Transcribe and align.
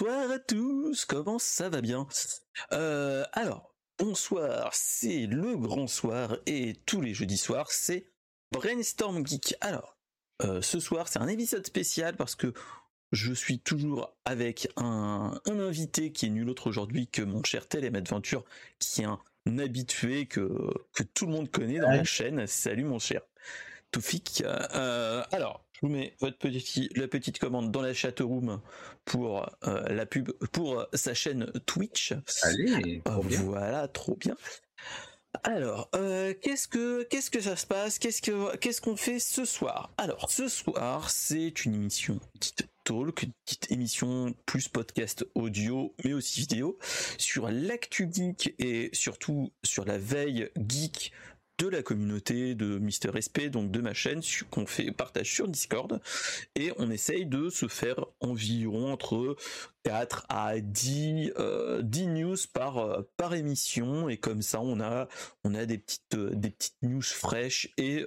Bonsoir 0.00 0.30
à 0.30 0.38
tous, 0.38 1.04
comment 1.04 1.38
ça 1.38 1.68
va 1.68 1.82
bien? 1.82 2.08
Euh, 2.72 3.22
Alors, 3.34 3.74
bonsoir, 3.98 4.70
c'est 4.72 5.26
le 5.26 5.58
grand 5.58 5.88
soir 5.88 6.38
et 6.46 6.76
tous 6.86 7.02
les 7.02 7.12
jeudis 7.12 7.36
soirs, 7.36 7.70
c'est 7.70 8.06
Brainstorm 8.50 9.26
Geek. 9.26 9.56
Alors, 9.60 9.98
euh, 10.42 10.62
ce 10.62 10.80
soir, 10.80 11.06
c'est 11.08 11.18
un 11.18 11.28
épisode 11.28 11.66
spécial 11.66 12.16
parce 12.16 12.34
que 12.34 12.54
je 13.12 13.34
suis 13.34 13.58
toujours 13.60 14.16
avec 14.24 14.70
un, 14.78 15.38
invité 15.44 16.12
qui 16.12 16.24
est 16.24 16.30
nul 16.30 16.48
autre 16.48 16.68
aujourd'hui 16.68 17.06
que 17.06 17.20
mon 17.20 17.44
cher 17.44 17.68
Telem 17.68 17.94
Adventure, 17.94 18.46
qui 18.78 19.02
est 19.02 19.04
un 19.04 19.18
habitué 19.58 20.24
que, 20.24 20.48
que 20.94 21.02
tout 21.02 21.26
le 21.26 21.32
monde 21.32 21.50
connaît 21.50 21.78
dans 21.78 21.90
la 21.90 22.04
chaîne. 22.04 22.46
Salut 22.46 22.84
mon 22.84 23.00
cher 23.00 23.20
Toufik. 23.90 24.44
Euh, 24.46 25.22
alors, 25.30 25.62
je 25.80 25.86
vous 25.86 25.92
mets 25.92 26.14
votre 26.20 26.36
petit, 26.36 26.90
la 26.94 27.08
petite 27.08 27.38
commande 27.38 27.70
dans 27.70 27.80
la 27.80 27.94
chatroom 27.94 28.60
pour 29.04 29.48
euh, 29.66 29.82
la 29.88 30.04
pub 30.04 30.30
pour 30.52 30.86
sa 30.92 31.14
chaîne 31.14 31.50
Twitch. 31.64 32.12
Allez, 32.42 33.02
euh, 33.08 33.20
voilà, 33.22 33.88
trop 33.88 34.16
bien. 34.16 34.36
Alors, 35.44 35.88
euh, 35.94 36.34
qu'est-ce 36.42 36.68
que 36.68 37.04
qu'est-ce 37.04 37.30
que 37.30 37.40
ça 37.40 37.56
se 37.56 37.66
passe? 37.66 37.98
Qu'est-ce 37.98 38.20
que 38.20 38.56
qu'est-ce 38.56 38.80
qu'on 38.80 38.96
fait 38.96 39.20
ce 39.20 39.44
soir? 39.44 39.90
Alors, 39.96 40.30
ce 40.30 40.48
soir, 40.48 41.08
c'est 41.08 41.64
une 41.64 41.74
émission 41.74 42.18
petite 42.34 42.66
talk, 42.84 43.26
petite 43.46 43.70
émission 43.70 44.34
plus 44.44 44.68
podcast 44.68 45.24
audio, 45.34 45.94
mais 46.04 46.12
aussi 46.12 46.40
vidéo 46.40 46.78
sur 47.16 47.48
l'actu 47.48 48.08
geek 48.12 48.54
et 48.58 48.90
surtout 48.92 49.52
sur 49.62 49.84
la 49.84 49.98
veille 49.98 50.50
geek 50.56 51.12
de 51.60 51.68
la 51.68 51.82
communauté 51.82 52.54
de 52.54 52.78
Mister 52.78 53.10
SP, 53.12 53.52
donc 53.52 53.70
de 53.70 53.82
ma 53.82 53.92
chaîne 53.92 54.22
qu'on 54.50 54.64
fait 54.64 54.92
partage 54.92 55.30
sur 55.30 55.46
Discord, 55.46 56.00
et 56.54 56.72
on 56.78 56.90
essaye 56.90 57.26
de 57.26 57.50
se 57.50 57.68
faire 57.68 58.06
environ 58.20 58.90
entre 58.90 59.36
4 59.82 60.24
à 60.30 60.58
10, 60.58 61.26
10 61.26 61.32
euh, 61.38 61.82
news 61.82 62.36
par, 62.54 62.78
euh, 62.78 63.02
par 63.18 63.34
émission, 63.34 64.08
et 64.08 64.16
comme 64.16 64.40
ça 64.40 64.62
on 64.62 64.80
a, 64.80 65.06
on 65.44 65.54
a 65.54 65.66
des, 65.66 65.76
petites, 65.76 66.14
euh, 66.14 66.30
des 66.30 66.48
petites 66.48 66.80
news 66.82 67.02
fraîches 67.02 67.68
et 67.76 68.06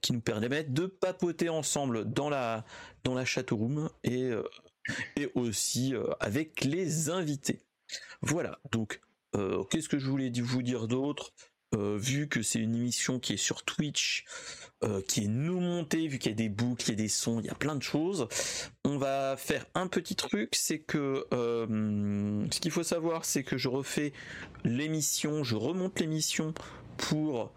qui 0.00 0.14
nous 0.14 0.22
permettent 0.22 0.72
de 0.72 0.86
papoter 0.86 1.50
ensemble 1.50 2.10
dans 2.10 2.30
la, 2.30 2.64
dans 3.04 3.14
la 3.14 3.26
chatroom 3.26 3.90
et, 4.02 4.30
et 5.16 5.30
aussi 5.34 5.92
avec 6.20 6.64
les 6.64 7.10
invités. 7.10 7.60
Voilà, 8.22 8.58
donc 8.72 9.00
qu'est-ce 9.70 9.88
que 9.90 9.98
je 9.98 10.08
voulais 10.08 10.32
vous 10.40 10.62
dire 10.62 10.88
d'autre? 10.88 11.32
Euh, 11.74 11.98
vu 11.98 12.28
que 12.28 12.42
c'est 12.42 12.60
une 12.60 12.74
émission 12.74 13.18
qui 13.18 13.34
est 13.34 13.38
sur 13.38 13.62
Twitch, 13.62 14.24
euh, 14.84 15.02
qui 15.06 15.24
est 15.24 15.28
nous 15.28 15.60
montée, 15.60 16.08
vu 16.08 16.18
qu'il 16.18 16.30
y 16.30 16.34
a 16.34 16.36
des 16.36 16.48
boucles, 16.48 16.84
il 16.86 16.90
y 16.90 16.92
a 16.92 16.96
des 16.96 17.08
sons, 17.08 17.40
il 17.40 17.46
y 17.46 17.50
a 17.50 17.54
plein 17.54 17.76
de 17.76 17.82
choses, 17.82 18.26
on 18.84 18.96
va 18.96 19.36
faire 19.36 19.66
un 19.74 19.86
petit 19.86 20.16
truc, 20.16 20.54
c'est 20.54 20.78
que 20.78 21.26
euh, 21.34 22.46
ce 22.50 22.60
qu'il 22.60 22.70
faut 22.70 22.82
savoir, 22.82 23.24
c'est 23.24 23.42
que 23.44 23.58
je 23.58 23.68
refais 23.68 24.12
l'émission, 24.64 25.44
je 25.44 25.56
remonte 25.56 26.00
l'émission 26.00 26.54
pour 26.96 27.52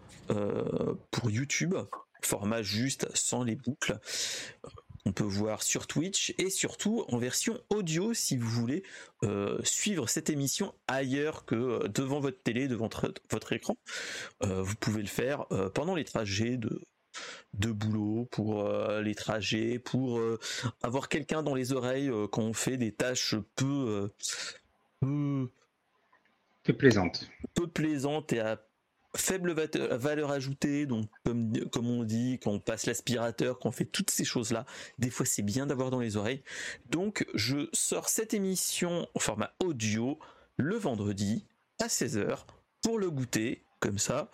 YouTube, 1.24 1.74
format 2.22 2.62
juste 2.62 3.08
sans 3.14 3.44
les 3.44 3.56
boucles 3.56 3.98
on 5.04 5.12
peut 5.12 5.24
voir 5.24 5.62
sur 5.62 5.86
Twitch 5.86 6.34
et 6.38 6.50
surtout 6.50 7.04
en 7.08 7.18
version 7.18 7.60
audio 7.70 8.14
si 8.14 8.36
vous 8.36 8.48
voulez 8.48 8.82
euh, 9.24 9.58
suivre 9.64 10.08
cette 10.08 10.30
émission 10.30 10.74
ailleurs 10.86 11.44
que 11.44 11.54
euh, 11.54 11.88
devant 11.88 12.20
votre 12.20 12.40
télé, 12.42 12.68
devant 12.68 12.88
votre, 13.30 13.52
écran. 13.52 13.76
Euh, 14.44 14.62
vous 14.62 14.76
pouvez 14.76 15.02
le 15.02 15.08
faire 15.08 15.46
pendant 15.74 15.94
les 15.94 16.04
trajets 16.04 16.56
de, 16.56 16.80
de 17.54 17.72
boulot, 17.72 18.28
pour 18.30 18.68
les 19.02 19.14
trajets, 19.14 19.78
pour 19.78 20.20
avoir 20.82 21.08
quelqu'un 21.08 21.42
dans 21.42 21.54
les 21.54 21.72
oreilles 21.72 22.10
quand 22.30 22.42
on 22.42 22.52
fait 22.52 22.76
des 22.76 22.92
tâches 22.92 23.34
peu, 23.56 24.10
peu, 25.00 25.48
peu 26.62 26.72
plaisantes. 26.72 27.28
Peu 27.54 27.66
plaisantes 27.66 28.32
et 28.32 28.40
à 28.40 28.64
faible 29.16 29.52
valeur 29.52 30.30
ajoutée, 30.30 30.86
donc 30.86 31.08
comme, 31.24 31.90
on 31.90 32.02
dit, 32.02 32.38
quand 32.42 32.50
on 32.50 32.60
passe 32.60 32.86
l'aspirateur, 32.86 33.58
quand 33.58 33.68
on 33.68 33.72
fait 33.72 33.84
toutes 33.84 34.10
ces 34.10 34.24
choses-là, 34.24 34.64
des 34.98 35.10
fois 35.10 35.26
c'est 35.26 35.42
bien 35.42 35.66
d'avoir 35.66 35.90
dans 35.90 36.00
les 36.00 36.16
oreilles. 36.16 36.42
Donc 36.90 37.26
je 37.34 37.68
sors 37.72 38.08
cette 38.08 38.34
émission 38.34 39.08
en 39.14 39.18
format 39.18 39.52
audio 39.62 40.18
le 40.56 40.76
vendredi 40.76 41.46
à 41.80 41.86
16h 41.86 42.44
pour 42.82 42.98
le 42.98 43.10
goûter, 43.10 43.64
comme 43.80 43.98
ça. 43.98 44.30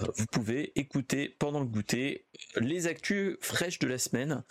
Euh, 0.00 0.06
vous 0.16 0.26
pouvez 0.26 0.78
écouter 0.78 1.28
pendant 1.28 1.60
le 1.60 1.66
goûter 1.66 2.26
les 2.56 2.86
actus 2.86 3.36
fraîches 3.40 3.78
de 3.78 3.86
la 3.86 3.98
semaine 3.98 4.44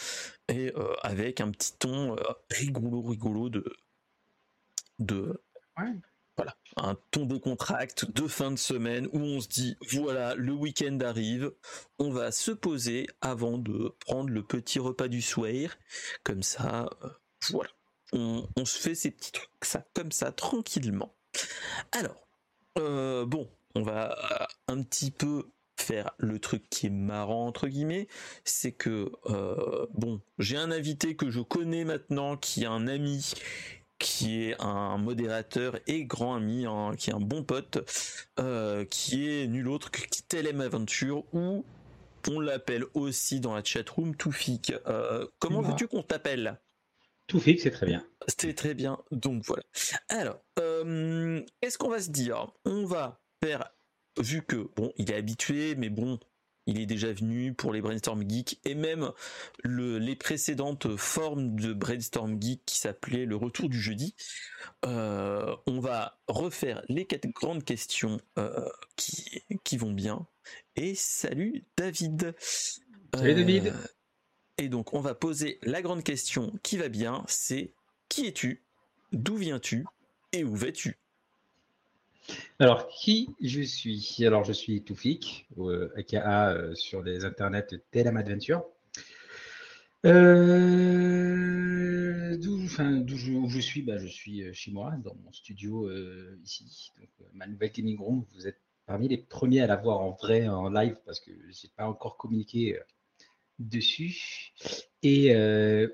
et 0.48 0.72
euh, 0.76 0.94
avec 1.02 1.42
un 1.42 1.52
petit 1.52 1.74
ton 1.78 2.16
euh, 2.16 2.22
rigolo 2.52 3.02
rigolo 3.02 3.50
de 3.50 3.64
de 5.00 5.42
voilà, 6.40 6.56
un 6.78 6.96
de 7.26 7.38
contract 7.38 8.10
de 8.12 8.26
fin 8.28 8.52
de 8.52 8.58
semaine 8.58 9.08
où 9.12 9.20
on 9.20 9.42
se 9.42 9.50
dit 9.50 9.76
voilà, 9.92 10.36
le 10.36 10.54
week-end 10.54 10.98
arrive, 11.02 11.52
on 11.98 12.12
va 12.12 12.32
se 12.32 12.52
poser 12.52 13.08
avant 13.20 13.58
de 13.58 13.94
prendre 14.00 14.30
le 14.30 14.42
petit 14.42 14.80
repas 14.80 15.10
du 15.10 15.22
soir. 15.22 15.50
Comme 16.24 16.42
ça, 16.42 16.90
euh, 17.04 17.10
voilà, 17.50 17.70
on, 18.14 18.46
se 18.64 18.80
fait 18.80 18.96
ces 18.96 19.12
petits 19.12 19.34
trucs, 19.34 19.50
ça 19.64 19.86
comme 19.94 20.14
ça, 20.14 20.32
tranquillement. 20.32 21.14
Alors, 21.92 22.30
euh, 22.78 23.26
bon, 23.26 23.50
on 23.76 23.82
va 23.82 24.48
un 24.70 24.82
petit 24.84 25.12
peu 25.12 25.52
faire 25.76 26.12
le 26.20 26.40
truc 26.40 26.70
qui 26.70 26.88
est 26.88 26.92
marrant 26.92 27.48
entre 27.48 27.68
guillemets, 27.68 28.08
c'est 28.46 28.72
que 28.72 29.12
euh, 29.26 29.88
bon, 29.94 30.22
j'ai 30.38 30.56
un 30.56 30.72
invité 30.72 31.16
que 31.16 31.30
je 31.30 31.42
connais 31.42 31.84
maintenant, 31.84 32.38
qui 32.38 32.64
est 32.64 32.68
un 32.68 32.88
ami 32.88 33.34
qui 34.00 34.44
est 34.44 34.56
un 34.60 34.98
modérateur 34.98 35.78
et 35.86 36.06
grand 36.06 36.36
ami, 36.36 36.66
hein, 36.66 36.94
qui 36.98 37.10
est 37.10 37.14
un 37.14 37.20
bon 37.20 37.44
pote, 37.44 37.78
euh, 38.40 38.86
qui 38.86 39.30
est 39.30 39.48
nul 39.48 39.68
autre 39.68 39.92
que 39.92 40.00
Telem 40.28 40.62
Aventure, 40.62 41.24
ou 41.34 41.66
on 42.28 42.40
l'appelle 42.40 42.86
aussi 42.94 43.40
dans 43.40 43.54
la 43.54 43.64
chatroom 43.64 44.16
Toufik. 44.16 44.74
Euh, 44.88 45.28
comment 45.40 45.62
veux-tu 45.62 45.88
qu'on 45.88 46.02
t'appelle? 46.02 46.60
Toufik, 47.28 47.60
c'est 47.60 47.72
très 47.72 47.86
bien. 47.86 48.06
C'est 48.28 48.54
très 48.54 48.74
bien, 48.74 49.00
donc 49.12 49.44
voilà. 49.46 49.64
Alors, 50.08 50.40
euh, 50.60 51.44
qu'est-ce 51.62 51.78
qu'on 51.78 51.90
va 51.90 52.00
se 52.00 52.10
dire 52.10 52.48
On 52.66 52.86
va 52.86 53.22
faire, 53.44 53.70
vu 54.20 54.42
que, 54.42 54.70
bon, 54.76 54.92
il 54.98 55.12
est 55.12 55.16
habitué, 55.16 55.76
mais 55.76 55.90
bon, 55.90 56.20
il 56.70 56.80
est 56.80 56.86
déjà 56.86 57.12
venu 57.12 57.54
pour 57.56 57.74
les 57.74 57.82
Brainstorm 57.82 58.24
Geek 58.30 58.60
et 58.64 58.76
même 58.76 59.12
les 59.64 60.16
précédentes 60.16 60.96
formes 60.98 61.56
de 61.56 61.74
Brainstorm 61.74 62.40
Geek 62.40 62.62
qui 62.64 62.78
s'appelait 62.78 63.26
le 63.26 63.36
retour 63.36 63.70
du 63.70 63.82
jeudi. 63.82 64.14
Euh, 64.86 65.56
on 65.66 65.80
va 65.80 66.20
refaire 66.28 66.84
les 66.88 67.06
quatre 67.06 67.28
grandes 67.30 67.64
questions 67.64 68.22
euh, 68.38 68.70
qui, 68.96 69.44
qui 69.64 69.78
vont 69.78 69.92
bien. 69.92 70.28
Et 70.76 70.94
salut 70.94 71.66
David. 71.76 72.36
Salut 73.16 73.34
David. 73.34 73.68
Euh, 73.68 73.88
et 74.60 74.70
donc 74.70 74.94
on 74.94 75.02
va 75.02 75.16
poser 75.16 75.58
la 75.64 75.82
grande 75.82 76.04
question 76.04 76.54
qui 76.62 76.78
va 76.78 76.88
bien, 76.88 77.24
c'est 77.28 77.74
qui 78.10 78.28
es-tu, 78.28 78.64
d'où 79.12 79.38
viens-tu 79.38 79.86
et 80.34 80.44
où 80.44 80.56
vas-tu? 80.56 81.00
Alors, 82.60 82.88
qui 82.90 83.30
je 83.42 83.62
suis? 83.62 84.18
Alors, 84.26 84.44
je 84.44 84.52
suis 84.52 84.84
Toufik, 84.84 85.48
euh, 85.58 85.94
aka 85.96 86.50
euh, 86.52 86.76
sur 86.76 87.02
les 87.02 87.24
internets 87.24 87.68
Telem 87.92 88.18
Adventure. 88.18 88.66
Euh, 90.06 90.18
d'où, 92.38 92.68
je, 93.48 93.60
suis? 93.60 93.82
Bah, 93.82 93.98
Je 93.98 94.08
suis 94.08 94.44
euh, 94.44 94.52
chez 94.54 94.72
moi, 94.72 94.94
dans 95.04 95.16
mon 95.16 95.32
studio 95.32 95.90
ici. 96.44 96.92
Donc, 97.00 97.10
ma 97.34 97.48
nouvelle 97.48 97.72
gaming 97.72 97.98
room, 97.98 98.26
vous 98.34 98.46
êtes 98.48 98.60
parmi 98.86 99.08
les 99.08 99.18
premiers 99.18 99.62
à 99.62 99.68
la 99.68 99.76
voir 99.76 100.02
en 100.02 100.12
vrai, 100.12 100.48
en 100.48 100.70
live, 100.70 100.98
parce 101.06 101.20
que 101.20 101.32
je 101.32 101.48
n'ai 101.48 101.72
pas 101.76 101.86
encore 101.86 102.18
communiqué 102.18 102.78
dessus. 103.60 104.54
Et 105.02 105.34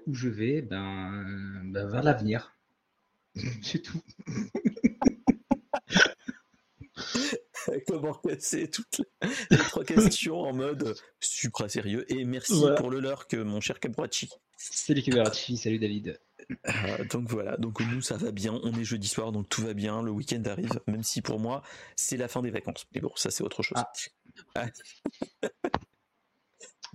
où 0.08 0.14
je 0.14 0.30
vais? 0.30 0.62
Ben, 0.62 1.62
ben 1.66 1.88
vers 1.88 2.04
l'avenir. 2.04 2.56
C'est 3.62 3.82
tout. 3.82 4.02
comment 7.88 8.14
casser 8.14 8.70
toutes 8.70 9.02
les 9.50 9.58
trois 9.58 9.84
questions 9.84 10.40
en 10.42 10.54
mode 10.54 10.96
supra 11.20 11.70
sérieux. 11.70 12.12
Et 12.12 12.26
merci 12.26 12.64
pour 12.78 12.90
le 12.90 13.00
leur 13.00 13.28
que 13.28 13.38
mon 13.38 13.62
cher 13.62 13.80
Cabrachi. 13.80 14.30
Salut 14.58 15.02
Cabrachi, 15.02 15.58
salut 15.58 15.80
David. 15.80 16.20
Euh, 16.68 17.06
donc 17.06 17.30
voilà, 17.30 17.58
donc 17.58 17.80
nous 17.80 18.02
ça 18.02 18.18
va 18.18 18.32
bien, 18.32 18.60
on 18.64 18.74
est 18.80 18.84
jeudi 18.84 19.08
soir 19.08 19.32
donc 19.32 19.50
tout 19.50 19.64
va 19.64 19.74
bien, 19.74 20.04
le 20.04 20.12
week-end 20.12 20.44
arrive, 20.46 20.80
même 20.86 21.02
si 21.02 21.22
pour 21.22 21.40
moi 21.40 21.64
c'est 21.96 22.18
la 22.18 22.28
fin 22.28 22.42
des 22.42 22.52
vacances. 22.52 22.86
Mais 22.94 23.02
bon, 23.02 23.12
ça 23.16 23.32
c'est 23.32 23.44
autre 23.44 23.64
chose. 23.64 23.82
Ah. 24.56 24.68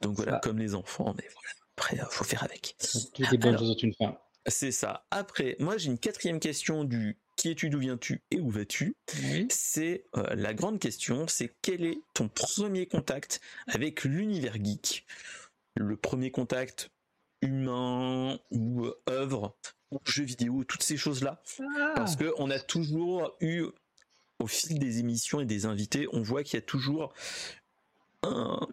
donc 0.03 0.17
voilà, 0.17 0.39
comme 0.43 0.59
les 0.59 0.75
enfants, 0.75 1.15
mais 1.17 1.27
voilà, 1.33 1.51
après 1.77 1.97
il 1.97 2.05
faut 2.11 2.25
faire 2.25 2.45
avec. 2.45 2.77
Toutes 2.79 3.31
les 3.31 3.39
bonnes 3.39 3.59
choses 3.59 3.71
ont 3.71 3.75
une 3.75 3.95
fin. 3.95 4.17
C'est 4.47 4.73
ça. 4.73 5.07
Après, 5.11 5.57
moi 5.59 5.77
j'ai 5.77 5.89
une 5.89 5.99
quatrième 5.99 6.41
question 6.41 6.85
du 6.85 7.19
qui 7.41 7.51
es-tu, 7.51 7.71
d'où 7.71 7.79
viens-tu 7.79 8.21
et 8.31 8.39
où 8.39 8.51
vas-tu? 8.51 8.97
C'est 9.49 10.05
euh, 10.15 10.35
la 10.35 10.53
grande 10.53 10.79
question, 10.79 11.27
c'est 11.27 11.55
quel 11.63 11.87
est 11.87 12.03
ton 12.13 12.29
premier 12.29 12.87
contact 12.87 13.41
avec 13.67 14.05
l'univers 14.05 14.63
geek? 14.63 15.07
Le 15.75 15.97
premier 15.97 16.31
contact 16.31 16.91
humain 17.41 18.39
ou 18.51 18.85
euh, 18.85 19.03
œuvre 19.09 19.57
jeux 20.05 20.25
vidéo, 20.25 20.65
toutes 20.65 20.83
ces 20.83 20.99
choses-là? 20.99 21.41
Parce 21.95 22.15
que 22.15 22.35
on 22.37 22.51
a 22.51 22.59
toujours 22.59 23.35
eu, 23.41 23.65
au 24.39 24.47
fil 24.47 24.79
des 24.79 24.99
émissions 24.99 25.41
et 25.41 25.47
des 25.47 25.65
invités, 25.65 26.07
on 26.13 26.21
voit 26.21 26.45
qu'il 26.45 26.59
y 26.59 26.63
a 26.63 26.67
toujours 26.67 27.15
un, 28.23 28.69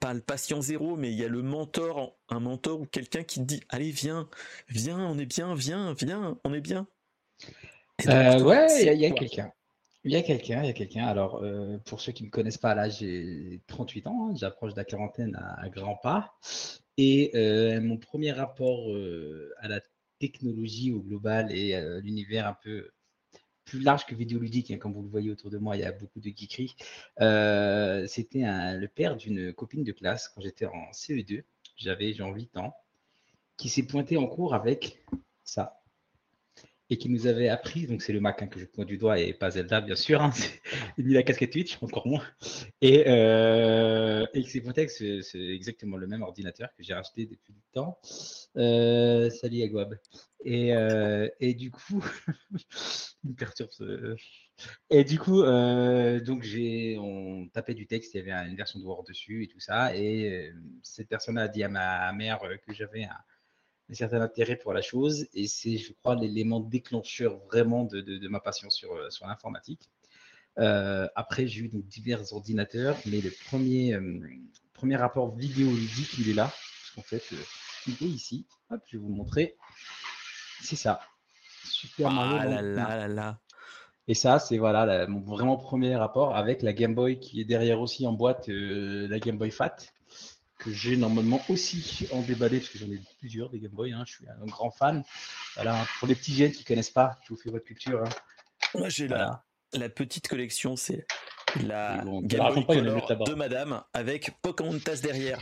pas 0.00 0.14
le 0.14 0.20
patient 0.20 0.60
zéro, 0.60 0.96
mais 0.96 1.12
il 1.12 1.18
y 1.18 1.24
a 1.24 1.28
le 1.28 1.42
mentor, 1.42 2.16
un 2.28 2.40
mentor 2.40 2.80
ou 2.80 2.86
quelqu'un 2.86 3.22
qui 3.22 3.38
te 3.38 3.44
dit 3.44 3.62
allez 3.68 3.92
viens, 3.92 4.28
viens, 4.68 4.98
on 4.98 5.16
est 5.16 5.26
bien, 5.26 5.54
viens, 5.54 5.94
viens, 5.94 6.38
on 6.42 6.52
est 6.52 6.60
bien. 6.60 6.88
Euh, 8.08 8.42
ouais, 8.42 8.94
il 8.94 9.00
y 9.00 9.06
a, 9.06 9.10
quelqu'un. 9.10 9.52
Il 10.04 10.12
y 10.12 10.16
a 10.16 10.22
quelqu'un, 10.22 10.62
il 10.62 10.66
y 10.66 10.70
a 10.70 10.72
quelqu'un. 10.72 11.06
Alors, 11.06 11.42
euh, 11.42 11.78
pour 11.84 12.00
ceux 12.00 12.12
qui 12.12 12.22
ne 12.22 12.28
me 12.28 12.30
connaissent 12.30 12.58
pas, 12.58 12.74
là, 12.74 12.88
j'ai 12.88 13.60
38 13.68 14.06
ans, 14.06 14.28
hein, 14.30 14.34
j'approche 14.36 14.72
de 14.72 14.78
la 14.78 14.84
quarantaine 14.84 15.36
à, 15.36 15.68
grands 15.68 15.96
pas. 15.96 16.34
Et 16.96 17.30
euh, 17.34 17.80
mon 17.80 17.96
premier 17.96 18.32
rapport 18.32 18.88
à 19.60 19.68
la 19.68 19.80
technologie 20.18 20.92
au 20.92 21.00
global 21.00 21.54
et 21.54 21.74
à 21.74 22.00
l'univers 22.00 22.46
un 22.46 22.56
peu 22.62 22.90
plus 23.64 23.80
large 23.80 24.06
que 24.06 24.14
vidéoludique, 24.14 24.70
hein, 24.70 24.78
comme 24.78 24.92
vous 24.92 25.02
le 25.02 25.08
voyez 25.08 25.30
autour 25.30 25.50
de 25.50 25.58
moi, 25.58 25.76
il 25.76 25.82
y 25.82 25.84
a 25.84 25.92
beaucoup 25.92 26.20
de 26.20 26.30
geekeries. 26.30 26.74
C'était 28.08 28.42
le 28.42 28.86
père 28.86 29.16
d'une 29.16 29.52
copine 29.52 29.84
de 29.84 29.92
classe 29.92 30.28
quand 30.28 30.40
j'étais 30.40 30.66
en 30.66 30.90
CE2, 30.92 31.44
j'avais 31.76 32.12
genre 32.12 32.34
8 32.34 32.56
ans, 32.56 32.74
qui 33.56 33.68
s'est 33.68 33.84
pointé 33.84 34.16
en 34.16 34.26
cours 34.26 34.54
avec 34.54 35.04
ça 35.44 35.81
et 36.92 36.98
qui 36.98 37.08
nous 37.08 37.26
avait 37.26 37.48
appris, 37.48 37.86
donc 37.86 38.02
c'est 38.02 38.12
le 38.12 38.20
Mac 38.20 38.46
que 38.50 38.60
je 38.60 38.66
pointe 38.66 38.86
du 38.86 38.98
doigt 38.98 39.18
et 39.18 39.32
pas 39.32 39.52
Zelda 39.52 39.80
bien 39.80 39.96
sûr, 39.96 40.20
hein, 40.20 40.30
ni 40.98 41.14
la 41.14 41.22
casquette 41.22 41.50
Twitch, 41.50 41.78
encore 41.80 42.06
moins, 42.06 42.22
et, 42.82 43.04
euh, 43.08 44.26
c'est 44.34 45.38
exactement 45.38 45.96
le 45.96 46.06
même 46.06 46.20
ordinateur 46.20 46.68
que 46.76 46.82
j'ai 46.82 46.92
acheté 46.92 47.24
depuis 47.24 47.54
le 47.54 47.62
temps. 47.72 47.98
Euh, 48.58 49.30
salut 49.30 49.62
Aguab. 49.62 49.96
Et, 50.44 50.74
euh, 50.74 51.28
et 51.40 51.54
du 51.54 51.70
coup, 51.70 52.04
il 53.24 53.34
Et 54.90 55.04
du 55.04 55.18
coup, 55.18 55.42
euh, 55.42 56.20
donc 56.20 56.44
on 56.98 57.48
tapait 57.54 57.74
du 57.74 57.86
texte, 57.86 58.12
il 58.12 58.18
y 58.18 58.20
avait 58.30 58.50
une 58.50 58.56
version 58.56 58.78
de 58.78 58.84
Word 58.84 59.04
dessus 59.08 59.44
et 59.44 59.48
tout 59.48 59.60
ça, 59.60 59.96
et 59.96 60.52
cette 60.82 61.08
personne 61.08 61.38
a 61.38 61.48
dit 61.48 61.62
à 61.64 61.70
ma 61.70 62.12
mère 62.12 62.40
que 62.66 62.74
j'avais 62.74 63.04
un 63.04 63.16
un 63.90 63.94
certain 63.94 64.20
intérêt 64.20 64.56
pour 64.56 64.72
la 64.72 64.82
chose 64.82 65.26
et 65.34 65.46
c'est, 65.46 65.76
je 65.76 65.92
crois, 65.92 66.14
l'élément 66.14 66.60
déclencheur 66.60 67.38
vraiment 67.46 67.84
de, 67.84 68.00
de, 68.00 68.28
ma 68.28 68.40
passion 68.40 68.70
sur, 68.70 68.92
euh, 68.92 69.10
sur 69.10 69.26
l'informatique. 69.26 69.90
Euh, 70.58 71.08
après, 71.14 71.46
j'ai 71.46 71.62
eu 71.62 71.68
donc 71.68 71.86
divers 71.86 72.32
ordinateurs, 72.32 72.96
mais 73.06 73.20
le 73.20 73.30
premier, 73.46 73.94
euh, 73.94 74.20
premier 74.72 74.96
rapport 74.96 75.34
vidéoludique, 75.34 76.18
il 76.18 76.30
est 76.30 76.34
là, 76.34 76.44
parce 76.44 76.90
qu'en 76.94 77.02
fait, 77.02 77.22
il 77.86 78.06
est 78.06 78.10
ici. 78.10 78.46
Hop, 78.70 78.80
je 78.86 78.96
vais 78.96 79.02
vous 79.02 79.08
le 79.08 79.14
montrer. 79.14 79.56
C'est 80.60 80.76
ça. 80.76 81.00
Super 81.64 82.10
Mario. 82.10 82.38
Ah 82.40 82.44
là 82.44 82.62
là 82.62 82.96
là 82.96 83.08
là. 83.08 83.38
Et 84.08 84.14
ça, 84.14 84.38
c'est 84.38 84.58
voilà 84.58 85.06
mon 85.06 85.20
vraiment 85.20 85.56
premier 85.56 85.94
rapport 85.96 86.36
avec 86.36 86.62
la 86.62 86.72
Game 86.72 86.94
Boy 86.94 87.20
qui 87.20 87.40
est 87.40 87.44
derrière 87.44 87.80
aussi 87.80 88.06
en 88.06 88.12
boîte, 88.12 88.48
la 88.48 89.18
Game 89.20 89.38
Boy 89.38 89.50
Fat 89.50 89.76
que 90.62 90.72
j'ai 90.72 90.96
normalement 90.96 91.42
aussi 91.48 92.06
en 92.12 92.22
déballé, 92.22 92.58
parce 92.58 92.70
que 92.70 92.78
j'en 92.78 92.86
ai 92.86 93.00
plusieurs 93.18 93.50
des 93.50 93.58
Game 93.58 93.72
Boy, 93.72 93.92
hein, 93.92 94.04
je 94.06 94.12
suis 94.12 94.24
un 94.28 94.46
grand 94.46 94.70
fan. 94.70 95.02
Voilà, 95.54 95.84
pour 95.98 96.08
les 96.08 96.14
petits 96.14 96.34
jeunes 96.34 96.52
qui 96.52 96.62
ne 96.62 96.66
connaissent 96.66 96.90
pas, 96.90 97.18
je 97.24 97.34
vous 97.34 97.40
fais 97.40 97.50
votre 97.50 97.64
culture. 97.64 98.02
Hein. 98.02 98.10
Moi 98.74 98.88
j'ai 98.88 99.08
la, 99.08 99.44
la 99.72 99.88
petite 99.88 100.28
collection, 100.28 100.76
c'est 100.76 101.06
la 101.62 102.04
Game 102.22 102.64
Boy 102.64 102.66
Color 102.66 103.24
de 103.24 103.34
Madame 103.34 103.82
avec 103.92 104.30
Pocahontas 104.40 105.00
derrière. 105.02 105.40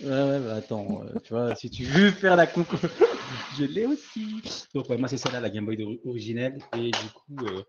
Ouais, 0.00 0.08
ouais, 0.08 0.40
bah 0.40 0.56
attends, 0.56 1.02
euh, 1.04 1.18
tu 1.22 1.32
vois, 1.32 1.54
si 1.54 1.70
tu 1.70 1.84
veux 1.84 2.10
faire 2.10 2.34
la 2.34 2.46
concours, 2.46 2.80
je 3.58 3.64
l'ai 3.64 3.86
aussi. 3.86 4.42
Donc, 4.74 4.88
moi, 4.88 5.06
c'est 5.06 5.18
celle-là, 5.18 5.40
la 5.40 5.50
Game 5.50 5.64
Boy 5.64 6.00
originelle. 6.04 6.58
Et 6.76 6.90
du 6.90 7.08
coup, 7.14 7.46
euh, 7.46 7.62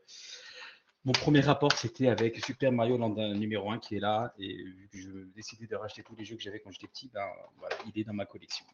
mon 1.05 1.11
premier 1.11 1.41
rapport, 1.41 1.71
c'était 1.73 2.07
avec 2.07 2.43
Super 2.45 2.71
Mario 2.71 2.97
Land 2.97 3.15
numéro 3.33 3.71
1 3.71 3.79
qui 3.79 3.95
est 3.95 3.99
là. 3.99 4.33
Et 4.39 4.63
vu 4.63 4.89
que 4.89 4.97
je 4.97 5.09
décidais 5.35 5.67
de 5.67 5.75
racheter 5.75 6.01
tous 6.01 6.15
les 6.15 6.23
jeux 6.23 6.37
que 6.37 6.41
j'avais 6.41 6.61
quand 6.61 6.71
j'étais 6.71 6.87
petit, 6.87 7.09
ben, 7.13 7.27
voilà, 7.57 7.75
il 7.87 7.99
est 7.99 8.05
dans 8.05 8.13
ma 8.13 8.25
collection. 8.25 8.65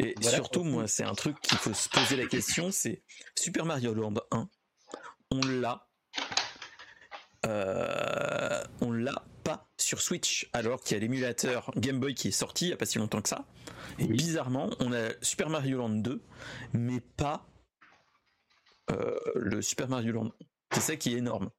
et 0.00 0.14
surtout, 0.20 0.62
moi, 0.62 0.86
c'est 0.86 1.04
un 1.04 1.14
truc 1.14 1.40
qu'il 1.40 1.56
faut 1.56 1.72
se 1.72 1.88
poser 1.88 2.16
la 2.16 2.26
question, 2.26 2.70
c'est 2.72 3.02
Super 3.34 3.64
Mario 3.64 3.94
Land 3.94 4.14
1, 4.30 4.48
on 5.30 5.40
l'a. 5.46 5.86
Euh, 7.46 8.64
on 8.80 8.90
l'a 8.90 9.24
pas 9.44 9.68
sur 9.78 10.00
Switch 10.02 10.50
alors 10.52 10.82
qu'il 10.82 10.96
y 10.96 10.98
a 10.98 11.00
l'émulateur 11.00 11.70
Game 11.76 12.00
Boy 12.00 12.12
qui 12.14 12.28
est 12.28 12.32
sorti 12.32 12.64
il 12.64 12.68
n'y 12.68 12.74
a 12.74 12.76
pas 12.76 12.84
si 12.84 12.98
longtemps 12.98 13.22
que 13.22 13.28
ça. 13.28 13.46
Et 14.00 14.08
bizarrement, 14.08 14.68
on 14.80 14.92
a 14.92 15.10
Super 15.22 15.48
Mario 15.48 15.78
Land 15.78 15.90
2, 15.90 16.20
mais 16.72 17.00
pas 17.00 17.46
euh, 18.90 19.16
le 19.36 19.62
Super 19.62 19.88
Mario 19.88 20.12
Land 20.12 20.32
1. 20.40 20.46
C'est 20.72 20.80
ça 20.80 20.96
qui 20.96 21.14
est 21.14 21.18
énorme. 21.18 21.50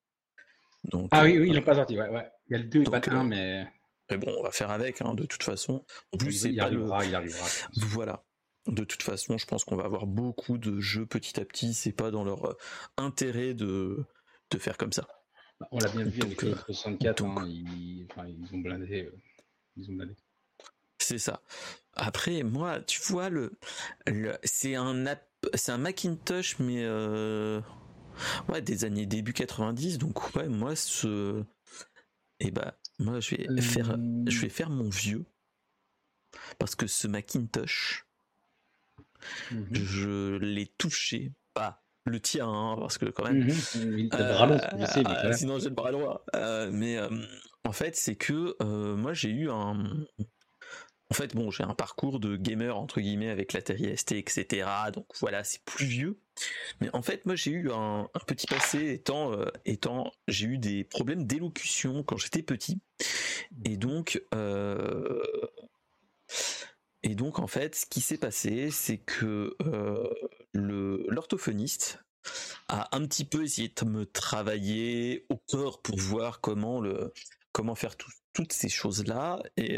Donc, 0.85 1.09
ah 1.11 1.23
oui, 1.23 1.37
oui, 1.37 1.49
ils 1.49 1.55
l'ont 1.55 1.61
pas 1.61 1.75
sorti. 1.75 1.99
Ouais, 1.99 2.09
ouais. 2.09 2.29
Il 2.47 2.53
y 2.53 2.55
a 2.55 2.63
le 2.63 2.69
2 2.69 2.81
et 2.81 2.83
pas 2.85 2.99
le 2.99 3.11
1, 3.11 3.23
mais. 3.23 3.67
Mais 4.09 4.17
bon, 4.17 4.33
on 4.39 4.43
va 4.43 4.51
faire 4.51 4.71
avec, 4.71 5.01
hein, 5.01 5.13
de 5.13 5.25
toute 5.25 5.43
façon. 5.43 5.85
En 6.13 6.17
plus, 6.17 6.43
il, 6.43 6.59
arrivera, 6.59 7.05
il 7.05 7.13
arrivera. 7.13 7.45
Voilà. 7.75 8.23
De 8.65 8.83
toute 8.83 9.03
façon, 9.03 9.37
je 9.37 9.45
pense 9.45 9.63
qu'on 9.63 9.75
va 9.75 9.85
avoir 9.85 10.07
beaucoup 10.07 10.57
de 10.57 10.79
jeux 10.79 11.05
petit 11.05 11.39
à 11.39 11.45
petit. 11.45 11.73
C'est 11.73 11.91
pas 11.91 12.11
dans 12.11 12.23
leur 12.23 12.45
euh, 12.45 12.57
intérêt 12.97 13.53
de, 13.53 14.03
de 14.49 14.57
faire 14.57 14.77
comme 14.77 14.91
ça. 14.91 15.07
Bah, 15.59 15.67
on 15.71 15.79
l'a 15.79 15.89
bien 15.89 16.05
vu 16.05 16.21
avec 16.21 16.41
le 16.41 16.55
64. 16.55 17.23
Hein, 17.23 17.45
ils, 17.47 18.07
enfin, 18.09 18.27
ils, 18.27 18.55
ont 18.55 18.59
blindé. 18.59 19.05
Euh, 19.05 19.15
ils 19.75 19.89
ont 19.91 19.93
blindé. 19.93 20.15
C'est 20.97 21.19
ça. 21.19 21.41
Après, 21.93 22.43
moi, 22.43 22.81
tu 22.81 23.01
vois, 23.01 23.29
le, 23.29 23.57
le 24.07 24.37
c'est 24.43 24.75
un, 24.75 25.05
un 25.05 25.77
Macintosh, 25.77 26.59
mais 26.59 26.83
euh, 26.83 27.61
ouais, 28.47 28.61
des 28.61 28.85
années 28.85 29.05
début 29.05 29.33
90. 29.33 29.97
Donc 29.97 30.35
ouais, 30.35 30.47
moi 30.47 30.75
ce, 30.75 31.43
et 32.39 32.47
eh 32.47 32.51
bah 32.51 32.77
moi 32.99 33.19
je 33.19 33.35
vais 33.35 33.61
faire, 33.61 33.97
je 34.27 34.39
vais 34.39 34.47
euh. 34.47 34.49
faire 34.49 34.69
mon 34.69 34.89
vieux 34.89 35.25
parce 36.57 36.75
que 36.75 36.87
ce 36.87 37.07
Macintosh, 37.07 38.05
mhm. 39.51 39.67
je 39.71 40.37
l'ai 40.37 40.67
touché, 40.77 41.33
pas 41.53 41.83
le 42.05 42.19
tien, 42.19 42.47
hein, 42.47 42.75
parce 42.79 42.97
que 42.97 43.05
quand 43.05 43.25
même. 43.25 43.49
Euh, 43.49 44.85
sais, 44.87 45.03
mais 45.03 45.33
sinon 45.33 45.59
j'ai 45.59 45.69
le 45.69 45.75
bras 45.75 45.91
droit. 45.91 46.25
Euh, 46.35 46.71
mais 46.71 46.97
en 47.65 47.71
fait, 47.71 47.95
c'est 47.95 48.15
que 48.15 48.55
moi 48.95 49.13
j'ai 49.13 49.29
eu 49.29 49.49
un, 49.49 50.05
en 51.11 51.15
fait, 51.15 51.35
bon, 51.35 51.49
j'ai 51.49 51.63
un 51.63 51.73
parcours 51.73 52.19
de 52.19 52.35
gamer 52.37 52.77
entre 52.77 53.01
guillemets 53.01 53.29
avec 53.29 53.53
l'Atari 53.53 53.97
ST, 53.97 54.11
etc. 54.11 54.69
Donc 54.93 55.07
voilà, 55.19 55.43
c'est 55.43 55.63
plus 55.63 55.85
vieux. 55.85 56.19
Mais 56.81 56.89
en 56.93 57.01
fait, 57.01 57.25
moi, 57.25 57.35
j'ai 57.35 57.51
eu 57.51 57.71
un, 57.71 58.09
petit 58.27 58.45
passé 58.45 58.93
étant, 58.93 59.33
euh, 59.33 59.45
étant, 59.65 60.11
j'ai 60.27 60.45
eu 60.45 60.57
des 60.59 60.83
problèmes 60.83 61.25
d'élocution 61.25 62.03
quand 62.03 62.17
j'étais 62.17 62.43
petit, 62.43 62.79
et 63.65 63.75
donc, 63.75 64.21
euh, 64.35 65.23
et 67.01 67.15
donc 67.15 67.39
en 67.39 67.47
fait, 67.47 67.75
ce 67.75 67.85
qui 67.87 68.01
s'est 68.01 68.17
passé, 68.17 68.69
c'est 68.69 68.99
que 68.99 69.55
euh, 69.63 70.07
l'orthophoniste 70.53 72.03
a 72.67 72.95
un 72.95 73.05
petit 73.07 73.25
peu 73.25 73.43
essayé 73.43 73.69
de 73.69 73.85
me 73.85 74.05
travailler 74.05 75.25
au 75.29 75.37
corps 75.37 75.81
pour 75.81 75.97
voir 75.97 76.39
comment 76.39 76.79
le 76.79 77.13
comment 77.51 77.75
faire 77.75 77.97
tout, 77.97 78.11
toutes 78.39 78.53
ces 78.53 78.69
choses-là 78.69 79.43
et 79.57 79.77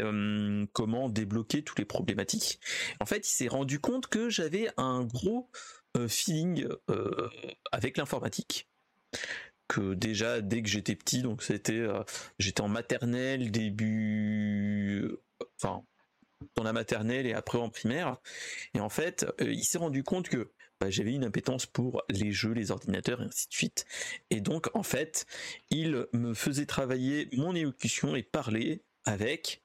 comment 0.72 1.08
débloquer 1.08 1.64
toutes 1.64 1.80
les 1.80 1.84
problématiques. 1.84 2.60
En 3.00 3.06
fait, 3.06 3.28
il 3.28 3.32
s'est 3.32 3.48
rendu 3.48 3.80
compte 3.80 4.06
que 4.06 4.30
j'avais 4.30 4.68
un 4.76 5.02
gros 5.02 5.50
feeling 6.06 6.68
avec 7.72 7.96
l'informatique. 7.96 8.68
Que 9.66 9.94
déjà 9.94 10.40
dès 10.40 10.62
que 10.62 10.68
j'étais 10.68 10.94
petit, 10.94 11.22
donc 11.22 11.42
c'était 11.42 11.84
j'étais 12.38 12.60
en 12.60 12.68
maternelle 12.68 13.50
début, 13.50 15.10
enfin 15.56 15.82
dans 16.54 16.62
la 16.62 16.72
maternelle 16.72 17.26
et 17.26 17.34
après 17.34 17.58
en 17.58 17.68
primaire. 17.68 18.18
Et 18.74 18.80
en 18.80 18.90
fait, 18.90 19.26
il 19.40 19.64
s'est 19.64 19.78
rendu 19.78 20.04
compte 20.04 20.28
que 20.28 20.52
bah, 20.82 20.90
j'avais 20.90 21.12
une 21.12 21.22
impétence 21.22 21.64
pour 21.64 22.02
les 22.08 22.32
jeux, 22.32 22.50
les 22.50 22.72
ordinateurs 22.72 23.22
et 23.22 23.26
ainsi 23.26 23.46
de 23.46 23.54
suite. 23.54 23.86
Et 24.30 24.40
donc 24.40 24.68
en 24.74 24.82
fait, 24.82 25.26
il 25.70 26.08
me 26.12 26.34
faisait 26.34 26.66
travailler 26.66 27.28
mon 27.34 27.54
élocution 27.54 28.16
et 28.16 28.24
parler 28.24 28.82
avec 29.04 29.62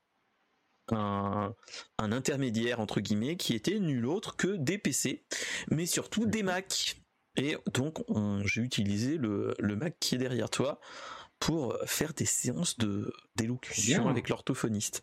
un, 0.91 1.55
intermédiaire 1.97 2.79
entre 2.79 3.01
guillemets 3.01 3.35
qui 3.35 3.55
était 3.55 3.79
nul 3.79 4.05
autre 4.05 4.35
que 4.35 4.57
des 4.57 4.77
PC, 4.77 5.23
mais 5.71 5.87
surtout 5.87 6.27
des 6.27 6.43
Mac. 6.43 6.97
Et 7.35 7.57
donc 7.73 8.03
j'ai 8.45 8.61
utilisé 8.61 9.17
le, 9.17 9.55
Mac 9.59 9.97
qui 9.99 10.13
est 10.13 10.19
derrière 10.19 10.51
toi 10.51 10.79
pour 11.39 11.75
faire 11.87 12.13
des 12.13 12.25
séances 12.25 12.77
de 12.77 13.11
d'élocution 13.35 14.07
avec 14.07 14.29
l'orthophoniste. 14.29 15.01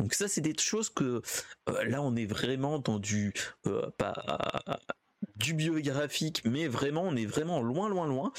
Donc 0.00 0.14
ça 0.14 0.26
c'est 0.26 0.40
des 0.40 0.58
choses 0.58 0.90
que 0.90 1.22
euh, 1.68 1.84
là 1.84 2.02
on 2.02 2.16
est 2.16 2.26
vraiment 2.26 2.80
dans 2.80 2.98
du 2.98 3.32
euh, 3.66 3.90
pas 3.96 4.12
du 5.36 5.54
biographique, 5.54 6.42
mais 6.44 6.66
vraiment, 6.66 7.02
on 7.02 7.16
est 7.16 7.26
vraiment 7.26 7.62
loin, 7.62 7.88
loin, 7.88 8.06
loin. 8.06 8.32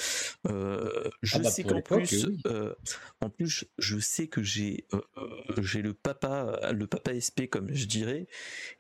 Euh, 0.48 1.10
je 1.22 1.38
ah 1.38 1.40
bah, 1.40 1.50
sais 1.50 1.64
qu'en 1.64 1.82
plus, 1.82 2.28
euh, 2.46 2.74
en 3.22 3.30
plus, 3.30 3.66
je 3.78 4.00
sais 4.00 4.28
que 4.28 4.44
j'ai 4.44 4.86
euh, 4.94 5.02
j'ai 5.62 5.82
le 5.82 5.94
papa, 5.94 6.72
le 6.72 6.88
papa 6.88 7.12
SP 7.20 7.48
comme 7.50 7.74
je 7.74 7.86
dirais, 7.86 8.28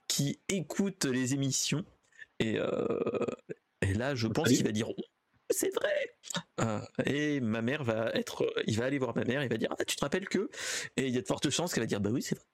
qui 0.07 0.39
écoute 0.49 1.05
les 1.05 1.33
émissions. 1.33 1.85
Et, 2.39 2.57
et 3.81 3.93
là, 3.93 4.15
je 4.15 4.27
pense 4.27 4.49
qu'il 4.49 4.63
va 4.63 4.71
dire 4.71 4.89
c'est 5.49 5.73
vrai. 5.73 6.15
Euh, 6.61 6.79
et 7.05 7.39
ma 7.39 7.61
mère 7.61 7.83
va 7.83 8.11
être, 8.13 8.51
il 8.65 8.77
va 8.77 8.85
aller 8.85 8.97
voir 8.97 9.15
ma 9.15 9.23
mère, 9.23 9.43
il 9.43 9.49
va 9.49 9.57
dire 9.57 9.69
ah 9.77 9.85
tu 9.85 9.95
te 9.95 10.01
rappelles 10.01 10.27
que, 10.29 10.49
et 10.97 11.07
il 11.07 11.13
y 11.13 11.17
a 11.17 11.21
de 11.21 11.27
fortes 11.27 11.49
chances 11.49 11.73
qu'elle 11.73 11.83
va 11.83 11.87
dire 11.87 11.99
bah 11.99 12.11
oui 12.11 12.21
c'est 12.21 12.35
vrai. 12.35 12.45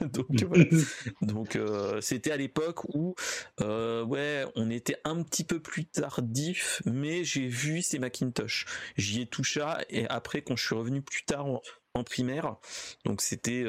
donc 1.22 1.56
euh, 1.56 2.00
c'était 2.00 2.30
à 2.32 2.36
l'époque 2.36 2.84
où 2.94 3.14
euh, 3.60 4.04
ouais 4.04 4.44
on 4.56 4.70
était 4.70 4.96
un 5.04 5.22
petit 5.22 5.44
peu 5.44 5.60
plus 5.60 5.84
tardif, 5.86 6.82
mais 6.86 7.24
j'ai 7.24 7.46
vu 7.46 7.82
ces 7.82 7.98
Macintosh, 7.98 8.66
j'y 8.96 9.22
ai 9.22 9.26
touché 9.26 9.64
et 9.90 10.08
après 10.08 10.42
quand 10.42 10.56
je 10.56 10.66
suis 10.66 10.74
revenu 10.74 11.02
plus 11.02 11.24
tard 11.24 11.46
en, 11.46 11.60
primaire, 12.04 12.56
donc 13.04 13.20
c'était 13.20 13.66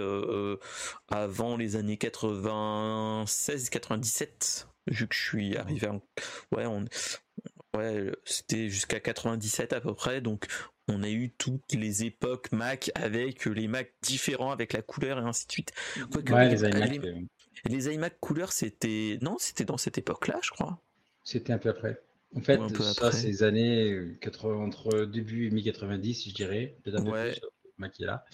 avant 1.10 1.58
les 1.58 1.76
années 1.76 1.98
96-97 1.98 4.68
vu 4.88 5.08
que 5.08 5.16
je 5.16 5.22
suis 5.22 5.58
arrivé 5.58 5.88
en... 5.88 6.02
ouais 6.56 6.66
on 6.66 6.86
Ouais, 7.76 8.12
c'était 8.24 8.70
jusqu'à 8.70 9.00
97 9.00 9.74
à 9.74 9.82
peu 9.82 9.94
près, 9.94 10.22
donc 10.22 10.46
on 10.88 11.02
a 11.02 11.10
eu 11.10 11.32
toutes 11.32 11.74
les 11.74 12.04
époques 12.04 12.52
Mac 12.52 12.92
avec 12.96 13.46
les 13.46 13.68
Mac 13.68 13.94
différents, 14.02 14.52
avec 14.52 14.74
la 14.74 14.82
couleur 14.82 15.18
et 15.18 15.22
ainsi 15.22 15.48
de 15.48 15.52
suite. 15.52 15.72
ouais, 16.30 16.50
les, 16.50 16.64
iMac. 16.64 17.02
Les, 17.66 17.94
iMac 17.94 18.20
couleur, 18.20 18.52
c'était. 18.52 19.18
Non, 19.22 19.38
c'était 19.40 19.66
dans 19.66 19.78
cette 19.78 19.98
époque-là, 19.98 20.40
je 20.44 20.52
crois. 20.52 20.80
C'était 21.24 21.54
un 21.54 21.58
peu 21.58 21.70
après. 21.70 22.02
En 22.36 22.42
fait, 22.42 22.60
ça, 22.82 23.12
ces 23.12 23.44
années 23.44 24.18
80, 24.22 24.56
entre 24.56 25.06
début 25.06 25.48
et 25.48 25.52
mi-90, 25.52 26.30
je 26.30 26.34
dirais, 26.34 26.76
Mac 27.78 28.00
est 28.00 28.06
là. 28.06 28.26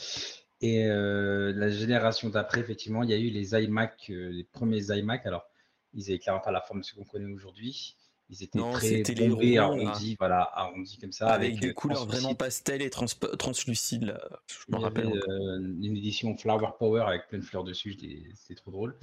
Et 0.62 0.86
euh, 0.88 1.54
la 1.56 1.70
génération 1.70 2.30
d'après, 2.30 2.60
effectivement, 2.60 3.04
il 3.04 3.10
y 3.10 3.14
a 3.14 3.18
eu 3.18 3.30
les 3.30 3.56
iMac, 3.56 4.08
euh, 4.10 4.30
les 4.30 4.44
premiers 4.44 4.92
iMac. 4.98 5.26
Alors, 5.26 5.46
ils 5.94 6.06
n'avaient 6.06 6.20
clairement 6.20 6.42
pas 6.42 6.52
la 6.52 6.62
forme 6.62 6.82
de 6.82 6.86
ce 6.86 6.94
qu'on 6.94 7.06
connaît 7.06 7.32
aujourd'hui. 7.32 7.96
Ils 8.30 8.44
étaient 8.44 8.60
très 8.60 9.28
bombés, 9.28 9.58
arrondis, 9.58 10.16
voilà, 10.20 10.52
arrondis 10.54 11.00
comme 11.00 11.12
ça. 11.12 11.30
Avec, 11.30 11.60
des 11.60 11.70
euh, 11.70 11.74
couleurs 11.74 12.06
vraiment 12.06 12.36
pastel 12.36 12.84
et 12.84 12.92
translucides, 12.92 14.16
je 14.48 14.72
me 14.72 14.78
rappelle. 14.78 15.08
Euh, 15.08 15.58
une 15.58 15.98
édition 15.98 16.38
Flower 16.38 16.70
Power 16.78 17.02
avec 17.08 17.28
plein 17.28 17.40
de 17.40 17.44
fleurs 17.44 17.64
dessus, 17.64 17.98
c'est 18.36 18.54
trop 18.54 18.70
drôle. 18.70 18.96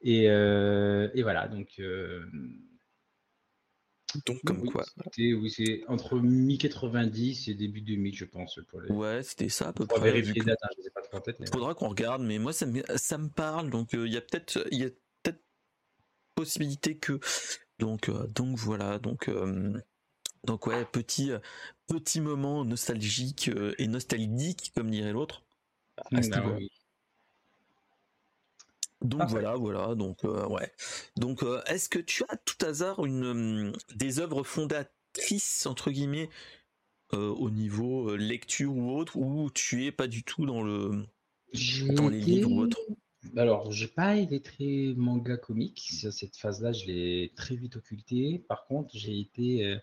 Et, 0.00 0.28
euh, 0.28 1.08
et 1.14 1.22
voilà, 1.22 1.46
donc. 1.46 1.80
donc, 4.26 4.40
comme 4.44 4.68
quoi. 4.68 4.84
Oui, 5.16 5.50
c'est 5.50 5.84
entre 5.86 6.18
mi-90 6.18 7.50
et 7.50 7.54
début 7.54 7.82
2000, 7.82 8.16
je 8.16 8.24
pense. 8.24 8.58
Pour 8.68 8.80
les... 8.80 8.90
Ouais, 8.90 9.22
c'était 9.22 9.48
ça 9.48 9.68
à 9.68 9.72
peu 9.72 9.86
près. 9.86 10.00
vérifier 10.00 10.34
les 10.34 10.40
dates, 10.40 10.58
hein, 10.64 10.68
je 10.76 10.82
sais 10.82 10.90
pas 10.90 11.02
trop 11.02 11.18
en 11.18 11.20
tête. 11.20 11.36
Il 11.38 11.48
faudra 11.48 11.74
qu'on 11.74 11.88
regarde, 11.88 12.22
mais 12.22 12.40
moi, 12.40 12.52
ça 12.52 12.66
me, 12.66 12.82
ça 12.96 13.16
me 13.16 13.28
parle, 13.28 13.70
donc 13.70 13.90
il 13.92 14.12
y 14.12 14.16
a 14.16 14.20
peut-être 14.20 14.58
peut 15.22 15.38
possibilité 16.34 16.96
que 16.96 17.20
donc, 17.82 18.08
euh, 18.08 18.28
donc 18.28 18.56
voilà, 18.58 19.00
donc, 19.00 19.28
euh, 19.28 19.72
donc 20.44 20.68
ouais, 20.68 20.84
petit, 20.84 21.32
petit 21.88 22.20
moment 22.20 22.64
nostalgique 22.64 23.48
euh, 23.48 23.74
et 23.78 23.88
nostalgique, 23.88 24.70
comme 24.76 24.88
dirait 24.88 25.10
l'autre. 25.10 25.42
Mmh, 26.12 26.20
bah 26.30 26.58
donc 29.00 29.28
voilà, 29.30 29.56
voilà, 29.56 29.96
donc 29.96 30.22
ouais. 30.22 30.72
Donc 31.16 31.44
est-ce 31.66 31.88
que 31.88 31.98
tu 31.98 32.22
as 32.28 32.36
tout 32.36 32.64
hasard 32.64 33.04
une 33.04 33.72
des 33.96 34.20
œuvres 34.20 34.44
fondatrices 34.44 35.66
entre 35.66 35.90
guillemets 35.90 36.30
au 37.10 37.50
niveau 37.50 38.14
lecture 38.14 38.76
ou 38.76 38.96
autre, 38.96 39.16
ou 39.16 39.50
tu 39.50 39.86
es 39.86 39.92
pas 39.92 40.06
du 40.06 40.22
tout 40.22 40.46
dans 40.46 40.62
le 40.62 41.04
dans 41.96 42.08
les 42.08 42.20
livres 42.20 42.52
ou 42.52 42.60
autre 42.60 42.78
alors, 43.36 43.70
j'ai 43.70 43.86
pas 43.86 44.16
été 44.16 44.40
très 44.40 44.94
manga 44.96 45.36
comique. 45.36 45.80
Cette 46.10 46.36
phase-là, 46.36 46.72
je 46.72 46.86
l'ai 46.86 47.32
très 47.36 47.54
vite 47.54 47.76
occulté. 47.76 48.44
Par 48.48 48.66
contre, 48.66 48.90
j'ai 48.96 49.18
été 49.20 49.66
euh, 49.66 49.76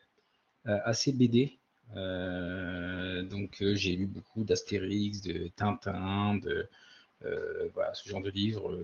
euh, 0.68 0.80
assez 0.84 1.14
BD. 1.14 1.60
Euh, 1.96 3.24
donc, 3.24 3.64
j'ai 3.74 3.96
lu 3.96 4.06
beaucoup 4.08 4.44
d'Astérix, 4.44 5.22
de 5.22 5.50
Tintin, 5.56 6.36
de 6.36 6.70
voilà, 7.74 7.94
ce 7.94 8.08
genre 8.10 8.22
de 8.22 8.30
livres. 8.30 8.78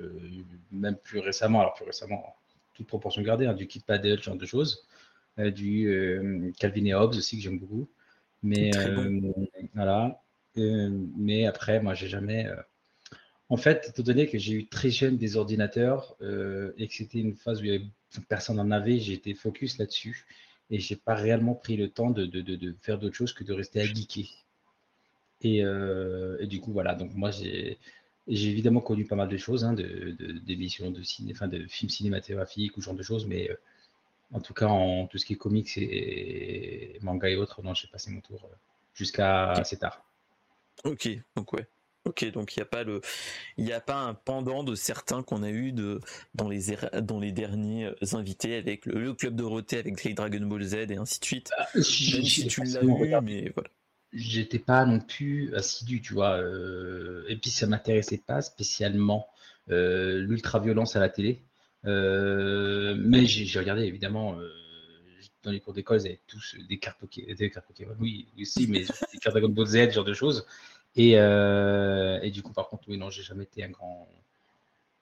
même 0.72 0.98
plus 0.98 1.20
récemment, 1.20 1.62
alors 1.62 1.74
plus 1.74 1.86
récemment, 1.86 2.36
toute 2.74 2.88
proportion 2.88 3.22
gardée, 3.22 3.46
hein, 3.46 3.54
du 3.54 3.68
Kid 3.68 3.84
Paddle, 3.84 4.20
ce 4.20 4.24
genre 4.24 4.38
de 4.38 4.46
choses. 4.46 4.86
du 5.38 6.54
Calvin 6.60 6.86
et 6.86 6.94
Hobbes 6.94 7.16
aussi, 7.16 7.38
que 7.38 7.44
j'aime 7.44 7.60
beaucoup. 7.60 7.90
Mais 8.44 8.72
voilà. 9.74 10.22
mais 10.56 11.46
après, 11.46 11.82
moi, 11.82 11.94
j'ai 11.94 12.08
jamais 12.08 12.48
en 13.50 13.58
fait, 13.58 13.90
étant 13.90 14.04
donné 14.04 14.28
que 14.28 14.38
j'ai 14.38 14.54
eu 14.54 14.68
très 14.68 14.90
jeune 14.90 15.18
des 15.18 15.38
ordinateurs 15.38 16.16
euh, 16.22 16.74
et 16.78 16.88
que 16.88 16.94
c'était 16.94 17.20
une 17.20 17.36
phase 17.36 17.62
où 17.62 17.66
personne 18.28 18.58
n'en 18.58 18.72
avait, 18.72 18.98
été 18.98 19.34
focus 19.34 19.78
là-dessus 19.78 20.26
et 20.72 20.80
j'ai 20.80 20.96
pas 20.96 21.14
réellement 21.14 21.54
pris 21.54 21.78
le 21.78 21.90
temps 21.90 22.10
de, 22.10 22.76
faire 22.82 22.98
d'autre 22.98 23.16
chose 23.16 23.34
que 23.34 23.44
de 23.44 23.54
rester 23.54 23.82
à 23.82 23.86
geeker. 23.86 24.26
Euh, 25.46 26.38
et, 26.40 26.48
du 26.48 26.60
coup, 26.60 26.72
voilà. 26.72 26.96
Donc 26.96 27.14
moi, 27.14 27.30
j'ai 27.30 27.78
évidemment 28.28 28.82
connu 28.82 29.06
pas 29.06 29.16
mal 29.16 29.30
de 29.30 29.38
choses, 29.38 29.64
hein, 29.64 29.74
d'émissions 29.74 30.90
de, 30.90 31.04
ciné, 31.04 31.34
enfin 31.34 31.48
de 31.48 31.68
films 31.68 31.92
cinématographiques 31.92 32.76
ou 32.78 32.82
ce 32.82 32.86
genre 32.86 32.96
de 32.96 33.04
choses, 33.04 33.28
mais 33.28 33.52
euh, 33.52 33.56
en 34.34 34.40
tout 34.40 34.56
cas, 34.56 34.68
en 34.68 35.06
tout 35.06 35.20
ce 35.20 35.26
qui 35.26 35.34
est 35.34 35.38
comics 35.38 35.78
et, 35.78 36.98
manga 37.02 37.30
et 37.30 37.36
autres, 37.36 37.62
non, 37.62 37.76
j'ai 37.76 37.88
passé 37.88 38.10
mon 38.10 38.22
tour 38.22 38.50
jusqu'à 38.96 39.52
assez 39.52 39.78
tard. 39.78 40.04
Ok, 40.84 41.08
donc 41.36 41.54
ouais. 41.54 41.68
Ok, 42.06 42.32
donc 42.32 42.56
il 42.56 42.60
n'y 42.60 42.64
a 42.64 42.68
pas 42.68 42.84
le, 42.84 43.02
il 43.58 43.74
a 43.74 43.82
pas 43.82 43.96
un 43.96 44.14
pendant 44.14 44.64
de 44.64 44.76
certains 44.76 45.24
qu'on 45.24 45.42
a 45.42 45.50
eu 45.50 45.72
de 45.72 46.00
dans 46.36 46.48
les 46.48 46.72
er, 46.72 47.02
dans 47.02 47.20
les 47.20 47.32
derniers 47.32 47.86
euh, 47.86 48.16
invités 48.16 48.56
avec 48.56 48.86
le, 48.86 49.14
club 49.14 49.36
Dorothée 49.36 49.80
avec 49.80 50.04
les 50.04 50.14
Dragon 50.14 50.46
Ball 50.46 50.64
Z 50.64 50.76
et 50.92 50.98
ainsi 50.98 51.20
de 51.20 51.26
suite. 51.26 51.52
Bah, 51.58 51.82
si 51.82 52.46
tu 52.48 52.64
l'as 52.64 52.84
eu, 52.84 53.22
mais 53.24 53.52
voilà. 53.56 53.70
J'étais 54.14 54.60
pas 54.60 54.86
non 54.86 55.00
plus 55.00 55.54
assidu, 55.56 56.00
tu 56.00 56.14
vois. 56.14 56.38
Euh, 56.38 57.26
et 57.28 57.38
puis 57.38 57.50
ça 57.50 57.66
m'intéressait 57.66 58.22
pas 58.26 58.44
spécialement 58.44 59.28
euh, 59.72 60.20
l'ultra 60.20 60.60
violence 60.60 60.96
à 60.96 61.00
la 61.00 61.10
télé. 61.10 61.42
mais 61.86 63.26
j'ai 63.26 63.60
regardé 63.60 63.82
évidemment 63.82 64.38
dans 65.44 65.52
les 65.52 65.60
cours 65.60 65.74
d'école, 65.74 66.00
ils 66.02 66.08
avaient 66.08 66.22
tous 66.28 66.56
des 66.68 66.78
cartes 66.78 67.00
Pokémon, 67.00 67.34
des 67.34 67.50
cartes 67.50 67.68
Pokémon, 67.68 67.96
oui, 68.00 68.28
aussi, 68.40 68.68
mais 68.68 68.82
des 68.82 69.20
cartes 69.20 69.36
Dragon 69.36 69.50
Ball 69.50 69.68
Z, 69.68 69.90
ce 69.90 69.92
genre 69.92 70.06
de 70.06 70.14
choses. 70.14 70.46
Et, 70.96 71.20
euh, 71.20 72.20
et, 72.22 72.32
du 72.32 72.42
coup, 72.42 72.54
par 72.54 72.70
contre, 72.70 72.88
oui, 72.88 72.98
non, 72.98 73.10
j'ai 73.10 73.24
jamais 73.24 73.44
été 73.44 73.64
un 73.64 73.70
grand. 73.70 74.08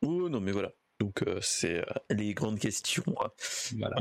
Oh 0.02 0.28
non, 0.30 0.40
mais 0.40 0.52
voilà. 0.52 0.72
Donc, 1.00 1.24
euh, 1.24 1.40
c'est 1.42 1.80
euh, 1.80 1.86
les 2.10 2.34
grandes 2.34 2.60
questions. 2.60 3.04
Voilà. 3.78 3.96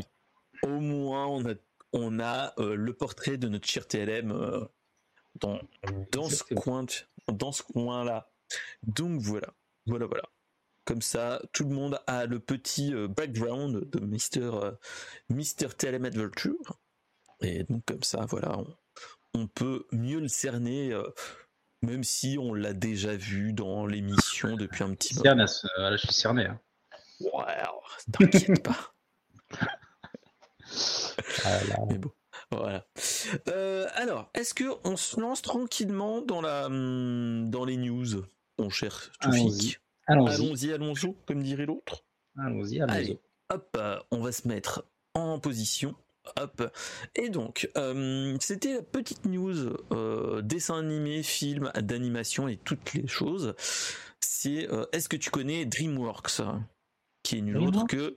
Au 0.63 0.81
moins, 0.81 1.27
on 1.27 1.45
a, 1.49 1.55
on 1.93 2.21
a 2.21 2.55
le 2.59 2.93
portrait 2.95 3.37
de 3.37 3.49
notre 3.49 3.67
cher 3.69 3.87
TLM 3.87 4.33
dans, 5.41 5.61
dans 6.13 6.29
ce 6.29 6.45
coin, 6.55 6.87
dans 7.29 7.53
ce 7.53 7.63
coin-là. 7.63 8.31
Donc 8.83 9.21
voilà, 9.21 9.53
voilà, 9.87 10.07
voilà. 10.07 10.25
Comme 10.85 11.03
ça, 11.03 11.43
tout 11.53 11.65
le 11.65 11.75
monde 11.75 12.01
a 12.07 12.27
le 12.27 12.39
petit 12.39 12.93
background 13.09 13.89
de 13.91 14.01
Mister, 14.01 14.51
Mister 15.29 15.69
TLM 15.77 16.05
Adventure. 16.05 16.79
Et 17.41 17.65
donc 17.65 17.85
comme 17.87 18.03
ça, 18.03 18.25
voilà, 18.27 18.57
on, 18.59 18.77
on 19.35 19.47
peut 19.49 19.87
mieux 19.91 20.21
le 20.21 20.29
cerner 20.29 20.95
même 21.83 22.05
si 22.05 22.39
on 22.41 22.55
l'a 22.55 22.73
déjà 22.73 23.17
vu 23.17 23.53
dans 23.53 23.87
l'émission 23.87 24.57
depuis 24.57 24.85
un 24.85 24.95
petit 24.95 25.17
moment. 25.17 25.45
Euh, 25.79 25.93
je 25.93 25.97
suis 25.97 26.15
cerné. 26.15 26.47
Hein. 26.47 26.61
Ouais, 27.21 27.63
t'inquiète 28.13 28.63
pas. 28.63 28.95
Mais 31.89 31.99
bon, 31.99 32.11
voilà. 32.51 32.87
Euh, 33.49 33.87
alors, 33.95 34.31
est-ce 34.35 34.55
que 34.55 34.65
on 34.85 34.97
se 34.97 35.21
lance 35.21 35.43
tranquillement 35.43 36.23
dans 36.23 36.41
la 36.41 36.67
hum, 36.67 37.51
dans 37.51 37.65
les 37.65 37.77
news, 37.77 38.25
mon 38.59 38.71
cher 38.71 39.11
Toufik? 39.21 39.81
Allons-y, 40.07 40.73
allons-y, 40.73 41.15
comme 41.27 41.43
dirait 41.43 41.67
l'autre. 41.67 42.05
Allons-y, 42.39 42.81
allons-y. 42.81 43.19
hop, 43.51 43.77
euh, 43.77 43.99
on 44.11 44.21
va 44.21 44.33
se 44.33 44.49
mettre 44.49 44.85
en 45.15 45.39
position. 45.39 45.95
Hop. 46.37 46.73
Et 47.17 47.29
donc, 47.29 47.69
euh, 47.77 48.37
c'était 48.41 48.75
la 48.75 48.83
petite 48.83 49.25
news 49.25 49.77
euh, 49.93 50.41
dessin 50.43 50.79
animé, 50.79 51.23
film 51.23 51.73
d'animation 51.77 52.49
et 52.49 52.57
toutes 52.57 52.95
les 52.95 53.09
choses. 53.09 53.55
C'est 54.21 54.71
euh, 54.71 54.87
est-ce 54.93 55.09
que 55.09 55.17
tu 55.17 55.31
connais 55.31 55.65
DreamWorks 55.65 56.43
Qui 57.23 57.39
est 57.39 57.41
nul 57.41 57.57
autre 57.57 57.87
que. 57.87 58.17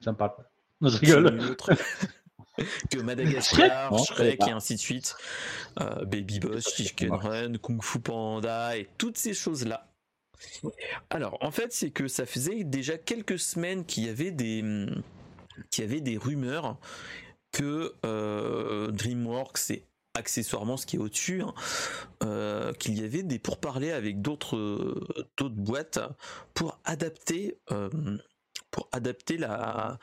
Ça 0.00 0.12
me 0.12 0.16
parle 0.16 0.34
pas. 0.36 0.50
je 0.88 0.98
rigole. 0.98 1.56
que 2.90 2.98
Madagascar, 2.98 3.96
Shrek, 4.04 4.40
et 4.46 4.50
ainsi 4.50 4.74
de 4.74 4.80
suite. 4.80 5.16
Baby 5.76 6.40
Boss, 6.40 6.74
Chicken 6.74 7.12
Run, 7.12 7.52
Kung 7.58 7.82
Fu 7.82 8.00
Panda 8.00 8.76
et 8.76 8.88
toutes 8.98 9.18
ces 9.18 9.34
choses-là. 9.34 9.88
Alors, 11.10 11.38
en 11.40 11.50
fait, 11.50 11.72
c'est 11.72 11.90
que 11.90 12.06
ça 12.06 12.26
faisait 12.26 12.64
déjà 12.64 12.98
quelques 12.98 13.38
semaines 13.38 13.84
qu'il 13.84 14.04
y 14.04 14.08
avait 14.08 14.30
des 14.30 14.62
qu'il 15.70 15.84
y 15.84 15.86
avait 15.86 16.00
des 16.00 16.16
rumeurs 16.16 16.78
que 17.54 17.94
euh, 18.04 18.90
DreamWorks 18.90 19.70
et 19.70 19.86
accessoirement 20.14 20.76
ce 20.76 20.86
qui 20.86 20.96
est 20.96 20.98
au-dessus, 20.98 21.42
hein, 21.42 21.54
euh, 22.22 22.72
qu'il 22.74 23.00
y 23.00 23.04
avait 23.04 23.22
des 23.22 23.38
pourparlers 23.38 23.92
avec 23.92 24.20
d'autres 24.20 25.48
boîtes 25.48 26.00
pour 26.52 26.78
adapter 26.84 27.58
euh, 27.70 27.88
pour 28.70 28.88
adapter 28.92 29.38
la 29.38 29.98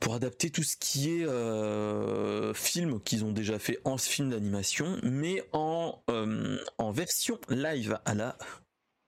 pour 0.00 0.14
adapter 0.14 0.50
tout 0.50 0.62
ce 0.62 0.76
qui 0.76 1.10
est 1.10 2.54
film 2.54 3.00
qu'ils 3.00 3.24
ont 3.24 3.32
déjà 3.32 3.58
fait 3.58 3.78
en 3.84 3.98
film 3.98 4.30
d'animation, 4.30 4.98
mais 5.02 5.42
en, 5.52 6.02
en 6.78 6.90
version 6.92 7.38
live 7.48 7.98
à 8.04 8.14
la 8.14 8.36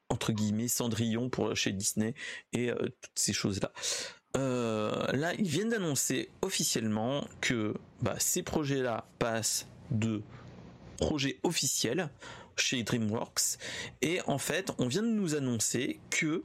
entre 0.08 0.32
guillemets 0.32 0.68
Cendrillon 0.68 1.28
pour 1.28 1.54
chez 1.54 1.72
Disney 1.72 2.14
et 2.52 2.70
toutes 2.70 3.12
ces 3.14 3.34
choses 3.34 3.60
là. 3.60 3.70
Là, 4.34 5.32
ils 5.38 5.48
viennent 5.48 5.70
d'annoncer 5.70 6.28
officiellement 6.42 7.26
que 7.40 7.74
bah, 8.02 8.16
ces 8.18 8.42
projets-là 8.42 9.06
passent 9.18 9.66
de 9.90 10.22
projets 10.98 11.38
officiels 11.42 12.10
chez 12.56 12.82
DreamWorks. 12.82 13.58
Et 14.02 14.20
en 14.26 14.38
fait, 14.38 14.70
on 14.78 14.88
vient 14.88 15.02
de 15.02 15.08
nous 15.08 15.34
annoncer 15.34 16.00
que 16.10 16.42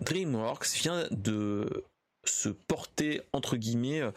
DreamWorks 0.00 0.72
vient 0.74 1.06
de 1.10 1.84
se 2.24 2.48
porter 2.48 3.20
entre 3.32 3.56
guillemets 3.56 4.00
euh, 4.00 4.12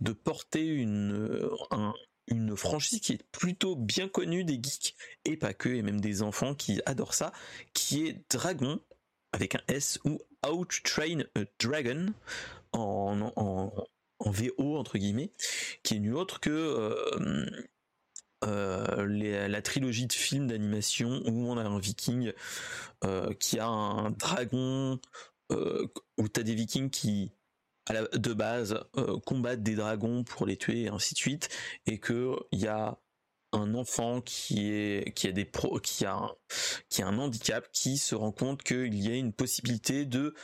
de 0.00 0.12
porter 0.12 0.64
une 0.64 1.12
euh, 1.12 1.92
une 2.26 2.56
franchise 2.56 3.00
qui 3.00 3.12
est 3.12 3.22
plutôt 3.30 3.76
bien 3.76 4.08
connue 4.08 4.44
des 4.44 4.54
geeks 4.54 4.94
et 5.24 5.36
pas 5.36 5.54
que 5.54 5.68
et 5.68 5.82
même 5.82 6.00
des 6.00 6.22
enfants 6.22 6.54
qui 6.54 6.80
adorent 6.84 7.14
ça 7.14 7.32
qui 7.72 8.06
est 8.06 8.20
Dragon 8.30 8.80
avec 9.36 9.54
un 9.54 9.60
S 9.68 10.00
ou 10.04 10.18
Out 10.46 10.80
Train 10.82 11.20
a 11.34 11.44
Dragon 11.60 12.06
en, 12.72 13.32
en, 13.36 13.72
en, 14.18 14.30
VO 14.30 14.76
entre 14.76 14.98
guillemets 14.98 15.30
qui 15.82 15.96
est 15.96 15.98
nul 16.00 16.14
autre 16.14 16.40
que 16.40 16.50
euh, 18.44 19.48
la 19.48 19.62
trilogie 19.62 20.06
de 20.06 20.12
films 20.12 20.46
d'animation 20.46 21.22
où 21.26 21.50
on 21.50 21.58
a 21.58 21.62
un 21.62 21.78
viking 21.78 22.32
qui 23.38 23.58
a 23.58 23.66
un 23.66 24.10
dragon 24.10 24.98
où 25.50 26.28
t'as 26.28 26.42
des 26.42 26.54
vikings 26.54 26.90
qui 26.90 27.32
de 27.92 28.32
base 28.32 28.80
euh, 28.96 29.18
combattre 29.20 29.62
des 29.62 29.76
dragons 29.76 30.24
pour 30.24 30.46
les 30.46 30.56
tuer 30.56 30.82
et 30.82 30.88
ainsi 30.88 31.14
de 31.14 31.18
suite 31.18 31.48
et 31.86 31.98
que 31.98 32.36
il 32.50 32.60
y 32.60 32.66
a 32.66 32.98
un 33.52 33.74
enfant 33.74 34.20
qui 34.20 34.70
est 34.70 35.14
qui 35.14 35.28
a 35.28 35.32
des 35.32 35.44
pro, 35.44 35.78
qui 35.80 36.04
a 36.04 36.14
un, 36.14 36.34
qui 36.88 37.02
a 37.02 37.06
un 37.06 37.18
handicap 37.18 37.68
qui 37.72 37.98
se 37.98 38.14
rend 38.14 38.32
compte 38.32 38.62
qu'il 38.62 38.94
y 38.94 39.10
a 39.10 39.16
une 39.16 39.32
possibilité 39.32 40.04
de 40.04 40.34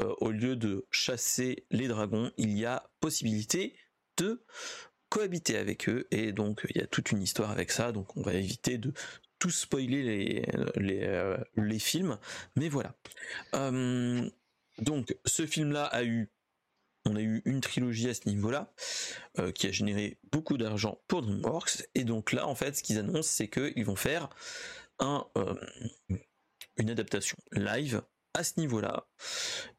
euh, 0.00 0.14
au 0.18 0.30
lieu 0.30 0.56
de 0.56 0.86
chasser 0.90 1.66
les 1.70 1.88
dragons 1.88 2.30
il 2.36 2.58
y 2.58 2.64
a 2.66 2.90
possibilité 3.00 3.76
de 4.18 4.44
cohabiter 5.08 5.56
avec 5.56 5.88
eux. 5.88 6.06
Et 6.10 6.32
donc 6.32 6.66
il 6.70 6.80
y 6.80 6.84
a 6.84 6.86
toute 6.86 7.12
une 7.12 7.22
histoire 7.22 7.50
avec 7.50 7.70
ça. 7.70 7.92
Donc 7.92 8.16
on 8.16 8.22
va 8.22 8.34
éviter 8.34 8.78
de 8.78 8.92
tout 9.38 9.50
spoiler 9.50 10.02
les 10.02 10.46
les, 10.76 11.04
euh, 11.04 11.36
les 11.56 11.78
films. 11.78 12.18
Mais 12.56 12.68
voilà. 12.68 12.94
Donc 14.78 15.16
ce 15.24 15.46
film 15.46 15.72
là 15.72 15.84
a 15.84 16.04
eu 16.04 16.30
on 17.06 17.16
a 17.16 17.20
eu 17.20 17.42
une 17.44 17.60
trilogie 17.60 18.08
à 18.08 18.14
ce 18.14 18.28
niveau-là 18.28 18.72
euh, 19.38 19.52
qui 19.52 19.66
a 19.66 19.72
généré 19.72 20.18
beaucoup 20.32 20.58
d'argent 20.58 21.00
pour 21.08 21.22
DreamWorks 21.22 21.86
et 21.94 22.04
donc 22.04 22.32
là 22.32 22.46
en 22.46 22.54
fait 22.54 22.76
ce 22.76 22.82
qu'ils 22.82 22.98
annoncent 22.98 23.30
c'est 23.30 23.48
qu'ils 23.48 23.84
vont 23.84 23.96
faire 23.96 24.28
euh, 25.02 25.54
une 26.76 26.90
adaptation 26.90 27.36
live 27.52 28.02
à 28.34 28.44
ce 28.44 28.58
niveau-là 28.60 29.06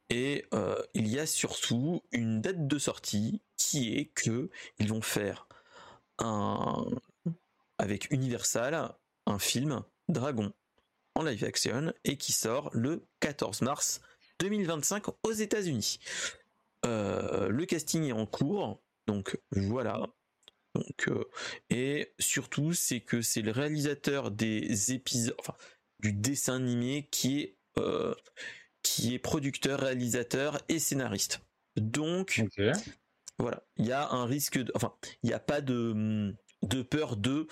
et 0.09 0.45
euh, 0.53 0.81
il 0.93 1.07
y 1.07 1.19
a 1.19 1.25
surtout 1.25 2.01
une 2.11 2.41
date 2.41 2.67
de 2.67 2.79
sortie 2.79 3.41
qui 3.57 3.95
est 3.95 4.05
que 4.05 4.49
ils 4.79 4.87
vont 4.87 5.01
faire 5.01 5.47
un 6.19 6.85
avec 7.77 8.09
Universal 8.11 8.95
un 9.25 9.39
film 9.39 9.83
Dragon 10.07 10.53
en 11.15 11.23
live 11.23 11.43
action 11.43 11.93
et 12.05 12.17
qui 12.17 12.31
sort 12.31 12.69
le 12.73 13.07
14 13.19 13.61
mars 13.61 14.01
2025 14.39 15.05
aux 15.23 15.31
États-Unis. 15.31 15.99
Euh, 16.85 17.49
le 17.49 17.65
casting 17.65 18.03
est 18.05 18.11
en 18.11 18.25
cours, 18.25 18.81
donc 19.07 19.39
voilà. 19.51 20.07
Donc, 20.75 21.07
euh, 21.07 21.23
et 21.69 22.13
surtout, 22.19 22.73
c'est 22.73 23.01
que 23.01 23.21
c'est 23.21 23.41
le 23.41 23.51
réalisateur 23.51 24.29
des 24.31 24.93
épisodes, 24.93 25.35
enfin, 25.39 25.55
du 25.99 26.13
dessin 26.13 26.57
animé 26.57 27.07
qui 27.09 27.39
est, 27.41 27.57
euh, 27.79 28.13
qui 28.83 29.15
est 29.15 29.19
producteur, 29.19 29.79
réalisateur 29.79 30.59
et 30.69 30.77
scénariste. 30.77 31.41
Donc, 31.75 32.43
voilà, 33.39 33.63
il 33.77 33.85
y 33.85 33.91
a 33.91 34.09
un 34.11 34.25
risque, 34.25 34.59
de, 34.59 34.71
enfin, 34.75 34.93
il 35.23 35.27
n'y 35.27 35.33
a 35.33 35.39
pas 35.39 35.61
de, 35.61 36.33
de 36.63 36.81
peur 36.81 37.17
de 37.17 37.47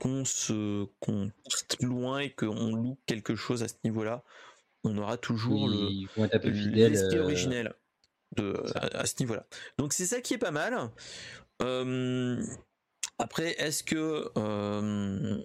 qu'on 0.00 0.24
se 0.24 0.86
qu'on 0.98 1.30
loin 1.80 2.18
et 2.18 2.30
qu'on 2.30 2.74
loue 2.74 2.98
quelque 3.06 3.36
chose 3.36 3.62
à 3.62 3.68
ce 3.68 3.74
niveau-là. 3.84 4.24
On 4.82 4.98
aura 4.98 5.16
toujours 5.16 5.68
le, 5.68 5.90
l'esprit 6.74 7.18
originel 7.20 7.74
à, 8.74 9.06
ce 9.06 9.14
niveau-là. 9.20 9.46
Donc 9.78 9.92
c'est 9.92 10.06
ça 10.06 10.20
qui 10.20 10.34
est 10.34 10.38
pas 10.38 10.50
mal. 10.50 10.90
Euh, 11.62 12.44
après, 13.18 13.52
est-ce 13.60 13.82
que 13.82 14.30
euh, 14.36 15.42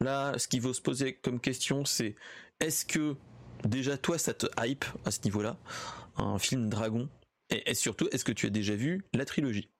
là, 0.00 0.38
ce 0.38 0.48
qu'il 0.48 0.60
faut 0.60 0.74
se 0.74 0.82
poser 0.82 1.14
comme 1.14 1.40
question, 1.40 1.84
c'est 1.84 2.14
est-ce 2.60 2.84
que 2.84 3.16
déjà 3.64 3.96
toi 3.96 4.18
ça 4.18 4.34
te 4.34 4.46
hype 4.60 4.84
à 5.04 5.10
ce 5.10 5.20
niveau-là, 5.24 5.56
un 6.16 6.38
film 6.38 6.68
Dragon, 6.68 7.08
et, 7.50 7.74
surtout 7.74 8.08
est-ce 8.12 8.24
que 8.24 8.32
tu 8.32 8.46
as 8.46 8.50
déjà 8.50 8.74
vu 8.74 9.04
la 9.14 9.24
trilogie? 9.24 9.70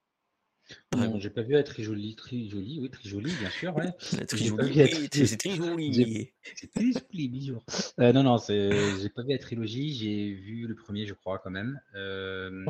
Non, 0.97 1.19
j'ai 1.19 1.31
pas 1.31 1.43
vu 1.43 1.53
la 1.53 1.63
trilogie, 1.63 2.15
trilogie, 2.17 2.79
oui, 2.81 2.91
trilogie, 2.91 3.35
bien 3.39 3.51
sûr, 3.51 3.75
ouais. 3.77 3.91
La 4.19 4.27
trilogie, 4.27 5.09
c'est 5.13 5.37
trilogie. 5.37 6.33
C'est 6.57 6.73
trilogie, 6.73 7.29
bisous. 7.29 7.63
Euh, 8.01 8.13
non, 8.13 8.23
non, 8.23 8.37
j'ai 8.39 9.09
pas 9.15 9.23
vu 9.23 9.31
la 9.31 9.39
trilogie, 9.39 9.95
j'ai 9.95 10.33
vu 10.33 10.67
le 10.67 10.75
premier, 10.75 11.07
je 11.07 11.15
crois, 11.15 11.39
quand 11.39 11.51
même. 11.51 11.81
Euh, 11.95 12.67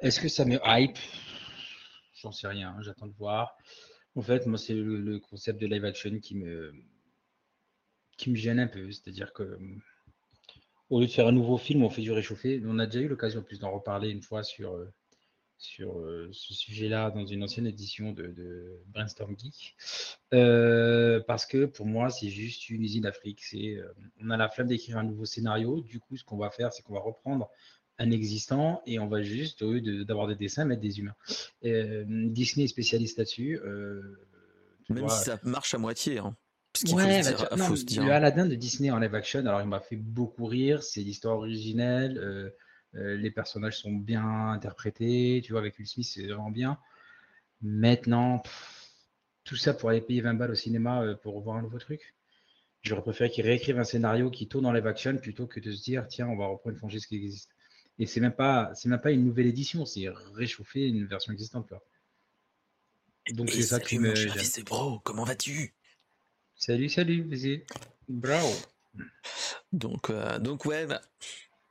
est-ce 0.00 0.20
que 0.20 0.28
ça 0.28 0.44
me 0.44 0.58
hype? 0.64 0.98
J'en 2.14 2.32
sais 2.32 2.48
rien, 2.48 2.70
hein, 2.70 2.82
j'attends 2.82 3.06
de 3.06 3.14
voir. 3.14 3.56
En 4.14 4.22
fait, 4.22 4.46
moi, 4.46 4.58
c'est 4.58 4.74
le, 4.74 5.18
concept 5.18 5.60
de 5.60 5.66
live 5.66 5.84
action 5.84 6.18
qui 6.20 6.36
me, 6.36 6.72
qui 8.16 8.30
me 8.30 8.36
gêne 8.36 8.58
un 8.60 8.66
peu. 8.66 8.90
C'est-à-dire 8.90 9.32
que, 9.32 9.58
au 10.90 11.00
lieu 11.00 11.06
de 11.06 11.12
faire 11.12 11.26
un 11.26 11.32
nouveau 11.32 11.58
film, 11.58 11.84
on 11.84 11.90
fait 11.90 12.02
du 12.02 12.12
réchauffé. 12.12 12.62
On 12.64 12.78
a 12.78 12.86
déjà 12.86 13.00
eu 13.00 13.08
l'occasion 13.08 13.42
plus 13.42 13.58
d'en 13.60 13.70
reparler 13.70 14.10
une 14.10 14.22
fois 14.22 14.42
sur 14.42 14.74
euh, 14.74 14.92
sur 15.58 15.98
euh, 15.98 16.28
ce 16.32 16.54
sujet-là 16.54 17.10
dans 17.10 17.26
une 17.26 17.42
ancienne 17.42 17.66
édition 17.66 18.12
de, 18.12 18.80
Brainstorm 18.86 19.36
Geek. 19.36 19.76
Euh, 20.32 21.20
parce 21.26 21.46
que 21.46 21.66
pour 21.66 21.86
moi, 21.86 22.10
c'est 22.10 22.28
juste 22.28 22.70
une 22.70 22.82
usine 22.82 23.02
d'Afrique. 23.02 23.42
C'est, 23.42 23.74
euh, 23.74 23.92
on 24.22 24.30
a 24.30 24.36
la 24.36 24.48
flamme 24.48 24.68
d'écrire 24.68 24.98
un 24.98 25.02
nouveau 25.02 25.24
scénario. 25.24 25.80
Du 25.80 25.98
coup, 25.98 26.16
ce 26.16 26.24
qu'on 26.24 26.36
va 26.36 26.50
faire, 26.50 26.72
c'est 26.72 26.82
qu'on 26.82 26.94
va 26.94 27.00
reprendre 27.00 27.50
un 27.98 28.12
existant 28.12 28.80
et 28.86 29.00
on 29.00 29.08
va 29.08 29.22
juste, 29.22 29.62
au 29.62 29.72
lieu 29.72 30.04
d'avoir 30.04 30.28
des 30.28 30.36
dessins, 30.36 30.64
mettre 30.64 30.80
des 30.80 31.00
humains. 31.00 31.16
Disney 31.62 32.64
est 32.64 32.68
spécialiste 32.68 33.18
là-dessus. 33.18 33.60
Même 34.88 35.08
si 35.08 35.24
ça 35.24 35.40
marche 35.42 35.74
à 35.74 35.78
moitié. 35.78 36.18
Hein. 36.18 36.36
Ouais, 36.92 37.22
faut 37.56 37.74
se 37.74 37.84
dire, 37.84 38.04
Le 38.04 38.12
Aladdin 38.12 38.46
de 38.46 38.54
Disney 38.54 38.92
en 38.92 39.00
live 39.00 39.16
action, 39.16 39.40
alors 39.40 39.60
il 39.60 39.66
m'a 39.66 39.80
fait 39.80 39.96
beaucoup 39.96 40.46
rire. 40.46 40.84
C'est 40.84 41.00
l'histoire 41.00 41.38
originelle. 41.38 42.52
Euh, 42.94 43.16
les 43.16 43.30
personnages 43.30 43.78
sont 43.78 43.92
bien 43.92 44.50
interprétés, 44.50 45.42
tu 45.44 45.52
vois, 45.52 45.60
avec 45.60 45.78
Will 45.78 45.86
Smith, 45.86 46.06
c'est 46.06 46.26
vraiment 46.26 46.50
bien. 46.50 46.78
Maintenant, 47.60 48.42
tout 49.44 49.56
ça 49.56 49.74
pour 49.74 49.90
aller 49.90 50.00
payer 50.00 50.20
20 50.20 50.34
balles 50.34 50.50
au 50.50 50.56
cinéma 50.56 51.02
euh, 51.02 51.14
pour 51.14 51.40
voir 51.40 51.56
un 51.56 51.62
nouveau 51.62 51.78
truc. 51.78 52.14
J'aurais 52.82 53.02
préféré 53.02 53.30
qu'ils 53.30 53.44
réécrivent 53.44 53.78
un 53.78 53.84
scénario 53.84 54.30
qui 54.30 54.48
tourne 54.48 54.64
dans 54.64 54.72
live 54.72 54.86
action 54.86 55.16
plutôt 55.16 55.46
que 55.46 55.60
de 55.60 55.72
se 55.72 55.82
dire, 55.82 56.06
tiens, 56.08 56.28
on 56.28 56.36
va 56.36 56.46
reprendre 56.46 56.74
une 56.74 56.78
franchise 56.78 57.06
qui 57.06 57.16
existe. 57.16 57.50
Et 57.98 58.06
c'est 58.06 58.20
même 58.20 58.34
pas, 58.34 58.70
c'est 58.74 58.88
même 58.88 59.00
pas 59.00 59.10
une 59.10 59.24
nouvelle 59.24 59.46
édition, 59.46 59.84
c'est 59.84 60.08
réchauffer 60.34 60.86
une 60.86 61.06
version 61.06 61.32
existante, 61.32 61.72
Donc 63.32 63.50
c'est 63.50 63.62
ça 63.62 63.80
qui 63.80 63.98
me. 63.98 64.14
C'est 64.14 64.62
bro, 64.62 65.00
comment 65.00 65.24
vas-tu? 65.24 65.74
Salut, 66.54 66.88
salut, 66.88 67.22
vas-y. 67.22 67.64
Bravo. 68.08 68.52
Donc, 69.72 70.10
euh, 70.10 70.38
donc 70.38 70.64
ouais, 70.64 70.86
bah, 70.86 71.02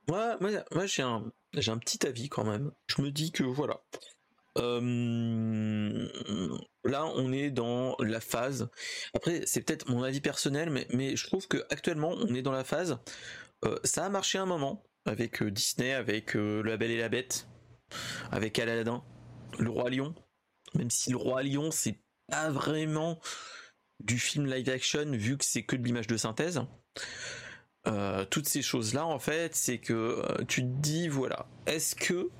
moi, 0.08 0.38
moi, 0.40 0.86
j'ai 0.86 1.02
un, 1.02 1.30
j'ai 1.54 1.70
un 1.70 1.78
petit 1.78 2.06
avis 2.06 2.28
quand 2.28 2.44
même. 2.44 2.72
Je 2.86 3.02
me 3.02 3.10
dis 3.10 3.32
que 3.32 3.42
voilà. 3.42 3.80
Euh, 4.56 6.08
là, 6.84 7.06
on 7.06 7.32
est 7.32 7.50
dans 7.50 7.96
la 8.00 8.20
phase. 8.20 8.68
Après, 9.14 9.42
c'est 9.46 9.62
peut-être 9.62 9.88
mon 9.88 10.02
avis 10.02 10.20
personnel, 10.20 10.70
mais, 10.90 11.16
je 11.16 11.26
trouve 11.26 11.46
que 11.46 11.64
actuellement, 11.70 12.10
on 12.10 12.34
est 12.34 12.42
dans 12.42 12.52
la 12.52 12.64
phase. 12.64 12.98
Euh, 13.64 13.78
ça 13.84 14.06
a 14.06 14.08
marché 14.08 14.38
un 14.38 14.46
moment 14.46 14.84
avec 15.04 15.42
euh, 15.42 15.50
Disney, 15.50 15.92
avec 15.92 16.34
La 16.34 16.76
Belle 16.76 16.90
et 16.90 16.98
la 16.98 17.08
Bête, 17.08 17.48
avec 18.30 18.58
Aladdin, 18.58 19.02
Le 19.58 19.70
Roi 19.70 19.90
Lion. 19.90 20.14
Même 20.74 20.90
si 20.90 21.10
Le 21.10 21.16
Roi 21.16 21.42
Lion, 21.42 21.70
c'est 21.70 21.98
pas 22.28 22.50
vraiment 22.50 23.20
du 24.00 24.18
film 24.18 24.46
live 24.46 24.68
action 24.68 25.10
vu 25.10 25.36
que 25.36 25.44
c'est 25.44 25.64
que 25.64 25.76
de 25.76 25.84
l'image 25.84 26.06
de 26.06 26.16
synthèse. 26.16 26.60
Euh, 27.88 28.24
toutes 28.26 28.46
ces 28.46 28.62
choses-là, 28.62 29.06
en 29.06 29.18
fait, 29.18 29.54
c'est 29.54 29.78
que 29.78 29.92
euh, 29.92 30.44
tu 30.46 30.62
te 30.62 30.66
dis, 30.66 31.08
voilà, 31.08 31.46
est-ce 31.66 31.94
que 31.94 32.30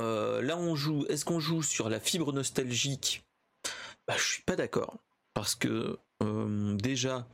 euh, 0.00 0.40
là 0.42 0.56
on 0.56 0.74
joue, 0.76 1.04
est-ce 1.08 1.24
qu'on 1.24 1.40
joue 1.40 1.62
sur 1.62 1.88
la 1.90 2.00
fibre 2.00 2.32
nostalgique? 2.32 3.24
Bah, 4.08 4.14
Je 4.16 4.24
suis 4.24 4.42
pas 4.42 4.56
d'accord. 4.56 4.98
Parce 5.34 5.54
que 5.54 5.98
déjà, 6.78 7.28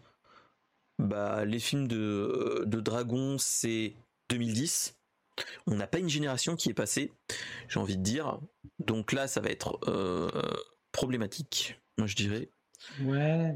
bah, 0.99 1.45
les 1.45 1.61
films 1.61 1.87
de, 1.87 2.65
de 2.67 2.81
Dragon, 2.81 3.39
c'est 3.39 3.95
2010. 4.31 4.97
On 5.67 5.77
n'a 5.77 5.87
pas 5.87 5.99
une 5.99 6.09
génération 6.09 6.57
qui 6.57 6.69
est 6.69 6.75
passée, 6.75 7.13
j'ai 7.69 7.79
envie 7.79 7.97
de 7.97 8.03
dire. 8.03 8.41
Donc 8.81 9.13
là, 9.13 9.29
ça 9.29 9.41
va 9.41 9.51
être 9.51 9.79
problématique, 10.91 11.81
moi 11.97 12.09
je 12.09 12.17
dirais. 12.17 12.49
Ouais. 13.03 13.55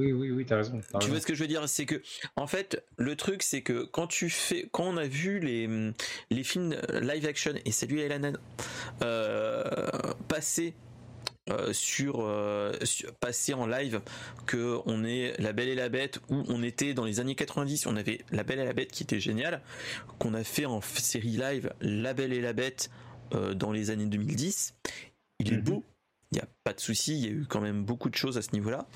Oui, 0.00 0.12
oui, 0.12 0.30
oui, 0.30 0.46
t'as 0.46 0.56
raison. 0.56 0.80
tu 1.00 1.08
vois 1.08 1.20
ce 1.20 1.26
que 1.26 1.34
je 1.34 1.42
veux 1.42 1.48
dire? 1.48 1.68
C'est 1.68 1.84
que, 1.84 2.00
en 2.36 2.46
fait, 2.46 2.82
le 2.96 3.16
truc, 3.16 3.42
c'est 3.42 3.60
que 3.60 3.84
quand 3.84 4.06
tu 4.06 4.30
fais, 4.30 4.68
quand 4.72 4.84
on 4.84 4.96
a 4.96 5.06
vu 5.06 5.40
les, 5.40 5.68
les 6.30 6.42
films 6.42 6.74
live 7.00 7.26
action, 7.26 7.52
et 7.64 7.70
salut 7.70 8.00
Elan, 8.00 8.32
euh, 9.02 9.90
passer 10.28 10.74
euh, 11.50 11.72
sur, 11.72 12.20
euh, 12.20 12.72
passer 13.18 13.54
en 13.54 13.66
live 13.66 14.00
que 14.46 14.78
on 14.86 15.04
est 15.04 15.34
La 15.40 15.52
Belle 15.52 15.68
et 15.68 15.74
la 15.74 15.88
Bête 15.88 16.20
où 16.28 16.44
on 16.48 16.62
était 16.62 16.94
dans 16.94 17.04
les 17.04 17.18
années 17.18 17.34
90 17.34 17.86
on 17.86 17.96
avait 17.96 18.20
La 18.30 18.44
Belle 18.44 18.60
et 18.60 18.64
la 18.64 18.72
Bête 18.72 18.92
qui 18.92 19.02
était 19.02 19.18
génial 19.20 19.62
qu'on 20.18 20.34
a 20.34 20.44
fait 20.44 20.66
en 20.66 20.80
série 20.80 21.38
live 21.38 21.72
La 21.80 22.14
Belle 22.14 22.32
et 22.32 22.40
la 22.40 22.52
Bête 22.52 22.90
euh, 23.34 23.54
dans 23.54 23.72
les 23.72 23.90
années 23.90 24.06
2010 24.06 24.74
il 25.40 25.52
est 25.52 25.56
mhm. 25.56 25.62
beau 25.62 25.84
il 26.32 26.36
n'y 26.36 26.40
a 26.40 26.48
pas 26.64 26.72
de 26.72 26.80
souci, 26.80 27.18
il 27.18 27.24
y 27.24 27.28
a 27.28 27.32
eu 27.32 27.46
quand 27.48 27.60
même 27.60 27.84
beaucoup 27.84 28.08
de 28.08 28.14
choses 28.14 28.38
à 28.38 28.42
ce 28.42 28.52
niveau-là. 28.52 28.86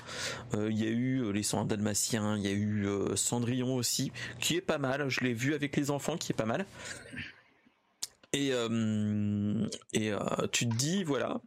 il 0.53 0.77
y 0.77 0.85
a 0.87 0.89
eu 0.89 1.33
Les 1.33 1.43
Soins 1.43 1.65
Dalmatiens, 1.65 2.37
il 2.37 2.43
y 2.43 2.47
a 2.47 2.53
eu 2.53 2.87
Cendrillon 3.15 3.75
aussi, 3.75 4.11
qui 4.39 4.55
est 4.55 4.61
pas 4.61 4.77
mal. 4.77 5.09
Je 5.09 5.21
l'ai 5.21 5.33
vu 5.33 5.53
avec 5.53 5.75
les 5.75 5.91
enfants, 5.91 6.17
qui 6.17 6.31
est 6.31 6.35
pas 6.35 6.45
mal. 6.45 6.65
Et, 8.31 8.51
et 9.93 10.13
tu 10.51 10.69
te 10.69 10.75
dis, 10.75 11.03
voilà, 11.03 11.41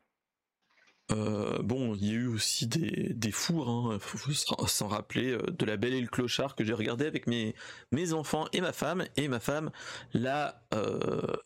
euh, 1.11 1.63
bon, 1.63 1.95
il 1.95 2.05
y 2.07 2.11
a 2.11 2.15
eu 2.15 2.27
aussi 2.27 2.67
des, 2.67 3.15
des 3.15 3.33
fours, 3.33 3.69
hein, 3.71 3.99
faut, 3.99 4.33
s'en 4.33 4.89
rappeler, 4.89 5.33
euh, 5.33 5.43
de 5.51 5.65
la 5.65 5.77
Belle 5.79 5.95
et 5.95 6.01
le 6.01 6.07
Clochard 6.07 6.55
que 6.55 6.65
j'ai 6.65 6.75
regardé 6.75 7.07
avec 7.07 7.27
mes, 7.27 7.55
mes 7.93 8.13
enfants 8.13 8.47
et 8.53 8.61
ma 8.61 8.73
femme, 8.73 9.07
et 9.17 9.29
ma 9.29 9.41
femme 9.41 9.71
là, 10.13 10.63
euh, 10.75 11.37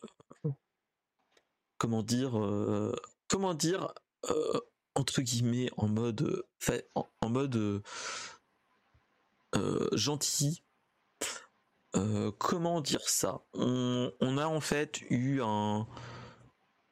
comment 1.77 2.03
dire, 2.03 2.33
comment 3.27 3.53
dire, 3.53 3.93
entre 4.95 5.21
guillemets, 5.21 5.69
en 5.77 5.87
mode, 5.87 6.45
en, 6.95 7.07
en 7.21 7.29
mode 7.29 7.81
gentil. 9.93 10.63
comment 12.37 12.81
dire 12.81 13.07
ça? 13.07 13.41
On, 13.53 14.11
a 14.37 14.47
en 14.47 14.61
fait 14.61 15.01
eu 15.09 15.41
un, 15.41 15.85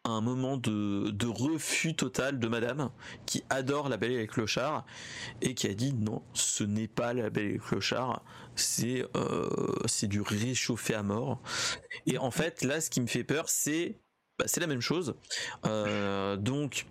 moment 0.05 0.57
de, 0.57 1.27
refus 1.27 1.95
total 1.95 2.39
de 2.39 2.47
madame 2.47 2.91
qui 3.25 3.43
adore 3.49 3.89
la 3.89 3.97
belle 3.97 4.11
et 4.11 4.27
les 4.27 4.51
et 5.41 5.55
qui 5.55 5.67
a 5.67 5.73
dit 5.73 5.93
non 5.93 6.23
ce 6.33 6.63
n'est 6.63 6.87
pas 6.87 7.13
la 7.13 7.29
belle 7.29 7.45
et 7.45 7.59
les 7.71 7.81
c'est 8.55 9.05
euh, 9.15 9.75
c'est 9.85 10.07
du 10.07 10.21
réchauffé 10.21 10.93
à 10.93 11.03
mort. 11.03 11.41
Et 12.05 12.17
en 12.17 12.31
fait 12.31 12.63
là 12.63 12.81
ce 12.81 12.89
qui 12.89 13.01
me 13.01 13.07
fait 13.07 13.23
peur 13.23 13.45
c'est 13.47 13.97
bah, 14.37 14.45
c'est 14.47 14.59
la 14.59 14.67
même 14.67 14.81
chose. 14.81 15.15
Euh, 15.65 16.35
donc 16.37 16.85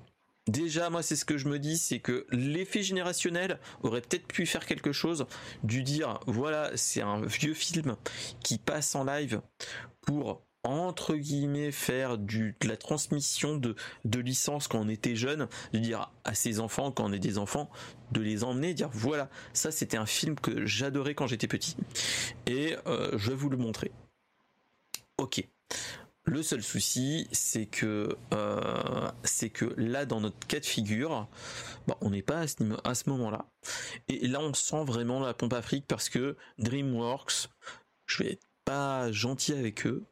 Déjà, 0.50 0.90
moi, 0.90 1.04
c'est 1.04 1.14
ce 1.14 1.24
que 1.24 1.38
je 1.38 1.46
me 1.46 1.60
dis, 1.60 1.78
c'est 1.78 2.00
que 2.00 2.26
l'effet 2.30 2.82
générationnel 2.82 3.60
aurait 3.84 4.00
peut-être 4.00 4.26
pu 4.26 4.46
faire 4.46 4.66
quelque 4.66 4.90
chose, 4.90 5.26
du 5.62 5.84
dire, 5.84 6.18
voilà, 6.26 6.72
c'est 6.74 7.02
un 7.02 7.20
vieux 7.20 7.54
film 7.54 7.94
qui 8.42 8.58
passe 8.58 8.96
en 8.96 9.04
live 9.04 9.42
pour 10.00 10.42
entre 10.64 11.14
guillemets 11.14 11.70
faire 11.70 12.18
de 12.18 12.52
la 12.64 12.76
transmission 12.76 13.56
de, 13.56 13.76
de 14.04 14.18
licence 14.18 14.66
quand 14.66 14.80
on 14.80 14.88
était 14.88 15.14
jeune, 15.14 15.46
de 15.72 15.78
dire 15.78 16.10
à 16.24 16.34
ses 16.34 16.58
enfants 16.58 16.90
quand 16.90 17.04
on 17.04 17.12
est 17.12 17.20
des 17.20 17.38
enfants, 17.38 17.70
de 18.10 18.20
les 18.20 18.42
emmener, 18.42 18.74
dire 18.74 18.90
voilà, 18.92 19.30
ça 19.52 19.70
c'était 19.70 19.96
un 19.96 20.04
film 20.04 20.34
que 20.34 20.66
j'adorais 20.66 21.14
quand 21.14 21.28
j'étais 21.28 21.46
petit 21.46 21.76
et 22.46 22.76
euh, 22.88 23.16
je 23.16 23.30
vais 23.30 23.36
vous 23.36 23.50
le 23.50 23.56
montrer. 23.56 23.92
Ok. 25.16 25.46
Le 26.30 26.44
seul 26.44 26.62
souci, 26.62 27.26
c'est 27.32 27.66
que 27.66 28.16
euh, 28.34 29.10
que 29.52 29.64
là, 29.76 30.06
dans 30.06 30.20
notre 30.20 30.46
cas 30.46 30.60
de 30.60 30.64
figure, 30.64 31.28
bah, 31.88 31.98
on 32.02 32.10
n'est 32.10 32.22
pas 32.22 32.38
à 32.38 32.46
ce, 32.46 32.62
à 32.84 33.10
moment-là. 33.10 33.46
Et 34.06 34.28
là, 34.28 34.38
on 34.38 34.54
sent 34.54 34.84
vraiment 34.84 35.18
la 35.18 35.34
pompe 35.34 35.54
afrique 35.54 35.86
parce 35.88 36.08
que 36.08 36.36
DreamWorks, 36.58 37.48
je 38.06 38.22
vais 38.22 38.32
être 38.34 39.10
gentil 39.10 39.54
avec 39.54 39.84
eux, 39.88 40.06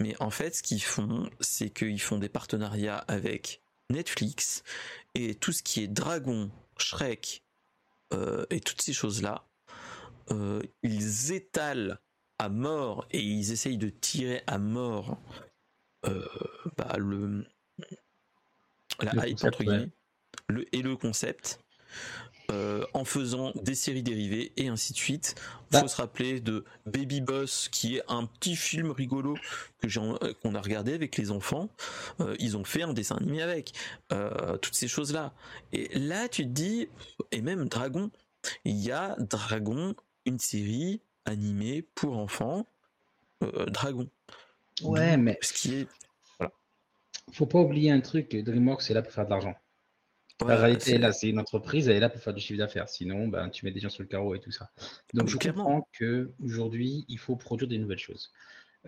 mais 0.00 0.16
en 0.20 0.30
fait, 0.30 0.56
ce 0.56 0.64
qu'ils 0.64 0.82
font, 0.82 1.30
c'est 1.38 1.70
qu'ils 1.70 2.00
font 2.00 2.18
des 2.18 2.28
partenariats 2.28 2.98
avec 2.98 3.62
Netflix 3.88 4.64
et 5.14 5.36
tout 5.36 5.52
ce 5.52 5.62
qui 5.62 5.84
est 5.84 5.86
Dragon, 5.86 6.50
Shrek 6.76 7.44
euh, 8.12 8.44
et 8.50 8.58
toutes 8.58 8.82
ces 8.82 8.92
choses-là, 8.92 9.46
euh, 10.32 10.60
ils 10.82 11.30
étalent 11.30 12.00
à 12.40 12.48
mort 12.48 13.06
et 13.12 13.20
ils 13.20 13.52
essayent 13.52 13.78
de 13.78 13.90
tirer 13.90 14.42
à 14.48 14.58
mort 14.58 15.20
bah, 16.76 16.96
le 16.98 17.44
la 19.00 19.26
hype 19.26 19.44
entre 19.44 19.62
guillemets 19.62 19.90
le, 20.48 20.64
et 20.74 20.82
le 20.82 20.96
concept 20.96 21.60
euh, 22.50 22.84
en 22.92 23.04
faisant 23.04 23.52
des 23.54 23.74
séries 23.74 24.02
dérivées 24.02 24.52
et 24.56 24.68
ainsi 24.68 24.92
de 24.92 24.98
suite. 24.98 25.36
Il 25.38 25.72
bah. 25.72 25.80
faut 25.80 25.88
se 25.88 25.96
rappeler 25.96 26.40
de 26.40 26.64
Baby 26.86 27.20
Boss, 27.20 27.68
qui 27.70 27.96
est 27.96 28.02
un 28.08 28.26
petit 28.26 28.56
film 28.56 28.90
rigolo 28.90 29.36
que 29.78 29.86
euh, 29.98 30.34
qu'on 30.42 30.54
a 30.54 30.60
regardé 30.60 30.92
avec 30.92 31.16
les 31.16 31.30
enfants. 31.30 31.70
Euh, 32.20 32.34
ils 32.40 32.56
ont 32.56 32.64
fait 32.64 32.82
un 32.82 32.92
dessin 32.92 33.16
animé 33.16 33.42
avec 33.42 33.72
toutes 34.60 34.74
ces 34.74 34.88
choses-là. 34.88 35.32
Et 35.72 35.98
là, 35.98 36.28
tu 36.28 36.42
te 36.42 36.48
dis, 36.48 36.88
et 37.30 37.40
même 37.40 37.68
Dragon, 37.68 38.10
il 38.64 38.76
y 38.76 38.90
a 38.90 39.16
Dragon, 39.18 39.94
une 40.26 40.38
série 40.38 41.00
animée 41.24 41.82
pour 41.94 42.18
enfants, 42.18 42.66
Dragon. 43.68 44.08
Ouais, 44.84 45.16
mais 45.16 45.38
ce 45.40 45.52
qui 45.52 45.74
est 45.80 45.88
faut 47.32 47.46
pas 47.46 47.60
oublier 47.60 47.90
un 47.90 48.00
truc, 48.00 48.34
DreamWorks 48.34 48.82
c'est 48.82 48.94
là 48.94 49.02
pour 49.02 49.12
faire 49.12 49.24
de 49.24 49.30
l'argent. 49.30 49.54
La 50.46 50.56
réalité, 50.56 50.98
là, 50.98 51.12
c'est 51.12 51.28
une 51.28 51.38
entreprise, 51.38 51.88
elle 51.88 51.96
est 51.96 52.00
là 52.00 52.08
pour 52.08 52.20
faire 52.20 52.34
du 52.34 52.40
chiffre 52.40 52.58
d'affaires. 52.58 52.88
Sinon, 52.88 53.28
ben, 53.28 53.48
tu 53.48 53.64
mets 53.64 53.70
des 53.70 53.78
gens 53.78 53.90
sur 53.90 54.02
le 54.02 54.08
carreau 54.08 54.34
et 54.34 54.40
tout 54.40 54.50
ça. 54.50 54.70
Donc, 55.14 55.28
je 55.28 55.36
comprends 55.36 55.88
qu'aujourd'hui, 55.96 57.04
il 57.08 57.18
faut 57.18 57.36
produire 57.36 57.68
des 57.68 57.78
nouvelles 57.78 57.98
choses. 57.98 58.32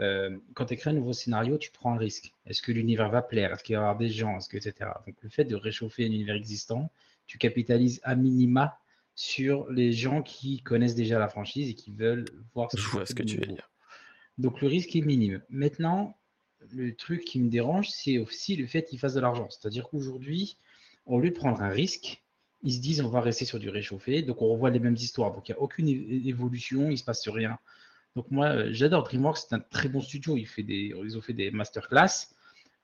Euh, 0.01 0.37
quand 0.55 0.67
tu 0.67 0.75
écris 0.75 0.91
un 0.91 0.95
nouveau 0.95 1.13
scénario, 1.13 1.57
tu 1.57 1.71
prends 1.71 1.95
un 1.95 1.97
risque. 1.97 2.33
Est-ce 2.47 2.61
que 2.61 2.73
l'univers 2.73 3.09
va 3.09 3.23
plaire? 3.23 3.53
Est-ce 3.53 3.63
qu'il 3.63 3.77
va 3.77 3.83
y 3.83 3.85
avoir 3.85 3.97
des 3.97 4.09
gens? 4.09 4.37
Est-ce 4.37 4.49
que, 4.49 4.57
etc. 4.57 4.91
Donc, 5.07 5.15
le 5.21 5.29
fait 5.29 5.45
de 5.45 5.55
réchauffer 5.55 6.03
un 6.03 6.07
univers 6.07 6.35
existant, 6.35 6.91
tu 7.27 7.39
capitalises 7.39 8.01
à 8.03 8.17
minima 8.17 8.81
sur 9.15 9.71
les 9.71 9.93
gens 9.93 10.23
qui 10.23 10.61
connaissent 10.61 10.97
déjà 10.97 11.21
la 11.21 11.29
franchise 11.29 11.71
et 11.71 11.75
qui 11.75 11.93
veulent 11.93 12.25
voir 12.53 12.73
ce, 12.73 12.79
je 12.79 12.89
vois 12.89 13.07
ce 13.07 13.15
que 13.15 13.23
tu 13.23 13.37
veux 13.37 13.47
dire. 13.47 13.71
Donc, 14.39 14.61
le 14.61 14.69
risque 14.69 14.95
est 14.97 15.01
minime. 15.01 15.43
Maintenant, 15.49 16.17
le 16.73 16.95
truc 16.95 17.25
qui 17.25 17.41
me 17.41 17.49
dérange, 17.49 17.89
c'est 17.91 18.19
aussi 18.19 18.57
le 18.57 18.67
fait 18.67 18.85
qu'il 18.85 18.99
fasse 18.99 19.15
de 19.15 19.21
l'argent. 19.21 19.49
C'est-à-dire 19.51 19.89
qu'aujourd'hui, 19.89 20.57
au 21.07 21.21
lieu 21.21 21.31
de 21.31 21.35
prendre 21.35 21.61
un 21.61 21.69
risque, 21.69 22.23
ils 22.63 22.73
se 22.73 22.81
disent 22.81 23.03
on 23.03 23.11
va 23.11 23.21
rester 23.21 23.45
sur 23.45 23.59
du 23.59 23.69
réchauffé, 23.69 24.23
donc 24.23 24.41
on 24.43 24.49
revoit 24.49 24.71
les 24.71 24.81
mêmes 24.81 24.97
histoires. 24.97 25.33
Donc 25.33 25.49
il 25.49 25.53
n'y 25.53 25.59
a 25.59 25.61
aucune 25.61 25.89
évolution, 25.89 26.87
il 26.87 26.93
ne 26.93 26.97
se 26.97 27.05
passe 27.05 27.29
rien. 27.29 27.59
Donc 28.17 28.31
moi, 28.31 28.47
euh, 28.47 28.69
j'adore 28.71 29.05
DreamWorks, 29.05 29.39
c'est 29.39 29.55
un 29.55 29.61
très 29.61 29.89
bon 29.89 30.01
studio. 30.01 30.37
Ils, 30.37 30.47
fait 30.47 30.63
des, 30.63 30.95
ils 31.05 31.19
ont 31.19 31.21
fait 31.21 31.33
des 31.33 31.51
masterclass. 31.51 32.29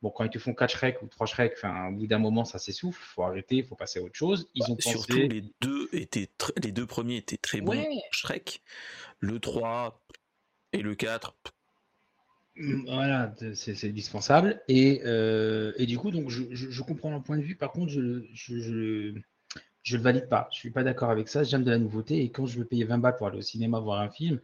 Bon, 0.03 0.11
quand 0.11 0.25
ils 0.25 0.31
te 0.31 0.39
font 0.39 0.55
4 0.55 0.71
Shrek 0.71 1.03
ou 1.03 1.07
3 1.07 1.27
Shrek, 1.27 1.53
enfin, 1.57 1.89
au 1.89 1.93
bout 1.93 2.07
d'un 2.07 2.19
moment, 2.19 2.45
ça 2.45 2.59
s'essouffle. 2.59 3.01
Il 3.03 3.13
faut 3.15 3.23
arrêter, 3.23 3.57
il 3.57 3.65
faut 3.65 3.75
passer 3.75 4.01
à 4.01 4.03
autre 4.03 4.15
chose. 4.15 4.49
Ils 4.55 4.61
bah, 4.61 4.73
ont 4.73 4.77
Surtout, 4.81 5.17
les 5.17 5.45
deux, 5.61 5.89
étaient 5.93 6.31
les 6.63 6.73
deux 6.73 6.87
premiers 6.87 7.19
étaient 7.19 7.37
très 7.37 7.61
bons. 7.61 7.85
Shrek. 8.11 8.63
Le 9.21 9.39
3 9.39 10.03
et 10.73 10.83
le 10.83 10.95
4, 10.95 11.35
Mm, 12.61 12.85
voilà, 12.87 13.35
c'est 13.55 13.89
indispensable. 13.89 14.63
Et, 14.69 15.01
euh, 15.05 15.73
et, 15.77 15.87
du 15.87 15.99
coup, 15.99 16.11
donc, 16.11 16.29
je, 16.29 16.83
comprends 16.83 17.11
le 17.11 17.23
point 17.23 17.39
de 17.39 17.43
vue. 17.43 17.57
Par 17.57 17.73
contre, 17.73 17.91
je 17.91 18.01
ne 18.01 18.23
je, 18.35 19.15
je, 19.83 19.97
le 19.97 20.03
valide 20.03 20.29
pas. 20.29 20.49
Je 20.53 20.59
suis 20.59 20.71
pas 20.71 20.83
d'accord 20.83 21.11
avec 21.11 21.29
ça. 21.29 21.43
J'aime 21.43 21.65
de 21.65 21.71
la 21.71 21.79
nouveauté. 21.79 22.23
Et 22.23 22.31
quand 22.31 22.47
je 22.47 22.59
veux 22.59 22.65
payer 22.65 22.85
20 22.85 22.99
balles 22.99 23.17
pour 23.17 23.27
aller 23.27 23.39
au 23.39 23.43
cinéma 23.43 23.81
voir 23.81 24.01
un 24.01 24.11
film, 24.11 24.41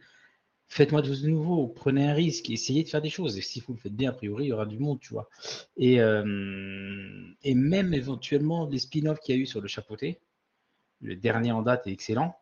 faites-moi 0.67 1.01
de 1.01 1.27
nouveau. 1.27 1.67
Prenez 1.67 2.09
un 2.09 2.13
risque. 2.13 2.49
Essayez 2.49 2.83
de 2.83 2.89
faire 2.89 3.01
des 3.01 3.09
choses. 3.09 3.37
Et 3.37 3.41
si 3.41 3.59
vous 3.61 3.73
le 3.73 3.79
faites 3.79 3.95
bien, 3.95 4.09
a 4.11 4.13
priori, 4.13 4.45
il 4.45 4.49
y 4.49 4.53
aura 4.53 4.65
du 4.65 4.79
monde, 4.79 4.99
tu 4.99 5.13
vois. 5.13 5.29
Et, 5.77 6.01
euh, 6.01 6.23
même 7.45 7.93
éventuellement, 7.93 8.67
les 8.67 8.79
spin-offs 8.79 9.19
qu'il 9.19 9.35
y 9.35 9.39
a 9.39 9.41
eu 9.41 9.45
sur 9.45 9.61
le 9.61 9.67
chapeauté, 9.67 10.19
le 11.01 11.15
dernier 11.15 11.51
en 11.51 11.61
date 11.61 11.87
est 11.87 11.91
excellent. 11.91 12.35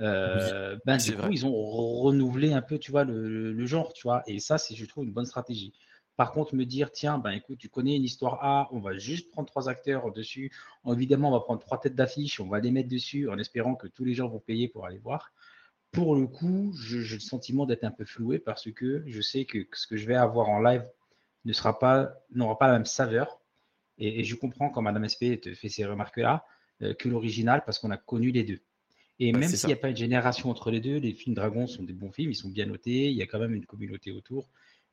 Euh, 0.00 0.76
ben, 0.84 0.96
du 0.96 1.16
coup, 1.16 1.30
ils 1.30 1.46
ont 1.46 1.54
renouvelé 1.54 2.52
un 2.52 2.62
peu, 2.62 2.78
tu 2.78 2.90
vois, 2.90 3.04
le, 3.04 3.66
genre, 3.66 3.92
tu 3.92 4.02
vois, 4.02 4.22
et 4.26 4.40
ça, 4.40 4.58
c'est, 4.58 4.74
je 4.74 4.84
trouve, 4.86 5.04
une 5.04 5.12
bonne 5.12 5.26
stratégie. 5.26 5.72
Par 6.16 6.32
contre, 6.32 6.54
me 6.54 6.64
dire, 6.64 6.92
tiens, 6.92 7.18
ben 7.18 7.32
écoute, 7.32 7.58
tu 7.58 7.68
connais 7.68 7.96
une 7.96 8.04
histoire 8.04 8.38
A, 8.44 8.68
on 8.72 8.78
va 8.78 8.96
juste 8.96 9.30
prendre 9.32 9.48
trois 9.48 9.68
acteurs 9.68 10.12
dessus. 10.12 10.52
Évidemment, 10.86 11.28
on 11.30 11.32
va 11.32 11.40
prendre 11.40 11.60
trois 11.60 11.80
têtes 11.80 11.96
d'affiche, 11.96 12.38
on 12.38 12.48
va 12.48 12.60
les 12.60 12.70
mettre 12.70 12.88
dessus 12.88 13.28
en 13.28 13.38
espérant 13.38 13.74
que 13.74 13.88
tous 13.88 14.04
les 14.04 14.14
gens 14.14 14.28
vont 14.28 14.38
payer 14.38 14.68
pour 14.68 14.86
aller 14.86 14.98
voir. 14.98 15.32
Pour 15.90 16.14
le 16.14 16.26
coup, 16.26 16.72
j'ai 16.80 17.16
le 17.16 17.20
sentiment 17.20 17.66
d'être 17.66 17.84
un 17.84 17.90
peu 17.90 18.04
floué 18.04 18.38
parce 18.38 18.70
que 18.70 19.02
je 19.06 19.20
sais 19.20 19.44
que 19.44 19.66
ce 19.72 19.86
que 19.88 19.96
je 19.96 20.06
vais 20.06 20.14
avoir 20.14 20.48
en 20.48 20.60
live 20.60 20.84
ne 21.44 21.52
sera 21.52 21.78
pas, 21.78 22.12
n'aura 22.30 22.58
pas 22.58 22.68
la 22.68 22.74
même 22.74 22.86
saveur. 22.86 23.40
Et, 23.98 24.24
je 24.24 24.34
comprends 24.34 24.70
quand 24.70 24.82
Madame 24.82 25.08
SP 25.10 25.38
te 25.40 25.54
fait 25.54 25.68
ces 25.68 25.84
remarques-là 25.84 26.44
euh, 26.82 26.94
que 26.94 27.08
l'original 27.08 27.62
parce 27.64 27.78
qu'on 27.78 27.90
a 27.90 27.96
connu 27.96 28.30
les 28.30 28.44
deux. 28.44 28.60
Et 29.20 29.32
même 29.32 29.48
s'il 29.48 29.68
n'y 29.68 29.72
a 29.72 29.76
pas 29.76 29.90
une 29.90 29.96
génération 29.96 30.50
entre 30.50 30.70
les 30.70 30.80
deux, 30.80 30.96
les 30.96 31.12
films 31.12 31.34
Dragons 31.34 31.66
sont 31.66 31.84
des 31.84 31.92
bons 31.92 32.10
films, 32.10 32.32
ils 32.32 32.36
sont 32.36 32.48
bien 32.48 32.66
notés, 32.66 33.10
il 33.10 33.16
y 33.16 33.22
a 33.22 33.26
quand 33.26 33.38
même 33.38 33.54
une 33.54 33.66
communauté 33.66 34.10
autour. 34.10 34.48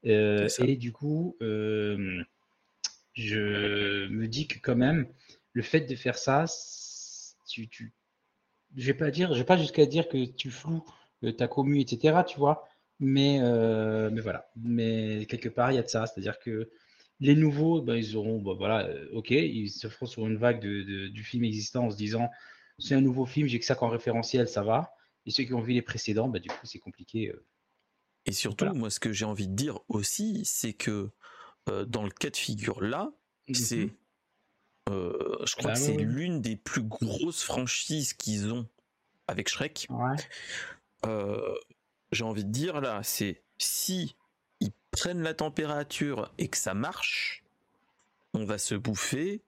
Euh, 0.05 0.47
et 0.59 0.75
du 0.75 0.91
coup, 0.91 1.37
euh, 1.41 2.23
je 3.13 4.07
me 4.07 4.27
dis 4.27 4.47
que 4.47 4.59
quand 4.59 4.75
même, 4.75 5.07
le 5.53 5.63
fait 5.63 5.81
de 5.81 5.95
faire 5.95 6.17
ça, 6.17 6.45
tu, 7.47 7.67
tu 7.67 7.93
je 8.77 8.85
vais 8.85 8.93
pas 8.93 9.11
dire, 9.11 9.33
je 9.33 9.39
vais 9.39 9.45
pas 9.45 9.57
jusqu'à 9.57 9.85
dire 9.85 10.07
que 10.07 10.25
tu 10.25 10.49
floues 10.49 10.85
euh, 11.23 11.31
ta 11.31 11.47
commu, 11.47 11.79
etc. 11.79 12.23
Tu 12.27 12.37
vois, 12.37 12.67
mais 12.99 13.39
mais 14.11 14.21
voilà, 14.21 14.51
mais 14.55 15.25
quelque 15.27 15.49
part 15.49 15.71
il 15.71 15.75
y 15.75 15.79
a 15.79 15.83
de 15.83 15.89
ça, 15.89 16.05
c'est-à-dire 16.05 16.37
que 16.39 16.69
les 17.19 17.35
nouveaux, 17.35 17.81
ben, 17.81 17.95
ils 17.95 18.15
auront, 18.15 18.39
ben, 18.39 18.53
voilà, 18.53 18.89
ok, 19.13 19.31
ils 19.31 19.69
se 19.69 19.87
feront 19.87 20.07
sur 20.07 20.27
une 20.27 20.37
vague 20.37 20.61
de, 20.61 21.07
du 21.07 21.23
film 21.23 21.43
existant 21.43 21.85
en 21.85 21.91
se 21.91 21.97
disant 21.97 22.29
c'est 22.81 22.95
un 22.95 23.01
nouveau 23.01 23.25
film, 23.25 23.47
j'ai 23.47 23.59
que 23.59 23.65
ça 23.65 23.75
qu'en 23.75 23.89
référentiel, 23.89 24.47
ça 24.47 24.63
va. 24.63 24.95
Et 25.25 25.31
ceux 25.31 25.43
qui 25.43 25.53
ont 25.53 25.61
vu 25.61 25.73
les 25.73 25.83
précédents, 25.83 26.27
bah, 26.27 26.39
du 26.39 26.49
coup, 26.49 26.65
c'est 26.65 26.79
compliqué. 26.79 27.29
Euh. 27.29 27.45
Et 28.25 28.31
surtout, 28.31 28.65
moi, 28.73 28.89
ce 28.89 28.99
que 28.99 29.13
j'ai 29.13 29.25
envie 29.25 29.47
de 29.47 29.53
dire 29.53 29.79
aussi, 29.87 30.43
c'est 30.45 30.73
que 30.73 31.11
euh, 31.69 31.85
dans 31.85 32.03
le 32.03 32.09
cas 32.09 32.31
de 32.31 32.37
figure 32.37 32.81
là, 32.81 33.11
mmh 33.47 33.53
c'est, 33.53 33.89
euh, 34.89 35.37
je 35.45 35.55
crois 35.55 35.71
bah 35.71 35.73
que 35.73 35.79
c'est 35.79 35.97
l'une 35.97 36.41
des 36.41 36.55
plus 36.55 36.83
grosses 36.83 37.43
franchises 37.43 38.13
qu'ils 38.13 38.51
ont 38.51 38.67
avec 39.27 39.49
Shrek. 39.49 39.87
j'ai 42.11 42.23
envie 42.23 42.45
de 42.45 42.51
dire 42.51 42.81
là, 42.81 43.01
c'est 43.03 43.43
si 43.57 44.15
ils 44.59 44.73
prennent 44.91 45.21
la 45.21 45.33
température 45.33 46.33
et 46.37 46.47
que 46.47 46.57
ça 46.57 46.73
marche, 46.73 47.43
on 48.33 48.45
va 48.45 48.57
se 48.57 48.75
bouffer 48.75 49.43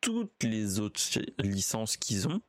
toutes 0.00 0.42
les 0.42 0.80
autres 0.80 1.20
licences 1.38 1.96
qu'ils 1.96 2.28
ont 2.28 2.40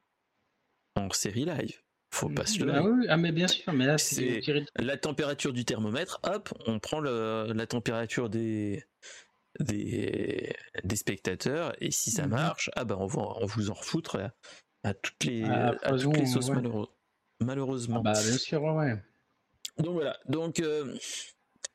en 0.96 1.10
série 1.12 1.46
live. 1.46 1.82
Faut 2.12 2.30
pas 2.30 2.46
se 2.46 2.64
ah, 2.64 2.82
oui, 2.82 3.08
ah 3.10 3.18
mais 3.18 3.34
bien 3.34 3.48
sûr, 3.48 3.74
mais 3.74 3.86
là 3.86 3.98
c'est 3.98 4.42
la 4.78 4.96
température 4.96 5.52
du 5.52 5.66
thermomètre. 5.66 6.22
Hop, 6.24 6.54
on 6.66 6.80
prend 6.80 7.02
la 7.02 7.68
température 7.68 8.30
des 8.30 8.86
des, 9.60 10.54
des 10.84 10.96
spectateurs 10.96 11.74
et 11.82 11.92
si 11.92 12.12
ça 12.12 12.24
mhm. 12.24 12.32
marche, 12.32 12.70
ah 12.76 12.86
ben 12.86 12.96
on 13.00 13.08
va 13.08 13.22
on 13.42 13.46
vous 13.46 13.70
en 13.70 13.74
refoutre 13.74 14.18
à, 14.84 14.94
toutes 14.94 15.24
les 15.26 15.44
ah, 15.44 15.74
à 15.84 15.98
toutes 15.98 16.18
les 16.18 16.26
sauces 16.26 16.52
malheureusement. 17.40 17.98
Ah 18.00 18.14
bah 18.14 18.14
bien 18.14 18.38
sûr, 18.38 18.64
ouais. 18.64 18.96
Donc 19.78 19.94
voilà, 19.94 20.18
donc 20.28 20.60
euh, 20.60 20.96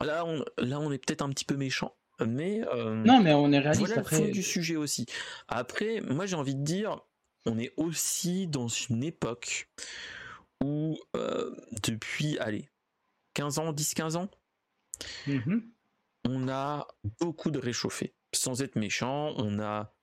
là 0.03 0.25
on 0.25 0.43
là 0.57 0.81
on 0.81 0.91
est 0.91 0.99
peut-être 0.99 1.23
un 1.23 1.29
petit 1.31 1.45
peu 1.45 1.57
méchant. 1.57 1.95
Mais 2.27 2.63
euh, 2.75 2.95
non, 2.95 3.21
mais 3.21 3.33
on 3.33 3.51
est 3.53 3.59
réaliste 3.59 3.81
voilà 3.81 4.01
après. 4.01 4.19
le 4.19 4.27
fond 4.27 4.31
du 4.31 4.43
sujet 4.43 4.77
aussi. 4.77 5.07
Après, 5.49 6.01
moi 6.03 6.27
j'ai 6.27 6.37
envie 6.37 6.55
de 6.55 6.63
dire, 6.63 7.01
on 7.47 7.59
est 7.59 7.73
aussi 7.77 8.47
dans 8.47 8.69
une 8.69 9.03
époque 9.03 9.69
où 10.63 10.99
euh, 11.17 11.55
depuis, 11.83 12.39
allez, 12.39 12.69
15 13.35 13.59
ans, 13.59 13.73
10-15 13.73 14.17
ans, 14.17 14.31
mm-hmm. 15.27 15.63
on 16.29 16.49
a 16.49 16.87
beaucoup 17.21 17.51
de 17.51 17.59
réchauffés. 17.59 18.15
Sans 18.35 18.63
être 18.63 18.77
méchant, 18.77 19.35
on 19.37 19.59
a... 19.61 19.95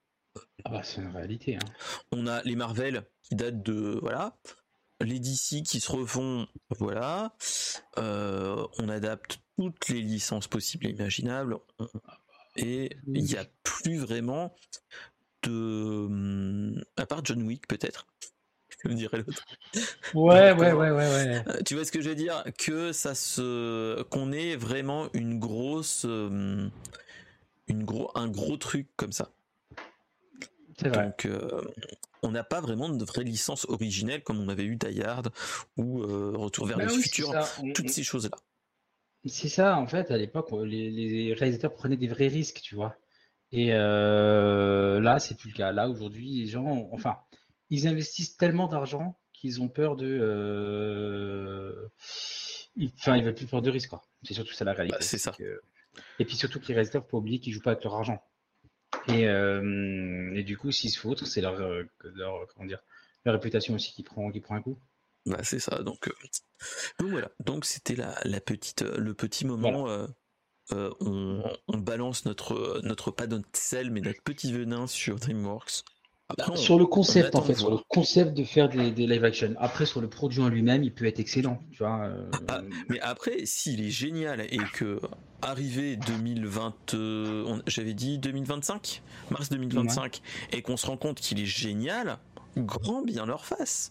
Ah 0.64 0.70
bah 0.70 0.82
c'est 0.82 1.00
une 1.00 1.10
réalité. 1.10 1.56
Hein. 1.56 1.70
On 2.12 2.26
a 2.26 2.42
les 2.42 2.56
Marvel 2.56 3.04
qui 3.22 3.34
datent 3.36 3.62
de... 3.62 3.98
Voilà. 4.02 4.36
Les 5.00 5.20
DC 5.20 5.62
qui 5.64 5.80
se 5.80 5.90
refont... 5.92 6.46
Voilà. 6.78 7.34
Euh, 7.98 8.66
on 8.78 8.88
adapte 8.88 9.40
toutes 9.56 9.88
les 9.88 10.02
licences 10.02 10.48
possibles 10.48 10.86
et 10.86 10.90
imaginables. 10.90 11.58
Et 12.56 12.90
il 13.06 13.24
n'y 13.24 13.36
a 13.36 13.46
plus 13.62 13.98
vraiment 13.98 14.54
de. 15.42 16.84
À 16.96 17.06
part 17.06 17.24
John 17.24 17.42
Wick, 17.42 17.66
peut-être. 17.68 18.06
Me 18.84 18.94
dirais 18.94 19.18
l'autre. 19.18 19.44
Ouais, 20.14 20.52
ouais, 20.58 20.72
ouais, 20.72 20.90
ouais, 20.90 20.90
ouais. 20.90 21.42
Euh, 21.48 21.62
tu 21.64 21.74
vois 21.74 21.84
ce 21.84 21.92
que 21.92 22.00
je 22.00 22.08
veux 22.10 22.14
dire? 22.14 22.44
Que 22.58 22.92
ça 22.92 23.14
se. 23.14 24.02
Qu'on 24.04 24.32
ait 24.32 24.56
vraiment 24.56 25.08
une 25.14 25.38
grosse. 25.38 26.04
Euh, 26.06 26.68
une 27.66 27.84
gros... 27.84 28.10
Un 28.14 28.28
gros 28.28 28.56
truc 28.56 28.88
comme 28.96 29.12
ça. 29.12 29.30
C'est 30.80 30.88
vrai. 30.88 31.06
Donc, 31.06 31.26
euh, 31.26 31.62
on 32.22 32.30
n'a 32.30 32.44
pas 32.44 32.60
vraiment 32.60 32.88
de 32.88 33.04
vraie 33.04 33.24
licence 33.24 33.66
originelle 33.68 34.22
comme 34.22 34.40
on 34.40 34.48
avait 34.48 34.64
eu 34.64 34.76
Die 34.76 35.02
Hard 35.02 35.30
ou 35.76 35.98
Retour 35.98 36.66
vers 36.66 36.78
bah 36.78 36.84
le 36.84 36.90
futur, 36.90 37.34
toutes 37.74 37.90
ces 37.90 38.02
choses-là. 38.02 38.36
C'est 39.24 39.48
ça, 39.48 39.76
en 39.76 39.86
fait, 39.86 40.10
à 40.10 40.16
l'époque, 40.16 40.50
les, 40.64 40.90
les, 40.90 41.34
réalisateurs 41.34 41.74
prenaient 41.74 41.96
des 41.96 42.06
vrais 42.06 42.28
risques, 42.28 42.60
tu 42.62 42.76
vois. 42.76 42.96
Et 43.52 43.72
euh, 43.72 45.00
là, 45.00 45.18
c'est 45.18 45.36
plus 45.36 45.50
le 45.50 45.56
cas. 45.56 45.72
Là, 45.72 45.88
aujourd'hui, 45.88 46.40
les 46.40 46.46
gens, 46.46 46.88
enfin, 46.92 47.18
ils 47.70 47.88
investissent 47.88 48.36
tellement 48.36 48.68
d'argent 48.68 49.18
qu'ils 49.32 49.62
ont 49.62 49.68
peur 49.68 49.96
de. 49.96 50.06
Euh, 50.06 51.88
enfin, 52.98 53.16
ils 53.16 53.24
veulent 53.24 53.34
plus 53.34 53.46
peur 53.46 53.62
de 53.62 53.70
risque, 53.70 53.88
quoi. 53.88 54.02
C'est 54.22 54.34
surtout 54.34 54.52
ça 54.52 54.64
la 54.64 54.72
réalité. 54.72 54.98
Bah, 54.98 55.04
c'est 55.04 55.18
ça. 55.18 55.34
Et 56.18 56.24
puis 56.24 56.36
surtout 56.36 56.60
que 56.60 56.66
les 56.68 56.74
réalisateurs, 56.74 57.02
faut 57.04 57.12
pas 57.12 57.16
oublier 57.18 57.40
qu'ils 57.40 57.52
jouent 57.52 57.62
pas 57.62 57.72
avec 57.72 57.84
leur 57.84 57.94
argent. 57.94 58.22
Et, 59.08 59.26
euh, 59.26 60.32
et 60.34 60.44
du 60.44 60.56
coup, 60.56 60.70
s'ils 60.70 60.90
se 60.90 60.98
foutent, 60.98 61.24
c'est 61.24 61.40
leur, 61.40 61.58
leur, 61.58 62.46
comment 62.48 62.66
dire, 62.66 62.82
leur 63.24 63.34
réputation 63.34 63.74
aussi 63.74 63.92
qui 63.92 64.02
prend, 64.02 64.30
qui 64.30 64.40
prend 64.40 64.56
un 64.56 64.62
coup. 64.62 64.78
Bah, 65.24 65.38
c'est 65.42 65.58
ça. 65.58 65.82
Donc, 65.82 66.10
donc 67.00 67.10
voilà. 67.10 67.30
Donc 67.44 67.64
c'était 67.64 67.96
la, 67.96 68.14
la, 68.24 68.40
petite, 68.40 68.82
le 68.82 69.14
petit 69.14 69.46
moment. 69.46 70.06
Euh, 70.72 70.90
on, 71.00 71.78
balance 71.78 72.26
notre, 72.26 72.80
notre 72.84 73.10
pas 73.10 73.26
notre 73.26 73.48
sel, 73.54 73.90
mais 73.90 74.00
notre 74.00 74.22
petit 74.22 74.52
venin 74.52 74.86
sur 74.86 75.18
DreamWorks. 75.18 75.82
sur 76.56 76.78
le 76.78 76.84
concept, 76.84 77.34
en 77.34 77.42
fait, 77.42 77.54
sur 77.54 77.70
le 77.70 77.78
concept 77.88 78.34
de 78.34 78.44
faire 78.44 78.68
des, 78.68 78.90
live 78.90 79.24
action. 79.24 79.54
Après, 79.58 79.86
sur 79.86 80.02
le 80.02 80.08
produit 80.08 80.40
en 80.40 80.48
lui-même, 80.48 80.82
il 80.82 80.92
peut 80.92 81.06
être 81.06 81.20
excellent. 81.20 81.58
Tu 81.72 81.78
vois, 81.78 82.04
euh. 82.04 82.30
ah, 82.48 82.60
mais 82.90 83.00
après, 83.00 83.46
s'il 83.46 83.82
est 83.82 83.90
génial 83.90 84.42
et 84.42 84.60
que 84.74 85.00
arrivé 85.40 85.96
2020, 85.96 86.94
euh, 86.94 87.60
j'avais 87.66 87.94
dit 87.94 88.18
2025, 88.18 89.02
mars 89.30 89.48
2025, 89.48 90.20
et 90.52 90.60
qu'on 90.60 90.76
se 90.76 90.86
rend 90.86 90.98
compte 90.98 91.20
qu'il 91.20 91.40
est 91.40 91.46
génial, 91.46 92.18
grand 92.58 93.02
bien 93.02 93.24
leur 93.24 93.46
face. 93.46 93.90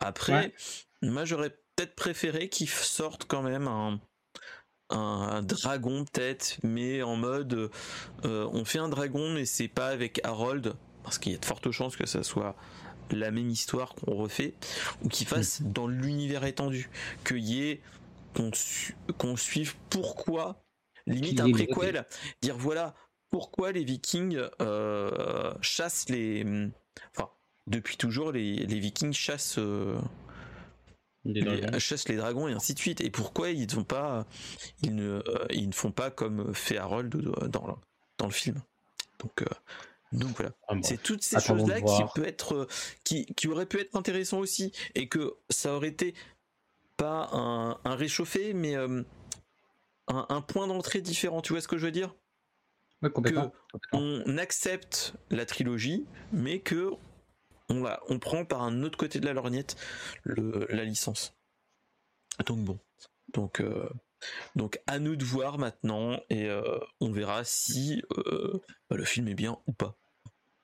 Après, 0.00 0.52
moi 1.02 1.24
j'aurais 1.24 1.50
peut-être 1.50 1.94
préféré 1.94 2.48
qu'il 2.48 2.68
sorte 2.68 3.26
quand 3.26 3.42
même 3.42 3.68
un, 3.68 4.00
un, 4.90 5.42
dragon 5.42 6.04
peut-être, 6.04 6.58
mais 6.62 7.02
en 7.02 7.16
mode 7.16 7.70
euh, 8.24 8.48
on 8.52 8.64
fait 8.64 8.78
un 8.78 8.88
dragon 8.88 9.30
mais 9.30 9.46
c'est 9.46 9.68
pas 9.68 9.88
avec 9.88 10.20
Harold, 10.24 10.74
parce 11.02 11.18
qu'il 11.18 11.32
y 11.32 11.34
a 11.34 11.38
de 11.38 11.44
fortes 11.44 11.70
chances 11.70 11.96
que 11.96 12.06
ça 12.06 12.22
soit 12.22 12.56
la 13.10 13.30
même 13.30 13.50
histoire 13.50 13.94
qu'on 13.94 14.14
refait, 14.14 14.54
ou 15.02 15.08
qu'il 15.08 15.26
fasse 15.26 15.60
mm. 15.60 15.72
dans 15.72 15.86
l'univers 15.86 16.44
étendu, 16.44 16.90
qu'il 17.24 17.44
y 17.44 17.68
ait 17.68 17.80
qu'on 19.18 19.36
suive 19.36 19.74
pourquoi, 19.88 20.62
limite 21.06 21.40
un 21.40 21.50
préquel, 21.50 22.06
dire 22.42 22.56
voilà 22.56 22.94
pourquoi 23.30 23.72
les 23.72 23.84
Vikings 23.84 24.40
euh, 24.60 25.52
chassent 25.60 26.08
les, 26.08 26.44
enfin 27.14 27.30
depuis 27.66 27.96
toujours 27.96 28.32
les, 28.32 28.54
les 28.66 28.80
Vikings 28.80 29.12
chassent 29.12 29.58
euh, 29.58 29.98
ils 31.24 31.78
chassent 31.78 32.08
les 32.08 32.16
dragons 32.16 32.48
et 32.48 32.52
ainsi 32.52 32.74
de 32.74 32.78
suite. 32.78 33.00
Et 33.00 33.10
pourquoi 33.10 33.50
ils 33.50 33.66
ne 33.76 33.82
pas, 33.82 34.26
ils 34.82 34.94
ne, 34.94 35.22
euh, 35.26 35.46
ils 35.50 35.68
ne 35.68 35.74
font 35.74 35.92
pas 35.92 36.10
comme 36.10 36.54
fait 36.54 36.78
Harold 36.78 37.14
dans 37.48 37.66
le, 37.66 37.74
dans 38.18 38.26
le 38.26 38.32
film? 38.32 38.62
Donc, 39.18 39.42
euh, 39.42 39.46
donc 40.12 40.36
voilà. 40.36 40.52
Ah, 40.68 40.74
c'est 40.82 41.02
toutes 41.02 41.22
ces 41.22 41.40
choses-là 41.40 41.80
qui 41.80 42.02
peut 42.14 42.26
être, 42.26 42.54
euh, 42.54 42.68
qui, 43.04 43.26
qui 43.26 43.48
auraient 43.48 43.66
pu 43.66 43.78
être 43.80 43.96
intéressant 43.96 44.38
aussi 44.38 44.72
et 44.94 45.08
que 45.08 45.34
ça 45.50 45.74
aurait 45.74 45.88
été 45.88 46.14
pas 46.96 47.28
un, 47.32 47.78
un 47.84 47.94
réchauffé, 47.94 48.52
mais 48.52 48.74
un, 48.74 49.04
un, 50.08 50.40
point 50.40 50.66
d'entrée 50.66 51.00
différent. 51.00 51.42
Tu 51.42 51.52
vois 51.52 51.62
ce 51.62 51.68
que 51.68 51.78
je 51.78 51.86
veux 51.86 51.92
dire? 51.92 52.14
complètement. 53.08 53.50
on 53.92 54.36
accepte 54.36 55.14
la 55.30 55.46
trilogie, 55.46 56.04
mais 56.32 56.58
que 56.58 56.90
on, 57.70 57.84
on 58.08 58.18
prend 58.18 58.44
par 58.44 58.62
un 58.62 58.82
autre 58.82 58.98
côté 58.98 59.20
de 59.20 59.26
la 59.26 59.32
lorgnette 59.32 59.76
la 60.24 60.84
licence. 60.84 61.34
Donc 62.46 62.58
bon, 62.58 62.78
donc 63.32 63.60
euh, 63.60 63.88
donc 64.56 64.80
à 64.86 64.98
nous 64.98 65.16
de 65.16 65.24
voir 65.24 65.58
maintenant 65.58 66.18
et 66.30 66.46
euh, 66.46 66.78
on 67.00 67.10
verra 67.10 67.44
si 67.44 68.02
euh, 68.16 68.60
bah, 68.88 68.96
le 68.96 69.04
film 69.04 69.28
est 69.28 69.34
bien 69.34 69.58
ou 69.66 69.72
pas. 69.72 69.96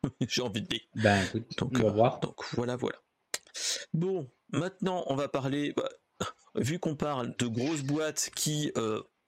J'ai 0.28 0.42
envie 0.42 0.62
de 0.62 0.66
dire. 0.66 0.80
Ben, 0.94 1.24
donc, 1.58 1.72
on 1.74 1.82
va 1.82 1.90
voir. 1.90 2.20
Donc 2.20 2.42
voilà, 2.52 2.76
voilà. 2.76 2.98
Bon, 3.92 4.30
maintenant 4.50 5.04
on 5.06 5.16
va 5.16 5.28
parler. 5.28 5.72
Bah, 5.76 5.88
vu 6.54 6.78
qu'on 6.78 6.96
parle 6.96 7.36
de 7.36 7.46
grosses 7.46 7.82
boîtes 7.82 8.30
qui 8.34 8.72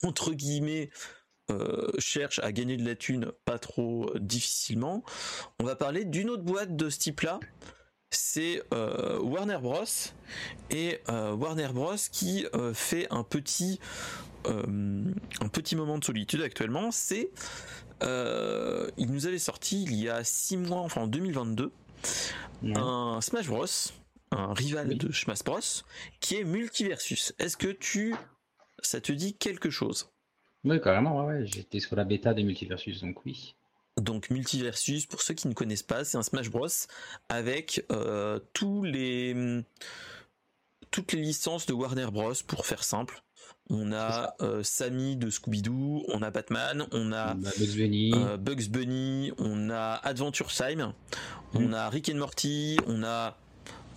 entre 0.01 0.33
guillemets 0.33 0.89
cherchent 1.97 2.39
à 2.39 2.51
gagner 2.51 2.77
de 2.77 2.85
la 2.85 2.95
thune 2.95 3.31
pas 3.45 3.59
trop 3.59 4.11
difficilement, 4.19 5.03
on 5.59 5.63
va 5.63 5.75
parler 5.75 6.05
d'une 6.05 6.29
autre 6.29 6.43
boîte 6.43 6.75
de 6.75 6.89
ce 6.89 6.99
type-là 6.99 7.39
c'est 8.11 8.63
euh, 8.73 9.19
Warner 9.19 9.59
Bros. 9.61 9.83
Et 10.69 10.99
euh, 11.09 11.33
Warner 11.33 11.69
Bros. 11.73 11.95
qui 12.11 12.45
euh, 12.55 12.73
fait 12.73 13.07
un 13.11 13.23
petit, 13.23 13.79
un 14.45 15.47
petit 15.51 15.75
moment 15.75 15.97
de 15.97 16.03
solitude 16.03 16.41
actuellement. 16.41 16.91
C'est, 16.91 17.29
il 18.01 19.11
nous 19.11 19.27
avait 19.27 19.39
sorti 19.39 19.83
il 19.83 19.95
y 19.95 20.09
a 20.09 20.23
6 20.23 20.57
mois, 20.57 20.79
enfin 20.79 21.01
en 21.01 21.07
2022, 21.07 21.71
un 22.75 23.19
Smash 23.21 23.47
Bros. 23.47 23.65
un 24.31 24.53
rival 24.53 24.97
de 24.97 25.11
Smash 25.11 25.43
Bros 25.43 25.59
qui 26.19 26.37
est 26.37 26.43
Multiversus. 26.43 27.33
Est-ce 27.37 27.57
que 27.57 27.67
tu 27.67 28.15
ça 28.81 29.01
te 29.01 29.11
dit 29.11 29.35
quelque 29.35 29.69
chose? 29.69 30.09
Oui, 30.65 30.81
carrément, 30.81 31.25
ouais, 31.25 31.45
j'étais 31.45 31.79
sur 31.79 31.95
la 31.95 32.03
bêta 32.03 32.33
de 32.33 32.41
Multiversus, 32.41 33.01
donc 33.01 33.25
oui. 33.25 33.55
Donc 33.97 34.29
Multiversus, 34.29 35.05
pour 35.05 35.21
ceux 35.21 35.33
qui 35.33 35.47
ne 35.47 35.53
connaissent 35.53 35.83
pas, 35.83 36.03
c'est 36.03 36.17
un 36.17 36.23
Smash 36.23 36.49
Bros 36.49 36.67
avec 37.29 37.85
euh, 37.91 38.39
tous 38.53 38.83
les 38.83 39.63
toutes 40.91 41.11
les 41.13 41.21
licences 41.21 41.65
de 41.65 41.73
Warner 41.73 42.07
Bros 42.11 42.33
pour 42.47 42.65
faire 42.65 42.83
simple. 42.83 43.21
On 43.69 43.91
a 43.91 44.35
euh, 44.41 44.63
Sammy 44.63 45.15
de 45.15 45.29
Scooby-Doo, 45.29 46.03
on 46.07 46.21
a 46.23 46.31
Batman, 46.31 46.87
on 46.91 47.11
a 47.11 47.35
Bugs 47.35 47.77
Bunny, 47.77 48.11
euh, 48.15 48.37
Bugs 48.37 48.69
Bunny, 48.69 49.31
on 49.37 49.69
a 49.69 49.99
Adventure 50.03 50.51
Time, 50.51 50.93
on 51.53 51.69
mm. 51.69 51.73
a 51.75 51.89
Rick 51.89 52.09
and 52.09 52.17
Morty, 52.17 52.77
on 52.87 53.03
a 53.03 53.37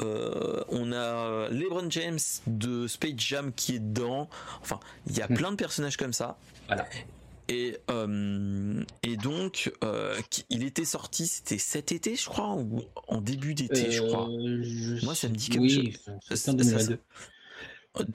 euh, 0.02 0.62
on 0.68 0.92
a 0.92 1.48
LeBron 1.50 1.90
James 1.90 2.18
de 2.46 2.86
Space 2.86 3.14
Jam 3.16 3.52
qui 3.52 3.76
est 3.76 3.78
dedans. 3.78 4.28
Enfin, 4.60 4.78
il 5.06 5.16
y 5.16 5.22
a 5.22 5.28
mm. 5.28 5.34
plein 5.34 5.50
de 5.52 5.56
personnages 5.56 5.96
comme 5.96 6.12
ça. 6.12 6.36
Voilà. 6.66 6.86
Et, 7.48 7.76
et 9.02 9.16
donc, 9.16 9.72
il 10.48 10.64
était 10.64 10.84
sorti, 10.84 11.26
c'était 11.26 11.58
cet 11.58 11.92
été, 11.92 12.16
je 12.16 12.26
crois, 12.26 12.54
ou 12.54 12.82
en 13.08 13.20
début 13.20 13.54
d'été, 13.54 13.90
je 13.90 14.02
crois. 14.02 14.28
Moi, 15.02 15.14
ça 15.14 15.28
me 15.28 15.34
dit 15.34 15.50
quelque 15.50 15.62
oui, 15.62 15.96
chose. 16.30 16.48
En 16.48 16.54
2022. 16.54 16.98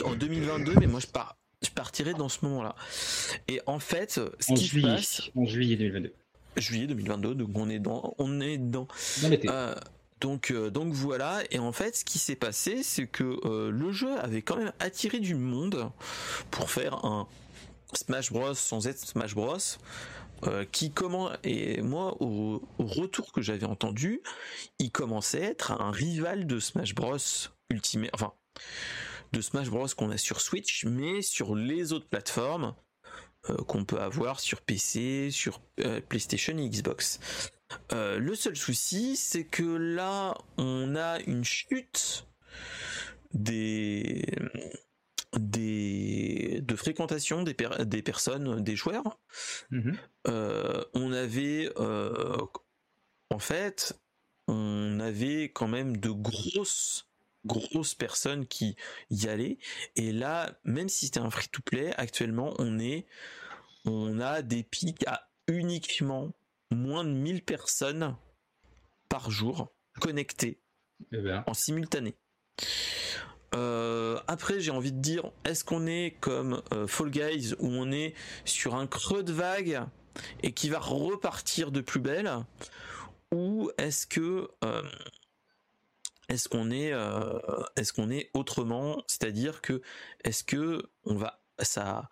En 0.06 0.16
2022, 0.16 0.76
mais 0.80 0.88
moi, 0.88 1.00
je 1.00 1.08
pars 1.08 1.38
je 1.64 1.70
partirai 1.70 2.14
dans 2.14 2.30
ce 2.30 2.46
moment-là. 2.46 2.76
Et 3.48 3.62
en 3.66 3.80
fait, 3.80 4.20
ce 4.40 4.54
qui 4.54 4.68
se 4.68 4.80
passe. 4.80 5.22
En 5.36 5.46
juillet 5.46 5.76
2022. 5.76 6.14
Juillet 6.58 6.88
2022, 6.88 7.36
donc 7.36 7.50
on 7.56 7.70
est 7.70 7.80
dans, 7.80 8.16
on 8.18 8.42
est 8.42 8.58
dans. 8.58 8.88
Euh, 9.24 9.76
donc, 10.22 10.50
euh, 10.50 10.72
donc 10.72 10.94
voilà. 10.94 11.42
Et 11.52 11.60
en 11.60 11.72
fait, 11.72 11.98
ce 11.98 12.06
qui 12.06 12.18
s'est 12.18 12.36
passé, 12.36 12.82
c'est 12.82 13.06
que 13.06 13.40
euh, 13.46 13.70
le 13.70 13.92
jeu 13.92 14.18
avait 14.20 14.42
quand 14.42 14.58
même 14.58 14.74
attiré 14.80 15.20
du 15.20 15.36
monde 15.36 15.92
pour 16.50 16.72
faire 16.72 17.06
un 17.06 17.28
Smash 17.98 18.32
Bros 18.32 18.54
sans 18.54 18.88
être 18.88 19.00
Smash 19.00 19.36
Bros. 19.36 19.58
qui 20.72 20.92
comment 20.92 21.32
et 21.44 21.82
moi 21.82 22.16
au, 22.22 22.62
retour 22.78 23.32
que 23.32 23.42
j'avais 23.42 23.66
entendu, 23.66 24.22
il 24.80 24.92
commençait 24.92 25.42
à 25.42 25.50
être 25.50 25.72
un 25.72 25.92
rival 25.92 26.48
de 26.48 26.60
Smash 26.60 26.94
Bros 26.94 27.18
Ultimate, 27.70 28.12
enfin 28.14 28.34
de 29.34 29.42
Smash 29.42 29.70
Bros 29.70 29.88
qu'on 29.96 30.12
a 30.12 30.18
sur 30.18 30.42
Switch, 30.42 30.86
mais 30.86 31.22
sur 31.22 31.56
les 31.56 31.94
autres 31.94 32.08
plateformes 32.08 32.76
euh, 33.50 33.56
qu'on 33.56 33.86
peut 33.86 34.00
avoir 34.00 34.40
sur 34.40 34.62
PC, 34.62 35.30
sur 35.32 35.62
euh, 35.80 36.02
PlayStation 36.02 36.58
et 36.58 36.70
Xbox. 36.70 37.20
Euh, 37.92 38.18
le 38.20 38.36
seul 38.36 38.56
souci, 38.56 39.16
c'est 39.16 39.46
que 39.46 39.64
là, 39.64 40.38
on 40.58 40.96
a 40.96 41.20
une 41.22 41.44
chute 41.44 42.28
des 43.34 44.26
des 45.36 46.62
de 46.62 46.76
fréquentation 46.76 47.44
des, 47.44 47.56
des 47.86 48.02
personnes, 48.02 48.64
des 48.64 48.76
joueurs. 48.76 49.20
Mm-hmm. 49.72 50.86
on 50.94 51.14
avait 51.14 51.70
en 53.30 53.40
fait, 53.40 54.00
on 54.48 55.00
avait 55.00 55.46
quand 55.46 55.68
même 55.68 55.98
de 55.98 56.10
grosses 56.10 57.08
grosses 57.46 57.96
personnes 57.96 58.46
qui 58.46 58.76
y 59.10 59.28
allaient. 59.28 59.58
Et 59.96 60.12
là, 60.12 60.60
même 60.64 60.90
si 60.90 61.06
c'était 61.06 61.20
un 61.20 61.30
free-to-play, 61.30 61.94
actuellement, 61.96 62.54
on 62.60 62.78
est, 62.78 63.06
on 63.86 64.20
a 64.20 64.42
des 64.42 64.64
pics 64.64 65.08
à 65.08 65.30
uniquement 65.48 66.34
moins 66.72 67.04
de 67.04 67.10
1000 67.10 67.44
personnes 67.44 68.16
par 69.10 69.32
jour 69.32 69.74
connectées 70.00 70.62
eh 71.14 71.32
en 71.46 71.54
simultané. 71.54 72.16
Euh, 73.58 74.20
après, 74.28 74.60
j'ai 74.60 74.72
envie 74.72 74.92
de 74.92 75.00
dire, 75.00 75.32
est-ce 75.44 75.64
qu'on 75.64 75.88
est 75.88 76.16
comme 76.20 76.62
euh, 76.74 76.86
Fall 76.86 77.10
Guys 77.10 77.56
où 77.60 77.68
on 77.68 77.92
est 77.92 78.14
sur 78.46 78.76
un 78.76 78.86
creux 78.86 79.24
de 79.24 79.34
vague 79.34 79.82
et 80.44 80.52
qui 80.52 80.70
va 80.70 80.80
repartir 80.80 81.72
de 81.72 81.82
plus 81.82 82.00
belle, 82.00 82.32
ou 83.34 83.72
est-ce 83.78 84.06
que 84.06 84.50
euh, 84.64 84.84
est-ce 86.30 86.50
qu'on 86.50 86.72
est, 86.72 86.94
est-ce 87.76 87.94
qu'on 87.94 88.10
est 88.10 88.30
autrement? 88.34 89.02
C'est-à-dire 89.08 89.62
que 89.62 89.82
est-ce 90.24 90.44
que 90.44 90.84
on 91.06 91.16
va 91.16 91.42
ça 91.60 92.10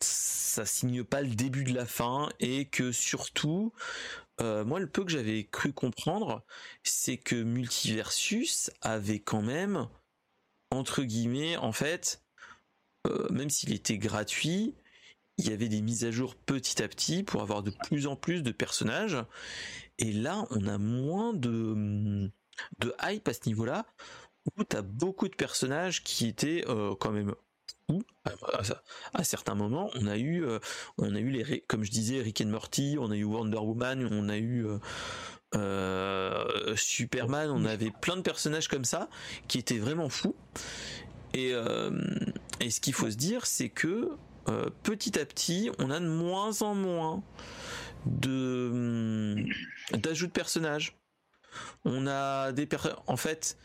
ça 0.00 0.64
signe 0.64 1.04
pas 1.04 1.20
le 1.20 1.34
début 1.34 1.64
de 1.64 1.74
la 1.74 1.84
fin 1.84 2.28
et 2.40 2.66
que 2.66 2.92
surtout 2.92 3.72
moi 4.38 4.78
le 4.78 4.86
peu 4.86 5.04
que 5.04 5.10
j'avais 5.10 5.44
cru 5.44 5.72
comprendre 5.72 6.44
c'est 6.84 7.16
que 7.16 7.34
Multiversus 7.34 8.70
avait 8.82 9.18
quand 9.18 9.42
même 9.42 9.88
entre 10.78 11.02
guillemets 11.02 11.56
en 11.56 11.72
fait 11.72 12.22
euh, 13.06 13.28
même 13.30 13.50
s'il 13.50 13.72
était 13.72 13.98
gratuit 13.98 14.74
il 15.38 15.48
y 15.48 15.52
avait 15.52 15.68
des 15.68 15.82
mises 15.82 16.04
à 16.04 16.10
jour 16.10 16.34
petit 16.34 16.82
à 16.82 16.88
petit 16.88 17.22
pour 17.22 17.42
avoir 17.42 17.62
de 17.62 17.72
plus 17.84 18.06
en 18.06 18.16
plus 18.16 18.42
de 18.42 18.52
personnages 18.52 19.18
et 19.98 20.12
là 20.12 20.46
on 20.50 20.66
a 20.66 20.78
moins 20.78 21.34
de 21.34 22.30
de 22.78 22.94
hype 23.02 23.28
à 23.28 23.32
ce 23.32 23.40
niveau-là, 23.46 23.86
où 24.56 24.64
tu 24.64 24.76
as 24.76 24.82
beaucoup 24.82 25.28
de 25.28 25.34
personnages 25.34 26.02
qui 26.02 26.26
étaient 26.26 26.64
euh, 26.68 26.94
quand 26.98 27.10
même 27.10 27.34
fous. 27.88 28.02
À, 29.14 29.24
certains 29.24 29.54
moments, 29.54 29.90
on 29.94 30.06
a 30.06 30.16
eu, 30.16 30.44
euh, 30.44 30.58
on 30.98 31.14
a 31.14 31.18
eu 31.18 31.30
les, 31.30 31.60
comme 31.62 31.84
je 31.84 31.90
disais, 31.90 32.20
Rick 32.20 32.40
and 32.40 32.48
Morty, 32.48 32.96
on 32.98 33.10
a 33.10 33.16
eu 33.16 33.24
Wonder 33.24 33.58
Woman, 33.58 34.08
on 34.10 34.28
a 34.28 34.38
eu 34.38 34.66
euh, 35.56 36.76
Superman, 36.76 37.50
on 37.50 37.64
avait 37.64 37.92
plein 38.00 38.16
de 38.16 38.22
personnages 38.22 38.68
comme 38.68 38.84
ça 38.84 39.08
qui 39.48 39.58
étaient 39.58 39.78
vraiment 39.78 40.08
fous. 40.08 40.36
Et, 41.34 41.52
et 42.60 42.70
ce 42.70 42.80
qu'il 42.80 42.94
faut 42.94 43.10
se 43.10 43.16
dire, 43.16 43.44
c'est 43.44 43.68
que 43.68 44.12
petit 44.82 45.18
à 45.18 45.26
petit, 45.26 45.70
on 45.78 45.90
a 45.90 46.00
de 46.00 46.06
moins 46.06 46.62
en 46.62 46.74
moins 46.74 47.22
de 48.06 48.70
hum, 48.72 50.00
d'ajout 50.00 50.28
de 50.28 50.32
personnages. 50.32 50.96
On 51.84 52.06
a 52.06 52.52
des 52.52 52.68
en 53.06 53.16
fait, 53.16 53.58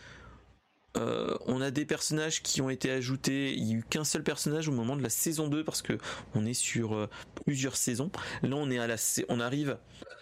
euh, 0.98 1.38
on 1.46 1.62
a 1.62 1.72
des 1.72 1.86
personnages 1.86 2.42
qui 2.42 2.62
ont 2.62 2.70
été 2.70 2.90
ajoutés. 2.90 3.54
Il 3.54 3.64
n'y 3.66 3.76
a 3.76 3.78
eu 3.78 3.84
qu'un 3.84 4.04
seul 4.04 4.24
personnage 4.24 4.68
au 4.68 4.72
moment 4.72 4.96
de 4.96 5.04
la 5.04 5.10
saison 5.10 5.48
2 5.48 5.64
parce 5.64 5.82
que 5.82 5.98
on 6.34 6.46
est 6.46 6.54
sur 6.54 6.96
euh, 6.96 7.10
plusieurs 7.46 7.76
saisons. 7.76 8.12
Là, 8.44 8.56
on 8.56 8.70
est 8.70 8.80
à 8.80 8.88
la, 8.88 8.96
on 9.30 9.40
arrive, 9.40 9.70
euh, 9.70 10.16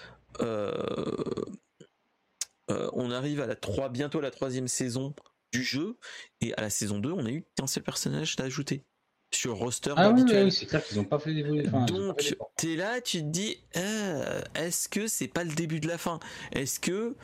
on 2.69 3.11
arrive 3.11 3.41
à 3.41 3.47
la 3.47 3.55
3, 3.55 3.89
bientôt 3.89 4.21
la 4.21 4.31
troisième 4.31 4.67
saison 4.67 5.13
du 5.51 5.63
jeu. 5.63 5.97
Et 6.41 6.53
à 6.55 6.61
la 6.61 6.69
saison 6.69 6.99
2, 6.99 7.11
on 7.11 7.25
a 7.25 7.29
eu 7.29 7.45
qu'un 7.55 7.67
seul 7.67 7.83
personnage 7.83 8.35
d'ajouter 8.35 8.83
sur 9.31 9.57
roster 9.57 9.93
ah 9.95 10.07
habituel. 10.07 10.51
c'est 10.51 10.65
clair 10.65 10.83
qu'ils 10.83 10.97
n'ont 10.97 11.03
pas 11.03 11.19
fait 11.19 11.33
Donc, 11.87 12.35
t'es 12.57 12.75
là, 12.75 12.99
tu 13.01 13.19
te 13.19 13.27
dis, 13.27 13.57
est-ce 14.55 14.89
que 14.89 15.07
c'est 15.07 15.27
pas 15.27 15.43
le 15.43 15.53
début 15.53 15.79
de 15.79 15.87
la 15.87 15.97
fin? 15.97 16.19
Est-ce 16.51 16.79
que 16.79 17.15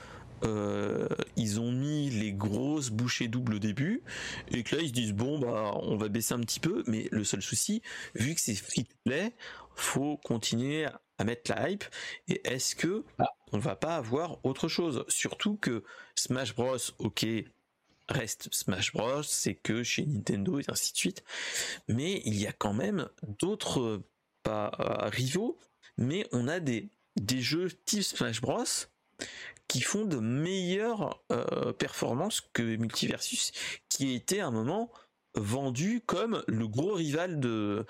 euh, 0.43 1.07
ils 1.37 1.59
ont 1.59 1.71
mis 1.71 2.09
les 2.09 2.33
grosses 2.33 2.89
bouchées 2.89 3.27
doubles 3.27 3.55
au 3.55 3.59
début 3.59 4.03
et 4.51 4.63
que 4.63 4.75
là 4.75 4.81
ils 4.81 4.89
se 4.89 4.93
disent 4.93 5.13
bon 5.13 5.39
bah 5.39 5.71
on 5.83 5.95
va 5.95 6.09
baisser 6.09 6.33
un 6.33 6.41
petit 6.41 6.59
peu 6.59 6.83
mais 6.87 7.07
le 7.11 7.23
seul 7.23 7.41
souci 7.41 7.81
vu 8.15 8.35
que 8.35 8.41
c'est 8.41 8.53
free 8.53 8.83
to 8.83 8.95
play 9.05 9.33
faut 9.75 10.17
continuer 10.17 10.87
à 11.17 11.23
mettre 11.23 11.51
la 11.51 11.69
hype 11.69 11.84
et 12.28 12.41
est-ce 12.47 12.75
que 12.75 13.04
ah. 13.19 13.30
on 13.51 13.60
va 13.60 13.75
pas 13.75 13.95
avoir 13.95 14.43
autre 14.45 14.67
chose? 14.67 15.06
Surtout 15.08 15.56
que 15.56 15.84
Smash 16.15 16.56
Bros 16.56 16.78
ok 16.99 17.25
reste 18.10 18.54
Smash 18.54 18.93
Bros 18.93 19.23
c'est 19.23 19.56
que 19.56 19.84
chez 19.84 20.06
Nintendo 20.06 20.60
et 20.60 20.65
ainsi 20.67 20.93
de 20.93 20.97
suite 20.97 21.23
mais 21.88 22.21
il 22.25 22.36
y 22.36 22.47
a 22.47 22.51
quand 22.51 22.73
même 22.73 23.10
d'autres 23.39 24.01
pas 24.43 24.72
rivaux 25.11 25.57
mais 25.97 26.28
on 26.32 26.47
a 26.47 26.59
des 26.59 26.89
des 27.16 27.41
jeux 27.41 27.70
type 27.86 28.03
Smash 28.03 28.41
Bros 28.41 28.66
qui 29.68 29.82
font 29.82 30.05
de 30.05 30.18
meilleures 30.18 31.22
euh, 31.32 31.74
performances 31.74 32.41
que 32.53 32.76
Multiversus, 32.76 33.51
qui 33.89 34.13
était 34.13 34.39
à 34.39 34.47
un 34.47 34.51
moment 34.51 34.91
vendu 35.36 36.01
comme 36.05 36.43
le 36.47 36.68
gros 36.68 36.93
rival 36.93 37.39
de, 37.39 37.86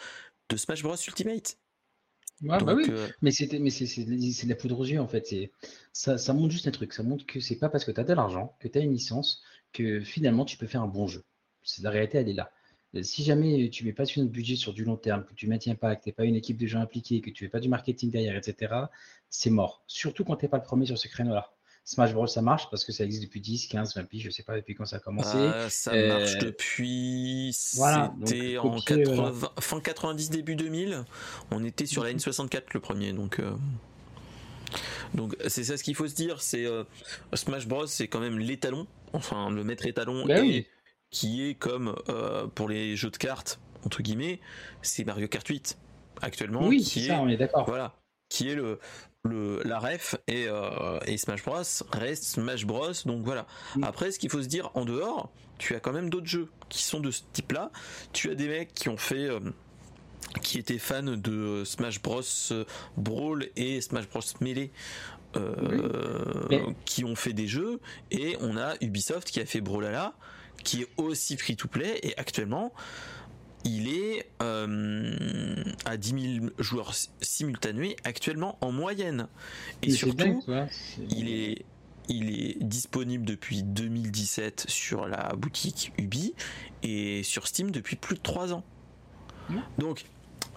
de 0.49 0.57
Smash 0.57 0.83
Bros 0.83 0.95
Ultimate. 0.95 1.57
Bah 2.41 2.73
oui, 2.75 2.85
euh, 2.89 3.07
mais 3.21 3.31
c'était 3.31 3.59
mais 3.59 3.69
c'est 3.69 4.03
de 4.03 4.49
la 4.49 4.55
poudre 4.55 4.79
aux 4.79 4.85
yeux 4.85 4.99
en 4.99 5.07
fait. 5.07 5.33
Ça, 5.93 6.17
ça 6.17 6.33
montre 6.33 6.51
juste 6.51 6.67
un 6.67 6.71
truc. 6.71 6.93
Ça 6.93 7.03
montre 7.03 7.25
que 7.25 7.39
c'est 7.39 7.57
pas 7.57 7.69
parce 7.69 7.85
que 7.85 7.91
tu 7.91 7.99
as 7.99 8.03
de 8.03 8.13
l'argent, 8.13 8.55
que 8.59 8.67
tu 8.67 8.77
as 8.77 8.81
une 8.81 8.93
licence, 8.93 9.41
que 9.73 10.01
finalement 10.01 10.45
tu 10.45 10.57
peux 10.57 10.67
faire 10.67 10.81
un 10.81 10.87
bon 10.87 11.07
jeu. 11.07 11.23
C'est 11.63 11.81
la 11.83 11.89
réalité, 11.89 12.17
elle 12.17 12.29
est 12.29 12.33
là. 12.33 12.51
Si 13.01 13.23
jamais 13.23 13.69
tu 13.69 13.83
mets 13.83 13.93
pas 13.93 14.05
sur 14.05 14.21
notre 14.21 14.31
budget 14.31 14.55
sur 14.55 14.73
du 14.73 14.85
long 14.85 14.95
terme, 14.95 15.25
que 15.25 15.33
tu 15.33 15.47
maintiens 15.47 15.75
pas, 15.75 15.95
que 15.95 16.03
tu 16.03 16.09
n'es 16.09 16.13
pas 16.13 16.25
une 16.25 16.35
équipe 16.35 16.57
de 16.57 16.67
gens 16.67 16.79
impliqués, 16.79 17.19
que 17.21 17.29
tu 17.29 17.45
fais 17.45 17.49
pas 17.49 17.59
du 17.59 17.67
marketing 17.67 18.09
derrière, 18.09 18.37
etc., 18.37 18.73
c'est 19.29 19.49
mort. 19.49 19.83
Surtout 19.87 20.23
quand 20.23 20.37
tu 20.37 20.45
n'es 20.45 20.49
pas 20.49 20.57
le 20.57 20.63
premier 20.63 20.85
sur 20.85 20.97
ce 20.97 21.07
créneau-là. 21.09 21.54
Smash 21.85 22.13
Bros 22.13 22.27
ça 22.27 22.41
marche 22.41 22.69
parce 22.71 22.83
que 22.83 22.91
ça 22.91 23.03
existe 23.03 23.23
depuis 23.23 23.39
10, 23.39 23.67
15, 23.67 23.95
20 23.95 24.03
piges, 24.05 24.23
je 24.23 24.29
sais 24.31 24.43
pas 24.43 24.55
depuis 24.55 24.73
quand 24.73 24.85
ça 24.85 24.97
a 24.97 24.99
commencé. 24.99 25.37
Ah, 25.37 25.69
ça 25.69 25.91
marche 25.91 26.35
euh, 26.35 26.39
depuis 26.39 27.55
voilà, 27.75 28.13
c'était 28.25 28.57
en 28.57 28.79
80, 28.79 29.33
fin 29.59 29.79
90 29.79 30.29
début 30.31 30.55
2000. 30.55 31.05
On 31.51 31.63
était 31.63 31.85
sur 31.85 32.03
la 32.03 32.11
N64 32.11 32.63
le 32.73 32.79
premier 32.79 33.13
donc 33.13 33.39
euh, 33.39 33.51
Donc 35.13 35.37
c'est 35.47 35.63
ça 35.63 35.77
ce 35.77 35.83
qu'il 35.83 35.95
faut 35.95 36.07
se 36.07 36.15
dire, 36.15 36.41
c'est 36.41 36.65
Smash 37.33 37.67
Bros 37.67 37.87
c'est 37.87 38.07
quand 38.07 38.19
même 38.19 38.39
l'étalon, 38.39 38.87
enfin 39.13 39.49
le 39.51 39.63
maître 39.63 39.85
étalon 39.85 40.27
et 40.27 40.41
oui. 40.41 40.67
qui 41.11 41.47
est 41.47 41.53
comme 41.53 41.95
pour 42.55 42.67
les 42.67 42.95
jeux 42.95 43.11
de 43.11 43.17
cartes 43.17 43.59
entre 43.85 44.01
guillemets, 44.01 44.39
c'est 44.81 45.05
Mario 45.05 45.27
Kart 45.27 45.47
8 45.47 45.77
actuellement. 46.21 46.67
Oui, 46.67 46.79
qui 46.79 46.85
c'est 46.85 46.99
est, 47.01 47.07
ça, 47.09 47.21
on 47.21 47.27
est 47.27 47.37
d'accord. 47.37 47.65
Voilà, 47.67 47.95
qui 48.29 48.49
est 48.49 48.55
le, 48.55 48.79
le 49.25 49.61
la 49.63 49.79
ref 49.79 50.15
et, 50.27 50.45
euh, 50.47 50.99
et 51.05 51.17
Smash 51.17 51.43
Bros 51.43 51.61
reste 51.91 52.23
Smash 52.23 52.65
Bros. 52.65 52.91
Donc 53.05 53.23
voilà. 53.23 53.45
Mm. 53.75 53.83
Après, 53.83 54.11
ce 54.11 54.19
qu'il 54.19 54.29
faut 54.29 54.41
se 54.41 54.47
dire 54.47 54.69
en 54.75 54.85
dehors, 54.85 55.31
tu 55.57 55.75
as 55.75 55.79
quand 55.79 55.93
même 55.93 56.09
d'autres 56.09 56.27
jeux 56.27 56.49
qui 56.69 56.83
sont 56.83 56.99
de 56.99 57.11
ce 57.11 57.21
type-là. 57.33 57.71
Tu 58.13 58.29
as 58.29 58.35
des 58.35 58.47
mecs 58.47 58.73
qui 58.73 58.89
ont 58.89 58.97
fait 58.97 59.29
euh, 59.29 59.39
qui 60.41 60.57
étaient 60.57 60.79
fans 60.79 61.03
de 61.03 61.63
Smash 61.65 62.01
Bros 62.01 62.21
euh, 62.51 62.65
Brawl 62.97 63.49
et 63.55 63.81
Smash 63.81 64.07
Bros 64.09 64.21
Melee. 64.41 64.71
euh, 65.37 66.71
qui 66.85 67.03
ont 67.03 67.15
fait 67.15 67.33
des 67.33 67.47
jeux 67.47 67.79
et 68.11 68.37
on 68.39 68.55
a 68.57 68.75
Ubisoft 68.81 69.29
qui 69.29 69.41
a 69.41 69.45
fait 69.45 69.59
Brawlhalla 69.59 70.13
qui 70.63 70.83
est 70.83 70.87
aussi 70.97 71.35
free 71.37 71.55
to 71.55 71.67
play 71.67 71.99
et 72.03 72.17
actuellement 72.17 72.71
il 73.65 73.89
est 73.89 74.29
euh, 74.41 75.63
à 75.83 75.97
10 75.97 76.39
000 76.39 76.45
joueurs 76.59 76.93
simultanés 77.21 77.97
actuellement 78.05 78.57
en 78.61 78.71
moyenne 78.71 79.27
et 79.81 79.87
Mais 79.87 79.93
surtout 79.93 80.43
dingue, 80.47 80.67
il 81.09 81.29
est 81.29 81.65
il 82.07 82.39
est 82.39 82.63
disponible 82.63 83.25
depuis 83.25 83.63
2017 83.63 84.65
sur 84.69 85.07
la 85.07 85.33
boutique 85.35 85.91
Ubi 85.97 86.35
et 86.83 87.23
sur 87.23 87.47
Steam 87.47 87.71
depuis 87.71 87.95
plus 87.95 88.15
de 88.15 88.21
3 88.21 88.53
ans. 88.53 88.63
Donc 89.79 90.05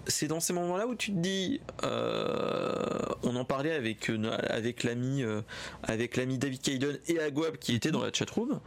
c'est 0.08 0.26
dans 0.26 0.40
ces 0.40 0.52
moments-là 0.52 0.86
où 0.86 0.94
tu 0.94 1.12
te 1.12 1.18
dis, 1.18 1.60
euh, 1.84 3.04
on 3.22 3.36
en 3.36 3.44
parlait 3.44 3.72
avec 3.72 4.08
euh, 4.10 4.36
avec 4.48 4.82
l'ami 4.82 5.22
euh, 5.22 5.42
avec 5.82 6.16
l'ami 6.16 6.38
David 6.38 6.62
Caden 6.62 6.98
et 7.06 7.20
Aguab 7.20 7.58
qui 7.58 7.74
était 7.74 7.90
dans 7.90 8.02
la 8.02 8.12
chatroom. 8.12 8.60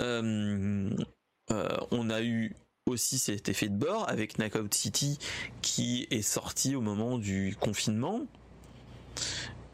Euh, 0.00 0.90
on 1.90 2.10
a 2.10 2.22
eu 2.22 2.54
aussi 2.86 3.18
cet 3.18 3.48
effet 3.48 3.68
de 3.68 3.76
bord 3.76 4.08
avec 4.08 4.38
Knockout 4.38 4.72
City 4.72 5.18
qui 5.60 6.06
est 6.10 6.22
sorti 6.22 6.76
au 6.76 6.80
moment 6.80 7.18
du 7.18 7.56
confinement 7.58 8.26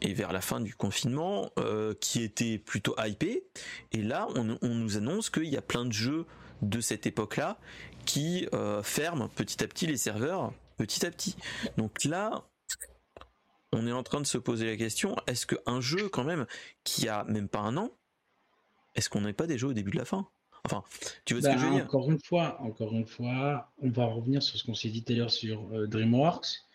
et 0.01 0.13
vers 0.13 0.33
la 0.33 0.41
fin 0.41 0.59
du 0.59 0.73
confinement 0.73 1.51
euh, 1.59 1.93
qui 2.01 2.23
était 2.23 2.57
plutôt 2.57 2.95
hypé. 2.97 3.43
Et 3.91 4.01
là 4.01 4.27
on, 4.35 4.43
nous 4.43 4.97
annonce 4.97 5.29
qu'il 5.29 5.45
y 5.45 5.57
a 5.57 5.61
plein 5.61 5.85
de 5.85 5.93
jeux 5.93 6.25
de 6.63 6.81
cette 6.81 7.05
époque 7.05 7.37
là 7.37 7.59
qui 8.05 8.47
euh, 8.53 8.81
ferment 8.81 9.29
petit 9.29 9.63
à 9.63 9.67
petit 9.67 9.85
les 9.85 9.97
serveurs 9.97 10.51
petit 10.77 11.05
à 11.05 11.11
petit. 11.11 11.35
Donc 11.77 12.03
là 12.05 12.43
on 13.71 13.85
est 13.85 13.91
en 13.91 14.03
train 14.03 14.21
de 14.21 14.27
se 14.27 14.39
poser 14.39 14.65
la 14.65 14.75
question 14.75 15.15
est-ce 15.27 15.45
qu'un 15.45 15.81
jeu 15.81 16.09
quand 16.09 16.23
même 16.23 16.47
qui 16.83 17.07
a 17.07 17.25
même 17.25 17.47
pas 17.47 17.59
un 17.59 17.77
an 17.77 17.91
est-ce 18.95 19.07
qu'on 19.09 19.21
n'est 19.21 19.33
pas 19.33 19.47
déjà 19.47 19.67
au 19.67 19.73
début 19.73 19.91
de 19.91 19.97
la 19.97 20.05
fin? 20.05 20.27
Enfin 20.65 20.83
tu 21.25 21.41
ce 21.41 21.41
Bah, 21.41 21.49
que 21.49 21.57
je 21.57 21.65
veux 21.65 21.71
dire? 21.71 21.89
Encore 21.89 22.09
une 22.11 22.19
fois, 22.19 22.61
encore 22.61 22.93
une 22.93 23.05
fois, 23.05 23.71
on 23.79 23.89
va 23.89 24.05
revenir 24.05 24.41
sur 24.43 24.57
ce 24.57 24.63
qu'on 24.63 24.75
s'est 24.75 24.89
dit 24.89 25.03
tout 25.03 25.13
à 25.13 25.15
l'heure 25.15 25.31
sur 25.31 25.69
euh, 25.73 25.87
DreamWorks. 25.87 26.65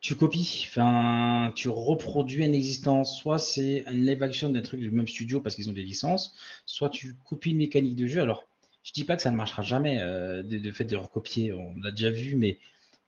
Tu 0.00 0.16
copies, 0.16 0.64
enfin, 0.68 1.52
tu 1.54 1.68
reproduis 1.68 2.44
une 2.46 2.54
existence. 2.54 3.18
Soit 3.18 3.38
c'est 3.38 3.84
un 3.86 3.92
live 3.92 4.22
action 4.22 4.48
d'un 4.50 4.62
truc 4.62 4.80
du 4.80 4.90
même 4.90 5.06
studio 5.08 5.40
parce 5.42 5.54
qu'ils 5.56 5.68
ont 5.68 5.74
des 5.74 5.82
licences, 5.82 6.34
soit 6.64 6.88
tu 6.88 7.16
copies 7.28 7.50
une 7.50 7.58
mécanique 7.58 7.96
de 7.96 8.06
jeu. 8.06 8.22
Alors, 8.22 8.48
je 8.82 8.92
dis 8.92 9.04
pas 9.04 9.16
que 9.16 9.22
ça 9.22 9.30
ne 9.30 9.36
marchera 9.36 9.62
jamais 9.62 9.98
euh, 10.00 10.42
de, 10.42 10.58
de 10.58 10.72
fait 10.72 10.84
de 10.84 10.96
recopier, 10.96 11.52
on 11.52 11.74
l'a 11.82 11.90
déjà 11.90 12.10
vu, 12.10 12.34
mais 12.36 12.58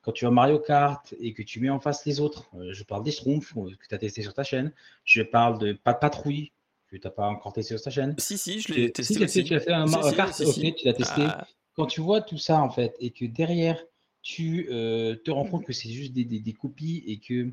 quand 0.03 0.13
tu 0.13 0.27
as 0.27 0.31
Mario 0.31 0.59
Kart 0.59 1.15
et 1.21 1.33
que 1.33 1.43
tu 1.43 1.61
mets 1.61 1.71
en 1.71 1.81
face 1.81 2.05
les 2.05 2.21
autres, 2.21 2.51
euh, 2.57 2.73
je 2.75 2.85
parle 2.85 3.05
des 3.05 3.11
Schtroumpfs 3.13 3.55
que 3.55 3.89
tu 3.89 3.95
as 3.95 3.99
testé 3.99 4.23
sur 4.23 4.35
ta 4.35 4.45
chaîne, 4.45 4.73
je 5.05 5.23
parle 5.23 5.59
de 5.59 5.73
Pas 5.73 5.95
de 5.95 5.99
Patrouille 5.99 6.53
tu 6.99 7.07
n'as 7.07 7.11
pas 7.11 7.27
encore 7.29 7.53
testé 7.53 7.75
sur 7.77 7.83
ta 7.83 7.91
chaîne? 7.91 8.15
si 8.19 8.37
si 8.39 8.61
je 8.61 8.73
l'ai 8.73 8.93
testé 8.93 9.15
si, 9.15 9.19
tu 9.19 9.25
as 9.25 9.29
fait- 9.29 9.41
aussi. 9.41 9.45
tu 9.49 9.55
as 9.55 9.61
fait 9.61 9.73
un 9.73 9.87
Mario 9.87 10.13
Kart, 10.17 10.33
si, 10.35 10.75
tu 10.75 10.85
l'as 10.87 10.93
testé. 10.95 11.23
Ah, 11.27 11.47
Quand 11.75 11.87
tu 11.87 12.01
vois 12.01 12.21
tout 12.21 12.39
ça, 12.39 12.61
en 12.61 12.71
fait, 12.71 12.95
et 13.01 13.11
que 13.11 13.25
derrière, 13.25 13.83
tu 14.23 14.69
euh, 14.71 15.17
te 15.17 15.31
rends 15.31 15.45
compte 15.47 15.65
que 15.65 15.73
c'est 15.73 15.91
juste 15.91 16.13
des, 16.13 16.25
des- 16.25 16.41
des 16.41 16.53
copies 16.53 17.03
et 17.07 17.19
que, 17.19 17.51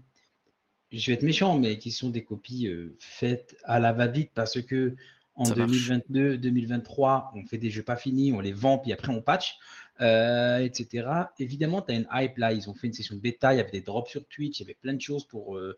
je 0.91 1.07
vais 1.07 1.13
être 1.13 1.23
méchant, 1.23 1.57
mais 1.57 1.77
qui 1.77 1.91
sont 1.91 2.09
des 2.09 2.23
copies 2.23 2.67
euh, 2.67 2.95
faites 2.99 3.55
à 3.63 3.79
la 3.79 3.93
va-vite 3.93 4.31
parce 4.33 4.61
que 4.61 4.95
en 5.35 5.45
Ça 5.45 5.55
marche. 5.55 5.71
2022, 5.71 6.37
2023, 6.37 7.31
on 7.35 7.45
fait 7.45 7.57
des 7.57 7.69
jeux 7.69 7.83
pas 7.83 7.95
finis, 7.95 8.33
on 8.33 8.39
les 8.41 8.51
vend, 8.51 8.77
puis 8.77 8.91
après 8.91 9.13
on 9.13 9.21
patch, 9.21 9.55
euh, 10.01 10.57
etc. 10.59 11.07
Évidemment, 11.39 11.81
tu 11.81 11.93
as 11.93 11.95
une 11.95 12.07
hype 12.11 12.37
là. 12.37 12.51
Ils 12.53 12.69
ont 12.69 12.73
fait 12.73 12.87
une 12.87 12.93
session 12.93 13.15
de 13.15 13.21
bêta, 13.21 13.53
il 13.53 13.57
y 13.57 13.59
avait 13.61 13.71
des 13.71 13.81
drops 13.81 14.09
sur 14.09 14.25
Twitch, 14.27 14.59
il 14.59 14.63
y 14.63 14.65
avait 14.65 14.73
plein 14.81 14.93
de 14.93 15.01
choses 15.01 15.25
pour. 15.25 15.57
euh, 15.57 15.77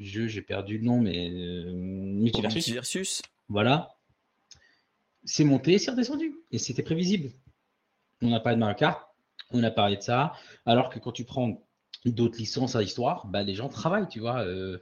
jeu, 0.00 0.26
j'ai 0.28 0.42
perdu 0.42 0.78
le 0.78 0.84
nom, 0.84 1.00
mais 1.00 1.30
euh, 1.30 1.72
Multiversus. 1.72 2.54
Multiversus 2.56 3.22
Voilà. 3.48 3.94
C'est 5.24 5.44
monté, 5.44 5.78
c'est 5.78 5.90
redescendu. 5.90 6.34
Et 6.50 6.58
c'était 6.58 6.82
prévisible. 6.82 7.30
On 8.22 8.32
a 8.32 8.40
parlé 8.40 8.56
de 8.56 8.60
Mario 8.60 8.76
Kart, 8.76 9.02
on 9.50 9.62
a 9.62 9.70
parlé 9.70 9.96
de 9.96 10.02
ça. 10.02 10.32
Alors 10.66 10.90
que 10.90 10.98
quand 10.98 11.12
tu 11.12 11.24
prends 11.24 11.62
d'autres 12.04 12.38
licences 12.38 12.76
à 12.76 12.82
histoire, 12.82 13.26
bah, 13.26 13.42
les 13.42 13.54
gens 13.54 13.68
travaillent, 13.68 14.08
tu 14.08 14.20
vois. 14.20 14.40
Euh, 14.44 14.78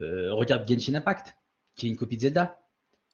euh, 0.00 0.32
regarde 0.34 0.68
Genshin 0.68 0.94
Impact, 0.94 1.34
qui 1.76 1.86
est 1.86 1.90
une 1.90 1.96
copie 1.96 2.16
de 2.16 2.22
Zelda. 2.22 2.58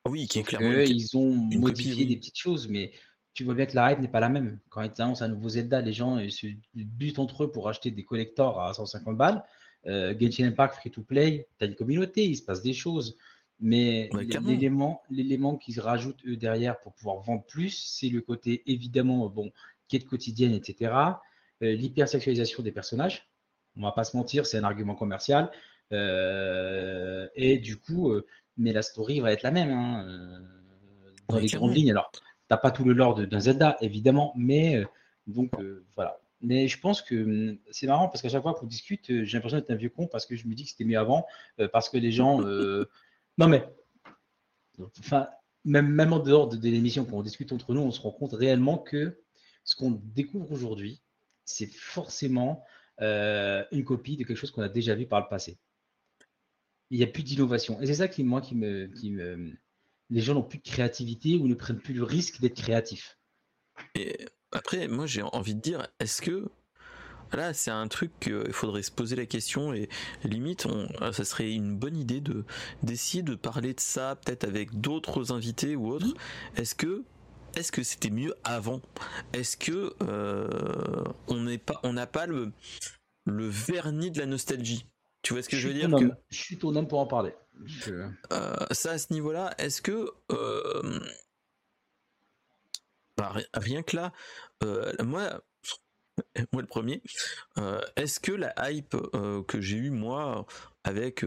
oui 0.07 0.27
qui 0.27 0.39
est 0.39 0.43
clairement 0.43 0.71
que 0.71 0.89
une- 0.91 0.97
ils 0.97 1.17
ont 1.17 1.49
une 1.51 1.59
modifié 1.61 1.93
copie, 1.93 2.03
oui. 2.05 2.09
des 2.09 2.17
petites 2.17 2.39
choses, 2.39 2.69
mais 2.69 2.93
tu 3.35 3.45
vois 3.45 3.55
bien 3.55 3.67
que 3.67 3.75
la 3.77 3.93
hype 3.93 4.01
n'est 4.01 4.09
pas 4.09 4.21
la 4.21 4.29
même. 4.29 4.59
Quand 4.69 4.83
ils 4.83 5.03
annoncent 5.03 5.25
un 5.25 5.29
nouveau 5.29 5.49
Zelda, 5.51 5.81
les 5.81 5.93
gens 5.93 6.19
ils 6.19 6.33
se 6.33 6.47
butent 6.75 7.19
entre 7.19 7.45
eux 7.45 7.51
pour 7.51 7.69
acheter 7.69 7.91
des 7.91 8.05
collectors 8.05 8.61
à 8.63 8.73
150 8.75 9.17
balles. 9.17 9.43
Euh, 9.87 10.15
Genshin 10.19 10.45
Impact 10.47 10.75
free 10.77 10.91
to 10.91 11.03
play, 11.03 11.47
tu 11.59 11.65
as 11.65 11.69
une 11.69 11.75
communauté, 11.75 12.25
il 12.27 12.37
se 12.37 12.43
passe 12.43 12.63
des 12.63 12.73
choses. 12.75 13.17
Mais 13.61 14.09
Ouais, 14.13 14.25
l'élément, 14.25 15.03
l'élément 15.11 15.57
qu'ils 15.57 15.81
rajoutent 15.81 16.25
eux 16.27 16.37
derrière 16.37 16.79
pour 16.81 16.93
pouvoir 16.95 17.19
vendre 17.21 17.45
plus, 17.45 17.71
c'est 17.71 18.09
le 18.09 18.21
côté 18.21 18.63
évidemment 18.67 19.29
bon, 19.29 19.51
quête 19.89 20.07
quotidienne, 20.07 20.53
etc. 20.53 20.93
Euh, 21.63 21.73
L'hypersexualisation 21.75 22.63
des 22.63 22.71
personnages. 22.73 23.29
On 23.77 23.83
va 23.83 23.93
pas 23.93 24.05
se 24.05 24.17
mentir, 24.17 24.47
c'est 24.47 24.59
un 24.59 24.65
argument 24.65 24.95
commercial. 24.95 25.51
Euh, 25.93 27.29
et 27.35 27.59
du 27.59 27.77
coup, 27.79 28.11
euh, 28.11 28.27
mais 28.57 28.73
la 28.73 28.83
story 28.83 29.21
va 29.21 29.33
être 29.33 29.43
la 29.43 29.51
même. 29.51 29.71
hein, 29.71 30.05
euh, 30.07 30.39
dans 31.29 31.37
Ouais, 31.37 31.43
les 31.43 31.49
grandes 31.49 31.75
lignes. 31.75 31.91
Alors, 31.91 32.11
t'as 32.49 32.57
pas 32.57 32.71
tout 32.71 32.85
le 32.85 32.93
lore 32.93 33.15
d'un 33.15 33.41
Zelda, 33.41 33.77
évidemment, 33.81 34.33
mais 34.37 34.83
donc 35.27 35.51
voilà. 35.95 36.19
Mais 36.41 36.69
je 36.69 36.79
pense 36.79 37.03
que 37.03 37.15
hum, 37.15 37.59
c'est 37.71 37.87
marrant 37.87 38.09
parce 38.09 38.23
qu'à 38.23 38.29
chaque 38.29 38.43
fois 38.43 38.55
qu'on 38.55 38.67
discute, 38.67 39.11
euh, 39.11 39.25
j'ai 39.25 39.37
l'impression 39.37 39.59
d'être 39.59 39.71
un 39.71 39.77
vieux 39.77 39.91
con 39.91 40.07
parce 40.07 40.27
que 40.27 40.37
je 40.37 40.47
me 40.47 40.55
dis 40.55 40.65
que 40.65 40.71
c'était 40.71 40.85
mieux 40.85 40.99
avant, 40.99 41.27
euh, 41.61 41.69
parce 41.69 41.89
que 41.89 41.97
les 41.99 42.13
gens. 42.13 42.43
euh, 42.47 42.89
Non, 43.39 43.49
mais. 43.49 43.65
Enfin, 45.01 45.29
même, 45.65 45.89
même 45.89 46.13
en 46.13 46.21
dehors 46.21 46.49
de, 46.49 46.57
de 46.57 46.69
l'émission, 46.69 47.05
quand 47.05 47.17
on 47.17 47.23
discute 47.23 47.53
entre 47.53 47.75
nous, 47.75 47.81
on 47.81 47.91
se 47.91 48.01
rend 48.01 48.13
compte 48.13 48.33
réellement 48.33 48.79
que 48.79 49.21
ce 49.65 49.75
qu'on 49.77 49.91
découvre 49.91 50.53
aujourd'hui, 50.53 51.03
c'est 51.45 51.73
forcément 51.73 52.65
euh, 53.01 53.65
une 53.71 53.85
copie 53.85 54.17
de 54.17 54.25
quelque 54.25 54.37
chose 54.37 54.51
qu'on 54.51 54.63
a 54.63 54.69
déjà 54.69 54.95
vu 54.95 55.07
par 55.07 55.21
le 55.21 55.29
passé. 55.29 55.59
Il 56.91 56.99
n'y 56.99 57.05
a 57.05 57.07
plus 57.07 57.23
d'innovation. 57.23 57.81
Et 57.81 57.87
c'est 57.87 57.95
ça 57.95 58.09
qui, 58.09 58.25
moi, 58.25 58.41
qui 58.41 58.55
me, 58.55 58.87
qui 58.87 59.11
me. 59.11 59.53
Les 60.11 60.21
gens 60.21 60.35
n'ont 60.35 60.43
plus 60.43 60.59
de 60.59 60.65
créativité 60.65 61.37
ou 61.37 61.47
ne 61.47 61.55
prennent 61.55 61.81
plus 61.81 61.95
le 61.95 62.03
risque 62.03 62.41
d'être 62.41 62.57
créatifs. 62.57 63.19
Et 63.95 64.17
après, 64.53 64.89
moi 64.89 65.07
j'ai 65.07 65.23
envie 65.23 65.55
de 65.55 65.61
dire, 65.61 65.87
est-ce 66.01 66.23
que 66.23 66.49
là 67.33 67.53
c'est 67.53 67.71
un 67.71 67.87
truc 67.89 68.11
qu'il 68.21 68.53
faudrait 68.53 68.83
se 68.83 68.91
poser 68.91 69.15
la 69.17 69.27
question 69.27 69.73
et 69.75 69.89
limite, 70.25 70.67
on, 70.67 70.89
ah, 71.01 71.13
ça 71.13 71.25
serait 71.25 71.53
une 71.53 71.77
bonne 71.77 71.97
idée 71.97 72.21
de 72.21 72.45
d'essayer 72.83 73.23
de 73.23 73.35
parler 73.35 73.75
de 73.75 73.81
ça 73.81 74.17
peut-être 74.17 74.45
avec 74.45 74.81
d'autres 74.81 75.33
invités 75.33 75.77
ou 75.77 75.89
autres. 75.89 76.15
Est-ce 76.57 76.75
que 76.75 77.05
est-ce 77.57 77.73
que 77.73 77.83
c'était 77.83 78.11
mieux 78.11 78.35
avant? 78.45 78.81
Est-ce 79.33 79.57
que 79.57 79.95
euh, 80.03 81.05
on 81.29 81.41
n'est 81.41 81.59
pas 81.59 81.81
on 81.83 81.93
n'a 81.93 82.07
pas 82.07 82.27
le 82.27 82.53
le 83.27 83.47
vernis 83.49 84.11
de 84.11 84.19
la 84.21 84.27
nostalgie? 84.27 84.87
Tu 85.23 85.33
vois 85.35 85.43
ce 85.43 85.49
que 85.49 85.57
je 85.57 85.67
veux 85.69 85.75
dire 85.75 85.91
que. 85.99 86.11
Je 86.31 86.37
suis 86.41 86.59
ton 86.59 86.75
homme 86.77 86.87
pour 86.89 87.01
en 87.01 87.07
parler. 87.07 87.35
Je- 87.65 87.93
euh, 88.33 88.57
ça 88.71 88.93
à 88.93 88.99
ce 88.99 89.13
niveau-là, 89.13 89.53
est-ce 89.59 89.83
que 89.83 90.11
euh, 90.31 91.01
bah, 93.19 93.33
ri- 93.35 93.47
rien 93.53 93.83
que 93.83 93.97
là, 93.97 94.13
euh, 94.65 94.93
moi, 95.05 95.43
moi 96.53 96.63
le 96.63 96.69
premier, 96.69 97.03
euh, 97.59 97.81
est-ce 97.97 98.21
que 98.21 98.33
la 98.33 98.55
hype 98.71 98.97
euh, 99.15 99.43
que 99.43 99.61
j'ai 99.61 99.77
eu 99.77 99.91
moi 99.91 100.47
avec 100.85 101.25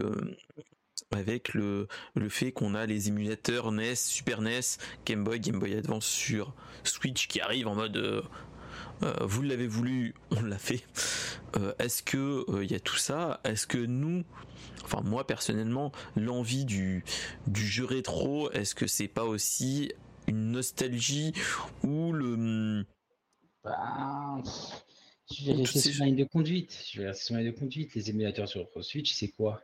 avec 1.10 1.52
le 1.54 1.88
le 2.14 2.28
fait 2.28 2.52
qu'on 2.52 2.74
a 2.74 2.86
les 2.86 3.08
émulateurs 3.08 3.70
NES, 3.70 3.94
Super 3.94 4.40
NES, 4.40 4.60
Game 5.06 5.22
Boy, 5.24 5.38
Game 5.40 5.58
Boy 5.58 5.74
Advance 5.74 6.06
sur 6.06 6.54
Switch 6.84 7.28
qui 7.28 7.40
arrivent 7.40 7.68
en 7.68 7.74
mode 7.74 8.24
vous 9.20 9.42
l'avez 9.42 9.66
voulu, 9.66 10.14
on 10.30 10.42
l'a 10.42 10.58
fait. 10.58 10.84
Est-ce 11.80 12.02
que 12.04 12.44
il 12.62 12.70
y 12.70 12.74
a 12.76 12.80
tout 12.80 12.96
ça? 12.96 13.40
Est-ce 13.44 13.66
que 13.66 13.78
nous 13.78 14.24
enfin 14.84 15.00
moi 15.02 15.26
personnellement 15.26 15.92
l'envie 16.16 16.64
du 16.64 17.04
du 17.46 17.64
jeu 17.66 17.84
rétro 17.84 18.50
est-ce 18.50 18.74
que 18.74 18.86
c'est 18.88 19.08
pas 19.08 19.24
aussi 19.24 19.92
une 20.26 20.52
nostalgie 20.52 21.32
ou 21.82 22.12
le 22.12 22.84
Bah, 23.64 24.38
Je 25.30 25.46
vais 25.46 25.52
rester 25.52 25.80
sur 25.80 26.04
ligne 26.04 26.16
de 26.16 26.24
conduite. 26.24 26.84
Je 26.90 27.00
vais 27.00 27.08
rester 27.08 27.24
sur 27.24 27.34
ma 27.34 27.42
ligne 27.42 27.52
de 27.52 27.58
conduite. 27.58 27.94
Les 27.94 28.10
émulateurs 28.10 28.48
sur 28.48 28.68
Switch, 28.80 29.12
c'est 29.12 29.28
quoi? 29.28 29.62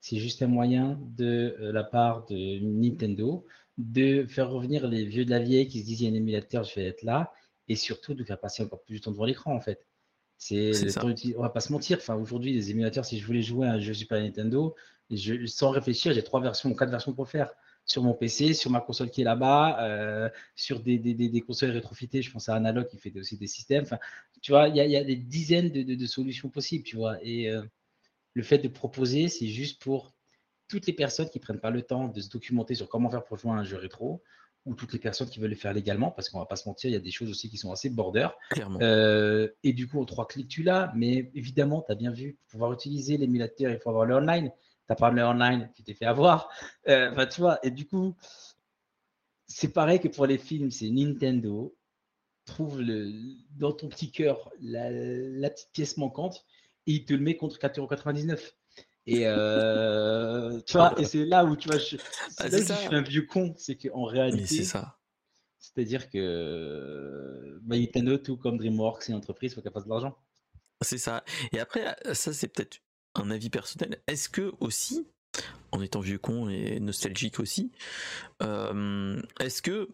C'est 0.00 0.18
juste 0.18 0.42
un 0.42 0.46
moyen 0.46 0.98
de 1.16 1.56
la 1.60 1.84
part 1.84 2.26
de 2.26 2.58
Nintendo 2.60 3.44
de 3.78 4.26
faire 4.26 4.50
revenir 4.50 4.88
les 4.88 5.04
vieux 5.04 5.24
de 5.24 5.30
la 5.30 5.38
vieille 5.38 5.68
qui 5.68 5.80
se 5.80 5.86
disent 5.86 6.00
il 6.00 6.04
y 6.04 6.08
a 6.08 6.12
un 6.12 6.16
émulateur, 6.16 6.64
je 6.64 6.74
vais 6.74 6.86
être 6.86 7.02
là, 7.02 7.32
et 7.68 7.76
surtout 7.76 8.14
de 8.14 8.24
faire 8.24 8.38
passer 8.38 8.62
encore 8.62 8.82
plus 8.82 8.98
de 8.98 9.04
temps 9.04 9.12
devant 9.12 9.24
l'écran 9.24 9.54
en 9.54 9.60
fait. 9.60 9.86
C'est 10.36 10.72
on 11.36 11.42
va 11.42 11.50
pas 11.50 11.60
se 11.60 11.72
mentir. 11.72 11.98
Enfin, 11.98 12.14
aujourd'hui, 12.14 12.52
les 12.52 12.70
émulateurs, 12.70 13.04
si 13.04 13.18
je 13.18 13.26
voulais 13.26 13.42
jouer 13.42 13.66
à 13.66 13.72
un 13.72 13.80
jeu 13.80 13.92
Super 13.92 14.20
Nintendo, 14.20 14.74
je, 15.10 15.46
sans 15.46 15.70
réfléchir, 15.70 16.12
j'ai 16.12 16.22
trois 16.22 16.40
versions, 16.40 16.72
quatre 16.74 16.90
versions 16.90 17.12
pour 17.12 17.24
le 17.24 17.30
faire 17.30 17.50
sur 17.88 18.02
mon 18.02 18.14
PC, 18.14 18.52
sur 18.52 18.70
ma 18.70 18.80
console 18.80 19.10
qui 19.10 19.22
est 19.22 19.24
là-bas, 19.24 19.82
euh, 19.82 20.28
sur 20.54 20.80
des, 20.80 20.98
des, 20.98 21.14
des, 21.14 21.40
consoles 21.40 21.70
rétrofitées. 21.70 22.22
Je 22.22 22.30
pense 22.30 22.48
à 22.48 22.54
Analog 22.54 22.86
qui 22.86 22.98
fait 22.98 23.16
aussi 23.18 23.36
des 23.36 23.46
systèmes. 23.46 23.82
Enfin, 23.82 23.98
tu 24.42 24.52
vois, 24.52 24.68
il 24.68 24.76
y, 24.76 24.90
y, 24.90 24.96
a 24.96 25.04
des 25.04 25.16
dizaines 25.16 25.70
de, 25.70 25.82
de, 25.82 26.06
solutions 26.06 26.50
possibles, 26.50 26.84
tu 26.84 26.96
vois. 26.96 27.16
Et 27.22 27.50
euh, 27.50 27.62
le 28.34 28.42
fait 28.42 28.58
de 28.58 28.68
proposer, 28.68 29.28
c'est 29.28 29.48
juste 29.48 29.80
pour 29.82 30.12
toutes 30.68 30.86
les 30.86 30.92
personnes 30.92 31.30
qui 31.30 31.38
prennent 31.38 31.60
pas 31.60 31.70
le 31.70 31.82
temps 31.82 32.08
de 32.08 32.20
se 32.20 32.28
documenter 32.28 32.74
sur 32.74 32.88
comment 32.88 33.10
faire 33.10 33.24
pour 33.24 33.38
jouer 33.38 33.52
à 33.52 33.54
un 33.54 33.64
jeu 33.64 33.78
rétro, 33.78 34.22
ou 34.66 34.74
toutes 34.74 34.92
les 34.92 34.98
personnes 34.98 35.30
qui 35.30 35.40
veulent 35.40 35.48
le 35.48 35.56
faire 35.56 35.72
légalement, 35.72 36.10
parce 36.10 36.28
qu'on 36.28 36.38
va 36.38 36.44
pas 36.44 36.56
se 36.56 36.68
mentir, 36.68 36.90
il 36.90 36.92
y 36.92 36.96
a 36.96 37.00
des 37.00 37.10
choses 37.10 37.30
aussi 37.30 37.48
qui 37.48 37.56
sont 37.56 37.72
assez 37.72 37.88
border. 37.88 38.28
Euh, 38.82 39.48
et 39.64 39.72
du 39.72 39.88
coup, 39.88 39.98
en 39.98 40.04
trois 40.04 40.28
clics, 40.28 40.48
tu 40.48 40.62
l'as, 40.62 40.92
mais 40.94 41.30
évidemment, 41.34 41.80
tu 41.80 41.90
as 41.90 41.94
bien 41.94 42.12
vu, 42.12 42.34
pour 42.34 42.50
pouvoir 42.50 42.72
utiliser 42.74 43.16
l'émulateur, 43.16 43.70
il 43.70 43.78
faut 43.78 43.88
avoir 43.88 44.04
le 44.04 44.16
online. 44.16 44.52
Tu 44.88 44.92
n'as 44.92 44.96
pas 44.96 45.10
le 45.10 45.22
online, 45.22 45.70
tu 45.74 45.82
t'es 45.82 45.92
fait 45.92 46.06
avoir. 46.06 46.48
Euh, 46.88 47.10
enfin, 47.12 47.26
tu 47.26 47.42
vois, 47.42 47.58
et 47.62 47.70
du 47.70 47.86
coup, 47.86 48.16
c'est 49.46 49.72
pareil 49.72 50.00
que 50.00 50.08
pour 50.08 50.24
les 50.24 50.38
films, 50.38 50.70
c'est 50.70 50.88
Nintendo. 50.88 51.76
Trouve 52.46 52.80
le, 52.80 53.12
dans 53.58 53.72
ton 53.72 53.88
petit 53.88 54.10
cœur 54.10 54.50
la, 54.62 54.90
la 54.90 55.50
petite 55.50 55.68
pièce 55.72 55.98
manquante 55.98 56.46
et 56.86 56.92
il 56.92 57.04
te 57.04 57.12
le 57.12 57.20
met 57.20 57.36
contre 57.36 57.58
4,99€. 57.58 58.54
Et 59.04 59.26
euh, 59.26 60.58
tu 60.66 60.78
vois, 60.78 60.98
et 60.98 61.04
c'est 61.04 61.26
là 61.26 61.44
où 61.44 61.54
tu 61.56 61.68
vois, 61.68 61.76
je, 61.76 61.98
ah, 62.38 62.48
là 62.48 62.58
je 62.58 62.72
suis 62.72 62.94
un 62.94 63.02
vieux 63.02 63.26
con, 63.26 63.52
c'est 63.58 63.76
qu'en 63.76 64.04
réalité, 64.04 64.46
c'est 64.46 64.64
ça. 64.64 64.96
C'est-à-dire 65.58 66.08
que 66.08 67.58
bah, 67.62 67.76
Nintendo, 67.76 68.16
tout 68.16 68.38
comme 68.38 68.56
DreamWorks, 68.56 69.02
c'est 69.02 69.12
une 69.12 69.18
entreprise, 69.18 69.52
il 69.52 69.54
faut 69.54 69.60
qu'elle 69.60 69.72
fasse 69.72 69.84
de 69.84 69.90
l'argent. 69.90 70.16
C'est 70.80 70.96
ça. 70.96 71.22
Et 71.52 71.60
après, 71.60 71.94
ça 72.14 72.32
c'est 72.32 72.48
peut-être 72.48 72.78
un 73.14 73.30
avis 73.30 73.50
personnel. 73.50 74.00
Est-ce 74.06 74.28
que 74.28 74.52
aussi, 74.60 75.06
en 75.72 75.82
étant 75.82 76.00
vieux 76.00 76.18
con 76.18 76.48
et 76.48 76.80
nostalgique 76.80 77.40
aussi, 77.40 77.70
euh, 78.42 79.20
est-ce 79.40 79.62
que 79.62 79.88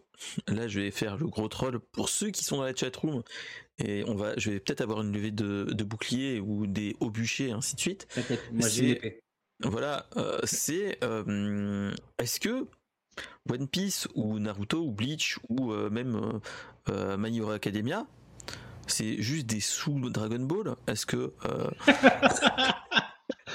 là 0.47 0.67
je 0.67 0.79
vais 0.79 0.91
faire 0.91 1.17
le 1.17 1.27
gros 1.27 1.47
troll 1.47 1.79
pour 1.79 2.09
ceux 2.09 2.29
qui 2.29 2.43
sont 2.43 2.57
dans 2.57 2.63
la 2.63 2.75
chatroom 2.75 3.23
et 3.77 4.05
on 4.07 4.15
va, 4.15 4.37
je 4.37 4.51
vais 4.51 4.59
peut-être 4.59 4.81
avoir 4.81 5.01
une 5.01 5.11
levée 5.11 5.31
de, 5.31 5.65
de 5.65 5.83
bouclier 5.83 6.39
ou 6.39 6.65
des 6.65 6.95
hauts 7.01 7.09
bûchers, 7.09 7.51
ainsi 7.51 7.75
de 7.75 7.81
suite. 7.81 8.07
Moi 8.53 8.69
j'ai 8.69 9.21
Voilà, 9.61 10.05
euh, 10.15 10.39
c'est 10.43 10.97
euh, 11.03 11.93
est-ce 12.17 12.39
que 12.39 12.67
One 13.49 13.67
Piece 13.67 14.07
ou 14.15 14.39
Naruto 14.39 14.79
ou 14.79 14.91
Bleach 14.91 15.39
ou 15.49 15.73
même 15.73 16.39
My 16.87 17.37
Hero 17.37 17.51
Academia, 17.51 18.07
c'est 18.87 19.21
juste 19.21 19.45
des 19.45 19.59
sous 19.59 20.09
Dragon 20.09 20.39
Ball 20.39 20.75
Est-ce 20.87 21.05
que 21.05 21.33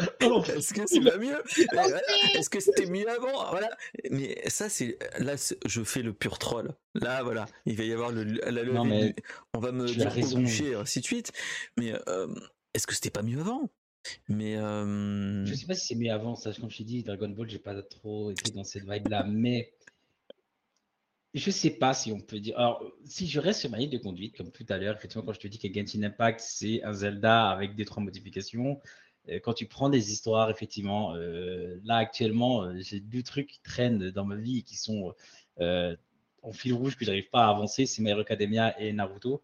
Est-ce 0.20 0.74
que 0.74 0.87
c'est 0.87 1.01
pas 1.01 1.16
mieux? 1.18 1.43
Est-ce 2.35 2.51
que 2.51 2.61
c'était 2.61 2.87
mieux 2.87 3.09
avant? 3.09 3.51
Voilà. 3.51 3.70
Mais 4.11 4.41
ça, 4.49 4.68
c'est 4.68 4.99
là, 5.18 5.35
je 5.66 5.83
fais 5.83 6.03
le 6.03 6.12
pur 6.12 6.39
troll. 6.39 6.74
Là, 6.95 7.22
voilà, 7.22 7.47
il 7.66 7.76
va 7.76 7.85
y 7.85 7.93
avoir 7.93 8.11
le, 8.11 8.24
la 8.24 8.62
levée. 8.62 9.14
on 9.55 9.59
va 9.59 9.72
me 9.72 9.87
boucher, 10.35 10.74
ainsi 10.74 11.01
de 11.01 11.05
suite. 11.05 11.33
Mais 11.76 11.93
euh, 12.09 12.28
est-ce 12.74 12.87
que 12.87 12.95
c'était 12.95 13.11
pas 13.11 13.22
mieux 13.22 13.41
avant? 13.41 13.70
Mais 14.28 14.57
euh... 14.57 15.45
je 15.45 15.55
sais 15.55 15.66
pas 15.66 15.74
si 15.74 15.89
c'est 15.89 15.95
mieux 15.95 16.11
avant. 16.11 16.35
Ça, 16.35 16.53
comme 16.59 16.70
je 16.70 16.78
t'ai 16.78 16.85
dit, 16.85 17.03
Dragon 17.03 17.28
Ball, 17.28 17.49
j'ai 17.49 17.59
pas 17.59 17.81
trop 17.83 18.31
été 18.31 18.51
dans 18.53 18.64
cette 18.64 18.89
vibe-là, 18.89 19.24
mais 19.28 19.72
je 21.35 21.51
sais 21.51 21.70
pas 21.70 21.95
si 21.95 22.12
on 22.12 22.20
peut 22.20 22.41
dire. 22.41 22.59
Alors, 22.59 22.83
si 23.05 23.28
je 23.28 23.39
reste 23.41 23.61
sur 23.61 23.70
ma 23.70 23.78
ligne 23.78 23.91
de 23.91 23.99
conduite, 23.99 24.37
comme 24.37 24.51
tout 24.51 24.66
à 24.68 24.78
l'heure, 24.78 24.97
effectivement, 24.97 25.24
quand 25.24 25.33
je 25.33 25.41
te 25.41 25.49
dis 25.49 25.59
que 25.59 25.72
Genshin 25.72 26.03
Impact, 26.03 26.41
c'est 26.41 26.83
un 26.83 26.93
Zelda 26.93 27.51
avec 27.51 27.74
des 27.76 27.85
trois 27.85 28.03
modifications, 28.03 28.81
euh, 29.28 29.39
quand 29.43 29.55
tu 29.55 29.66
prends 29.66 29.89
des 29.91 30.12
histoires, 30.12 30.51
effectivement, 30.51 31.14
euh, 31.14 31.78
là 31.85 31.97
actuellement, 31.97 32.64
euh, 32.64 32.74
j'ai 32.81 33.01
deux 33.01 33.22
trucs 33.22 33.49
qui 33.49 33.61
traînent 33.62 34.11
dans 34.11 34.24
ma 34.24 34.37
vie 34.37 34.59
et 34.59 34.62
qui 34.62 34.76
sont 34.76 35.14
en 36.43 36.53
fil 36.53 36.72
rouge 36.72 36.97
que 36.97 37.05
j'arrive 37.05 37.28
pas 37.31 37.45
à 37.45 37.51
avancer, 37.51 37.85
c'est 37.87 38.03
My 38.03 38.12
Academia 38.12 38.78
et 38.81 38.93
Naruto. 38.93 39.43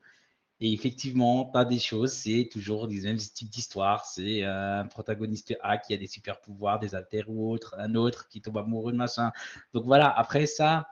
Et 0.61 0.72
effectivement, 0.72 1.45
pas 1.45 1.66
des 1.66 1.78
choses, 1.78 2.12
c'est 2.12 2.49
toujours 2.51 2.89
des 2.89 3.03
mêmes 3.03 3.18
types 3.18 3.51
d'histoires. 3.51 4.07
C'est 4.07 4.43
un 4.45 4.87
protagoniste 4.87 5.55
A 5.61 5.76
qui 5.76 5.93
a 5.93 5.99
des 5.99 6.07
super 6.07 6.41
pouvoirs, 6.41 6.78
des 6.78 6.95
alters 6.95 7.28
ou 7.28 7.53
autres, 7.53 7.74
un 7.78 7.95
autre 7.95 8.28
qui 8.28 8.41
tombe 8.41 8.57
amoureux 8.57 8.93
de 8.93 8.97
machin. 8.97 9.32
Donc 9.74 9.84
voilà, 9.84 10.09
après 10.11 10.47
ça, 10.47 10.89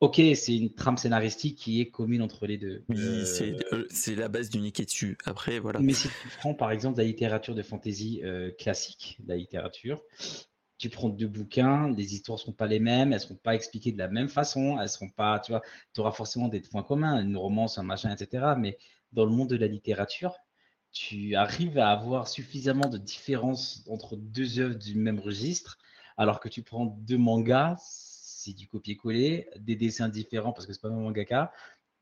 Ok, 0.00 0.20
c'est 0.34 0.56
une 0.56 0.72
trame 0.72 0.96
scénaristique 0.96 1.58
qui 1.58 1.80
est 1.80 1.90
commune 1.90 2.22
entre 2.22 2.46
les 2.46 2.56
deux. 2.56 2.84
Oui, 2.88 2.98
euh, 3.00 3.58
euh, 3.72 3.86
c'est 3.90 4.14
la 4.14 4.28
base 4.28 4.48
du 4.48 4.60
dessus. 4.70 5.18
Après, 5.24 5.58
voilà. 5.58 5.80
Mais 5.80 5.92
si 5.92 6.08
tu 6.08 6.28
prends 6.38 6.54
par 6.54 6.70
exemple 6.70 6.98
la 6.98 7.04
littérature 7.04 7.56
de 7.56 7.62
fantasy 7.62 8.20
euh, 8.22 8.52
classique, 8.52 9.18
la 9.26 9.36
littérature, 9.36 10.00
tu 10.78 10.88
prends 10.88 11.08
deux 11.08 11.26
bouquins, 11.26 11.90
les 11.90 12.14
histoires 12.14 12.38
ne 12.38 12.42
seront 12.42 12.52
pas 12.52 12.68
les 12.68 12.78
mêmes, 12.78 13.12
elles 13.12 13.18
ne 13.18 13.24
seront 13.24 13.40
pas 13.42 13.56
expliquées 13.56 13.90
de 13.90 13.98
la 13.98 14.06
même 14.06 14.28
façon, 14.28 14.78
elles 14.80 14.88
seront 14.88 15.08
pas, 15.08 15.40
tu 15.40 15.50
vois, 15.50 15.62
tu 15.92 16.00
auras 16.00 16.12
forcément 16.12 16.46
des 16.46 16.60
points 16.60 16.84
communs, 16.84 17.20
une 17.20 17.36
romance, 17.36 17.76
un 17.78 17.82
machin, 17.82 18.14
etc. 18.14 18.54
Mais 18.56 18.78
dans 19.12 19.24
le 19.24 19.32
monde 19.32 19.48
de 19.48 19.56
la 19.56 19.66
littérature, 19.66 20.36
tu 20.92 21.34
arrives 21.34 21.76
à 21.76 21.90
avoir 21.90 22.28
suffisamment 22.28 22.88
de 22.88 22.98
différences 22.98 23.84
entre 23.88 24.16
deux 24.16 24.60
œuvres 24.60 24.78
du 24.78 24.94
même 24.94 25.18
registre, 25.18 25.76
alors 26.16 26.38
que 26.38 26.48
tu 26.48 26.62
prends 26.62 26.86
deux 26.86 27.18
mangas, 27.18 27.76
c'est 28.48 28.56
du 28.56 28.68
copier-coller, 28.68 29.48
des 29.58 29.76
dessins 29.76 30.08
différents 30.08 30.52
parce 30.52 30.66
que 30.66 30.72
c'est 30.72 30.80
pas 30.80 30.88
un 30.88 30.92
mangaka. 30.92 31.52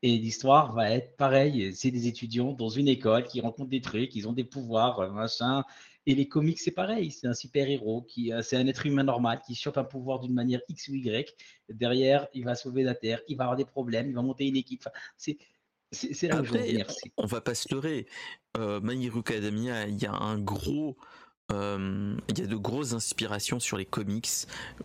Et 0.03 0.17
l'histoire 0.17 0.73
va 0.73 0.91
être 0.91 1.17
pareille. 1.17 1.73
C'est 1.73 1.91
des 1.91 2.07
étudiants 2.07 2.53
dans 2.53 2.69
une 2.69 2.87
école 2.87 3.23
qui 3.25 3.41
rencontrent 3.41 3.69
des 3.69 3.81
trucs, 3.81 4.15
ils 4.15 4.27
ont 4.27 4.33
des 4.33 4.43
pouvoirs, 4.43 4.99
euh, 4.99 5.11
machin. 5.11 5.63
Et 6.05 6.15
les 6.15 6.27
comics, 6.27 6.59
c'est 6.59 6.71
pareil. 6.71 7.11
C'est 7.11 7.27
un 7.27 7.33
super-héros, 7.33 8.03
qui, 8.03 8.31
euh, 8.31 8.41
c'est 8.41 8.55
un 8.55 8.67
être 8.67 8.85
humain 8.85 9.03
normal 9.03 9.41
qui 9.45 9.55
chope 9.55 9.77
un 9.77 9.83
pouvoir 9.83 10.19
d'une 10.19 10.33
manière 10.33 10.61
X 10.69 10.87
ou 10.89 10.95
Y. 10.95 11.35
Derrière, 11.69 12.27
il 12.33 12.45
va 12.45 12.55
sauver 12.55 12.83
la 12.83 12.95
Terre, 12.95 13.21
il 13.27 13.37
va 13.37 13.45
avoir 13.45 13.57
des 13.57 13.65
problèmes, 13.65 14.07
il 14.07 14.13
va 14.13 14.21
monter 14.21 14.45
une 14.45 14.55
équipe. 14.55 14.87
c'est, 15.17 15.37
c'est, 15.91 16.27
là 16.27 16.37
Après, 16.37 16.85
On 17.17 17.25
va 17.25 17.41
pas 17.41 17.55
se 17.55 17.73
leurrer. 17.73 18.07
Euh, 18.57 18.79
Hero 18.87 19.19
Academia, 19.19 19.87
il 19.87 20.01
y 20.01 20.05
a 20.05 20.13
un 20.13 20.37
gros 20.37 20.97
euh, 21.51 22.17
il 22.27 22.39
y 22.39 22.41
a 22.41 22.47
de 22.47 22.55
grosses 22.55 22.93
inspirations 22.93 23.59
sur 23.59 23.77
les 23.77 23.85
comics. 23.85 24.29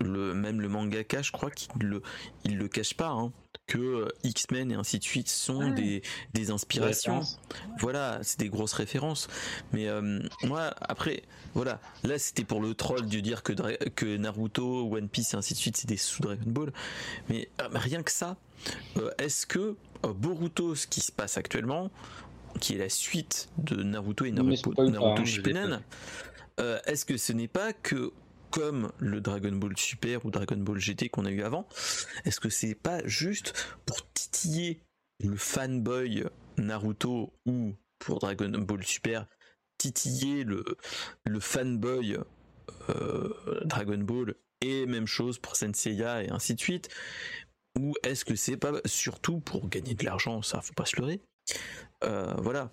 Le, 0.01 0.35
même 0.35 0.61
le 0.61 0.69
mangaka, 0.69 1.23
je 1.23 1.33
crois 1.33 1.51
qu'il 1.51 1.71
le, 1.81 2.03
il 2.45 2.57
le 2.57 2.69
cache 2.69 2.95
pas, 2.95 3.09
hein, 3.09 3.33
que 3.67 3.79
euh, 3.79 4.09
X-Men 4.23 4.71
et 4.71 4.75
ainsi 4.75 4.99
de 4.99 5.05
suite 5.05 5.29
sont 5.29 5.71
des, 5.71 6.03
des 6.35 6.51
inspirations. 6.51 7.23
Voilà, 7.81 8.21
c'est 8.23 8.39
des 8.39 8.49
grosses 8.49 8.75
références. 8.75 9.29
Mais 9.73 9.89
euh, 9.89 10.21
moi, 10.45 10.75
après, 10.81 11.23
voilà, 11.55 11.81
là 12.05 12.19
c'était 12.19 12.45
pour 12.45 12.61
le 12.61 12.75
troll 12.75 13.07
de 13.07 13.21
dire 13.21 13.43
que, 13.43 13.53
que 13.89 14.17
Naruto, 14.17 14.89
One 14.95 15.09
Piece 15.09 15.35
et 15.35 15.37
ainsi 15.37 15.55
de 15.55 15.59
suite, 15.59 15.77
c'est 15.77 15.89
des 15.89 15.97
sous 15.97 16.23
Dragon 16.23 16.43
Ball. 16.47 16.73
Mais 17.29 17.49
rien 17.59 18.03
que 18.03 18.13
ça, 18.13 18.37
est-ce 19.19 19.47
que 19.47 19.77
Boruto, 20.03 20.75
ce 20.75 20.87
qui 20.87 21.01
se 21.01 21.13
passe 21.13 21.37
actuellement, 21.37 21.91
qui 22.61 22.75
est 22.75 22.79
la 22.79 22.89
suite 22.89 23.49
de 23.59 23.83
Naruto 23.83 24.25
et 24.25 24.31
Naruto, 24.31 24.73
Naruto, 24.77 25.25
Shippuden, 25.25 25.81
euh, 26.61 26.79
est-ce 26.87 27.05
que 27.05 27.17
ce 27.17 27.33
n'est 27.33 27.49
pas 27.49 27.73
que 27.73 28.13
comme 28.51 28.93
le 28.99 29.21
Dragon 29.21 29.53
Ball 29.53 29.77
Super 29.77 30.25
ou 30.27 30.31
Dragon 30.31 30.59
Ball 30.59 30.79
GT 30.79 31.09
qu'on 31.09 31.25
a 31.25 31.31
eu 31.31 31.43
avant, 31.43 31.67
est-ce 32.25 32.39
que 32.39 32.51
c'est 32.51 32.75
pas 32.75 33.01
juste 33.07 33.55
pour 33.87 34.07
titiller 34.13 34.83
le 35.21 35.37
fanboy 35.37 36.25
Naruto 36.59 37.33
ou 37.47 37.75
pour 37.99 38.19
Dragon 38.19 38.51
Ball 38.51 38.85
Super 38.85 39.27
titiller 39.79 40.45
le, 40.45 40.65
fanboy 41.41 42.19
euh, 42.91 43.61
Dragon 43.65 43.99
Ball 43.99 44.35
et 44.61 44.87
même 44.87 45.07
chose 45.07 45.39
pour 45.39 45.57
Senseiya 45.57 46.23
et 46.23 46.31
ainsi 46.31 46.55
de 46.55 46.61
suite 46.61 46.89
ou 47.79 47.95
est-ce 48.05 48.25
que 48.25 48.37
c'est 48.37 48.57
pas 48.57 48.73
surtout 48.85 49.41
pour 49.41 49.69
gagner 49.69 49.95
de 49.95 50.05
l'argent 50.05 50.43
ça 50.43 50.61
faut 50.61 50.75
pas 50.75 50.85
se 50.85 50.97
leurrer. 50.97 51.21
Euh, 52.05 52.35
voilà 52.39 52.71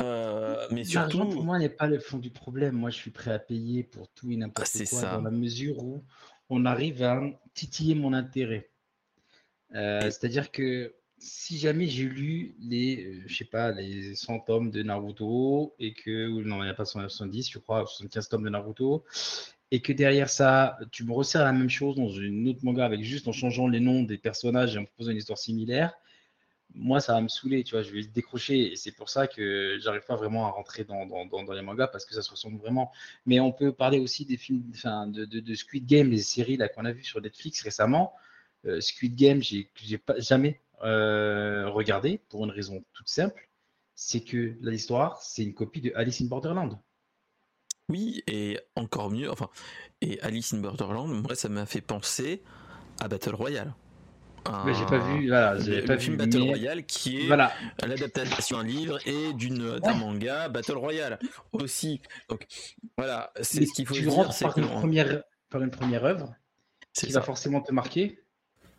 euh, 0.00 0.66
mais 0.70 0.84
surtout, 0.84 1.28
pour 1.28 1.44
moi 1.44 1.58
n'est 1.58 1.68
pas 1.68 1.86
le 1.86 1.98
fond 1.98 2.18
du 2.18 2.30
problème. 2.30 2.74
Moi, 2.74 2.90
je 2.90 2.96
suis 2.96 3.10
prêt 3.10 3.32
à 3.32 3.38
payer 3.38 3.84
pour 3.84 4.08
tout 4.08 4.30
et 4.30 4.36
n'importe 4.36 4.70
ah, 4.74 4.84
quoi 4.90 5.02
dans 5.02 5.22
la 5.22 5.30
mesure 5.30 5.82
où 5.82 6.04
on 6.50 6.64
arrive 6.64 7.02
à 7.02 7.22
titiller 7.54 7.94
mon 7.94 8.12
intérêt. 8.12 8.70
Euh, 9.74 10.02
c'est-à-dire 10.02 10.50
que 10.50 10.94
si 11.18 11.58
jamais 11.58 11.86
j'ai 11.86 12.04
lu 12.04 12.54
les, 12.60 13.04
euh, 13.04 13.22
je 13.26 13.36
sais 13.36 13.44
pas, 13.44 13.72
les 13.72 14.14
100 14.14 14.40
tomes 14.40 14.70
de 14.70 14.82
Naruto 14.82 15.74
et 15.78 15.94
que, 15.94 16.28
non, 16.42 16.62
il 16.62 16.64
n'y 16.64 16.70
a 16.70 16.74
pas 16.74 16.84
170, 16.84 17.50
je 17.50 17.58
crois, 17.58 17.86
75 17.86 18.28
tomes 18.28 18.44
de 18.44 18.50
Naruto, 18.50 19.04
et 19.70 19.80
que 19.80 19.92
derrière 19.92 20.28
ça, 20.28 20.78
tu 20.92 21.04
me 21.04 21.12
resserres 21.12 21.44
la 21.44 21.52
même 21.52 21.70
chose 21.70 21.96
dans 21.96 22.08
une 22.08 22.48
autre 22.48 22.60
manga 22.62 22.84
avec 22.84 23.02
juste 23.02 23.26
en 23.26 23.32
changeant 23.32 23.68
les 23.68 23.80
noms 23.80 24.02
des 24.02 24.18
personnages 24.18 24.76
et 24.76 24.78
en 24.78 24.84
proposant 24.84 25.12
une 25.12 25.16
histoire 25.16 25.38
similaire, 25.38 25.94
moi, 26.74 27.00
ça 27.00 27.14
va 27.14 27.20
me 27.20 27.28
saouler, 27.28 27.64
tu 27.64 27.74
vois, 27.74 27.82
je 27.82 27.92
vais 27.92 28.02
décrocher. 28.04 28.72
Et 28.72 28.76
c'est 28.76 28.92
pour 28.92 29.08
ça 29.08 29.26
que 29.26 29.78
j'arrive 29.80 30.04
pas 30.06 30.16
vraiment 30.16 30.46
à 30.46 30.50
rentrer 30.50 30.84
dans, 30.84 31.04
les 31.52 31.62
mangas 31.62 31.88
parce 31.88 32.04
que 32.04 32.14
ça 32.14 32.22
se 32.22 32.30
ressemble 32.30 32.58
vraiment. 32.58 32.92
Mais 33.26 33.40
on 33.40 33.52
peut 33.52 33.72
parler 33.72 33.98
aussi 34.00 34.24
des 34.24 34.36
films, 34.36 34.64
enfin, 34.74 35.06
de, 35.06 35.54
Squid 35.54 35.86
Game, 35.86 36.10
les 36.10 36.22
séries 36.22 36.56
là 36.56 36.68
qu'on 36.68 36.84
a 36.84 36.92
vues 36.92 37.04
sur 37.04 37.20
Netflix 37.20 37.62
récemment. 37.62 38.14
Euh, 38.66 38.80
Squid 38.80 39.14
Game, 39.14 39.42
j'ai 39.42 39.98
pas 39.98 40.18
jamais 40.18 40.60
euh, 40.82 41.68
regardé 41.70 42.20
pour 42.28 42.44
une 42.44 42.50
raison 42.50 42.84
toute 42.92 43.08
simple, 43.08 43.48
c'est 43.94 44.20
que 44.20 44.56
l'histoire, 44.60 45.22
c'est 45.22 45.42
une 45.42 45.54
copie 45.54 45.80
de 45.80 45.92
Alice 45.94 46.20
in 46.20 46.26
Borderland. 46.26 46.78
Oui, 47.88 48.22
et 48.26 48.58
encore 48.76 49.10
mieux, 49.10 49.30
enfin, 49.30 49.50
et 50.00 50.20
Alice 50.20 50.54
in 50.54 50.58
Borderland, 50.58 51.08
moi, 51.08 51.34
ça 51.34 51.48
m'a 51.48 51.66
fait 51.66 51.82
penser 51.82 52.42
à 53.00 53.08
Battle 53.08 53.34
Royale. 53.34 53.74
Mais 54.66 54.74
j'ai 54.74 54.84
pas 54.84 54.98
vu, 54.98 55.28
voilà, 55.28 55.58
j'ai 55.58 55.82
pas 55.82 55.98
film 55.98 56.16
Battle 56.16 56.42
Royale 56.42 56.84
qui 56.84 57.22
est 57.22 57.26
voilà. 57.26 57.52
l'adaptation 57.86 58.58
d'un 58.58 58.64
livre 58.64 58.98
et 59.06 59.32
d'un 59.32 59.94
manga 59.94 60.48
Battle 60.48 60.76
Royale 60.76 61.18
aussi. 61.52 62.00
Donc 62.28 62.46
voilà, 62.96 63.32
c'est 63.40 63.64
ce 63.64 63.72
qu'il 63.72 63.86
faut 63.86 63.94
tu 63.94 64.02
dire. 64.02 64.12
rentres 64.12 64.38
par 64.38 64.58
une 64.58 64.66
première 64.66 65.22
par 65.48 65.62
une 65.62 65.70
première 65.70 66.04
œuvre 66.04 66.34
qui 66.92 67.10
va 67.12 67.22
forcément 67.22 67.60
te 67.60 67.72
marquer. 67.72 68.20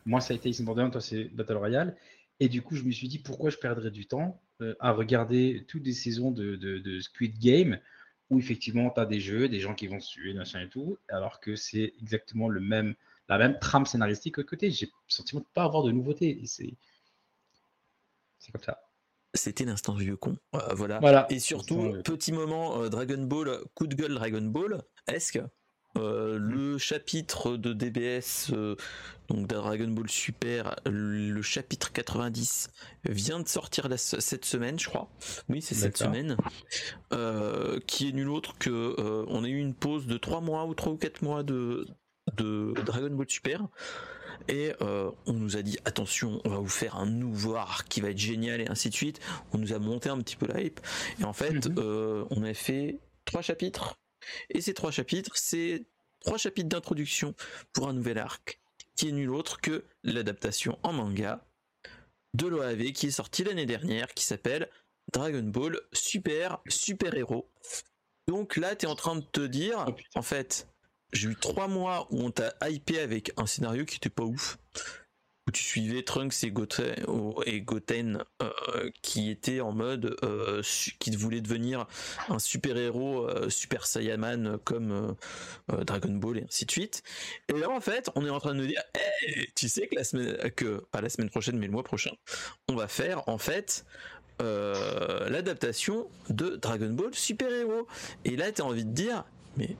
Moi, 0.05 0.21
ça 0.21 0.33
a 0.33 0.37
été 0.37 0.49
Alice 0.49 0.61
in 0.61 0.65
Borderland, 0.65 0.91
toi, 0.91 1.01
c'est 1.01 1.25
Battle 1.25 1.57
Royale. 1.57 1.95
Et 2.39 2.47
du 2.47 2.61
coup, 2.61 2.75
je 2.75 2.83
me 2.83 2.91
suis 2.91 3.07
dit 3.07 3.19
pourquoi 3.19 3.49
je 3.49 3.57
perdrais 3.57 3.91
du 3.91 4.05
temps 4.05 4.39
euh, 4.61 4.75
à 4.79 4.91
regarder 4.91 5.65
toutes 5.67 5.85
les 5.85 5.93
saisons 5.93 6.31
de, 6.31 6.55
de, 6.55 6.77
de 6.77 6.99
Squid 6.99 7.39
Game 7.39 7.79
où 8.29 8.39
effectivement 8.39 8.89
tu 8.89 8.99
as 8.99 9.05
des 9.05 9.19
jeux, 9.19 9.47
des 9.47 9.59
gens 9.59 9.73
qui 9.73 9.87
vont 9.87 9.99
se 9.99 10.11
tuer, 10.11 10.33
machin 10.33 10.61
et 10.61 10.69
tout, 10.69 10.97
alors 11.09 11.39
que 11.39 11.55
c'est 11.55 11.93
exactement 12.01 12.49
le 12.49 12.59
même 12.59 12.95
la 13.27 13.37
même 13.37 13.57
trame 13.59 13.85
scénaristique 13.85 14.39
à 14.39 14.43
côté. 14.43 14.71
J'ai 14.71 14.85
le 14.85 14.91
sentiment 15.07 15.41
de 15.41 15.45
ne 15.45 15.53
pas 15.53 15.63
avoir 15.63 15.83
de 15.83 15.91
nouveauté. 15.91 16.41
C'est 16.45 18.51
comme 18.51 18.63
ça. 18.63 18.79
C'était 19.33 19.65
l'instant 19.65 19.95
vieux 19.95 20.15
con. 20.15 20.37
Euh, 20.55 20.59
voilà. 20.75 21.25
Et 21.29 21.39
surtout, 21.39 21.95
petit 22.03 22.31
moment 22.31 22.81
euh, 22.81 22.89
Dragon 22.89 23.21
Ball, 23.21 23.59
coup 23.73 23.87
de 23.87 23.95
gueule 23.95 24.13
Dragon 24.13 24.41
Ball. 24.41 24.81
Est-ce 25.07 25.33
que 25.33 25.39
euh, 25.97 26.37
le 26.37 26.77
chapitre 26.77 27.57
de 27.57 27.73
DBS, 27.73 28.51
donc 29.29 29.47
Dragon 29.47 29.87
Ball 29.87 30.09
Super, 30.09 30.75
le 30.85 31.41
chapitre 31.41 31.91
90 31.91 32.69
vient 33.05 33.39
de 33.39 33.47
sortir 33.47 33.87
cette 33.97 34.45
semaine, 34.45 34.79
je 34.79 34.89
crois. 34.89 35.09
Oui, 35.49 35.61
c'est 35.61 35.75
cette 35.75 35.97
semaine. 35.97 36.37
qui 37.87 38.09
est 38.09 38.13
nul 38.13 38.29
autre 38.29 38.57
que 38.57 38.95
on 39.27 39.43
a 39.43 39.47
eu 39.47 39.57
une 39.57 39.73
pause 39.73 40.05
de 40.05 40.17
3 40.17 40.41
mois 40.41 40.65
ou 40.65 40.73
3 40.73 40.93
ou 40.93 40.97
4 40.97 41.23
mois 41.23 41.43
de, 41.43 41.87
de 42.35 42.73
Dragon 42.85 43.09
Ball 43.11 43.29
Super. 43.29 43.67
Et 44.47 44.73
euh, 44.81 45.11
on 45.25 45.33
nous 45.33 45.57
a 45.57 45.61
dit 45.61 45.77
attention, 45.85 46.41
on 46.45 46.49
va 46.49 46.57
vous 46.57 46.67
faire 46.67 46.97
un 46.97 47.05
nouveau 47.05 47.55
arc 47.55 47.87
qui 47.87 48.01
va 48.01 48.09
être 48.09 48.17
génial 48.17 48.61
et 48.61 48.67
ainsi 48.67 48.89
de 48.89 48.93
suite. 48.93 49.19
On 49.53 49.57
nous 49.57 49.73
a 49.73 49.79
monté 49.79 50.09
un 50.09 50.19
petit 50.19 50.35
peu 50.35 50.45
la 50.47 50.61
hype. 50.61 50.79
Et 51.19 51.23
en 51.23 51.33
fait, 51.33 51.67
mhm. 51.67 51.75
euh, 51.77 52.25
on 52.29 52.43
a 52.43 52.53
fait 52.53 52.99
trois 53.25 53.41
chapitres. 53.41 53.97
Et 54.49 54.61
ces 54.61 54.73
trois 54.73 54.91
chapitres, 54.91 55.31
c'est 55.35 55.85
trois 56.19 56.37
chapitres 56.37 56.69
d'introduction 56.69 57.33
pour 57.73 57.87
un 57.87 57.93
nouvel 57.93 58.17
arc 58.17 58.59
qui 58.95 59.09
est 59.09 59.11
nul 59.11 59.29
autre 59.31 59.61
que 59.61 59.85
l'adaptation 60.03 60.79
en 60.83 60.93
manga 60.93 61.45
de 62.33 62.47
l'OAV 62.47 62.91
qui 62.91 63.07
est 63.07 63.11
sorti 63.11 63.43
l'année 63.43 63.65
dernière 63.65 64.13
qui 64.13 64.25
s'appelle 64.25 64.69
Dragon 65.13 65.43
Ball 65.43 65.79
Super 65.93 66.59
Super 66.67 67.15
Héros. 67.15 67.49
Donc 68.27 68.57
là, 68.57 68.75
tu 68.75 68.85
es 68.85 68.89
en 68.89 68.95
train 68.95 69.15
de 69.15 69.23
te 69.23 69.41
dire, 69.41 69.85
oh, 69.87 69.95
en 70.15 70.21
fait, 70.21 70.67
j'ai 71.13 71.29
eu 71.29 71.35
trois 71.35 71.67
mois 71.67 72.07
où 72.11 72.21
on 72.21 72.31
t'a 72.31 72.53
hypé 72.69 72.99
avec 72.99 73.31
un 73.37 73.45
scénario 73.45 73.85
qui 73.85 73.97
était 73.97 74.09
pas 74.09 74.23
ouf. 74.23 74.57
Où 75.47 75.51
tu 75.51 75.61
suivais 75.61 76.01
Trunks 76.01 76.43
et 76.43 76.49
Goten, 76.49 78.23
euh, 78.41 78.89
qui 79.03 79.29
étaient 79.29 79.61
en 79.61 79.73
mode 79.73 80.17
euh, 80.23 80.63
qui 80.97 81.15
voulaient 81.15 81.39
devenir 81.39 81.85
un 82.29 82.39
super 82.39 82.75
héros 82.77 83.29
euh, 83.29 83.51
super 83.51 83.85
Saiyaman 83.85 84.57
comme 84.63 85.15
Dragon 85.67 86.13
Ball 86.13 86.39
et 86.39 86.43
ainsi 86.45 86.65
de 86.65 86.71
suite. 86.71 87.03
Et 87.47 87.53
là 87.53 87.69
en 87.69 87.79
fait 87.79 88.09
on 88.15 88.25
est 88.25 88.31
en 88.31 88.39
train 88.39 88.55
de 88.55 88.61
nous 88.61 88.65
dire 88.65 88.81
tu 89.55 89.69
sais 89.69 89.85
que 89.85 89.93
la 89.93 90.03
semaine 90.03 90.35
que 90.55 90.83
pas 90.91 91.01
la 91.01 91.09
semaine 91.09 91.29
prochaine 91.29 91.59
mais 91.59 91.67
le 91.67 91.73
mois 91.73 91.83
prochain 91.83 92.13
on 92.67 92.73
va 92.75 92.87
faire 92.87 93.29
en 93.29 93.37
fait 93.37 93.85
l'adaptation 94.39 96.09
de 96.31 96.55
Dragon 96.55 96.89
Ball 96.89 97.13
Super 97.13 97.51
Héros. 97.51 97.87
Et 98.23 98.35
là, 98.35 98.51
tu 98.51 98.63
as 98.63 98.65
envie 98.65 98.83
de 98.83 98.91
dire, 98.91 99.23
mais 99.57 99.77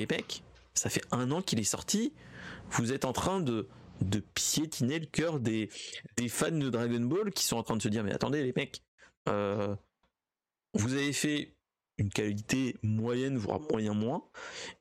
les 0.00 0.06
mecs, 0.06 0.42
ça 0.74 0.90
fait 0.90 1.02
un 1.10 1.30
an 1.30 1.42
qu'il 1.42 1.60
est 1.60 1.64
sorti. 1.64 2.12
Vous 2.70 2.92
êtes 2.92 3.04
en 3.04 3.12
train 3.12 3.40
de, 3.40 3.68
de 4.00 4.20
piétiner 4.20 4.98
le 4.98 5.06
cœur 5.06 5.40
des, 5.40 5.70
des 6.16 6.28
fans 6.28 6.50
de 6.50 6.70
Dragon 6.70 7.00
Ball 7.00 7.32
qui 7.32 7.44
sont 7.44 7.56
en 7.56 7.62
train 7.62 7.76
de 7.76 7.82
se 7.82 7.88
dire 7.88 8.04
mais 8.04 8.12
attendez 8.12 8.42
les 8.42 8.52
mecs, 8.54 8.82
euh, 9.28 9.74
vous 10.74 10.94
avez 10.94 11.12
fait 11.12 11.54
une 11.98 12.08
qualité 12.08 12.76
moyenne 12.82 13.36
voire 13.36 13.60
moyen 13.70 13.92
moins 13.92 14.24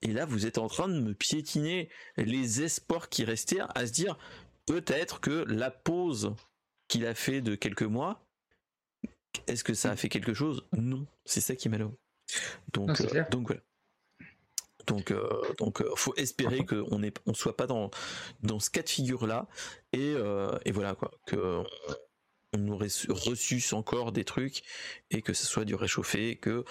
et 0.02 0.14
là 0.14 0.26
vous 0.26 0.46
êtes 0.46 0.58
en 0.58 0.68
train 0.68 0.88
de 0.88 1.02
me 1.02 1.14
piétiner 1.14 1.90
les 2.16 2.64
espoirs 2.64 3.10
qui 3.10 3.26
restaient 3.26 3.60
à 3.76 3.86
se 3.86 3.92
dire 3.92 4.18
peut-être 4.66 5.20
que 5.20 5.44
la 5.50 5.70
pause 5.70 6.34
qu'il 6.88 7.06
a 7.06 7.14
fait 7.14 7.42
de 7.42 7.56
quelques 7.56 7.84
mois 7.84 8.26
est-ce 9.48 9.64
que 9.64 9.74
ça 9.74 9.92
a 9.92 9.96
fait 9.96 10.10
quelque 10.10 10.34
chose? 10.34 10.66
Non, 10.78 11.06
c'est 11.26 11.42
ça 11.42 11.56
qui 11.56 11.68
est 11.68 11.72
malheureux. 11.72 11.98
Donc, 12.74 13.02
euh, 13.02 13.24
donc 13.32 13.48
voilà. 13.48 13.62
Donc, 14.90 15.12
euh, 15.12 15.30
donc, 15.60 15.82
euh, 15.82 15.92
faut 15.96 16.16
espérer 16.16 16.66
qu'on 16.66 16.98
ne 16.98 17.10
on 17.26 17.34
soit 17.34 17.56
pas 17.56 17.68
dans 17.68 17.92
dans 18.42 18.60
ce 18.60 18.70
cas 18.70 18.82
de 18.82 18.90
figure 18.90 19.28
là, 19.28 19.48
et, 19.94 20.14
euh, 20.16 20.58
et 20.66 20.72
voilà 20.72 20.96
quoi, 20.96 21.12
que 21.28 21.64
on 22.54 22.68
aurait 22.70 22.88
reçu 23.10 23.62
encore 23.74 24.12
des 24.12 24.26
trucs 24.26 24.64
et 25.12 25.22
que 25.22 25.34
ce 25.34 25.46
soit 25.46 25.66
du 25.66 25.76
réchauffé, 25.76 26.38
que 26.38 26.66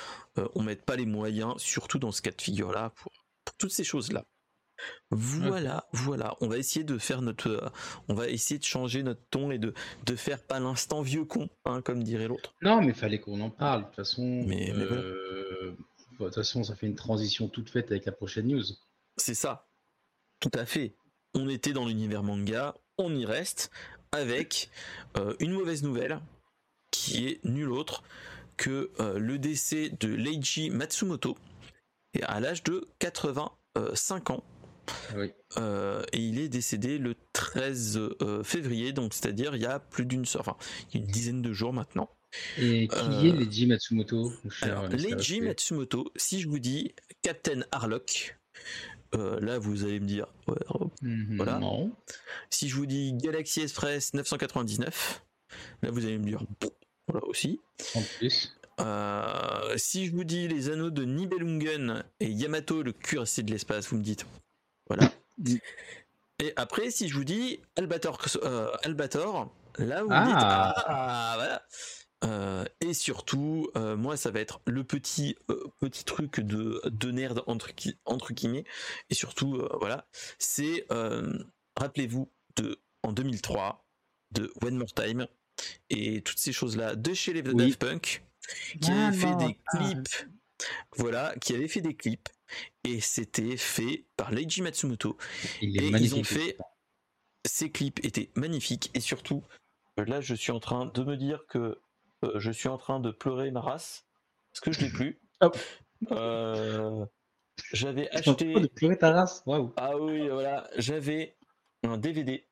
on 0.56 0.62
mette 0.62 0.84
pas 0.84 0.96
les 0.96 1.06
moyens, 1.06 1.54
surtout 1.58 1.98
dans 1.98 2.10
ce 2.10 2.20
cas 2.20 2.32
de 2.32 2.42
figure 2.42 2.72
là, 2.72 2.92
pour, 2.96 3.12
toutes 3.58 3.70
ces 3.70 3.84
choses 3.84 4.12
là. 4.12 4.24
Voilà, 5.10 5.88
voilà. 5.92 6.36
On 6.40 6.48
va 6.48 6.58
essayer 6.58 6.84
de 6.84 6.98
faire 6.98 7.22
notre, 7.22 7.72
on 8.08 8.14
va 8.14 8.28
essayer 8.28 8.58
de 8.58 8.64
changer 8.64 9.02
notre 9.02 9.22
ton 9.30 9.50
et 9.50 9.58
de, 9.58 9.74
de 10.04 10.16
faire 10.16 10.40
pas 10.42 10.60
l'instant 10.60 11.02
vieux 11.02 11.24
con, 11.24 11.48
hein, 11.64 11.80
comme 11.82 12.02
dirait 12.02 12.28
l'autre. 12.28 12.54
Non, 12.62 12.80
mais 12.80 12.92
fallait 12.92 13.20
qu'on 13.20 13.40
en 13.40 13.50
parle. 13.50 13.82
De 13.82 13.86
toute 13.86 13.96
façon, 13.96 14.44
mais, 14.46 14.72
de 16.18 16.24
toute 16.24 16.34
façon, 16.34 16.64
ça 16.64 16.74
fait 16.74 16.86
une 16.86 16.94
transition 16.94 17.48
toute 17.48 17.70
faite 17.70 17.90
avec 17.90 18.04
la 18.04 18.12
prochaine 18.12 18.48
news. 18.48 18.64
C'est 19.16 19.34
ça. 19.34 19.68
Tout 20.40 20.50
à 20.54 20.66
fait. 20.66 20.94
On 21.34 21.48
était 21.48 21.72
dans 21.72 21.86
l'univers 21.86 22.22
manga, 22.22 22.74
on 22.96 23.14
y 23.14 23.24
reste 23.24 23.70
avec 24.12 24.70
euh, 25.16 25.34
une 25.40 25.52
mauvaise 25.52 25.82
nouvelle 25.82 26.20
qui 26.90 27.26
est 27.26 27.44
nulle 27.44 27.72
autre 27.72 28.02
que 28.56 28.90
euh, 28.98 29.18
le 29.18 29.38
décès 29.38 29.90
de 29.90 30.08
Leiji 30.08 30.70
Matsumoto 30.70 31.36
à 32.22 32.40
l'âge 32.40 32.64
de 32.64 32.88
85 32.98 34.30
ans. 34.30 34.44
Oui. 35.14 35.32
Euh, 35.58 36.02
et 36.12 36.18
il 36.18 36.38
est 36.40 36.48
décédé 36.48 36.98
le 36.98 37.14
13 37.34 38.00
février, 38.42 38.92
donc 38.92 39.12
c'est-à-dire 39.12 39.54
il 39.54 39.62
y 39.62 39.66
a 39.66 39.78
plus 39.78 40.06
d'une, 40.06 40.24
enfin, 40.38 40.56
il 40.90 40.96
y 40.96 41.02
a 41.02 41.04
une 41.04 41.12
dizaine 41.12 41.42
de 41.42 41.52
jours 41.52 41.72
maintenant. 41.72 42.08
Et 42.58 42.88
qui 42.88 42.96
est 42.96 43.32
euh, 43.32 43.36
Leiji 43.36 43.66
Matsumoto 43.66 44.32
alors, 44.62 44.88
Leiji 44.88 45.40
Matsumoto, 45.40 46.12
si 46.16 46.40
je 46.40 46.48
vous 46.48 46.58
dis 46.58 46.94
Captain 47.22 47.62
Harlock, 47.72 48.38
euh, 49.14 49.40
là 49.40 49.58
vous 49.58 49.84
allez 49.84 50.00
me 50.00 50.06
dire, 50.06 50.26
mhm, 51.02 51.36
voilà. 51.36 51.60
Si 52.50 52.68
je 52.68 52.76
vous 52.76 52.86
dis 52.86 53.14
Galaxy 53.14 53.62
Express 53.62 54.14
999, 54.14 55.22
là 55.82 55.90
vous 55.90 56.04
allez 56.04 56.18
me 56.18 56.24
dire, 56.24 56.42
voilà 57.06 57.26
aussi. 57.26 57.60
En 57.94 58.02
plus. 58.02 58.54
Euh, 58.80 59.74
si 59.76 60.06
je 60.06 60.12
vous 60.12 60.24
dis 60.24 60.46
les 60.46 60.68
anneaux 60.68 60.90
de 60.90 61.04
Nibelungen 61.04 62.04
et 62.20 62.28
Yamato, 62.28 62.82
le 62.82 62.92
cuirassé 62.92 63.42
de 63.42 63.50
l'espace, 63.50 63.88
vous 63.88 63.96
me 63.96 64.04
dites, 64.04 64.24
voilà. 64.88 65.10
et 66.38 66.52
après, 66.56 66.90
si 66.90 67.08
je 67.08 67.14
vous 67.14 67.24
dis 67.24 67.60
Albator, 67.76 68.20
Albator 68.84 69.50
là 69.78 70.02
vous 70.02 70.10
me 70.10 70.26
dites, 70.26 70.34
ah, 70.38 70.74
ah 70.86 71.32
voilà. 71.36 71.62
Euh, 72.24 72.64
et 72.80 72.94
surtout, 72.94 73.70
euh, 73.76 73.96
moi, 73.96 74.16
ça 74.16 74.30
va 74.30 74.40
être 74.40 74.60
le 74.66 74.82
petit 74.82 75.36
euh, 75.50 75.72
petit 75.80 76.04
truc 76.04 76.40
de, 76.40 76.80
de 76.84 77.10
nerd 77.10 77.42
entre, 77.46 77.70
entre 78.04 78.32
guillemets. 78.32 78.64
Et 79.10 79.14
surtout, 79.14 79.62
voilà, 79.80 80.06
c'est 80.38 80.86
rappelez-vous 81.76 82.30
de 82.56 82.80
en 83.02 83.12
2003 83.12 83.86
de 84.32 84.52
One 84.62 84.76
More 84.76 84.92
Time 84.92 85.26
et 85.90 86.22
toutes 86.22 86.38
ces 86.38 86.52
choses-là 86.52 86.96
de 86.96 87.14
chez 87.14 87.32
les 87.32 87.42
Daft 87.42 87.78
Punk 87.78 88.22
qui 88.80 88.90
avait 88.90 89.16
fait 89.16 89.36
des 89.36 89.58
clips, 89.70 90.28
voilà, 90.96 91.34
qui 91.40 91.54
avait 91.54 91.68
fait 91.68 91.80
des 91.80 91.94
clips. 91.94 92.28
Et 92.84 93.00
c'était 93.00 93.56
fait 93.56 94.06
par 94.16 94.32
Leiji 94.32 94.62
Matsumoto. 94.62 95.16
et 95.60 95.66
ils 95.66 96.14
ont 96.14 96.24
fait 96.24 96.56
ces 97.44 97.70
clips 97.70 98.04
étaient 98.04 98.30
magnifiques. 98.34 98.90
Et 98.94 99.00
surtout 99.00 99.44
là, 99.96 100.20
je 100.20 100.34
suis 100.34 100.52
en 100.52 100.60
train 100.60 100.86
de 100.86 101.04
me 101.04 101.16
dire 101.16 101.44
que 101.48 101.78
euh, 102.24 102.38
je 102.38 102.50
suis 102.50 102.68
en 102.68 102.78
train 102.78 103.00
de 103.00 103.10
pleurer 103.10 103.50
ma 103.50 103.60
race 103.60 104.06
parce 104.50 104.60
que 104.60 104.72
je 104.72 104.80
l'ai 104.80 104.90
plus. 104.90 105.20
Euh, 106.12 107.04
j'avais 107.72 108.08
acheté. 108.10 108.54
De 108.54 108.68
pleurer 108.68 108.96
ta 108.96 109.12
race 109.12 109.42
Ah 109.76 109.96
oui, 109.96 110.28
voilà. 110.28 110.70
J'avais 110.76 111.36
un 111.82 111.98
DVD 111.98 112.46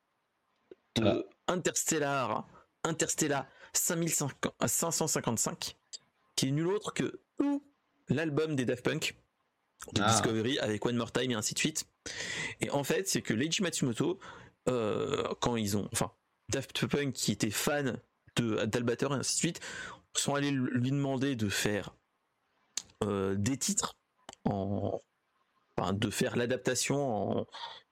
de 0.96 1.06
ah. 1.06 1.22
Interstellar 1.52 2.48
Interstellar 2.84 3.46
5555, 3.72 5.76
qui 6.34 6.48
est 6.48 6.50
nul 6.50 6.66
autre 6.68 6.92
que 6.92 7.20
l'album 8.08 8.56
des 8.56 8.64
Daft 8.64 8.84
Punk 8.84 9.16
de 9.92 10.02
Ah. 10.02 10.10
Discovery 10.10 10.58
avec 10.58 10.84
One 10.84 10.96
More 10.96 11.12
Time 11.12 11.30
et 11.30 11.34
ainsi 11.34 11.54
de 11.54 11.58
suite. 11.58 11.86
Et 12.60 12.70
en 12.70 12.84
fait, 12.84 13.08
c'est 13.08 13.22
que 13.22 13.34
Leiji 13.34 13.62
Matsumoto, 13.62 14.18
euh, 14.68 15.22
quand 15.40 15.56
ils 15.56 15.76
ont, 15.76 15.88
enfin, 15.92 16.12
Daft 16.48 16.86
Punk 16.86 17.12
qui 17.12 17.32
était 17.32 17.50
fan 17.50 18.00
d'Albator 18.42 19.14
et 19.14 19.18
ainsi 19.18 19.34
de 19.34 19.38
suite, 19.38 19.60
sont 20.14 20.34
allés 20.34 20.50
lui 20.50 20.90
demander 20.90 21.36
de 21.36 21.48
faire 21.48 21.94
euh, 23.04 23.34
des 23.36 23.58
titres 23.58 23.94
en, 24.44 25.00
enfin, 25.76 25.92
de 25.92 26.10
faire 26.10 26.36
l'adaptation 26.36 27.38
en, 27.40 27.46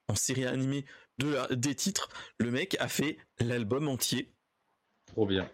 en 0.07 0.15
série 0.15 0.45
animée 0.45 0.85
de 1.19 1.29
la- 1.29 1.47
des 1.55 1.75
titres. 1.75 2.09
Le 2.39 2.49
mec 2.51 2.75
a 2.79 2.87
fait 2.87 3.17
l'album 3.39 3.87
entier. 3.87 4.33
Trop 5.07 5.25
bien. 5.27 5.49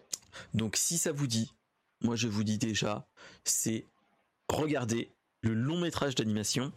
Donc 0.54 0.76
si 0.76 0.96
ça 0.96 1.12
vous 1.12 1.26
dit, 1.26 1.52
moi 2.00 2.16
je 2.16 2.28
vous 2.28 2.44
dis 2.44 2.56
déjà, 2.58 3.06
c'est 3.44 3.86
regarder 4.48 5.12
le 5.42 5.52
long 5.54 5.78
métrage 5.80 6.14
d'animation 6.14 6.72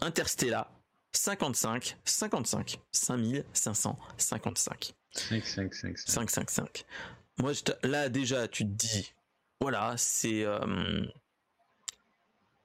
Interstellar 0.00 0.70
55 1.12 1.96
55 2.04 2.80
5555 2.90 4.94
5, 5.14 5.44
5, 5.46 5.74
5, 5.74 5.98
5. 5.98 5.98
555. 5.98 6.84
Moi 7.38 7.52
là 7.82 8.08
déjà 8.08 8.46
tu 8.48 8.64
te 8.64 8.70
dis 8.70 9.12
voilà, 9.60 9.94
c'est 9.96 10.44
euh, 10.44 11.04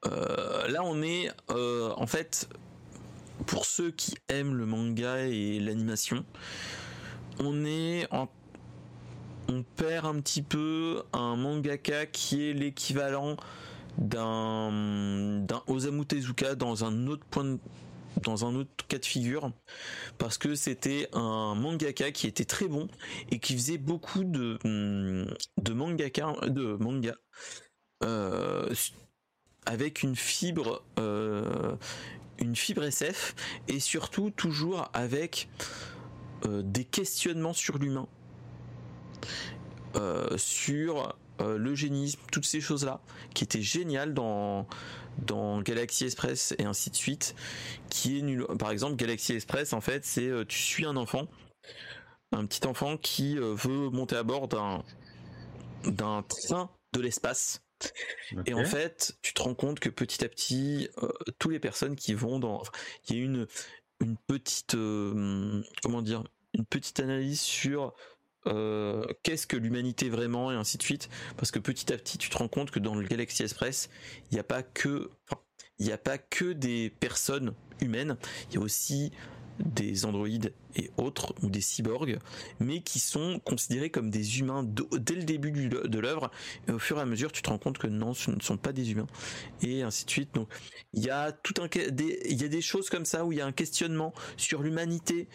euh, 0.05 0.67
là 0.67 0.83
on 0.83 1.01
est 1.01 1.29
euh, 1.51 1.93
en 1.95 2.07
fait 2.07 2.49
pour 3.45 3.65
ceux 3.65 3.91
qui 3.91 4.15
aiment 4.29 4.55
le 4.55 4.65
manga 4.65 5.19
et 5.27 5.59
l'animation, 5.59 6.25
on 7.39 7.65
est 7.65 8.07
on 9.49 9.63
perd 9.75 10.05
un 10.07 10.19
petit 10.19 10.41
peu 10.41 11.03
un 11.13 11.35
mangaka 11.35 12.05
qui 12.07 12.49
est 12.49 12.53
l'équivalent 12.53 13.37
d'un 13.97 15.39
d'un 15.41 15.61
Osamu 15.67 16.05
Tezuka 16.05 16.55
dans 16.55 16.83
un 16.83 17.07
autre 17.07 17.25
point 17.29 17.43
de- 17.45 17.59
dans 18.21 18.45
un 18.45 18.55
autre 18.55 18.87
cas 18.87 18.97
de 18.97 19.05
figure 19.05 19.51
parce 20.17 20.37
que 20.37 20.55
c'était 20.55 21.07
un 21.13 21.55
mangaka 21.55 22.11
qui 22.11 22.27
était 22.27 22.45
très 22.45 22.67
bon 22.67 22.87
et 23.31 23.39
qui 23.39 23.53
faisait 23.53 23.77
beaucoup 23.77 24.23
de 24.23 24.57
hum, 24.63 25.33
de 25.57 25.73
mangaka 25.73 26.33
de 26.47 26.77
manga 26.79 27.15
euh, 28.03 28.73
avec 29.65 30.03
une 30.03 30.15
fibre 30.15 30.83
euh, 30.99 31.75
une 32.39 32.55
fibre 32.55 32.83
SF 32.83 33.35
et 33.67 33.79
surtout 33.79 34.29
toujours 34.29 34.89
avec 34.93 35.49
euh, 36.45 36.61
des 36.63 36.85
questionnements 36.85 37.53
sur 37.53 37.77
l'humain. 37.77 38.07
Sur 40.35 41.17
euh, 41.41 41.57
l'eugénisme, 41.57 42.19
toutes 42.31 42.45
ces 42.45 42.61
choses-là, 42.61 43.01
qui 43.33 43.43
étaient 43.43 43.61
géniales 43.61 44.13
dans, 44.13 44.67
dans 45.25 45.61
Galaxy 45.61 46.05
Express 46.05 46.53
et 46.57 46.65
ainsi 46.65 46.89
de 46.89 46.95
suite, 46.95 47.35
qui 47.89 48.19
est 48.19 48.21
nul. 48.21 48.45
Par 48.59 48.71
exemple, 48.71 48.95
Galaxy 48.95 49.33
Express, 49.33 49.73
en 49.73 49.81
fait, 49.81 50.05
c'est 50.05 50.27
euh, 50.27 50.45
tu 50.45 50.57
suis 50.57 50.85
un 50.85 50.95
enfant, 50.95 51.27
un 52.31 52.45
petit 52.45 52.65
enfant 52.67 52.97
qui 52.97 53.37
euh, 53.37 53.53
veut 53.53 53.89
monter 53.89 54.15
à 54.15 54.23
bord 54.23 54.47
d'un 54.47 54.83
d'un 55.85 56.23
train 56.23 56.69
de 56.93 57.01
l'espace. 57.01 57.61
Et 58.47 58.55
en 58.55 58.65
fait, 58.65 59.15
tu 59.21 59.33
te 59.33 59.41
rends 59.43 59.53
compte 59.53 59.79
que 59.79 59.89
petit 59.89 60.25
à 60.25 60.29
petit, 60.29 60.89
euh, 61.03 61.09
toutes 61.37 61.51
les 61.51 61.59
personnes 61.59 61.95
qui 61.95 62.15
vont 62.15 62.39
dans, 62.39 62.63
il 63.07 63.15
y 63.15 63.19
a 63.19 63.23
une 63.23 63.47
une 63.99 64.17
petite 64.27 64.75
comment 65.83 66.01
dire, 66.01 66.23
une 66.53 66.65
petite 66.65 66.99
analyse 66.99 67.39
sur 67.39 67.93
euh, 68.47 69.05
qu'est-ce 69.23 69.47
que 69.47 69.57
l'humanité 69.57 70.09
vraiment 70.09 70.51
et 70.51 70.55
ainsi 70.55 70.77
de 70.77 70.83
suite, 70.83 71.09
parce 71.37 71.51
que 71.51 71.59
petit 71.59 71.91
à 71.93 71.97
petit, 71.97 72.17
tu 72.17 72.29
te 72.29 72.37
rends 72.37 72.47
compte 72.47 72.71
que 72.71 72.79
dans 72.79 72.95
le 72.95 73.07
Galaxy 73.07 73.43
Express, 73.43 73.89
il 74.31 74.35
n'y 74.35 74.39
a 74.39 74.43
pas 74.43 74.63
que, 74.63 75.09
il 75.79 75.85
n'y 75.85 75.91
a 75.91 75.97
pas 75.97 76.17
que 76.17 76.53
des 76.53 76.89
personnes 76.89 77.53
humaines, 77.81 78.17
il 78.49 78.55
y 78.55 78.57
a 78.57 78.61
aussi 78.61 79.11
des 79.59 80.05
androïdes 80.05 80.53
et 80.75 80.91
autres 80.97 81.33
ou 81.41 81.49
des 81.49 81.61
cyborgs, 81.61 82.19
mais 82.59 82.81
qui 82.81 82.99
sont 82.99 83.39
considérés 83.43 83.89
comme 83.89 84.09
des 84.09 84.39
humains 84.39 84.63
dès 84.63 85.15
le 85.15 85.23
début 85.23 85.51
de 85.51 85.99
l'œuvre. 85.99 86.29
Au 86.69 86.79
fur 86.79 86.97
et 86.97 87.01
à 87.01 87.05
mesure, 87.05 87.31
tu 87.31 87.41
te 87.41 87.49
rends 87.49 87.57
compte 87.57 87.77
que 87.77 87.87
non, 87.87 88.13
ce 88.13 88.31
ne 88.31 88.39
sont 88.41 88.57
pas 88.57 88.73
des 88.73 88.91
humains 88.91 89.07
et 89.61 89.81
ainsi 89.81 90.05
de 90.05 90.11
suite. 90.11 90.35
Donc, 90.35 90.47
il 90.93 91.03
y 91.03 91.09
a 91.09 91.31
tout 91.31 91.55
un, 91.61 91.67
des, 91.67 92.21
il 92.29 92.41
y 92.41 92.45
a 92.45 92.49
des 92.49 92.61
choses 92.61 92.89
comme 92.89 93.05
ça 93.05 93.25
où 93.25 93.31
il 93.31 93.39
y 93.39 93.41
a 93.41 93.45
un 93.45 93.51
questionnement 93.51 94.13
sur 94.37 94.61
l'humanité. 94.61 95.27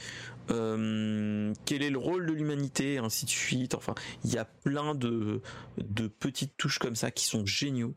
euh, 0.50 1.52
quel 1.64 1.82
est 1.82 1.90
le 1.90 1.98
rôle 1.98 2.26
de 2.26 2.32
l'humanité, 2.32 2.98
ainsi 2.98 3.24
de 3.24 3.30
suite. 3.30 3.74
Enfin, 3.74 3.94
il 4.24 4.32
y 4.32 4.38
a 4.38 4.44
plein 4.44 4.94
de, 4.94 5.40
de 5.78 6.08
petites 6.08 6.56
touches 6.56 6.78
comme 6.78 6.96
ça 6.96 7.10
qui 7.10 7.26
sont 7.26 7.46
géniaux. 7.46 7.94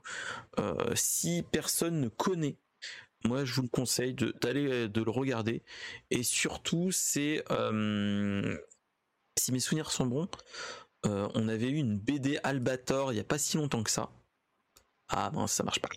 Euh, 0.59 0.76
si 0.95 1.43
personne 1.51 1.99
ne 1.99 2.07
connaît 2.07 2.57
moi 3.26 3.43
je 3.45 3.53
vous 3.53 3.63
le 3.63 3.67
conseille 3.67 4.13
de- 4.13 4.34
d'aller 4.41 4.88
de, 4.88 5.01
le 5.03 5.11
regarder. 5.11 5.63
Et 6.11 6.23
surtout 6.23 6.91
c'est 6.91 7.43
euh, 7.51 8.57
si 9.38 9.51
mes 9.51 9.59
souvenirs 9.59 9.91
sont 9.91 10.05
bons 10.05 10.28
euh, 11.05 11.28
on 11.36 11.47
avait 11.49 11.69
eu 11.69 11.76
une 11.78 11.97
BD 11.99 12.39
Albator 12.43 13.13
il 13.13 13.17
y 13.17 13.19
a 13.19 13.23
pas 13.23 13.38
si 13.38 13.57
longtemps 13.57 13.84
que 13.84 13.91
ça. 13.91 14.09
Ah 15.09 15.30
mince 15.34 15.51
ça 15.53 15.63
marche 15.63 15.80
pas. 15.80 15.89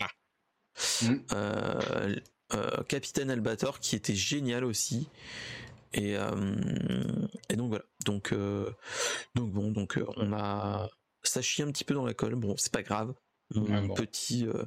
Mm. 1.03 1.15
Euh, 1.33 2.17
euh, 2.55 2.83
Capitaine 2.85 3.31
Albator 3.31 3.81
qui 3.81 3.97
était 3.97 4.15
génial 4.15 4.65
aussi. 4.65 5.09
Et, 5.95 6.17
euh, 6.17 6.55
et 7.49 7.57
donc 7.57 7.69
voilà. 7.71 7.85
Donc 8.05 8.33
euh, 8.33 8.71
donc 9.35 9.51
bon 9.53 9.73
donc 9.73 9.97
euh, 9.97 10.05
on 10.17 10.33
a 10.35 10.89
ça 11.23 11.41
chie 11.43 11.63
un 11.63 11.71
petit 11.73 11.85
peu 11.85 11.95
dans 11.95 12.05
la 12.05 12.15
colle. 12.15 12.35
Bon 12.35 12.55
c'est 12.59 12.73
pas 12.73 12.83
grave. 12.83 13.15
Mon 13.55 13.63
Ouais, 13.65 13.87
bon. 13.87 13.95
petit 13.95 14.47
euh, 14.47 14.65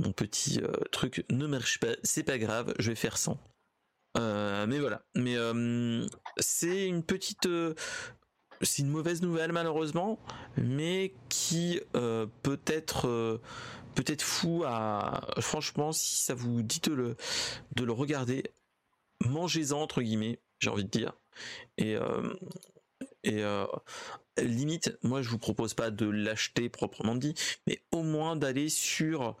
mon 0.00 0.12
petit 0.12 0.60
euh, 0.62 0.72
truc 0.90 1.24
ne 1.30 1.46
marche 1.46 1.78
pas, 1.78 1.94
c'est 2.02 2.22
pas 2.22 2.38
grave, 2.38 2.74
je 2.78 2.90
vais 2.90 2.96
faire 2.96 3.18
sans. 3.18 3.38
Euh, 4.16 4.66
mais 4.66 4.78
voilà, 4.78 5.02
mais 5.14 5.36
euh, 5.36 6.04
c'est 6.38 6.86
une 6.86 7.04
petite, 7.04 7.46
euh, 7.46 7.74
c'est 8.62 8.82
une 8.82 8.88
mauvaise 8.88 9.22
nouvelle 9.22 9.52
malheureusement, 9.52 10.18
mais 10.56 11.14
qui 11.28 11.80
peut 11.92 12.60
être 12.66 13.06
euh, 13.06 13.40
peut-être 13.94 14.22
fou 14.22 14.64
à, 14.66 15.28
franchement, 15.40 15.92
si 15.92 16.24
ça 16.24 16.34
vous 16.34 16.62
dit 16.62 16.80
de 16.80 16.92
le 16.92 17.16
de 17.76 17.84
le 17.84 17.92
regarder, 17.92 18.44
mangez-en 19.24 19.80
entre 19.80 20.02
guillemets, 20.02 20.40
j'ai 20.58 20.70
envie 20.70 20.84
de 20.84 20.90
dire, 20.90 21.12
et 21.78 21.96
et 23.24 23.42
euh, 23.44 23.66
limite, 24.38 24.96
moi 25.02 25.22
je 25.22 25.28
vous 25.28 25.38
propose 25.38 25.74
pas 25.74 25.90
de 25.90 26.06
l'acheter 26.06 26.68
proprement 26.68 27.14
dit, 27.14 27.34
mais 27.66 27.82
au 27.92 28.02
moins 28.02 28.36
d'aller 28.36 28.68
sur 28.68 29.36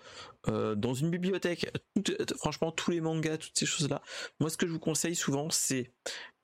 euh, 0.48 0.74
dans 0.74 0.94
une 0.94 1.10
bibliothèque. 1.10 1.70
Tout- 2.04 2.16
franchement, 2.36 2.72
tous 2.72 2.90
les 2.90 3.00
mangas, 3.00 3.38
toutes 3.38 3.58
ces 3.58 3.66
choses-là. 3.66 4.02
Moi, 4.40 4.50
ce 4.50 4.56
que 4.56 4.66
je 4.66 4.72
vous 4.72 4.78
conseille 4.78 5.14
souvent, 5.14 5.48
c'est 5.50 5.92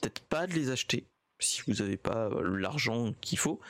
peut-être 0.01 0.21
pas 0.21 0.47
de 0.47 0.53
les 0.53 0.71
acheter 0.71 1.07
si 1.39 1.61
vous 1.67 1.75
n'avez 1.83 1.99
pas 1.99 2.31
l'argent 2.43 3.13
qu'il 3.21 3.37
faut, 3.37 3.61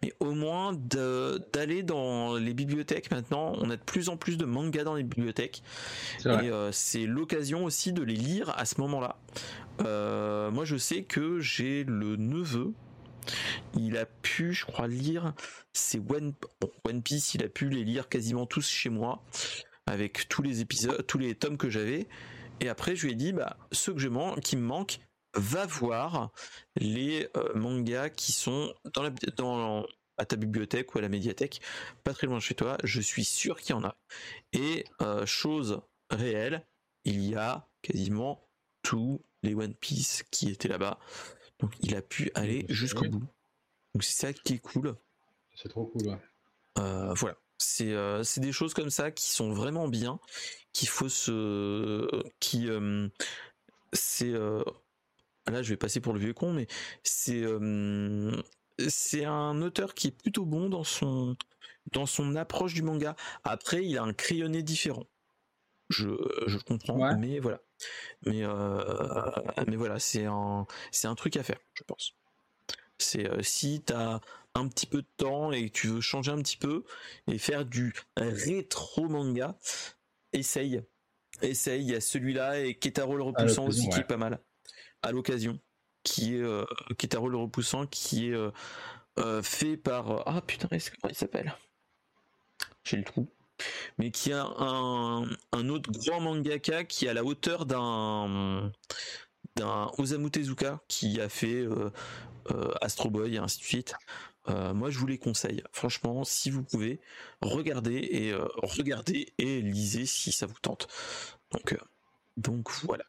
mais 0.00 0.12
au 0.20 0.30
moins 0.30 0.72
d'aller 0.72 1.82
dans 1.82 2.36
les 2.36 2.54
bibliothèques 2.54 3.10
maintenant. 3.10 3.54
On 3.58 3.68
a 3.70 3.76
de 3.76 3.82
plus 3.82 4.08
en 4.08 4.16
plus 4.16 4.36
de 4.36 4.44
mangas 4.44 4.84
dans 4.84 4.94
les 4.94 5.02
bibliothèques. 5.02 5.64
Et 6.44 6.50
euh, 6.50 6.70
c'est 6.70 7.04
l'occasion 7.04 7.64
aussi 7.64 7.92
de 7.92 8.04
les 8.04 8.14
lire 8.14 8.50
à 8.56 8.64
ce 8.64 8.80
moment-là. 8.80 9.18
Euh, 9.84 10.52
moi, 10.52 10.64
je 10.64 10.76
sais 10.76 11.02
que 11.02 11.40
j'ai 11.40 11.82
le 11.82 12.14
neveu. 12.14 12.72
Il 13.76 13.96
a 13.96 14.06
pu, 14.06 14.52
je 14.52 14.64
crois, 14.64 14.88
lire 14.88 15.34
ces 15.72 16.00
One, 16.00 16.34
Piece. 17.02 17.34
Il 17.34 17.44
a 17.44 17.48
pu 17.48 17.68
les 17.68 17.84
lire 17.84 18.08
quasiment 18.08 18.46
tous 18.46 18.68
chez 18.68 18.90
moi, 18.90 19.22
avec 19.86 20.28
tous 20.28 20.42
les 20.42 20.60
épisodes, 20.60 21.06
tous 21.06 21.18
les 21.18 21.34
tomes 21.34 21.56
que 21.56 21.70
j'avais. 21.70 22.08
Et 22.60 22.68
après, 22.68 22.96
je 22.96 23.06
lui 23.06 23.12
ai 23.12 23.16
dit, 23.16 23.32
bah, 23.32 23.56
ceux 23.72 23.92
que 23.92 24.00
je 24.00 24.08
man- 24.08 24.40
qui 24.40 24.56
me 24.56 24.62
manquent, 24.62 24.98
va 25.34 25.66
voir 25.66 26.32
les 26.76 27.28
euh, 27.36 27.52
mangas 27.54 28.08
qui 28.08 28.32
sont 28.32 28.72
dans 28.94 29.02
la, 29.02 29.12
à 30.16 30.24
ta 30.24 30.36
bibliothèque 30.36 30.94
ou 30.94 30.98
à 30.98 31.02
la 31.02 31.10
médiathèque, 31.10 31.60
pas 32.04 32.14
très 32.14 32.26
loin 32.26 32.36
de 32.36 32.42
chez 32.42 32.54
toi. 32.54 32.78
Je 32.84 33.00
suis 33.02 33.24
sûr 33.24 33.60
qu'il 33.60 33.70
y 33.70 33.78
en 33.78 33.84
a. 33.84 33.96
Et 34.52 34.84
euh, 35.02 35.26
chose 35.26 35.82
réelle, 36.10 36.66
il 37.04 37.22
y 37.22 37.34
a 37.34 37.68
quasiment 37.82 38.48
tous 38.82 39.20
les 39.42 39.54
One 39.54 39.74
Piece 39.74 40.24
qui 40.30 40.48
étaient 40.48 40.68
là-bas. 40.68 40.98
Donc 41.60 41.72
il 41.80 41.94
a 41.96 42.02
pu 42.02 42.30
aller 42.34 42.66
jusqu'au 42.68 43.02
oui. 43.02 43.08
bout. 43.08 43.24
Donc 43.94 44.04
c'est 44.04 44.26
ça 44.26 44.32
qui 44.32 44.54
est 44.54 44.58
cool. 44.58 44.94
C'est 45.54 45.68
trop 45.68 45.86
cool. 45.86 46.08
ouais. 46.08 46.18
Euh, 46.78 47.14
voilà. 47.14 47.36
C'est 47.58 47.92
euh, 47.92 48.22
c'est 48.22 48.40
des 48.42 48.52
choses 48.52 48.74
comme 48.74 48.90
ça 48.90 49.10
qui 49.10 49.26
sont 49.28 49.50
vraiment 49.52 49.88
bien, 49.88 50.20
qu'il 50.72 50.88
faut 50.88 51.08
se. 51.08 52.06
qui. 52.40 52.68
euh, 52.68 53.08
c'est. 53.94 54.32
euh, 54.32 54.62
là, 55.46 55.62
je 55.62 55.70
vais 55.70 55.78
passer 55.78 56.00
pour 56.00 56.12
le 56.12 56.20
vieux 56.20 56.34
con, 56.34 56.52
mais 56.52 56.66
c'est. 57.02 57.42
euh, 57.42 58.30
c'est 58.88 59.24
un 59.24 59.62
auteur 59.62 59.94
qui 59.94 60.08
est 60.08 60.10
plutôt 60.22 60.44
bon 60.44 60.68
dans 60.68 60.84
son, 60.84 61.34
dans 61.92 62.04
son 62.04 62.36
approche 62.36 62.74
du 62.74 62.82
manga. 62.82 63.16
Après, 63.42 63.82
il 63.82 63.96
a 63.96 64.02
un 64.02 64.12
crayonné 64.12 64.62
différent. 64.62 65.06
Je, 65.88 66.08
je 66.46 66.58
comprends, 66.58 66.98
Ouais. 66.98 67.16
mais 67.16 67.38
voilà. 67.38 67.62
Mais, 68.24 68.42
euh, 68.42 69.30
mais 69.66 69.76
voilà, 69.76 69.98
c'est 69.98 70.24
un, 70.24 70.66
c'est 70.90 71.08
un 71.08 71.14
truc 71.14 71.36
à 71.36 71.42
faire, 71.42 71.58
je 71.74 71.84
pense. 71.84 72.14
C'est 72.98 73.28
euh, 73.28 73.42
si 73.42 73.82
t'as 73.82 74.20
un 74.54 74.68
petit 74.68 74.86
peu 74.86 75.02
de 75.02 75.08
temps 75.18 75.52
et 75.52 75.68
tu 75.70 75.88
veux 75.88 76.00
changer 76.00 76.30
un 76.30 76.38
petit 76.38 76.56
peu 76.56 76.84
et 77.26 77.38
faire 77.38 77.66
du 77.66 77.92
rétro 78.16 79.08
manga, 79.08 79.58
essaye. 80.32 80.82
Essaye, 81.42 81.82
il 81.82 81.90
y 81.90 81.94
a 81.94 82.00
celui-là 82.00 82.60
et 82.60 82.74
Ketaro 82.74 83.16
le 83.16 83.22
repoussant 83.22 83.66
aussi 83.66 83.88
qui 83.90 84.00
est 84.00 84.04
pas 84.04 84.16
mal. 84.16 84.40
À 85.02 85.12
l'occasion. 85.12 85.60
Qui 86.02 86.36
est 86.36 86.40
euh, 86.40 86.64
Ketaro 86.96 87.28
le 87.28 87.36
repoussant 87.36 87.86
qui 87.86 88.28
est 88.28 88.50
euh, 89.18 89.42
fait 89.42 89.76
par. 89.76 90.22
Ah 90.26 90.40
putain, 90.40 90.68
comment 90.68 91.10
il 91.10 91.16
s'appelle? 91.16 91.54
J'ai 92.84 92.96
le 92.96 93.04
trou. 93.04 93.28
Mais 93.98 94.10
qui 94.10 94.32
a 94.32 94.44
un, 94.44 95.24
un 95.52 95.68
autre 95.68 95.90
grand 95.90 96.20
mangaka 96.20 96.84
qui 96.84 97.06
est 97.06 97.08
à 97.08 97.14
la 97.14 97.24
hauteur 97.24 97.66
d'un 97.66 98.72
d'un 99.56 99.90
Osamu 99.98 100.30
Tezuka 100.30 100.80
qui 100.86 101.20
a 101.20 101.28
fait 101.28 101.62
euh, 101.62 101.90
euh, 102.50 102.72
Astro 102.80 103.10
Boy 103.10 103.34
et 103.34 103.38
ainsi 103.38 103.58
de 103.58 103.64
suite. 103.64 103.94
Euh, 104.48 104.74
moi, 104.74 104.90
je 104.90 104.98
vous 104.98 105.06
les 105.06 105.18
conseille. 105.18 105.62
Franchement, 105.72 106.22
si 106.24 106.50
vous 106.50 106.62
pouvez, 106.62 107.00
regardez 107.40 107.96
et 107.96 108.34
regardez 108.62 109.32
et 109.38 109.60
lisez 109.60 110.06
si 110.06 110.30
ça 110.30 110.46
vous 110.46 110.58
tente. 110.60 110.86
Donc, 111.50 111.76
donc 112.36 112.70
voilà. 112.84 113.04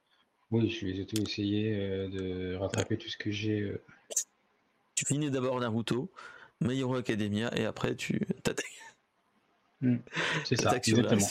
Oui, 0.50 0.70
je 0.70 0.86
vais 0.88 1.06
tout 1.06 1.22
essayer 1.22 1.76
de 2.08 2.56
rattraper 2.56 2.98
tout 2.98 3.10
ce 3.10 3.18
que 3.18 3.30
j'ai. 3.30 3.72
Tu 4.96 5.06
finis 5.06 5.30
d'abord 5.30 5.60
Naruto, 5.60 6.10
My 6.62 6.80
Hero 6.80 6.96
Academia 6.96 7.56
et 7.56 7.66
après 7.66 7.96
tu 7.96 8.20
t'attaques. 8.42 8.87
Hmm. 9.82 9.98
C'est 10.46 10.60
ça, 10.60 10.76
exactement. 10.78 11.28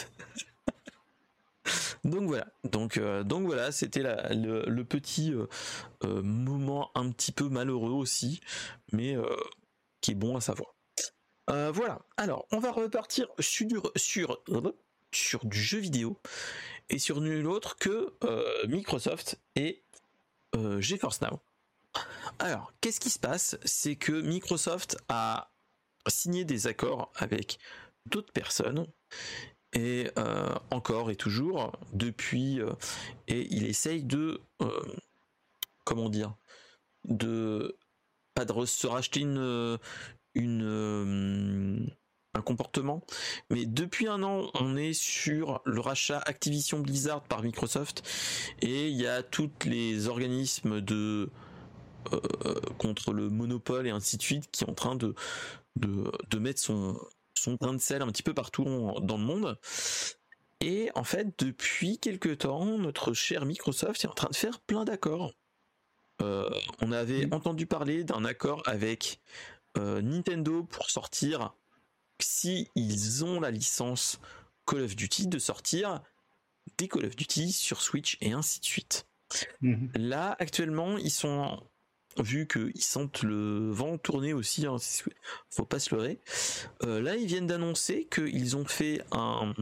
Donc 2.04 2.28
voilà, 2.28 2.46
donc, 2.64 2.98
euh, 2.98 3.24
donc 3.24 3.46
voilà, 3.46 3.72
c'était 3.72 4.02
le, 4.04 4.82
petit 4.84 5.32
euh, 5.32 5.48
euh, 6.04 6.22
moment 6.22 6.92
un 6.94 7.10
petit 7.10 7.32
peu 7.32 7.48
malheureux 7.48 7.92
aussi, 7.92 8.40
mais 8.92 9.16
qui 10.00 10.12
est 10.12 10.14
bon 10.14 10.36
à 10.36 10.40
savoir. 10.40 10.74
voilà, 11.48 12.00
alors 12.16 12.46
on 12.52 12.60
va 12.60 12.70
repartir 12.70 13.26
sur, 13.40 13.90
sur, 13.96 14.40
sur 15.12 15.44
du 15.46 15.60
jeu 15.60 15.78
vidéo 15.78 16.20
et 16.90 16.98
sur 16.98 17.20
nul 17.20 17.46
autre 17.48 17.76
que 17.76 18.14
Microsoft 18.68 19.40
et 19.56 19.82
GeForce 20.78 21.20
Now. 21.22 21.40
Alors, 22.38 22.72
qu'est-ce 22.80 23.00
qui 23.00 23.10
se 23.10 23.18
passe? 23.18 23.58
C'est 23.64 23.96
que 23.96 24.12
Microsoft 24.12 24.98
a 25.08 25.50
signé 26.08 26.44
des 26.44 26.66
accords 26.66 27.10
avec 27.16 27.58
d'autres 28.06 28.32
personnes. 28.32 28.86
Et 29.72 30.10
euh, 30.16 30.54
encore 30.70 31.10
et 31.10 31.16
toujours 31.16 31.72
depuis 31.92 32.60
euh, 32.60 32.72
et 33.28 33.46
il 33.50 33.66
essaye 33.66 34.04
de 34.04 34.40
euh, 34.62 34.96
comment 35.84 36.08
dire 36.08 36.34
de 37.04 37.76
pas 38.34 38.44
de 38.44 38.64
se 38.64 38.86
racheter 38.86 39.20
une 39.20 39.78
une 40.34 41.90
un 42.34 42.40
comportement 42.42 43.04
mais 43.50 43.66
depuis 43.66 44.06
un 44.06 44.22
an 44.22 44.50
on 44.54 44.76
est 44.76 44.94
sur 44.94 45.60
le 45.66 45.80
rachat 45.80 46.20
Activision 46.24 46.78
Blizzard 46.80 47.22
par 47.24 47.42
Microsoft 47.42 48.02
et 48.62 48.88
il 48.88 48.96
y 48.96 49.06
a 49.06 49.22
tous 49.22 49.50
les 49.66 50.08
organismes 50.08 50.80
de 50.80 51.28
contre 52.78 53.12
le 53.12 53.28
monopole 53.30 53.86
et 53.86 53.90
ainsi 53.90 54.16
de 54.16 54.22
suite 54.22 54.48
qui 54.50 54.64
est 54.64 54.70
en 54.70 54.74
train 54.74 54.96
de, 54.96 55.14
mettre 56.38 56.60
son, 56.60 56.98
son 57.46 57.54
grain 57.54 57.74
de 57.74 57.80
sel 57.80 58.02
un 58.02 58.08
petit 58.08 58.22
peu 58.22 58.34
partout 58.34 58.64
dans 59.00 59.16
le 59.16 59.24
monde. 59.24 59.58
Et 60.60 60.90
en 60.94 61.04
fait, 61.04 61.38
depuis 61.38 61.98
quelques 61.98 62.38
temps, 62.38 62.78
notre 62.78 63.12
cher 63.12 63.44
Microsoft 63.44 64.04
est 64.04 64.08
en 64.08 64.14
train 64.14 64.30
de 64.30 64.36
faire 64.36 64.60
plein 64.60 64.84
d'accords. 64.84 65.32
Euh, 66.22 66.48
on 66.80 66.92
avait 66.92 67.32
entendu 67.32 67.66
parler 67.66 68.02
d'un 68.02 68.24
accord 68.24 68.62
avec 68.66 69.20
euh, 69.76 70.00
Nintendo 70.00 70.64
pour 70.64 70.90
sortir, 70.90 71.54
si 72.20 72.68
ils 72.74 73.24
ont 73.24 73.38
la 73.38 73.50
licence 73.50 74.18
Call 74.66 74.82
of 74.82 74.96
Duty, 74.96 75.28
de 75.28 75.38
sortir 75.38 76.00
des 76.78 76.88
Call 76.88 77.04
of 77.04 77.14
Duty 77.14 77.52
sur 77.52 77.82
Switch 77.82 78.16
et 78.20 78.32
ainsi 78.32 78.60
de 78.60 78.64
suite. 78.64 79.06
Mhm. 79.60 79.90
Là, 79.94 80.36
actuellement, 80.38 80.96
ils 80.96 81.10
sont 81.10 81.62
vu 82.18 82.46
qu'ils 82.46 82.82
sentent 82.82 83.22
le 83.22 83.70
vent 83.70 83.98
tourner 83.98 84.32
aussi, 84.32 84.66
hein, 84.66 84.76
faut 85.50 85.64
pas 85.64 85.78
se 85.78 85.94
leurrer. 85.94 86.18
Euh, 86.82 87.00
là, 87.00 87.16
ils 87.16 87.26
viennent 87.26 87.46
d'annoncer 87.46 88.06
qu'ils 88.10 88.56
ont 88.56 88.64
fait 88.64 89.02
un, 89.12 89.54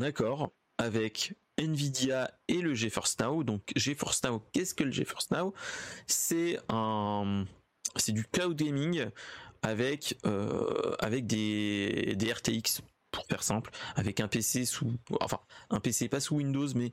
accord 0.00 0.52
avec 0.78 1.34
Nvidia 1.58 2.30
et 2.46 2.60
le 2.60 2.74
GeForce 2.74 3.18
Now. 3.18 3.42
Donc 3.42 3.62
GeForce 3.76 4.22
Now, 4.22 4.42
qu'est-ce 4.52 4.74
que 4.74 4.84
le 4.84 4.92
GeForce 4.92 5.30
Now? 5.30 5.52
C'est 6.06 6.58
un, 6.68 7.44
c'est 7.96 8.12
du 8.12 8.24
cloud 8.24 8.56
gaming 8.56 9.06
avec 9.62 10.16
euh, 10.24 10.96
des 11.20 12.32
RTX 12.32 12.82
pour 13.10 13.26
faire 13.26 13.42
simple, 13.42 13.70
avec 13.96 14.20
un 14.20 14.28
PC 14.28 14.64
sous, 14.64 14.92
enfin 15.20 15.40
un 15.70 15.80
PC 15.80 16.08
pas 16.08 16.20
sous 16.20 16.36
Windows, 16.36 16.68
mais 16.74 16.92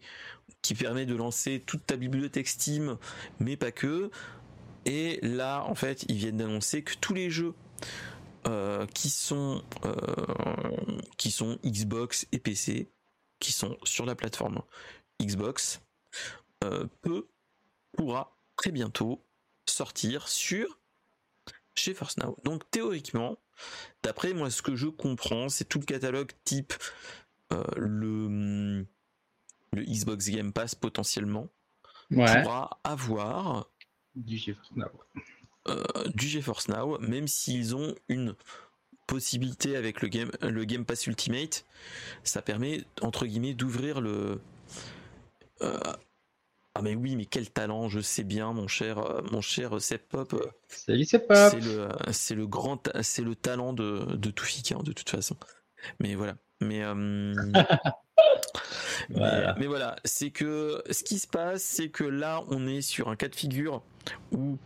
qui 0.62 0.74
permet 0.74 1.06
de 1.06 1.16
lancer 1.16 1.64
toute 1.66 1.86
ta 1.86 1.98
bibliothèque 1.98 2.48
Steam, 2.48 2.98
mais 3.40 3.58
pas 3.58 3.72
que. 3.72 4.10
Et 4.86 5.20
là, 5.22 5.64
en 5.64 5.76
fait, 5.76 6.06
ils 6.10 6.16
viennent 6.16 6.38
d'annoncer 6.38 6.84
que 6.84 6.94
tous 7.02 7.14
les 7.14 7.30
jeux 7.30 7.54
euh, 8.48 8.86
qui 8.88 9.10
sont 9.10 9.64
euh, 9.86 9.96
qui 11.18 11.32
sont 11.32 11.58
Xbox 11.66 12.28
et 12.32 12.40
PC, 12.40 12.92
qui 13.40 13.52
sont 13.52 13.78
sur 13.84 14.06
la 14.06 14.16
plateforme 14.16 14.62
Xbox, 15.22 15.82
euh, 16.64 16.86
peut 17.02 17.28
pourra 17.98 18.38
très 18.56 18.72
bientôt 18.72 19.26
sortir 19.68 20.28
sur 20.28 20.80
chez 21.74 21.94
First 21.94 22.20
Now. 22.20 22.38
Donc 22.44 22.70
théoriquement, 22.70 23.38
D'après 24.04 24.34
moi, 24.34 24.50
ce 24.50 24.62
que 24.62 24.76
je 24.76 24.88
comprends, 24.88 25.50
c'est 25.50 25.66
tout 25.66 25.80
le 25.80 25.86
catalogue 25.86 26.32
type 26.44 26.74
euh, 27.52 27.64
le, 27.78 28.86
le 29.74 29.84
Xbox 29.84 30.30
Game 30.30 30.54
Pass 30.54 30.76
potentiellement. 30.76 31.48
Pourra 32.10 32.80
avoir 32.84 33.70
du 34.16 34.38
GeForce 34.38 34.72
Now. 34.76 34.86
Euh, 35.68 35.84
du 36.14 36.28
GeForce 36.28 36.68
Now, 36.68 37.00
même 37.00 37.28
s'ils 37.28 37.76
ont 37.76 37.96
une 38.08 38.36
possibilité 39.08 39.76
avec 39.76 40.02
le 40.02 40.08
Game, 40.08 40.32
le 40.42 40.64
Game 40.66 40.86
Pass 40.86 41.08
Ultimate, 41.08 41.66
ça 42.24 42.42
permet 42.42 42.84
entre 43.02 43.26
guillemets 43.26 43.54
d'ouvrir 43.54 44.02
le 44.02 44.42
euh, 45.62 45.80
ah 46.78 46.82
mais 46.82 46.94
oui, 46.94 47.16
mais 47.16 47.26
quel 47.26 47.50
talent, 47.50 47.88
je 47.88 48.02
sais 48.02 48.26
bien, 48.26 48.52
mon 48.52 48.68
cher, 48.68 49.00
euh, 49.00 49.22
mon 49.32 49.40
cher 49.40 49.82
Sep 49.82 50.10
Pop. 50.10 50.36
Salut 50.68 51.06
Sep 51.06 51.26
Pop. 51.26 51.38
C'est 51.52 51.62
le, 51.62 51.88
c'est 52.12 52.36
le 52.36 52.48
grand, 52.48 52.90
c'est 53.02 53.22
le 53.22 53.34
talent 53.34 53.72
de 53.72 54.06
de 54.14 54.30
Toufik, 54.30 54.74
hein, 54.74 54.82
de 54.84 54.92
toute 54.92 55.10
façon. 55.10 55.38
Mais 56.02 56.16
voilà. 56.16 56.36
Mais, 56.60 56.84
euh, 56.84 57.34
mais, 59.10 59.68
voilà, 59.68 59.96
c'est 60.04 60.32
que 60.32 60.82
ce 60.90 61.04
qui 61.04 61.20
se 61.20 61.28
passe, 61.28 61.64
c'est 61.64 61.90
que 61.90 62.04
là, 62.04 62.44
on 62.50 62.68
est 62.68 62.82
sur 62.82 63.10
un 63.10 63.16
cas 63.16 63.30
de 63.30 63.36
figure 63.36 63.82
où 64.32 64.58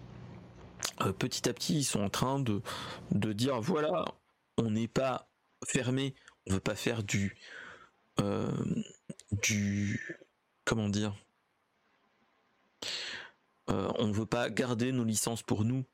euh, 1.01 1.11
petit 1.13 1.47
à 1.47 1.53
petit, 1.53 1.77
ils 1.77 1.83
sont 1.83 2.01
en 2.01 2.09
train 2.09 2.39
de 2.39 2.61
de 3.11 3.33
dire 3.33 3.61
voilà, 3.61 4.05
on 4.57 4.71
n'est 4.71 4.87
pas 4.87 5.29
fermé, 5.63 6.15
on 6.47 6.53
veut 6.53 6.59
pas 6.59 6.75
faire 6.75 7.03
du 7.03 7.37
du 9.31 10.17
comment 10.65 10.89
dire 10.89 11.15
euh, 13.69 13.91
on 13.97 14.07
ne 14.07 14.13
veut 14.13 14.25
pas 14.25 14.49
garder 14.49 14.91
nos 14.91 15.03
licences 15.03 15.43
pour 15.43 15.63
nous 15.63 15.85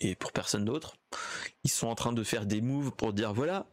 et 0.00 0.14
pour 0.14 0.32
personne 0.32 0.64
d'autre. 0.64 0.96
Ils 1.62 1.70
sont 1.70 1.86
en 1.86 1.94
train 1.94 2.12
de 2.12 2.22
faire 2.22 2.46
des 2.46 2.60
moves 2.60 2.92
pour 2.92 3.12
dire 3.12 3.32
voilà, 3.32 3.66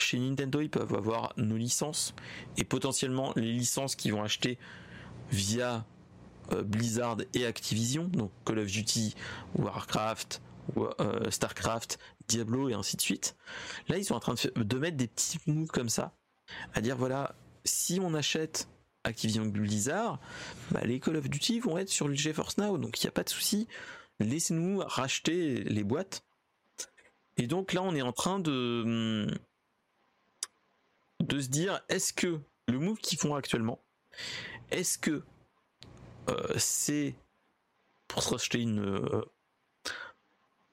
chez 0.00 0.18
Nintendo 0.18 0.60
ils 0.60 0.70
peuvent 0.70 0.94
avoir 0.94 1.32
nos 1.36 1.56
licences 1.56 2.14
et 2.56 2.64
potentiellement 2.64 3.32
les 3.36 3.52
licences 3.52 3.96
qu'ils 3.96 4.12
vont 4.12 4.22
acheter 4.22 4.58
via 5.30 5.84
euh, 6.52 6.62
Blizzard 6.62 7.18
et 7.34 7.46
Activision, 7.46 8.04
donc 8.04 8.30
Call 8.44 8.60
of 8.60 8.66
Duty, 8.66 9.14
Warcraft, 9.54 10.42
euh, 10.76 11.30
Starcraft, 11.30 11.98
Diablo 12.28 12.68
et 12.68 12.74
ainsi 12.74 12.96
de 12.96 13.02
suite. 13.02 13.36
Là 13.88 13.98
ils 13.98 14.04
sont 14.04 14.14
en 14.14 14.20
train 14.20 14.34
de, 14.34 14.62
de 14.62 14.78
mettre 14.78 14.96
des 14.96 15.08
petits 15.08 15.38
moves 15.46 15.68
comme 15.68 15.88
ça, 15.88 16.16
à 16.74 16.80
dire 16.80 16.96
voilà, 16.96 17.34
si 17.64 18.00
on 18.00 18.14
achète 18.14 18.68
Activision 19.06 19.46
Blizzard, 19.46 20.18
bah, 20.72 20.80
les 20.84 21.00
Call 21.00 21.16
of 21.16 21.28
Duty 21.28 21.60
vont 21.60 21.78
être 21.78 21.88
sur 21.88 22.08
le 22.08 22.14
GeForce 22.14 22.58
Now, 22.58 22.76
donc 22.76 23.00
il 23.00 23.06
n'y 23.06 23.08
a 23.08 23.12
pas 23.12 23.22
de 23.22 23.28
souci. 23.28 23.68
Laissez-nous 24.18 24.78
racheter 24.78 25.62
les 25.64 25.84
boîtes. 25.84 26.24
Et 27.36 27.46
donc 27.46 27.72
là, 27.72 27.82
on 27.82 27.94
est 27.94 28.02
en 28.02 28.12
train 28.12 28.40
de, 28.40 29.26
de 31.20 31.40
se 31.40 31.48
dire, 31.48 31.80
est-ce 31.88 32.12
que 32.12 32.40
le 32.66 32.78
move 32.78 32.98
qu'ils 32.98 33.18
font 33.18 33.34
actuellement, 33.34 33.78
est-ce 34.70 34.98
que 34.98 35.22
euh, 36.28 36.54
c'est 36.58 37.14
pour 38.08 38.22
se 38.22 38.30
racheter 38.30 38.60
une, 38.60 38.80
euh, 38.80 39.24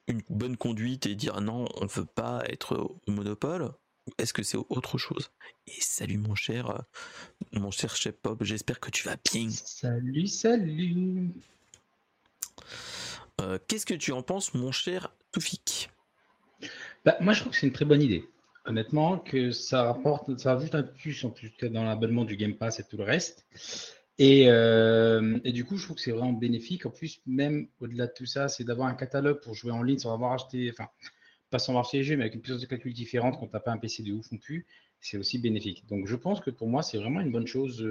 une 0.08 0.22
bonne 0.28 0.56
conduite 0.56 1.06
et 1.06 1.14
dire 1.14 1.40
non, 1.40 1.66
on 1.76 1.84
ne 1.84 1.90
veut 1.90 2.06
pas 2.06 2.42
être 2.48 2.76
au 2.76 3.10
monopole 3.10 3.72
est-ce 4.18 4.32
que 4.32 4.42
c'est 4.42 4.58
autre 4.68 4.98
chose? 4.98 5.30
Et 5.66 5.80
salut 5.80 6.18
mon 6.18 6.34
cher, 6.34 6.70
euh, 6.70 6.78
mon 7.52 7.70
cher 7.70 7.96
chef 7.96 8.14
pop, 8.16 8.42
j'espère 8.42 8.80
que 8.80 8.90
tu 8.90 9.04
vas 9.04 9.16
bien. 9.32 9.48
Salut, 9.50 10.26
salut. 10.26 11.30
Qu'est-ce 13.68 13.84
que 13.84 13.94
tu 13.94 14.12
en 14.12 14.22
penses, 14.22 14.54
mon 14.54 14.72
cher 14.72 15.14
Toufik? 15.32 15.90
Bah, 17.04 17.16
Moi, 17.20 17.34
je 17.34 17.40
trouve 17.40 17.52
que 17.52 17.58
c'est 17.58 17.66
une 17.66 17.72
très 17.72 17.84
bonne 17.84 18.00
idée. 18.00 18.24
Honnêtement, 18.64 19.18
que 19.18 19.50
ça 19.50 19.82
rapporte, 19.82 20.38
ça 20.38 20.54
rajoute 20.54 20.74
un 20.74 20.82
plus 20.82 21.22
en 21.24 21.30
plus 21.30 21.52
dans 21.60 21.84
l'abonnement 21.84 22.24
du 22.24 22.36
Game 22.36 22.54
Pass 22.54 22.80
et 22.80 22.84
tout 22.84 22.96
le 22.96 23.04
reste. 23.04 23.44
Et, 24.18 24.44
et, 24.44 25.52
du 25.52 25.64
coup, 25.66 25.76
je 25.76 25.84
trouve 25.84 25.96
que 25.96 26.02
c'est 26.02 26.12
vraiment 26.12 26.32
bénéfique. 26.32 26.86
En 26.86 26.90
plus, 26.90 27.20
même 27.26 27.68
au-delà 27.80 28.06
de 28.06 28.12
tout 28.16 28.24
ça, 28.24 28.48
c'est 28.48 28.64
d'avoir 28.64 28.88
un 28.88 28.94
catalogue 28.94 29.40
pour 29.42 29.54
jouer 29.54 29.72
en 29.72 29.82
ligne 29.82 29.98
sans 29.98 30.14
avoir 30.14 30.32
acheté, 30.32 30.70
enfin, 30.70 30.88
acheté 31.54 31.98
les 31.98 32.04
jeux, 32.04 32.16
mais 32.16 32.24
avec 32.24 32.34
une 32.34 32.40
puissance 32.40 32.60
de 32.60 32.66
calcul 32.66 32.92
différente 32.92 33.38
quand 33.38 33.46
tu 33.46 33.52
n'as 33.52 33.60
pas 33.60 33.72
un 33.72 33.78
PC 33.78 34.02
de 34.02 34.12
ouf 34.12 34.30
non 34.32 34.38
plus. 34.38 34.66
C'est 35.00 35.18
aussi 35.18 35.38
bénéfique. 35.38 35.86
Donc, 35.86 36.06
je 36.06 36.16
pense 36.16 36.40
que 36.40 36.50
pour 36.50 36.68
moi, 36.68 36.82
c'est 36.82 36.98
vraiment 36.98 37.20
une 37.20 37.30
bonne 37.30 37.46
chose. 37.46 37.84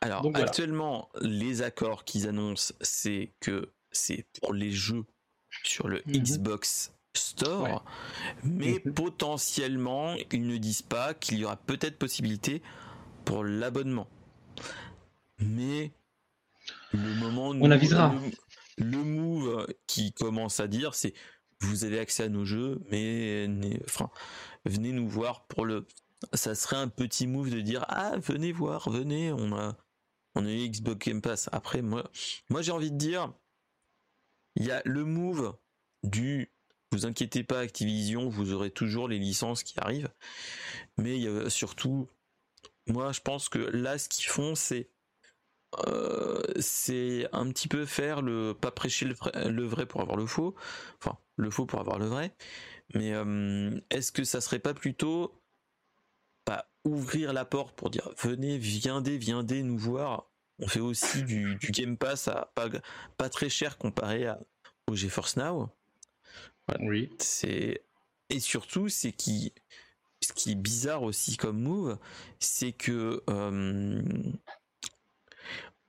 Alors, 0.00 0.28
actuellement, 0.34 1.08
les 1.20 1.62
accords 1.62 2.04
qu'ils 2.04 2.26
annoncent, 2.26 2.74
c'est 2.80 3.30
que 3.40 3.70
c'est 3.90 4.24
pour 4.40 4.54
les 4.54 4.70
jeux 4.70 5.04
sur 5.64 5.88
le 5.88 6.02
mhm. 6.06 6.22
Xbox 6.22 6.92
Store, 7.14 7.84
mais 8.44 8.80
mhm. 8.84 8.94
potentiellement, 8.94 10.14
ils 10.32 10.46
ne 10.46 10.56
disent 10.56 10.82
pas 10.82 11.12
qu'il 11.12 11.38
y 11.38 11.44
aura 11.44 11.56
peut-être 11.56 11.98
possibilité 11.98 12.62
pour 13.24 13.44
l'abonnement. 13.44 14.08
Mais 15.40 15.90
le 16.92 17.14
moment 17.16 17.48
on 17.48 17.70
avisera. 17.70 18.14
Le, 18.80 19.04
move 19.04 19.66
qui 19.86 20.12
commence 20.12 20.60
à 20.60 20.68
dire, 20.68 20.94
c'est 20.94 21.14
vous 21.60 21.84
avez 21.84 21.98
accès 21.98 22.24
à 22.24 22.28
nos 22.28 22.44
jeux, 22.44 22.80
mais 22.90 23.48
enfin, 23.84 24.10
venez 24.64 24.92
nous 24.92 25.08
voir 25.08 25.46
pour 25.46 25.64
le. 25.64 25.86
Ça 26.34 26.54
serait 26.54 26.76
un 26.76 26.88
petit 26.88 27.26
move 27.26 27.50
de 27.50 27.60
dire 27.60 27.84
ah 27.88 28.16
venez 28.18 28.52
voir, 28.52 28.90
venez, 28.90 29.32
on 29.32 29.56
a 29.56 29.76
on 30.34 30.46
a 30.46 30.50
Xbox 30.50 31.06
Game 31.06 31.22
Pass. 31.22 31.48
Après 31.52 31.82
moi, 31.82 32.10
moi 32.48 32.62
j'ai 32.62 32.72
envie 32.72 32.90
de 32.90 32.96
dire, 32.96 33.32
il 34.56 34.64
y 34.64 34.70
a 34.70 34.82
le 34.84 35.04
move 35.04 35.56
du 36.02 36.52
vous 36.92 37.06
inquiétez 37.06 37.44
pas 37.44 37.60
Activision, 37.60 38.28
vous 38.28 38.52
aurez 38.52 38.70
toujours 38.70 39.06
les 39.06 39.18
licences 39.18 39.62
qui 39.62 39.78
arrivent, 39.78 40.10
mais 40.98 41.48
surtout 41.48 42.08
moi, 42.90 43.12
je 43.12 43.20
pense 43.20 43.48
que 43.48 43.58
là, 43.58 43.98
ce 43.98 44.08
qu'ils 44.08 44.26
font, 44.26 44.54
c'est 44.54 44.90
euh, 45.86 46.42
c'est 46.58 47.28
un 47.32 47.48
petit 47.50 47.68
peu 47.68 47.86
faire 47.86 48.22
le 48.22 48.54
pas 48.54 48.70
prêcher 48.70 49.06
le 49.06 49.64
vrai, 49.64 49.86
pour 49.86 50.00
avoir 50.00 50.16
le 50.16 50.26
faux, 50.26 50.54
enfin 50.98 51.18
le 51.36 51.50
faux 51.50 51.66
pour 51.66 51.80
avoir 51.80 51.98
le 51.98 52.06
vrai. 52.06 52.34
Mais 52.94 53.12
euh, 53.12 53.78
est-ce 53.90 54.10
que 54.10 54.24
ça 54.24 54.40
serait 54.40 54.58
pas 54.58 54.74
plutôt 54.74 55.40
pas 56.44 56.68
ouvrir 56.84 57.32
la 57.32 57.44
porte 57.44 57.76
pour 57.76 57.90
dire 57.90 58.10
venez, 58.18 58.58
viendez, 58.58 59.16
viendez 59.18 59.62
nous 59.62 59.78
voir. 59.78 60.30
On 60.58 60.66
fait 60.66 60.80
aussi 60.80 61.22
du, 61.22 61.56
Game 61.70 61.96
Pass 61.96 62.28
à 62.28 62.52
pas, 62.54 62.68
pas 63.16 63.28
très 63.30 63.48
cher 63.48 63.78
comparé 63.78 64.26
à, 64.26 64.40
au 64.88 64.94
GeForce 64.94 65.36
Now. 65.36 65.70
Oui. 66.80 67.10
C'est 67.18 67.84
et 68.28 68.40
surtout 68.40 68.88
c'est 68.88 69.12
qui 69.12 69.52
ce 70.22 70.32
qui 70.32 70.52
est 70.52 70.56
bizarre 70.56 71.02
aussi 71.02 71.36
comme 71.36 71.60
move, 71.60 71.98
c'est 72.38 72.72
que 72.72 73.22
euh, 73.30 74.02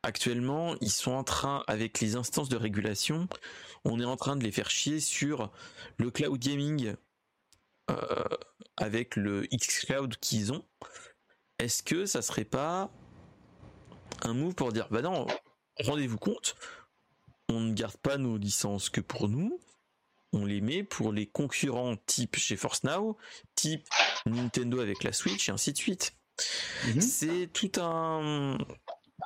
actuellement, 0.04 0.76
ils 0.82 0.91
sont 0.91 1.12
en 1.12 1.24
train, 1.24 1.64
avec 1.68 1.99
les 1.99 2.16
instances 2.16 2.49
de 2.49 2.58
régulation, 2.58 3.28
on 3.86 3.99
est 3.99 4.06
en 4.06 4.18
train 4.18 4.36
de 4.36 4.43
les 4.43 4.52
faire 4.52 4.70
chier 4.70 4.99
sur 4.99 5.52
le 5.97 6.12
cloud 6.12 6.39
gaming 6.39 6.95
euh, 7.89 8.24
avec 8.78 9.16
le 9.16 9.47
xCloud 9.54 10.18
qu'ils 10.18 10.54
ont. 10.54 10.66
Est-ce 11.60 11.84
que 11.84 12.06
ça 12.06 12.22
serait 12.22 12.45
pas 12.45 12.91
un 14.24 14.34
move 14.34 14.56
pour 14.56 14.72
dire, 14.72 14.88
bah 14.91 15.02
non, 15.02 15.28
rendez-vous 15.80 16.18
compte, 16.18 16.56
on 17.49 17.60
ne 17.60 17.74
garde 17.74 17.97
pas 17.97 18.18
nos 18.18 18.38
licences 18.38 18.89
que 18.89 19.02
pour 19.02 19.30
nous, 19.30 19.60
on 20.34 20.45
les 20.45 20.62
met 20.62 20.84
pour 20.84 21.12
les 21.12 21.28
concurrents 21.28 21.95
type 22.06 22.38
chez 22.38 22.56
Force 22.56 22.84
Now, 22.84 23.18
type 23.56 23.88
Nintendo 24.26 24.80
avec 24.80 25.04
la 25.04 25.12
Switch 25.12 25.49
et 25.49 25.52
ainsi 25.52 25.74
de 25.74 25.78
suite. 25.78 26.14
Mhm. 26.88 27.02
C'est 27.02 27.47
tout 27.52 27.72
un 27.80 28.58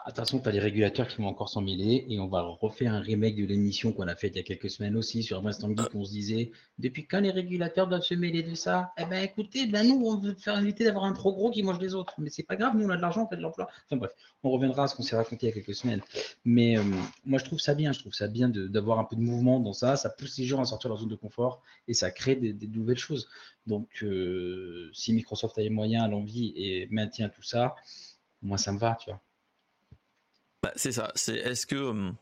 Attention, 0.04 0.40
tu 0.40 0.50
as 0.50 0.52
les 0.52 0.60
régulateurs 0.60 1.08
qui 1.08 1.18
vont 1.22 1.28
encore 1.28 1.50
s'en 1.50 1.62
mêler 1.62 2.06
et 2.10 2.20
on 2.20 2.28
va 2.28 2.42
refaire 2.42 2.94
un 2.94 3.00
remake 3.00 3.36
de 3.36 3.46
l'émission 3.46 3.94
qu'on 3.94 4.08
a 4.08 4.16
faite 4.16 4.34
il 4.36 4.38
y 4.38 4.40
a 4.42 4.44
quelques 4.44 4.70
semaines 4.70 4.98
aussi 4.98 5.24
sur 5.24 5.46
Instant 5.48 5.70
Geek. 5.70 5.80
Ah. 5.80 5.90
On 5.94 6.04
se 6.04 6.12
disait, 6.12 6.52
depuis 6.78 7.06
quand 7.06 7.22
les 7.22 7.32
régulateurs 7.32 7.88
doivent 7.88 8.02
se 8.02 8.14
mêler 8.14 8.44
de 8.44 8.56
ça? 8.56 8.92
Eh 8.98 9.06
ben 9.06 9.24
écoutez, 9.24 9.68
ben 9.68 9.88
nous, 9.88 10.06
on 10.06 10.18
veut 10.18 10.34
faire 10.34 10.60
éviter 10.60 10.84
d'avoir 10.84 11.06
un 11.06 11.14
trop 11.14 11.34
gros 11.34 11.52
qui 11.52 11.64
mange 11.64 11.80
les 11.80 11.96
autres. 11.96 12.14
Mais 12.18 12.30
c'est 12.30 12.44
pas 12.44 12.56
grave, 12.56 12.76
nous, 12.76 12.86
on 12.86 12.90
a 12.90 12.98
de 12.98 13.02
l'argent, 13.02 13.26
on 13.26 13.28
fait 13.28 13.38
de 13.38 13.42
l'emploi. 13.42 13.70
Enfin 13.86 13.98
bref, 13.98 14.12
on 14.44 14.52
reviendra 14.52 14.84
à 14.84 14.88
ce 14.88 14.96
qu'on 14.96 15.04
s'est 15.04 15.16
raconté 15.16 15.48
il 15.48 15.50
y 15.50 15.52
a 15.52 15.56
quelques 15.56 15.76
semaines. 15.76 16.02
Mais 16.44 16.78
euh, 16.78 16.84
moi, 17.26 17.40
je 17.40 17.46
trouve 17.46 17.60
ça 17.60 17.74
bien. 17.74 17.94
Je 17.94 18.00
trouve 18.00 18.14
ça 18.14 18.28
bien 18.28 18.50
d'avoir 18.50 19.00
un 19.00 19.06
peu 19.06 19.16
de 19.16 19.22
mouvement 19.22 19.60
dans 19.60 19.74
ça. 19.74 19.96
Ça 19.96 20.10
pousse 20.10 20.38
les 20.38 20.46
gens 20.46 20.62
à 20.62 20.66
sortir 20.66 20.90
de 20.90 20.94
leur 20.94 21.02
zone 21.02 21.10
de 21.10 21.16
confort 21.16 21.62
et 21.88 21.94
ça 21.94 22.12
crée 22.12 22.36
des, 22.36 22.68
nouvelles 22.68 22.98
choses. 22.98 23.30
Donc, 23.68 23.88
euh, 24.04 24.90
si 24.94 25.14
Microsoft 25.14 25.58
a 25.58 25.62
les 25.62 25.70
moyens, 25.70 26.10
l'envie 26.10 26.54
et 26.56 26.88
maintient 26.92 27.30
tout 27.30 27.44
ça, 27.44 27.76
moi, 28.42 28.58
ça 28.58 28.72
me 28.72 28.78
va, 28.78 28.98
tu 29.00 29.10
vois. 29.10 29.22
Bah, 30.66 30.72
c'est 30.76 30.94
ça. 30.94 31.12
C'est 31.14 31.36
est-ce 31.36 31.68
que 31.68 31.76
hum, 31.76 32.16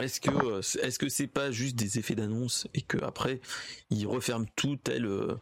est-ce 0.00 0.18
que 0.18 0.30
euh, 0.30 0.60
est-ce 0.82 0.98
que 0.98 1.10
c'est 1.10 1.26
pas 1.26 1.50
juste 1.50 1.76
des 1.76 1.98
effets 1.98 2.14
d'annonce 2.14 2.66
et 2.72 2.80
que 2.80 2.96
après 3.04 3.42
ils 3.90 4.06
referment 4.06 4.46
tout 4.56 4.76
tel 4.76 5.04
euh, 5.04 5.34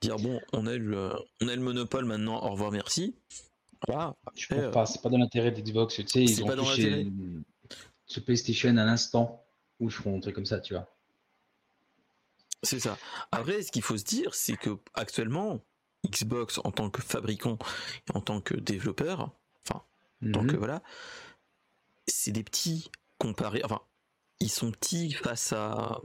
dire 0.00 0.14
bon 0.18 0.40
on 0.52 0.64
a 0.64 0.76
le 0.76 1.10
on 1.40 1.48
a 1.48 1.56
le 1.56 1.60
monopole 1.60 2.04
maintenant 2.04 2.40
au 2.44 2.50
revoir 2.50 2.70
merci. 2.70 3.16
Voilà. 3.88 4.14
Je 4.36 4.46
pense 4.46 4.72
pas. 4.72 4.86
C'est 4.86 5.02
pas 5.02 5.08
dans 5.08 5.18
l'intérêt 5.18 5.50
d'Xbox. 5.50 5.96
Tu 5.96 6.06
sais 6.06 6.22
ils 6.22 6.44
ont 6.44 6.56
touché 6.56 7.10
ce 8.06 8.20
PlayStation 8.20 8.76
à 8.76 8.84
l'instant 8.84 9.44
où 9.80 9.88
ils 9.88 9.92
feront 9.92 10.18
un 10.18 10.20
truc 10.20 10.36
comme 10.36 10.46
ça 10.46 10.60
tu 10.60 10.72
vois. 10.74 10.88
C'est 12.62 12.78
ça. 12.78 12.96
Après, 13.32 13.60
ce 13.62 13.72
qu'il 13.72 13.82
faut 13.82 13.98
se 13.98 14.04
dire, 14.04 14.36
c'est 14.36 14.56
que 14.56 14.78
actuellement, 14.94 15.64
Xbox 16.08 16.60
en 16.62 16.70
tant 16.70 16.90
que 16.90 17.02
fabricant 17.02 17.58
et 18.08 18.16
en 18.16 18.20
tant 18.20 18.40
que 18.40 18.54
développeur, 18.54 19.32
donc 20.22 20.52
mhm. 20.52 20.56
voilà, 20.56 20.82
c'est 22.06 22.32
des 22.32 22.44
petits 22.44 22.90
comparés. 23.18 23.62
Enfin, 23.64 23.80
ils 24.40 24.50
sont 24.50 24.70
petits 24.70 25.12
face 25.12 25.52
à 25.52 26.00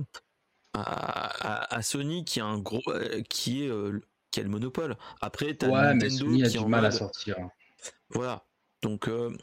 à, 0.73 1.81
Sony 1.81 2.23
qui 2.25 2.39
a 2.39 2.45
un 2.45 2.59
gros 2.59 2.81
euh, 2.87 3.21
qui 3.29 3.63
est 3.63 3.69
euh, 3.69 3.99
qui 4.31 4.39
a 4.39 4.43
le 4.43 4.49
monopole. 4.49 4.97
Après, 5.21 5.53
t'as 5.55 5.67
Nintendo 5.93 6.35
qui 6.35 6.43
a 6.43 6.49
du 6.49 6.65
mal 6.65 6.85
à 6.85 6.91
sortir. 6.91 7.37
Voilà. 8.09 8.45
Donc 8.83 9.07
euh, 9.07 9.35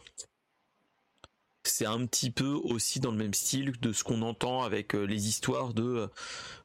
c'est 1.65 1.87
un 1.87 2.07
petit 2.07 2.31
peu 2.31 2.53
aussi 2.53 3.01
dans 3.01 3.11
le 3.11 3.17
même 3.17 3.35
style 3.35 3.73
de 3.81 3.93
ce 3.93 4.05
qu'on 4.05 4.23
entend 4.23 4.63
avec 4.63 4.93
les 4.93 5.29
histoires 5.29 5.75
de 5.75 6.09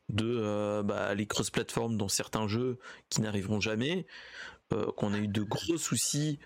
de 0.09 0.81
bah, 0.83 1.15
les 1.15 1.25
cross-platforms 1.25 1.97
dans 1.97 2.09
certains 2.09 2.47
jeux 2.47 2.79
qui 3.09 3.21
n'arriveront 3.21 3.61
jamais. 3.61 4.05
Euh, 4.73 4.91
qu'on 4.91 5.13
a 5.13 5.17
eu 5.17 5.27
de 5.27 5.41
gros 5.41 5.77
soucis. 5.77 6.37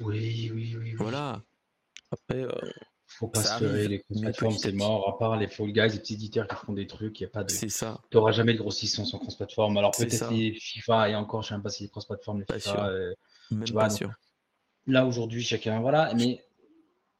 Oui, 0.00 0.50
oui, 0.52 0.76
oui. 0.76 0.94
Voilà. 0.94 1.42
Après, 2.10 2.42
euh, 2.42 2.50
faut 3.06 3.28
pas 3.28 3.42
se 3.42 3.86
les 3.86 4.04
plateformes, 4.20 4.56
c'est 4.58 4.72
mort. 4.72 5.08
À 5.08 5.18
part 5.18 5.36
les 5.36 5.46
Fall 5.46 5.72
Guys, 5.72 5.90
les 5.90 5.98
petits 6.00 6.14
éditeurs 6.14 6.48
qui 6.48 6.56
font 6.56 6.72
des 6.72 6.88
trucs, 6.88 7.20
il 7.20 7.24
y 7.24 7.26
a 7.26 7.28
pas 7.28 7.44
de. 7.44 7.50
C'est 7.50 7.68
ça. 7.68 8.00
Tu 8.10 8.16
n'auras 8.16 8.32
jamais 8.32 8.54
de 8.54 8.58
grossissance 8.58 9.14
en 9.14 9.18
cross-platform. 9.18 9.76
Alors 9.76 9.92
peut-être 9.96 10.32
les 10.32 10.52
FIFA 10.54 11.10
et 11.10 11.14
encore, 11.14 11.42
je 11.42 11.48
sais 11.48 11.54
même 11.54 11.62
pas 11.62 11.70
si 11.70 11.84
les 11.84 11.88
cross-platform, 11.88 12.40
les 12.40 12.58
FIFA. 12.58 12.88
Euh, 12.88 13.14
même 13.52 13.70
pas 13.72 13.90
sûr. 13.90 14.10
Là 14.86 15.06
aujourd'hui, 15.06 15.42
chacun, 15.44 15.80
voilà. 15.80 16.12
Mais 16.14 16.44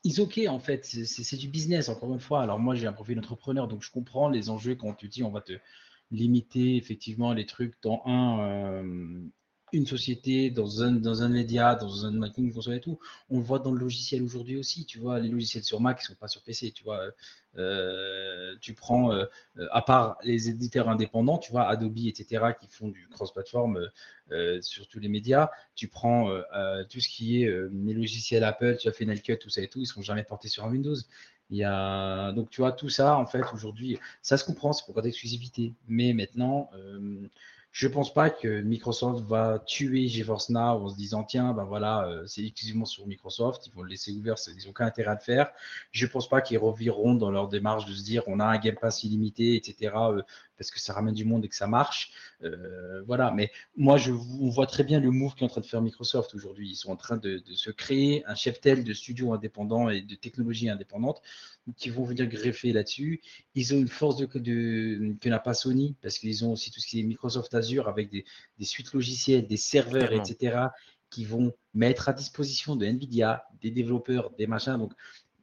ils 0.03 0.21
ok 0.21 0.41
en 0.49 0.59
fait, 0.59 0.85
c'est 0.85 1.37
du 1.37 1.47
business 1.47 1.89
encore 1.89 2.13
une 2.13 2.21
fois. 2.21 2.43
Alors 2.43 2.59
moi, 2.59 2.75
j'ai 2.75 2.89
un 2.89 2.93
profil 2.93 3.15
d'entrepreneur, 3.15 3.69
donc 3.69 3.83
je 3.83 3.91
comprends 3.93 4.29
les 4.29 4.51
enjeux 4.51 4.75
quand 4.75 4.95
tu 4.95 5.07
dis 5.07 5.23
on 5.23 5.31
va 5.31 5.43
te 5.43 5.53
limiter 6.11 6.77
effectivement 6.77 7.33
les 7.35 7.47
trucs 7.47 7.81
dans 7.83 8.03
un 8.05 8.83
une 9.73 9.87
société, 9.87 10.51
dans 10.51 10.83
un, 10.83 10.93
dans 10.93 11.23
un 11.23 11.29
média, 11.29 11.75
dans 11.75 12.07
un 12.07 12.11
marketing 12.13 12.53
console 12.53 12.75
et 12.75 12.81
tout. 12.81 12.99
On 13.31 13.39
le 13.39 13.45
voit 13.45 13.59
dans 13.59 13.73
le 13.73 13.79
logiciel 13.79 14.23
aujourd'hui 14.23 14.57
aussi. 14.57 14.85
Tu 14.87 14.99
vois, 14.99 15.19
les 15.21 15.29
logiciels 15.29 15.65
sur 15.65 15.81
Mac, 15.81 16.01
ils 16.03 16.07
sont 16.07 16.15
pas 16.15 16.29
sur 16.29 16.43
PC. 16.43 16.73
Tu 16.73 16.85
vois, 16.85 17.01
euh, 17.57 18.55
tu 18.61 18.75
prends, 18.75 19.13
euh, 19.13 19.25
à 19.73 19.83
part 19.83 20.19
les 20.23 20.49
éditeurs 20.49 20.89
indépendants, 20.89 21.39
tu 21.39 21.51
vois, 21.51 21.69
Adobe, 21.69 21.99
etc., 21.99 22.53
qui 22.61 22.69
font 22.69 22.89
du 22.89 23.09
cross-platform 23.09 23.91
euh, 24.31 24.61
sur 24.63 24.87
tous 24.89 25.01
les 25.01 25.09
médias. 25.09 25.51
Tu 25.75 25.89
prends 25.89 26.31
tout 26.89 27.01
ce 27.01 27.09
qui 27.09 27.43
est 27.43 27.51
les 27.73 27.95
logiciels 27.95 28.45
Apple, 28.45 28.77
tu 28.79 28.89
as 28.89 28.93
Final 28.93 29.21
Cut, 29.23 29.39
tout 29.39 29.51
ça 29.51 29.63
et 29.63 29.69
tout, 29.69 29.81
ils 29.81 29.87
sont 29.87 30.03
jamais 30.03 30.25
portés 30.25 30.49
sur 30.49 30.65
Windows. 30.67 30.97
Il 31.51 31.57
y 31.57 31.65
a 31.65 32.31
donc 32.33 32.49
tu 32.51 32.61
vois 32.61 32.71
tout 32.71 32.89
ça 32.89 33.17
en 33.17 33.27
fait 33.27 33.43
aujourd'hui, 33.53 33.99
ça 34.23 34.37
se 34.37 34.45
comprend, 34.45 34.73
c'est 34.73 34.85
pour 34.85 34.95
pas 34.95 35.03
d'exclusivité. 35.03 35.75
Mais 35.89 36.13
maintenant, 36.13 36.71
je 37.73 37.87
ne 37.87 37.93
pense 37.93 38.13
pas 38.13 38.31
que 38.31 38.63
Microsoft 38.63 39.25
va 39.27 39.61
tuer 39.61 40.09
GeForce 40.09 40.51
Now 40.51 40.85
en 40.85 40.89
se 40.89 40.97
disant 40.97 41.23
tiens, 41.23 41.53
ben 41.53 41.65
voilà, 41.65 42.07
euh, 42.09 42.27
c'est 42.27 42.43
exclusivement 42.43 42.85
sur 42.85 43.07
Microsoft, 43.07 43.67
ils 43.67 43.73
vont 43.73 43.83
le 43.83 43.89
laisser 43.89 44.13
ouvert, 44.13 44.35
ils 44.49 44.65
n'ont 44.65 44.71
aucun 44.71 44.87
intérêt 44.87 45.13
à 45.13 45.15
le 45.15 45.21
faire. 45.21 45.51
Je 45.93 46.05
ne 46.05 46.11
pense 46.11 46.29
pas 46.29 46.41
qu'ils 46.41 46.59
reviront 46.59 47.15
dans 47.15 47.31
leur 47.31 47.49
démarche 47.49 47.87
de 47.87 47.93
se 47.93 48.03
dire 48.03 48.25
on 48.27 48.41
a 48.41 48.45
un 48.45 48.59
Game 48.59 48.77
Pass 48.81 49.05
illimité, 49.05 49.55
etc. 49.55 49.93
parce 50.61 50.71
que 50.71 50.79
ça 50.79 50.93
ramène 50.93 51.15
du 51.15 51.25
monde 51.25 51.43
et 51.43 51.49
que 51.49 51.57
ça 51.57 51.67
marche. 51.67 52.13
voilà, 53.07 53.31
mais 53.31 53.51
moi, 53.77 53.97
je, 53.97 54.13
on 54.13 54.51
voit 54.51 54.67
très 54.67 54.85
bien 54.85 55.01
le 55.01 55.11
move 55.11 55.35
qu'est 55.35 55.47
en 55.47 55.49
train 55.49 55.63
de 55.63 55.67
faire 55.67 55.81
Microsoft 55.81 56.35
aujourd'hui. 56.35 56.69
Ils 56.69 56.77
sont 56.77 56.93
en 56.93 56.97
train 56.97 57.17
de, 57.17 57.43
se 57.55 57.71
créer 57.71 58.23
un 58.27 58.35
chef-tel 58.35 58.85
de 58.85 58.93
studios 58.93 59.33
indépendants 59.33 59.89
et 59.89 60.03
de 60.03 60.15
technologies 60.15 60.69
indépendantes 60.69 61.23
qui 61.77 61.89
vont 61.89 62.05
venir 62.05 62.27
greffer 62.27 62.75
là-dessus. 62.75 63.23
Ils 63.55 63.73
ont 63.73 63.79
une 63.79 63.89
force 63.89 64.19
de, 64.19 64.27
que 64.27 65.29
n'a 65.31 65.39
pas 65.39 65.55
Sony, 65.55 65.97
parce 66.03 66.19
qu'ils 66.19 66.45
ont 66.45 66.53
aussi 66.53 66.71
tout 66.71 66.81
ce 66.81 66.87
qui 66.87 67.01
est 67.01 67.05
Microsoft 67.05 67.55
Azure 67.55 67.89
avec 67.89 68.11
des, 68.11 68.27
des 68.59 68.67
suites 68.67 68.93
logicielles, 68.93 69.47
des 69.47 69.57
serveurs, 69.57 70.13
etc., 70.13 70.67
qui 71.11 71.25
vont 71.25 71.53
mettre 71.75 72.09
à 72.09 72.13
disposition 72.13 72.77
de 72.77 72.87
Nvidia, 72.87 73.45
des 73.61 73.71
développeurs, 73.71 74.31
des 74.39 74.47
machins. 74.47 74.79
Donc, 74.79 74.93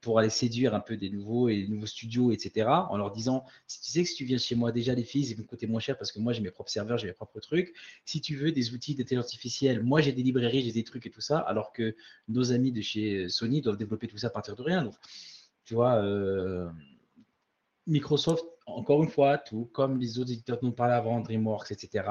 pour 0.01 0.19
aller 0.19 0.29
séduire 0.29 0.75
un 0.75 0.79
peu 0.79 0.97
des 0.97 1.09
nouveaux 1.09 1.49
et 1.49 1.67
nouveaux 1.67 1.85
studios, 1.85 2.31
etc. 2.31 2.67
En 2.89 2.97
leur 2.97 3.11
disant, 3.11 3.45
si 3.67 3.81
tu 3.81 3.91
sais 3.91 4.03
que 4.03 4.09
si 4.09 4.15
tu 4.15 4.25
viens 4.25 4.37
chez 4.37 4.55
moi, 4.55 4.71
déjà 4.71 4.93
les 4.93 5.03
filles, 5.03 5.29
ils 5.29 5.37
vont 5.37 5.43
coûter 5.43 5.67
moins 5.67 5.79
cher 5.79 5.97
parce 5.97 6.11
que 6.11 6.19
moi 6.19 6.33
j'ai 6.33 6.41
mes 6.41 6.51
propres 6.51 6.71
serveurs, 6.71 6.97
j'ai 6.97 7.07
mes 7.07 7.13
propres 7.13 7.39
trucs. 7.39 7.73
Si 8.05 8.21
tu 8.21 8.35
veux 8.35 8.51
des 8.51 8.73
outils 8.73 8.95
d'intelligence 8.95 9.25
artificielle, 9.25 9.83
moi 9.83 10.01
j'ai 10.01 10.11
des 10.11 10.23
librairies, 10.23 10.63
j'ai 10.63 10.71
des 10.71 10.83
trucs 10.83 11.05
et 11.05 11.09
tout 11.09 11.21
ça, 11.21 11.39
alors 11.39 11.71
que 11.71 11.95
nos 12.27 12.51
amis 12.51 12.71
de 12.71 12.81
chez 12.81 13.29
Sony 13.29 13.61
doivent 13.61 13.77
développer 13.77 14.07
tout 14.07 14.17
ça 14.17 14.27
à 14.27 14.31
partir 14.31 14.55
de 14.55 14.61
rien. 14.61 14.83
Donc, 14.83 14.95
tu 15.65 15.73
vois, 15.73 15.95
euh, 15.95 16.69
Microsoft, 17.87 18.45
encore 18.65 19.03
une 19.03 19.09
fois, 19.09 19.37
tout 19.37 19.65
comme 19.73 19.99
les 19.99 20.19
autres 20.19 20.31
éditeurs 20.31 20.59
dont 20.61 20.69
on 20.69 20.71
parlait 20.71 20.93
avant, 20.93 21.19
DreamWorks, 21.19 21.71
etc., 21.71 22.05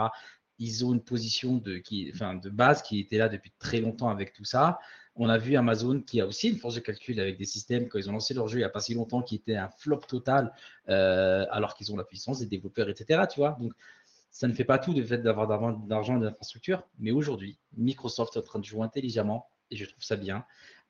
ils 0.59 0.85
ont 0.85 0.95
une 0.95 1.03
position 1.03 1.57
de, 1.57 1.77
qui, 1.77 2.11
enfin, 2.15 2.35
de 2.35 2.49
base 2.49 2.83
qui 2.83 2.99
était 2.99 3.19
là 3.19 3.29
depuis 3.29 3.53
très 3.59 3.81
longtemps 3.81 4.09
avec 4.09 4.33
tout 4.33 4.45
ça. 4.45 4.79
On 5.17 5.29
a 5.29 5.39
vu 5.39 5.57
Amazon 5.57 6.01
qui 6.01 6.21
a 6.21 6.27
aussi 6.27 6.51
une 6.51 6.59
force 6.59 6.75
de 6.75 6.81
calcul 6.81 7.19
avec 7.21 7.39
des 7.39 7.45
systèmes, 7.45 7.89
quand 7.89 7.99
ils 7.99 8.09
ont 8.09 8.13
lancé 8.13 8.35
leur 8.35 8.49
jeu 8.49 8.59
il 8.59 8.61
n'y 8.61 8.65
a 8.65 8.71
pas 8.71 8.81
si 8.81 8.95
longtemps, 8.95 9.23
qui 9.23 9.37
était 9.37 9.57
un 9.57 9.69
flop 9.69 10.01
total, 10.09 10.53
euh, 10.89 11.47
alors 11.51 11.75
qu'ils 11.75 11.93
ont 11.93 11.97
la 11.97 12.05
puissance 12.05 12.41
des 12.41 12.47
développeurs, 12.47 12.89
etc. 12.89 13.23
Donc, 13.59 13.73
ça 14.31 14.47
ne 14.47 14.53
fait 14.53 14.65
pas 14.65 14.79
tout 14.79 14.93
de 14.93 15.03
fait 15.03 15.19
d'avoir 15.19 15.49
d'argent 15.87 16.19
d'infrastructure, 16.19 16.83
mais 16.99 17.11
aujourd'hui, 17.11 17.59
Microsoft 17.77 18.37
est 18.37 18.41
en 18.41 18.43
train 18.43 18.59
de 18.59 18.65
jouer 18.65 18.83
intelligemment 18.83 19.49
et 19.71 19.77
je 19.77 19.87
trouve 19.87 20.03
ça 20.03 20.17
bien. 20.17 20.45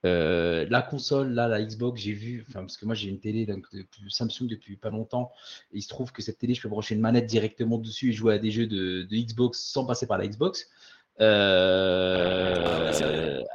Euh, 0.05 0.67
la 0.69 0.83
console, 0.83 1.33
là, 1.33 1.49
la 1.49 1.63
Xbox, 1.63 2.01
j'ai 2.01 2.13
vu, 2.13 2.47
parce 2.53 2.77
que 2.77 2.85
moi 2.85 2.95
j'ai 2.95 3.09
une 3.09 3.19
télé 3.19 3.47
donc, 3.47 3.67
Samsung 4.09 4.47
depuis 4.47 4.77
pas 4.77 4.91
longtemps, 4.91 5.33
et 5.73 5.79
il 5.79 5.83
se 5.83 5.89
trouve 5.89 6.13
que 6.13 6.23
cette 6.23 6.39
télé, 6.39 6.55
je 6.55 6.63
peux 6.63 6.69
brancher 6.69 6.95
une 6.95 7.01
manette 7.01 7.27
directement 7.27 7.79
dessus 7.79 8.11
et 8.11 8.13
jouer 8.13 8.35
à 8.35 8.39
des 8.39 8.51
jeux 8.51 8.67
de, 8.67 9.07
Xbox 9.11 9.59
sans 9.59 9.85
passer 9.85 10.07
par 10.07 10.19
la 10.19 10.29
Xbox. 10.29 10.69
Euh, 11.21 12.93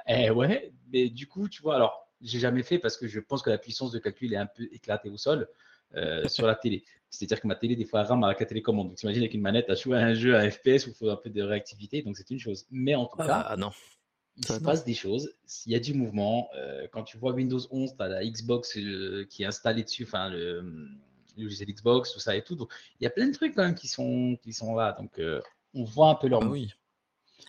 ah 0.06 0.22
eh 0.22 0.30
ouais, 0.30 0.72
mais 0.92 1.10
du 1.10 1.28
coup, 1.28 1.48
tu 1.48 1.62
vois, 1.62 1.76
alors, 1.76 2.08
j'ai 2.22 2.40
jamais 2.40 2.64
fait 2.64 2.80
parce 2.80 2.98
que 2.98 3.08
je 3.08 3.20
pense 3.20 3.42
que 3.42 3.50
la 3.50 3.58
puissance 3.58 3.92
de 3.92 4.00
calcul 4.00 4.34
est 4.34 4.38
un 4.38 4.46
peu 4.46 4.68
éclatée 4.72 5.10
au 5.10 5.18
sol 5.18 5.48
euh, 5.96 6.28
sur 6.28 6.48
la 6.48 6.56
télé. 6.56 6.84
C'est-à-dire 7.10 7.42
que 7.42 7.48
ma 7.48 7.56
télé, 7.56 7.76
des 7.76 7.86
fois, 7.86 8.04
rame 8.04 8.24
avec 8.24 8.40
la 8.40 8.46
télécommande. 8.46 8.90
Donc, 8.90 8.98
t'imagines 8.98 9.22
avec 9.22 9.34
une 9.34 9.42
manette 9.42 9.70
à 9.70 9.76
jouer 9.76 9.98
à 9.98 10.02
un 10.02 10.14
jeu 10.14 10.36
à 10.36 10.50
FPS 10.50 10.88
où 10.88 10.90
il 10.90 10.94
faut 10.94 11.10
un 11.10 11.18
peu 11.18 11.30
de 11.30 11.42
réactivité. 11.42 12.02
Donc, 12.02 12.18
c'est 12.18 12.30
une 12.30 12.40
chose. 12.40 12.66
Mais 12.72 12.96
en 12.96 13.06
tout 13.06 13.18
ah, 13.20 13.48
cas, 13.50 13.56
non 13.58 13.72
il 14.38 14.46
se 14.46 14.60
passe 14.60 14.86
des 14.86 14.94
choses, 14.94 15.30
il 15.66 15.74
y 15.74 15.76
a 15.76 15.80
du 15.80 15.94
mouvement. 15.94 16.50
Euh, 16.56 16.88
quand 16.92 17.04
tu 17.04 17.18
vois 17.18 17.34
Windows 17.34 17.60
11, 17.70 17.96
tu 17.96 18.02
as 18.02 18.08
la 18.08 18.26
Xbox 18.26 18.78
euh, 18.78 19.26
qui 19.30 19.44
est 19.44 19.46
installée 19.46 19.84
dessus, 19.84 20.04
enfin 20.04 20.30
le, 20.30 20.62
le 21.38 21.66
Xbox, 21.66 22.14
tout 22.14 22.20
ça 22.20 22.36
et 22.36 22.42
tout. 22.42 22.56
Donc, 22.56 22.72
il 23.00 23.04
y 23.04 23.08
a 23.08 23.10
plein 23.10 23.28
de 23.28 23.34
trucs 23.34 23.54
quand 23.54 23.64
même 23.64 23.76
qui 23.76 23.90
sont, 23.90 24.38
qui 24.42 24.54
sont 24.54 24.74
là. 24.76 24.94
Donc, 24.94 25.20
on 25.74 25.84
voit 25.84 26.10
un 26.10 26.16
peu 26.16 26.28
leur. 26.28 26.44
Ah 26.44 26.48
oui. 26.48 26.74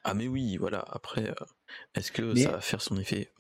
Ah, 0.05 0.15
mais 0.15 0.29
oui, 0.29 0.57
voilà. 0.57 0.85
Après, 0.91 1.35
est-ce 1.95 2.13
que 2.13 2.35
ça 2.35 2.53
va 2.53 2.61
faire 2.61 2.83
son 2.83 2.97
effet? 2.99 3.33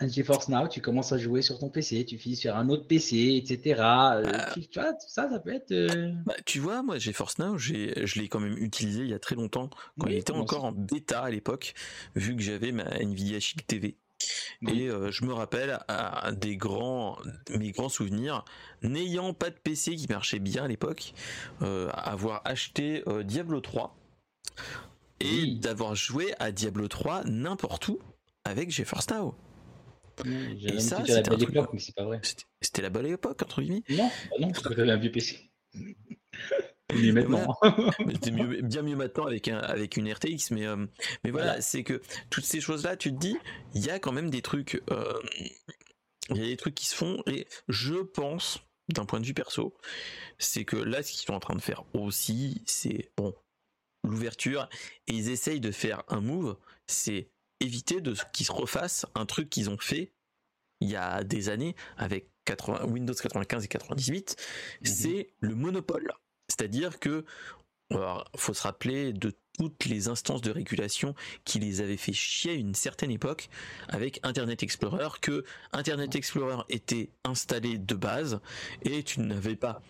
Un 0.00 0.06
GeForce 0.06 0.48
Now, 0.48 0.68
tu 0.68 0.80
commences 0.80 1.10
à 1.12 1.18
jouer 1.18 1.42
sur 1.42 1.58
ton 1.58 1.70
PC, 1.70 2.04
tu 2.04 2.18
finis 2.18 2.36
sur 2.36 2.54
un 2.54 2.68
autre 2.68 2.86
PC, 2.86 3.42
etc. 3.42 3.80
Euh, 3.80 4.22
bah. 4.22 4.50
tu, 4.54 4.60
vois, 4.72 4.92
tout 4.92 5.08
ça, 5.08 5.28
ça 5.28 5.40
peut 5.40 5.52
être. 5.52 5.72
Euh, 5.72 6.12
bah, 6.24 6.36
tu 6.46 6.60
vois, 6.60 6.84
moi, 6.84 6.98
GeForce 6.98 7.38
Now, 7.38 7.58
je 7.58 8.18
l'ai 8.20 8.28
quand 8.28 8.38
même 8.38 8.56
utilisé 8.58 9.02
il 9.02 9.10
y 9.10 9.14
a 9.14 9.18
très 9.18 9.34
longtemps, 9.34 9.70
quand 9.98 10.06
il 10.06 10.14
était 10.14 10.32
encore 10.32 10.64
en 10.64 10.72
bêta 10.72 11.22
à 11.22 11.30
l'époque, 11.30 11.74
vu 12.14 12.36
que 12.36 12.42
j'avais 12.42 12.70
ma 12.70 12.84
Nvidia 12.84 13.40
Chic 13.40 13.66
TV. 13.66 13.96
Et 14.68 14.88
euh, 14.88 15.10
je 15.10 15.24
me 15.24 15.32
rappelle 15.32 15.80
à, 15.88 16.30
des 16.32 16.56
grands, 16.56 17.18
mes 17.50 17.72
grands 17.72 17.88
souvenirs, 17.88 18.44
n'ayant 18.82 19.34
pas 19.34 19.50
de 19.50 19.56
PC 19.56 19.96
qui 19.96 20.06
marchait 20.08 20.38
bien 20.38 20.64
à 20.64 20.68
l'époque, 20.68 21.12
avoir 21.60 22.42
acheté 22.44 23.02
Diablo 23.24 23.60
3 23.60 23.96
et 25.20 25.54
d'avoir 25.56 25.94
joué 25.94 26.34
à 26.38 26.52
Diablo 26.52 26.88
3 26.88 27.24
n'importe 27.24 27.88
où 27.88 27.98
avec 28.44 28.70
GeForce 28.70 29.10
Now. 29.10 29.34
Et 30.24 30.80
ça, 30.80 31.04
c'était 31.06 31.30
la 31.30 31.36
belle 31.36 31.42
époque, 31.42 31.70
mais 31.72 31.78
c'est 31.78 31.94
pas 31.94 32.04
vrai. 32.04 32.20
C'était 32.60 32.82
la 32.82 32.90
belle 32.90 33.06
époque, 33.06 33.42
entre 33.42 33.62
guillemets 33.62 33.82
Non, 33.90 34.10
bah 34.30 34.36
non, 34.40 34.48
parce 34.50 34.62
que 34.62 34.74
t'avais 34.74 34.90
un 34.90 34.96
vieux 34.96 35.12
PC. 35.12 35.50
mieux 36.94 37.12
maintenant. 37.12 37.54
C'était 38.12 38.30
bien 38.30 38.82
mieux 38.82 38.96
maintenant 38.96 39.26
avec, 39.26 39.48
un, 39.48 39.58
avec 39.58 39.96
une 39.96 40.10
RTX, 40.12 40.50
mais, 40.50 40.66
euh, 40.66 40.86
mais 41.24 41.30
voilà, 41.30 41.60
c'est 41.60 41.82
que 41.82 42.00
toutes 42.30 42.44
ces 42.44 42.60
choses-là, 42.60 42.96
tu 42.96 43.12
te 43.12 43.18
dis, 43.18 43.36
il 43.74 43.84
y 43.84 43.90
a 43.90 43.98
quand 43.98 44.12
même 44.12 44.30
des 44.30 44.42
trucs, 44.42 44.82
euh, 44.90 45.20
il 46.30 46.36
y 46.36 46.40
a 46.40 46.46
des 46.46 46.56
trucs 46.56 46.74
qui 46.74 46.86
se 46.86 46.94
font, 46.94 47.22
et 47.26 47.46
je 47.68 47.94
pense, 47.94 48.60
d'un 48.88 49.04
point 49.04 49.20
de 49.20 49.26
vue 49.26 49.34
perso, 49.34 49.76
c'est 50.38 50.64
que 50.64 50.76
là, 50.76 51.02
ce 51.02 51.12
qu'ils 51.12 51.26
sont 51.26 51.34
en 51.34 51.40
train 51.40 51.56
de 51.56 51.60
faire 51.60 51.84
aussi, 51.94 52.62
c'est, 52.66 53.12
bon, 53.16 53.34
l'ouverture, 54.08 54.68
et 55.06 55.12
ils 55.12 55.30
essayent 55.30 55.60
de 55.60 55.70
faire 55.70 56.02
un 56.08 56.20
move, 56.20 56.56
c'est 56.86 57.30
éviter 57.60 58.00
de 58.00 58.14
qu'ils 58.32 58.46
se 58.46 58.52
refassent 58.52 59.06
un 59.14 59.26
truc 59.26 59.50
qu'ils 59.50 59.70
ont 59.70 59.78
fait 59.78 60.12
il 60.80 60.88
y 60.88 60.96
a 60.96 61.24
des 61.24 61.48
années 61.48 61.74
avec 61.96 62.30
Windows 62.86 63.14
95 63.14 63.64
et 63.64 63.68
98, 63.68 64.36
mhm. 64.80 64.86
c'est 64.86 65.34
le 65.40 65.54
monopole. 65.54 66.12
C'est-à-dire 66.48 66.98
que 66.98 67.24
faut 68.36 68.52
se 68.52 68.62
rappeler 68.62 69.14
de 69.14 69.32
toutes 69.58 69.86
les 69.86 70.08
instances 70.08 70.42
de 70.42 70.50
régulation 70.50 71.14
qui 71.44 71.58
les 71.58 71.80
avaient 71.80 71.96
fait 71.96 72.12
chier 72.12 72.52
à 72.52 72.54
une 72.54 72.74
certaine 72.74 73.10
époque 73.10 73.48
avec 73.88 74.20
Internet 74.22 74.62
Explorer, 74.62 75.08
que 75.20 75.44
Internet 75.72 76.14
Explorer 76.14 76.62
était 76.68 77.10
installé 77.24 77.78
de 77.78 77.94
base 77.94 78.40
et 78.82 79.02
tu 79.02 79.20
n'avais 79.20 79.56
pas 79.56 79.80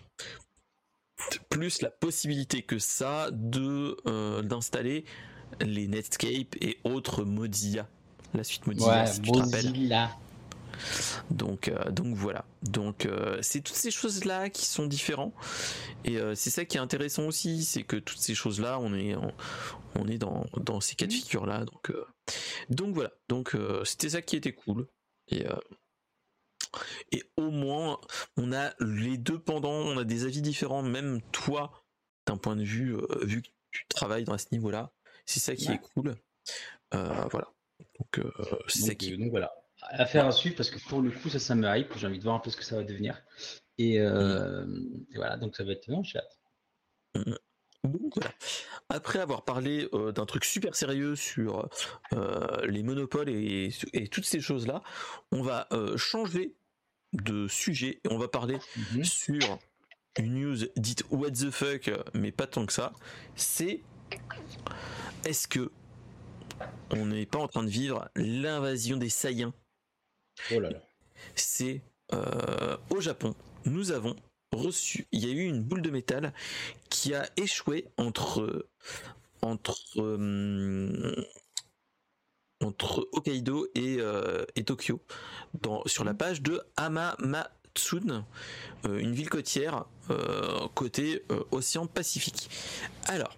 plus 1.49 1.81
la 1.81 1.89
possibilité 1.89 2.61
que 2.61 2.79
ça 2.79 3.29
de 3.31 3.97
euh, 4.05 4.41
d'installer 4.41 5.05
les 5.61 5.87
Netscape 5.87 6.55
et 6.61 6.77
autres 6.83 7.23
Mozilla. 7.23 7.87
La 8.33 8.43
suite 8.43 8.67
Mozilla, 8.67 9.05
si 9.05 9.21
tu 9.21 9.31
te 9.31 9.37
rappelles. 9.37 10.09
Donc, 11.29 11.67
euh, 11.67 11.91
donc 11.91 12.15
voilà. 12.15 12.45
Donc 12.63 13.05
euh, 13.05 13.37
c'est 13.41 13.61
toutes 13.61 13.75
ces 13.75 13.91
choses 13.91 14.25
là 14.25 14.49
qui 14.49 14.65
sont 14.65 14.85
différents 14.85 15.33
et 16.05 16.17
euh, 16.17 16.35
c'est 16.35 16.49
ça 16.49 16.65
qui 16.65 16.77
est 16.77 16.79
intéressant 16.79 17.25
aussi, 17.25 17.63
c'est 17.63 17.83
que 17.83 17.97
toutes 17.97 18.19
ces 18.19 18.35
choses 18.35 18.59
là, 18.59 18.79
on 18.79 18.93
est 18.93 19.15
on, 19.95 20.07
est 20.07 20.17
dans, 20.17 20.45
dans 20.57 20.79
ces 20.79 20.95
cas 20.95 21.07
de 21.07 21.13
figure 21.13 21.45
là. 21.45 21.65
Donc 21.65 21.93
donc 22.69 22.95
voilà. 22.95 23.11
Donc 23.27 23.55
c'était 23.83 24.09
ça 24.09 24.21
qui 24.21 24.35
était 24.35 24.53
cool 24.53 24.87
et 25.29 25.45
et 27.11 27.23
au 27.37 27.49
moins 27.49 27.99
on 28.37 28.51
a 28.53 28.73
les 28.79 29.17
deux 29.17 29.39
pendant, 29.39 29.71
on 29.71 29.97
a 29.97 30.03
des 30.03 30.25
avis 30.25 30.41
différents. 30.41 30.83
Même 30.83 31.21
toi, 31.31 31.85
d'un 32.25 32.37
point 32.37 32.55
de 32.55 32.63
vue 32.63 32.95
vu 33.21 33.41
que 33.41 33.49
tu 33.71 33.85
travailles 33.87 34.23
dans 34.23 34.37
ce 34.37 34.47
niveau 34.51 34.71
là, 34.71 34.91
c'est 35.25 35.39
ça 35.39 35.55
qui 35.55 35.71
est 35.71 35.79
cool. 35.93 36.15
Euh, 36.93 37.27
voilà. 37.31 37.47
Donc, 37.99 38.19
euh, 38.19 38.31
c'est 38.67 38.79
ça 38.79 38.95
qui. 38.95 39.13
Euh, 39.13 39.17
donc 39.17 39.29
voilà. 39.29 39.53
Affaire 39.81 40.25
à 40.25 40.31
suivre 40.31 40.55
parce 40.55 40.69
que 40.69 40.79
pour 40.89 41.01
le 41.01 41.11
coup, 41.11 41.29
ça, 41.29 41.39
ça 41.39 41.55
me 41.55 41.67
hype. 41.67 41.95
J'ai 41.97 42.07
envie 42.07 42.17
de 42.17 42.23
voir 42.23 42.35
un 42.35 42.39
peu 42.39 42.49
ce 42.49 42.57
que 42.57 42.65
ça 42.65 42.75
va 42.75 42.83
devenir. 42.83 43.21
Et, 43.77 43.99
mm. 43.99 45.05
voilà, 45.15 45.37
donc 45.37 45.55
ça 45.55 45.63
va 45.63 45.71
être 45.71 45.87
non, 45.87 46.03
chat. 46.03 46.23
Mm. 47.15 47.35
voilà. 47.83 48.31
Après 48.89 49.19
avoir 49.19 49.45
parlé 49.45 49.87
d'un 49.93 50.25
truc 50.25 50.43
super 50.43 50.75
sérieux 50.75 51.15
sur 51.15 51.69
les 52.63 52.83
monopoles 52.83 53.29
et, 53.29 53.71
toutes 54.11 54.25
ces 54.25 54.41
choses-là, 54.41 54.81
on 55.31 55.43
va 55.43 55.69
changer 55.95 56.57
de 57.13 57.47
sujet 57.47 57.99
et 58.03 58.11
on 58.11 58.17
va 58.17 58.27
parler 58.27 58.57
mm-hmm. 58.57 59.03
sur 59.03 59.59
une 60.17 60.33
news 60.33 60.57
dite 60.75 61.03
what 61.11 61.31
the 61.31 61.49
fuck, 61.49 61.91
mais 62.13 62.31
pas 62.31 62.47
tant 62.47 62.65
que 62.65 62.73
ça. 62.73 62.93
C'est 63.35 63.81
est-ce 65.25 65.47
que 65.47 65.71
on 66.91 67.05
n'est 67.07 67.25
pas 67.25 67.39
en 67.39 67.47
train 67.47 67.63
de 67.63 67.69
vivre 67.69 68.09
l'invasion 68.15 68.97
des 68.97 69.09
Saiyans? 69.09 69.53
Oh 70.51 70.59
là 70.59 70.69
là. 70.69 70.81
C'est 71.35 71.81
euh, 72.13 72.77
au 72.89 73.01
Japon, 73.01 73.35
nous 73.65 73.91
avons 73.91 74.15
reçu, 74.51 75.07
il 75.11 75.25
y 75.25 75.29
a 75.29 75.33
eu 75.33 75.45
une 75.45 75.63
boule 75.63 75.81
de 75.81 75.91
métal 75.91 76.33
qui 76.89 77.13
a 77.13 77.29
échoué 77.37 77.85
entre 77.97 78.67
entre 79.41 80.01
euh, 80.01 81.15
entre 82.61 83.07
Hokkaido 83.13 83.67
et, 83.75 83.97
euh, 83.99 84.45
et 84.55 84.63
Tokyo 84.63 85.01
dans, 85.61 85.83
sur 85.85 86.03
la 86.03 86.13
page 86.13 86.41
de 86.41 86.61
Hamamatsun, 86.77 88.25
une 88.85 89.13
ville 89.13 89.29
côtière 89.29 89.85
côté 90.73 91.23
océan 91.51 91.87
Pacifique. 91.87 92.49
Alors, 93.07 93.37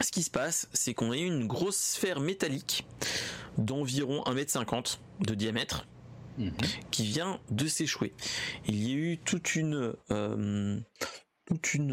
ce 0.00 0.10
qui 0.10 0.22
se 0.22 0.30
passe, 0.30 0.68
c'est 0.72 0.94
qu'on 0.94 1.12
a 1.12 1.16
eu 1.16 1.26
une 1.26 1.46
grosse 1.46 1.76
sphère 1.76 2.20
métallique 2.20 2.86
d'environ 3.58 4.22
1m50 4.24 4.98
de 5.20 5.34
diamètre 5.34 5.86
mhm. 6.38 6.52
qui 6.90 7.04
vient 7.04 7.40
de 7.50 7.66
s'échouer. 7.66 8.12
Il 8.66 8.82
y 8.82 8.92
a 8.92 8.96
eu 8.96 9.18
toute 9.18 9.56
une... 9.56 9.94
Euh, 10.10 10.78
toute 11.46 11.74
une 11.74 11.92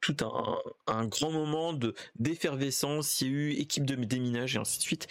tout 0.00 0.16
un, 0.86 1.06
grand 1.06 1.30
moment 1.30 1.72
de 1.72 1.94
d'effervescence. 2.18 3.20
Il 3.20 3.26
y 3.26 3.30
a 3.30 3.32
eu 3.32 3.50
équipe 3.52 3.86
de 3.86 3.94
déminage 3.94 4.56
et 4.56 4.58
ainsi 4.58 4.78
de 4.78 4.82
suite. 4.82 5.08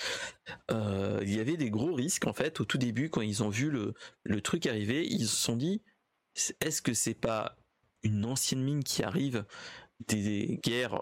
il 0.69 1.33
y 1.33 1.39
avait 1.39 1.57
des 1.57 1.69
gros 1.69 1.93
risques 1.93 2.27
en 2.27 2.33
fait 2.33 2.59
au 2.61 2.65
tout 2.65 2.77
début 2.77 3.09
quand 3.09 3.21
ils 3.21 3.43
ont 3.43 3.49
vu 3.49 3.71
le, 3.71 4.41
truc 4.41 4.65
arriver. 4.65 5.05
Ils 5.05 5.27
se 5.27 5.35
sont 5.35 5.55
dit 5.55 5.81
est-ce 6.59 6.81
que 6.81 6.93
c'est 6.93 7.13
pas 7.13 7.57
une 8.03 8.25
ancienne 8.25 8.63
mine 8.63 8.83
qui 8.83 9.03
arrive 9.03 9.45
des 10.07 10.59
guerres 10.63 10.99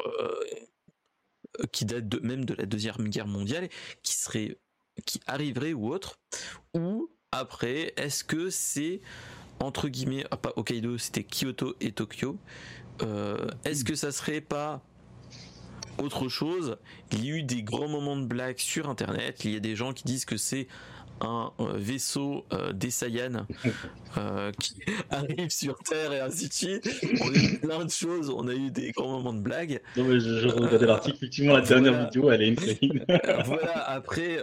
qui 1.72 1.86
datent 1.86 2.22
même 2.22 2.46
de 2.46 2.54
la 2.54 2.66
deuxième 2.66 3.10
guerre 3.10 3.28
mondiale, 3.28 3.70
qui 4.04 4.16
serait, 4.16 4.58
qui 5.06 5.20
arriverait 5.26 5.74
ou 5.74 5.92
autre, 5.92 6.20
ou 6.74 7.10
après, 7.32 7.94
est-ce 7.98 8.24
que 8.24 8.50
c'est 8.50 9.02
entre 9.60 9.90
guillemets, 9.90 10.26
ah, 10.32 10.38
pas 10.38 10.54
Hokkaido, 10.56 10.98
c'était 10.98 11.24
Kyoto 11.24 11.76
et 11.82 11.92
Tokyo. 11.92 12.38
Euh, 13.02 13.48
est-ce 13.66 13.84
que 13.84 13.96
ça 13.96 14.12
serait 14.12 14.42
pas 14.42 14.82
autre 15.98 16.30
chose? 16.30 16.78
Il 17.12 17.26
y 17.26 17.32
a 17.32 17.36
eu 17.38 17.44
des 17.44 17.64
grands 17.64 17.88
moments 17.88 18.18
de 18.18 18.26
blague 18.26 18.58
sur 18.58 18.90
Internet. 18.90 19.44
Il 19.46 19.52
y 19.52 19.56
a 19.56 19.60
des 19.60 19.76
gens 19.76 19.94
qui 19.94 20.04
disent 20.04 20.26
que 20.26 20.38
c'est 20.38 20.68
un 21.22 21.52
euh, 21.60 21.74
vaisseau 21.76 22.46
euh, 22.54 22.74
des 22.74 22.92
Saiyans 22.92 23.46
euh, 24.18 24.52
qui 24.60 24.76
arrive 25.10 25.50
sur 25.50 25.78
Terre 25.80 26.14
et 26.14 26.20
ainsi 26.20 26.48
de 26.48 26.54
suite. 26.54 26.90
On 27.22 27.34
a 27.34 27.38
eu 27.38 27.60
plein 27.60 27.86
de 27.86 27.90
choses, 27.90 28.30
on 28.30 28.48
a 28.48 28.54
eu 28.54 28.72
des 28.72 28.92
grands 28.92 29.10
moments 29.10 29.34
de 29.34 29.42
blagues. 29.42 29.82
Non, 29.98 30.06
mais 30.06 30.20
je, 30.20 30.48
regardais 30.48 30.86
l'article, 30.86 31.18
effectivement, 31.18 31.54
la 31.54 31.62
dernière 31.62 32.06
vidéo, 32.06 32.32
elle 32.32 32.42
est 32.42 32.82
une 32.82 33.06
Voilà, 33.46 33.90
après, 33.90 34.40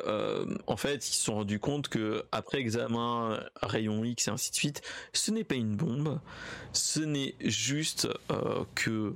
en 0.66 0.76
fait, 0.76 1.08
ils 1.08 1.14
se 1.14 1.24
sont 1.24 1.34
rendus 1.36 1.58
compte 1.58 1.88
que 1.88 2.24
après 2.32 2.58
examen, 2.58 3.40
rayon 3.62 4.04
X 4.04 4.28
et 4.28 4.30
ainsi 4.30 4.50
de 4.50 4.56
suite, 4.56 4.82
ce 5.12 5.30
n'est 5.30 5.44
pas 5.44 5.54
une 5.54 5.76
bombe, 5.76 6.20
ce 6.72 7.00
n'est 7.00 7.34
juste 7.40 8.08
que 8.74 9.14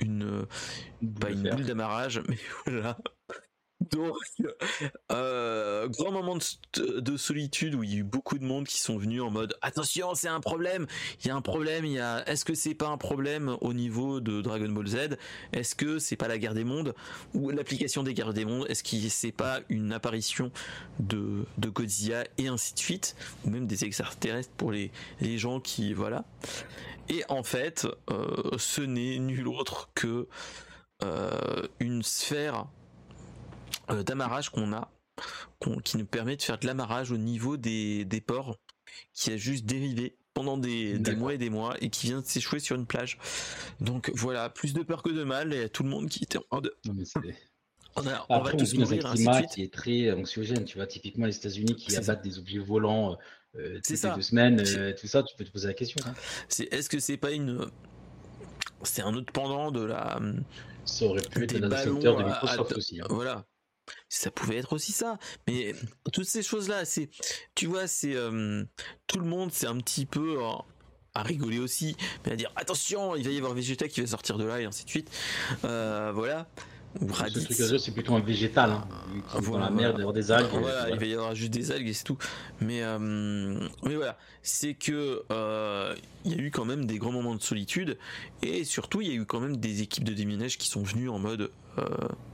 une, 0.00 0.46
pas 1.20 1.30
une 1.30 1.50
boule 1.50 1.64
d'amarrage, 1.64 2.22
mais 2.28 2.38
voilà, 2.66 2.98
donc, 3.90 4.16
euh, 5.10 5.88
grand 5.88 6.12
moment 6.12 6.38
de, 6.74 7.16
solitude 7.16 7.74
où 7.74 7.82
il 7.82 7.92
y 7.92 7.96
a 7.96 7.98
eu 7.98 8.02
beaucoup 8.04 8.38
de 8.38 8.44
monde 8.44 8.66
qui 8.66 8.80
sont 8.80 8.96
venus 8.96 9.22
en 9.22 9.30
mode 9.30 9.54
attention, 9.62 10.14
c'est 10.14 10.28
un 10.28 10.40
problème. 10.40 10.86
Il 11.20 11.28
y 11.28 11.30
a 11.30 11.36
un 11.36 11.42
problème. 11.42 11.84
Est-ce 11.84 12.44
que 12.44 12.54
c'est 12.54 12.74
pas 12.74 12.88
un 12.88 12.98
problème 12.98 13.56
au 13.60 13.72
niveau 13.72 14.20
de 14.20 14.40
Dragon 14.40 14.68
Ball 14.68 14.86
Z? 14.86 14.96
Est-ce 15.52 15.74
que 15.74 15.98
c'est 15.98 16.16
pas 16.16 16.28
la 16.28 16.38
guerre 16.38 16.54
des 16.54 16.64
mondes? 16.64 16.94
Ou 17.34 17.50
l'application 17.50 18.02
des 18.02 18.14
guerres 18.14 18.34
des 18.34 18.44
mondes 18.44 18.66
Est-ce 18.68 18.82
que 18.82 19.08
c'est 19.08 19.32
pas 19.32 19.60
une 19.68 19.92
apparition 19.92 20.50
de 20.98 21.46
Godzilla 21.58 22.24
et 22.38 22.48
ainsi 22.48 22.74
de 22.74 22.78
suite? 22.78 23.16
Ou 23.44 23.50
même 23.50 23.66
des 23.66 23.84
extraterrestres 23.84 24.52
pour 24.56 24.72
les 24.72 24.90
les 25.20 25.38
gens 25.38 25.60
qui 25.60 25.92
voilà. 25.92 26.24
Et 27.08 27.24
en 27.28 27.42
fait, 27.42 27.86
euh, 28.10 28.56
ce 28.58 28.80
n'est 28.80 29.18
nul 29.18 29.48
autre 29.48 29.90
que 29.94 30.28
euh, 31.02 31.66
une 31.80 32.02
sphère 32.02 32.66
d'amarrage 33.88 34.50
qu'on 34.50 34.72
a, 34.72 34.90
qui 35.84 35.96
nous 35.96 36.06
permet 36.06 36.36
de 36.36 36.42
faire 36.42 36.58
de 36.58 36.66
l'amarrage 36.66 37.12
au 37.12 37.16
niveau 37.16 37.56
des, 37.56 38.04
des 38.04 38.20
ports, 38.20 38.58
qui 39.12 39.30
a 39.30 39.36
juste 39.36 39.64
dérivé 39.64 40.16
pendant 40.34 40.56
des, 40.56 40.98
mois 41.16 41.34
et 41.34 41.38
des 41.38 41.50
mois 41.50 41.76
et 41.80 41.90
qui 41.90 42.06
vient 42.06 42.20
de 42.20 42.26
s'échouer 42.26 42.58
sur 42.58 42.76
une 42.76 42.86
plage. 42.86 43.18
Donc 43.80 44.10
voilà, 44.14 44.48
plus 44.48 44.72
de 44.72 44.82
peur 44.82 45.02
que 45.02 45.10
de 45.10 45.24
mal 45.24 45.52
et 45.52 45.68
tout 45.68 45.82
le 45.82 45.90
monde 45.90 46.08
qui 46.08 46.24
était 46.24 46.38
en 46.50 46.60
de... 46.60 46.74
on, 48.28 48.40
va 48.40 48.52
tous 48.52 48.74
mourir, 48.74 49.06
un 49.06 49.14
climat 49.14 49.42
qui 49.42 49.62
est 49.62 49.72
très 49.72 50.10
anxiogène. 50.12 50.64
Tu 50.64 50.78
vois, 50.78 50.86
typiquement 50.86 51.26
les 51.26 51.36
États-Unis 51.36 51.76
qui 51.76 51.94
abattent 51.96 52.24
des 52.24 52.38
objets 52.38 52.58
volants 52.58 53.18
euh, 53.56 53.78
toutes 53.86 54.02
les 54.02 54.14
deux 54.14 54.22
semaines, 54.22 54.62
euh, 54.66 54.94
tout 54.98 55.06
ça, 55.06 55.22
tu 55.22 55.36
peux 55.36 55.44
te 55.44 55.50
poser 55.50 55.68
la 55.68 55.74
question. 55.74 56.02
Hein. 56.06 56.14
C'est 56.48 56.72
est-ce 56.72 56.88
que 56.88 56.98
c'est 56.98 57.18
pas 57.18 57.32
une 57.32 57.66
c'est 58.82 59.02
un 59.02 59.14
autre 59.14 59.30
pendant 59.32 59.70
de 59.70 59.84
la 59.84 60.18
ça 60.84 61.04
aurait 61.04 61.22
pu 61.22 61.44
être 61.44 61.56
un 61.56 61.68
de 61.68 62.24
Microsoft 62.24 62.72
aussi. 62.72 63.00
Hein. 63.00 63.06
Voilà, 63.10 63.44
ça 64.08 64.30
pouvait 64.30 64.56
être 64.56 64.72
aussi 64.72 64.92
ça. 64.92 65.18
Mais 65.48 65.74
toutes 66.12 66.26
ces 66.26 66.42
choses 66.42 66.68
là 66.68 66.84
c'est 66.84 67.10
tu 67.54 67.66
vois 67.66 67.86
c'est 67.86 68.14
euh, 68.14 68.64
tout 69.06 69.18
le 69.18 69.26
monde 69.26 69.50
c'est 69.52 69.66
un 69.66 69.78
petit 69.78 70.06
peu 70.06 70.38
à 71.14 71.22
rigoler 71.22 71.58
aussi 71.58 71.96
mais 72.24 72.32
à 72.32 72.36
dire 72.36 72.52
attention 72.56 73.16
il 73.16 73.24
va 73.24 73.30
y 73.30 73.36
avoir 73.36 73.54
Vegeta 73.54 73.88
qui 73.88 74.00
va 74.00 74.06
sortir 74.06 74.38
de 74.38 74.44
là 74.44 74.60
et 74.60 74.64
ainsi 74.64 74.84
de 74.84 74.90
suite. 74.90 75.10
Euh, 75.64 76.12
voilà 76.14 76.48
c'est 77.78 77.92
plutôt 77.92 78.14
un 78.14 78.20
végétal. 78.20 78.70
Hein, 78.70 79.40
dans 79.40 79.58
la 79.58 79.70
mer, 79.70 79.94
d'avoir 79.94 80.12
des 80.12 80.30
algues. 80.30 80.48
Voilà, 80.52 80.90
il 80.90 80.98
va 80.98 81.06
y 81.06 81.12
avoir 81.14 81.34
juste 81.34 81.52
des 81.52 81.70
algues 81.70 81.88
et 81.88 81.92
c'est 81.92 82.04
tout. 82.04 82.18
Mais, 82.60 82.82
euh, 82.82 82.98
mais 83.82 83.96
voilà, 83.96 84.18
c'est 84.42 84.74
que 84.74 85.22
il 86.24 86.32
y 86.32 86.34
a 86.34 86.38
eu 86.38 86.50
quand 86.50 86.64
même 86.64 86.86
des 86.86 86.98
grands 86.98 87.12
moments 87.12 87.34
de 87.34 87.42
solitude 87.42 87.98
et 88.42 88.64
surtout 88.64 89.00
il 89.00 89.08
y 89.08 89.10
a 89.10 89.14
eu 89.14 89.24
quand 89.24 89.40
même 89.40 89.56
des 89.56 89.82
équipes 89.82 90.04
de 90.04 90.12
déminage 90.12 90.58
qui 90.58 90.68
sont 90.68 90.82
venues 90.82 91.08
en 91.08 91.18
mode 91.18 91.50
euh, 91.78 91.84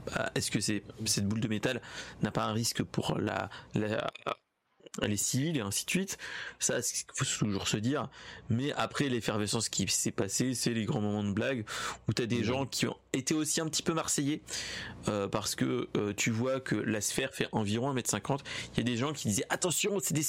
bah, 0.07 0.31
est-ce 0.35 0.51
que 0.51 0.59
cette 0.59 1.27
boule 1.27 1.39
de 1.39 1.47
métal 1.47 1.81
n'a 2.21 2.31
pas 2.31 2.43
un 2.43 2.51
risque 2.51 2.83
pour 2.83 3.17
la, 3.17 3.49
les 5.01 5.17
civils 5.17 5.57
et 5.57 5.61
ainsi 5.61 5.85
de 5.85 5.89
suite. 5.89 6.17
Ça, 6.59 6.79
faut 7.13 7.25
toujours 7.25 7.67
se 7.67 7.77
dire. 7.77 8.09
Mais 8.49 8.71
après 8.73 9.09
l'effervescence 9.09 9.69
qui 9.69 9.87
s'est 9.87 10.11
passée, 10.11 10.53
c'est 10.53 10.73
les 10.73 10.85
grands 10.85 11.01
moments 11.01 11.23
de 11.23 11.31
blague 11.31 11.65
où 12.07 12.13
t'as 12.13 12.25
des 12.25 12.43
gens 12.43 12.65
qui 12.65 12.87
ont 12.87 12.97
été 13.13 13.33
aussi 13.33 13.61
un 13.61 13.65
petit 13.65 13.83
peu 13.83 13.93
marseillais 13.93 14.41
euh, 15.07 15.27
parce 15.27 15.55
que 15.55 15.87
euh, 15.95 16.13
tu 16.15 16.31
vois 16.31 16.59
que 16.59 16.75
la 16.75 17.01
sphère 17.01 17.33
fait 17.33 17.47
environ 17.51 17.93
1m50. 17.93 18.39
Il 18.73 18.77
y 18.77 18.81
a 18.81 18.83
des 18.83 18.97
gens 18.97 19.13
qui 19.13 19.27
disaient 19.27 19.45
attention, 19.49 19.99
c'est 20.01 20.13
des 20.13 20.23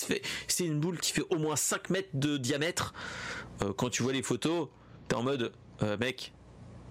c'est 0.47 0.65
une 0.65 0.81
boule 0.81 0.99
qui 0.99 1.13
fait 1.13 1.25
au 1.31 1.37
moins 1.37 1.57
5 1.57 1.91
mètres 1.91 2.11
de 2.15 2.37
diamètre. 2.37 2.95
quand 3.77 3.91
tu 3.91 4.03
vois 4.03 4.13
les 4.13 4.23
photos, 4.23 4.69
t'es 5.09 5.15
en 5.15 5.23
mode 5.23 5.53
mec. 5.99 6.33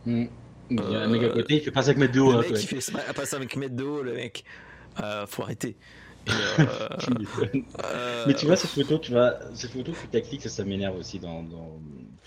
Mm. 0.05 0.25
Il 0.71 0.77
y 0.77 0.95
a 0.95 1.01
un 1.01 1.07
mec 1.07 1.23
à 1.23 1.29
côté, 1.29 1.55
il 1.55 1.61
fait 1.61 1.71
pas 1.71 1.83
5 1.83 1.97
mètres 1.97 2.13
de 2.13 2.19
haut. 2.19 2.31
Le 2.31 2.37
hein, 2.39 2.41
mec, 2.41 2.63
il 2.71 2.81
fait 2.81 3.13
pas 3.13 3.25
5 3.25 3.55
mètres 3.55 3.75
de 3.75 3.83
haut, 3.83 4.03
le 4.03 4.13
mec. 4.13 4.43
Euh, 5.01 5.25
faut 5.25 5.43
arrêter. 5.43 5.77
Euh, 6.29 6.65
euh, 7.83 8.23
mais 8.27 8.33
tu 8.33 8.45
vois 8.45 8.55
cette 8.55 8.71
photo, 8.71 8.97
tu 8.99 9.11
vois 9.11 9.39
cette 9.53 9.71
photo 9.71 9.91
putaclic, 9.91 10.41
ça, 10.41 10.49
ça 10.49 10.63
m'énerve 10.63 10.97
aussi 10.97 11.19
dans, 11.19 11.43
dans... 11.43 11.79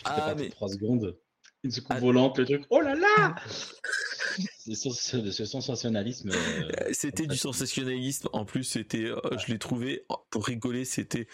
Ah, 0.04 0.34
mais... 0.36 0.48
3 0.50 0.68
secondes. 0.68 1.16
Une 1.64 1.70
secoue 1.70 1.88
ah. 1.90 2.00
volante, 2.00 2.38
le 2.38 2.44
truc. 2.44 2.64
Oh 2.70 2.80
là 2.80 2.94
là 2.94 3.34
C'est 4.58 4.74
ce 4.74 5.44
sensationnalisme. 5.44 6.30
c'était 6.92 7.26
du 7.26 7.36
sensationnalisme. 7.36 8.28
En 8.32 8.44
plus, 8.44 8.64
c'était, 8.64 9.10
je 9.38 9.52
l'ai 9.52 9.58
trouvé 9.58 10.06
pour 10.30 10.46
rigoler. 10.46 10.84
C'était 10.84 11.26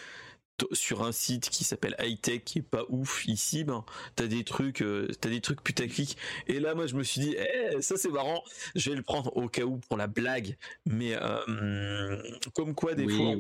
sur 0.73 1.03
un 1.03 1.13
site 1.13 1.51
qui 1.51 1.65
s'appelle 1.65 1.95
hightech 1.99 2.45
qui 2.45 2.59
est 2.61 2.63
pas 2.63 2.85
ouf 2.89 3.27
ici 3.27 3.65
ben 3.65 3.85
t'as 4.17 4.27
des 4.27 4.45
trucs 4.45 4.83
euh, 4.83 5.09
t'as 5.21 5.31
des 5.31 5.41
trucs 5.41 5.63
putaclic. 5.63 6.17
Et 6.47 6.61
là 6.61 6.75
moi 6.75 6.87
je 6.87 6.95
me 6.95 7.03
suis 7.03 7.21
dit 7.21 7.37
eh, 7.37 7.81
ça 7.81 7.97
c'est 7.97 8.11
marrant 8.11 8.43
je 8.75 8.91
vais 8.91 8.97
le 8.97 9.03
prendre 9.03 9.37
au 9.37 9.49
cas 9.49 9.63
où 9.63 9.79
pour 9.79 9.97
la 9.97 10.07
blague. 10.07 10.57
Mais 10.87 11.15
euh, 11.15 12.23
comme 12.55 12.75
quoi 12.75 12.95
des 12.95 13.09
fois 13.09 13.35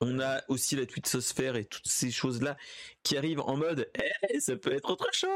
on, 0.00 0.20
a 0.20 0.42
aussi 0.48 0.76
la 0.76 0.86
twittosphère 0.86 1.56
et 1.56 1.64
toutes 1.64 1.86
ces 1.86 2.10
choses 2.10 2.42
là 2.42 2.56
qui 3.02 3.16
arrivent 3.16 3.40
en 3.40 3.56
mode 3.56 3.88
eh, 4.32 4.40
ça 4.40 4.56
peut 4.56 4.72
être 4.72 4.90
autre 4.90 5.10
chose. 5.12 5.28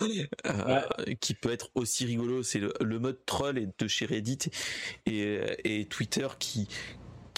Euh, 0.46 0.80
qui 1.20 1.34
peut 1.34 1.50
être 1.50 1.70
aussi 1.74 2.06
rigolo 2.06 2.42
c'est 2.42 2.58
le, 2.58 2.98
mode 2.98 3.18
troll 3.26 3.70
de 3.78 3.86
chez 3.86 4.06
Reddit 4.06 4.38
et, 5.04 5.38
et 5.64 5.86
Twitter 5.86 6.26
qui 6.38 6.68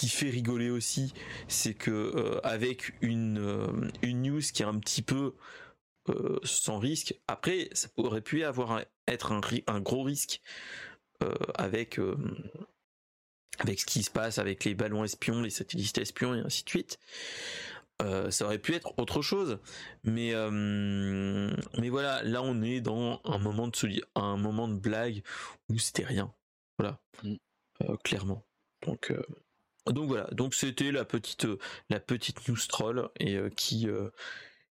qui 0.02 0.08
fait 0.08 0.30
rigoler 0.30 0.68
aussi, 0.68 1.14
c'est 1.46 1.74
que 1.74 1.92
euh, 1.92 2.40
avec 2.42 2.92
une, 3.02 3.38
euh, 3.38 3.88
une 4.02 4.22
news 4.22 4.40
qui 4.40 4.64
est 4.64 4.66
un 4.66 4.80
petit 4.80 5.00
peu 5.00 5.36
euh, 6.08 6.40
sans 6.42 6.80
risque, 6.80 7.14
après 7.28 7.68
ça 7.70 7.86
aurait 7.98 8.20
pu 8.20 8.42
avoir 8.42 8.82
être 9.06 9.30
un, 9.30 9.40
un 9.68 9.80
gros 9.80 10.02
risque 10.02 10.40
avec 11.54 12.00
avec 13.60 13.78
ce 13.78 13.86
qui 13.86 14.02
se 14.02 14.10
passe 14.10 14.38
avec 14.38 14.64
les 14.64 14.74
ballons 14.74 15.04
espions, 15.04 15.40
les 15.40 15.50
satellites 15.50 15.98
espions 15.98 16.34
et 16.34 16.40
ainsi 16.40 16.64
de 16.64 16.68
suite. 16.68 16.98
ça 18.00 18.44
aurait 18.44 18.58
pu 18.58 18.74
être 18.74 18.92
autre 18.98 19.22
chose, 19.22 19.60
mais 20.02 20.32
mais 21.78 21.90
voilà, 21.90 22.24
là 22.24 22.42
on 22.42 22.60
est 22.60 22.80
dans 22.80 23.20
un 23.22 23.38
moment 23.38 23.68
de 23.68 24.02
un 24.16 24.36
moment 24.36 24.66
de 24.66 24.74
blague 24.74 25.22
où 25.68 25.78
c'était 25.78 26.04
rien, 26.04 26.34
voilà, 26.76 26.98
mm. 27.22 27.36
clairement. 28.02 28.44
Donc 28.84 29.12
donc 29.90 30.08
voilà, 30.08 30.28
donc 30.32 30.54
c'était 30.54 30.92
la 30.92 31.04
petite 31.04 31.46
la 31.90 31.98
petite 31.98 32.48
news 32.48 32.56
troll 32.68 33.08
et 33.18 33.34
euh, 33.36 33.50
qui 33.50 33.88
euh, 33.88 34.10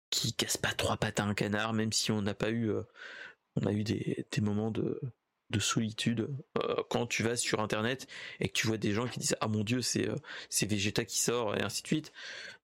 qui 0.10 0.34
casse 0.34 0.58
pas 0.58 0.72
trois 0.72 0.98
pattes 0.98 1.20
à 1.20 1.26
un 1.26 1.36
canard, 1.36 1.74
même 1.74 1.92
si 1.92 2.12
on 2.12 2.22
n'a 2.22 2.34
pas 2.34 2.50
eu 2.50 2.72
euh, 2.72 2.82
on 3.56 3.68
a 3.68 3.72
eu 3.72 3.84
des, 3.84 4.26
des 4.32 4.42
moments 4.42 4.72
de 4.72 5.00
de 5.52 5.60
solitude 5.60 6.28
quand 6.90 7.06
tu 7.06 7.22
vas 7.22 7.36
sur 7.36 7.60
internet 7.62 8.08
et 8.40 8.48
que 8.48 8.54
tu 8.54 8.66
vois 8.66 8.78
des 8.78 8.94
gens 8.94 9.08
qui 9.08 9.20
disent 9.20 9.36
ah 9.42 9.48
mon 9.48 9.64
dieu 9.64 9.84
c'est 9.84 10.10
c'est 10.50 10.66
Vegeta 10.66 11.06
qui 11.06 11.20
sort 11.20 11.56
et 11.56 11.62
ainsi 11.62 11.84
de 11.84 11.88
suite. 11.88 12.14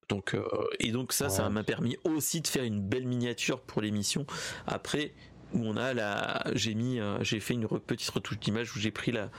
Donc 0.10 0.36
et 0.80 0.92
donc 0.92 1.14
ça 1.14 1.30
ça 1.30 1.48
m'a 1.52 1.64
permis 1.64 1.98
aussi 2.06 2.42
de 2.42 2.48
faire 2.48 2.64
une 2.64 2.82
belle 2.82 3.06
miniature 3.06 3.62
pour 3.62 3.84
l'émission. 3.84 4.26
Après 4.66 5.14
où 5.54 5.60
on 5.64 5.78
a 5.78 5.94
la 5.94 6.44
j'ai 6.56 6.74
mis 6.74 7.00
j'ai 7.22 7.40
fait 7.40 7.54
une 7.54 7.68
petite 7.68 8.10
retouche 8.10 8.40
d'image 8.40 8.76
où 8.76 8.80
j'ai 8.80 8.92
pris 8.92 9.12
la 9.12 9.30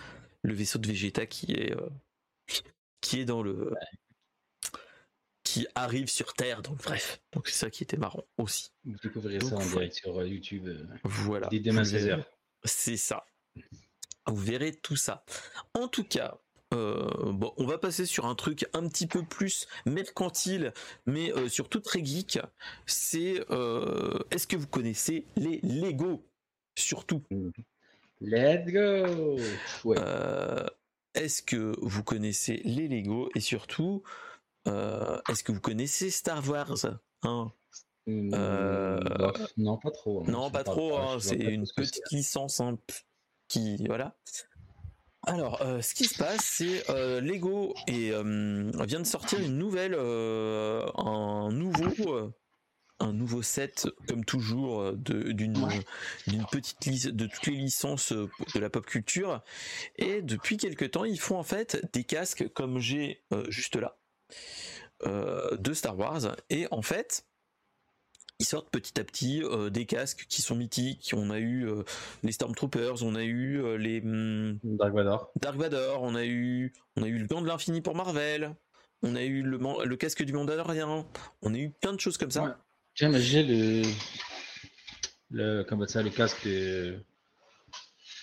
le 0.43 0.55
vaisseau 0.55 0.79
de 0.79 0.87
Vegeta 0.87 1.27
qui 1.27 1.53
est 1.53 1.75
qui 3.03 3.21
est 3.21 3.27
dans 3.27 3.43
le 3.43 3.75
qui 5.45 5.67
arrive 5.75 6.09
sur 6.09 6.33
Terre. 6.33 6.63
Donc 6.63 6.79
bref, 6.83 7.21
donc 7.33 7.49
c'est 7.49 7.59
ça 7.59 7.71
qui 7.71 7.83
était 7.83 7.99
marrant 7.99 8.25
aussi. 8.39 8.71
Vous 8.85 8.97
découvrirez 9.03 9.41
ça 9.41 9.57
en 9.57 9.67
direct 9.67 9.95
sur 9.95 10.19
euh, 10.19 10.27
YouTube. 10.27 10.67
Euh, 10.69 10.87
voilà. 11.05 11.49
Dès 11.49 11.61
demain 11.61 11.83
16h. 11.83 12.25
C'est 12.65 12.97
ça. 12.97 13.27
Vous 14.27 14.37
verrez 14.37 14.73
tout 14.73 14.97
ça. 14.97 15.25
En 15.75 15.89
tout 15.89 16.05
cas, 16.05 16.39
euh, 16.73 17.33
bon, 17.33 17.53
on 17.59 17.67
va 17.67 17.77
passer 17.77 18.07
sur 18.07 18.25
un 18.25 18.35
truc 18.35 18.67
un 18.73 18.89
petit 18.89 19.07
peu 19.07 19.25
plus 19.25 19.67
mercantile, 19.85 20.73
mais 21.05 21.33
surtout 21.49 21.81
très 21.81 22.03
geek. 22.05 22.39
C'est 22.87 23.45
est-ce 24.31 24.47
que 24.47 24.57
vous 24.57 24.69
connaissez 24.69 25.27
les 25.37 25.61
Lego 25.63 26.27
Surtout? 26.77 27.23
Let's 28.21 28.73
go. 28.73 29.37
Est-ce 31.15 31.43
que 31.43 31.75
vous 31.81 32.03
connaissez 32.03 32.61
les 32.65 32.89
Lego 32.89 33.31
et 33.35 33.41
surtout 33.41 34.03
euh, 34.69 35.21
est-ce 35.29 35.43
que 35.43 35.53
vous 35.53 35.61
connaissez 35.61 36.11
Star 36.11 36.49
Wars 36.49 36.87
hein? 37.23 37.53
Mmh, 38.07 38.35
euh, 38.35 39.01
Non, 39.57 39.79
pas 39.79 39.91
trop. 39.91 40.23
Hein. 40.23 40.31
Non, 40.31 40.51
pas 40.51 40.65
trop. 40.65 40.97
Hein, 40.97 41.19
c'est 41.21 41.37
une 41.37 41.67
petite 41.77 42.11
licence 42.11 42.61
qui 43.49 43.85
voilà. 43.87 44.17
Alors, 45.25 45.63
euh, 45.63 45.81
ce 45.81 45.95
qui 45.95 46.07
se 46.07 46.19
passe, 46.19 46.45
c'est 46.45 46.85
Lego 47.21 47.75
et 47.87 48.11
vient 48.11 49.01
de 49.01 49.07
sortir 49.07 49.41
une 49.41 49.57
nouvelle, 49.59 49.95
un 49.95 51.51
nouveau, 51.53 52.33
un 53.03 53.13
nouveau 53.13 53.43
set, 53.43 53.89
comme 54.09 54.25
toujours, 54.25 54.93
d'une 54.93 55.69
d'une 56.27 56.47
petite 56.51 56.85
liste 56.87 57.09
de 57.09 57.27
toutes 57.27 57.47
les 57.47 57.57
licences 57.57 58.13
de 58.13 58.59
la 58.59 58.71
pop 58.71 58.87
culture. 58.87 59.43
Et 59.97 60.23
depuis 60.23 60.57
quelques 60.57 60.93
temps, 60.93 61.05
ils 61.05 61.21
font 61.21 61.39
en 61.39 61.43
fait 61.43 61.85
des 61.93 62.05
casques 62.05 62.49
comme 62.55 62.79
j'ai 62.79 63.23
juste 63.51 63.77
là. 63.77 63.99
Euh, 65.07 65.57
de 65.57 65.73
Star 65.73 65.99
Wars. 65.99 66.37
Et 66.49 66.69
en 66.71 66.81
fait, 66.81 67.27
ils 68.39 68.47
sortent 68.47 68.71
petit 68.71 69.01
à 69.01 69.05
petit 69.05 69.43
euh, 69.43 69.69
des 69.69 69.85
casques 69.85 70.27
qui 70.29 70.43
sont 70.43 70.55
mythiques. 70.55 71.13
On 71.17 71.31
a 71.31 71.41
eu 71.41 71.69
euh, 71.69 71.83
les 72.23 72.31
Stormtroopers, 72.31 73.03
on 73.03 73.17
a 73.17 73.25
eu 73.25 73.79
les 73.79 74.01
hmm, 74.01 74.61
Dark 74.63 74.95
Vador. 74.95 75.33
Dark 75.41 75.57
Vador, 75.57 76.03
on 76.03 76.15
a 76.15 76.25
eu 76.25 76.73
on 76.97 77.03
a 77.03 77.09
eu 77.09 77.19
le 77.19 77.27
gant 77.27 77.43
de 77.43 77.49
l'infini 77.49 77.81
pour 77.81 77.97
Marvel. 77.97 78.55
On 79.03 79.17
a 79.17 79.25
eu 79.25 79.43
le, 79.43 79.59
le 79.85 79.97
casque 79.97 80.23
du 80.23 80.33
Mandalorian. 80.33 81.05
On 81.43 81.53
a 81.53 81.59
eu 81.59 81.71
plein 81.71 81.93
de 81.93 82.01
choses 82.01 82.17
comme 82.17 82.31
ça. 82.31 82.57
J'ai 82.95 83.43
le 83.43 83.83
le 85.31 85.65
comment 85.65 85.87
ça, 85.87 86.03
le 86.03 86.11
casque 86.11 86.45
de... 86.47 87.03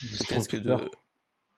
le 0.01 0.25
casque 0.25 0.55
de 0.55 0.89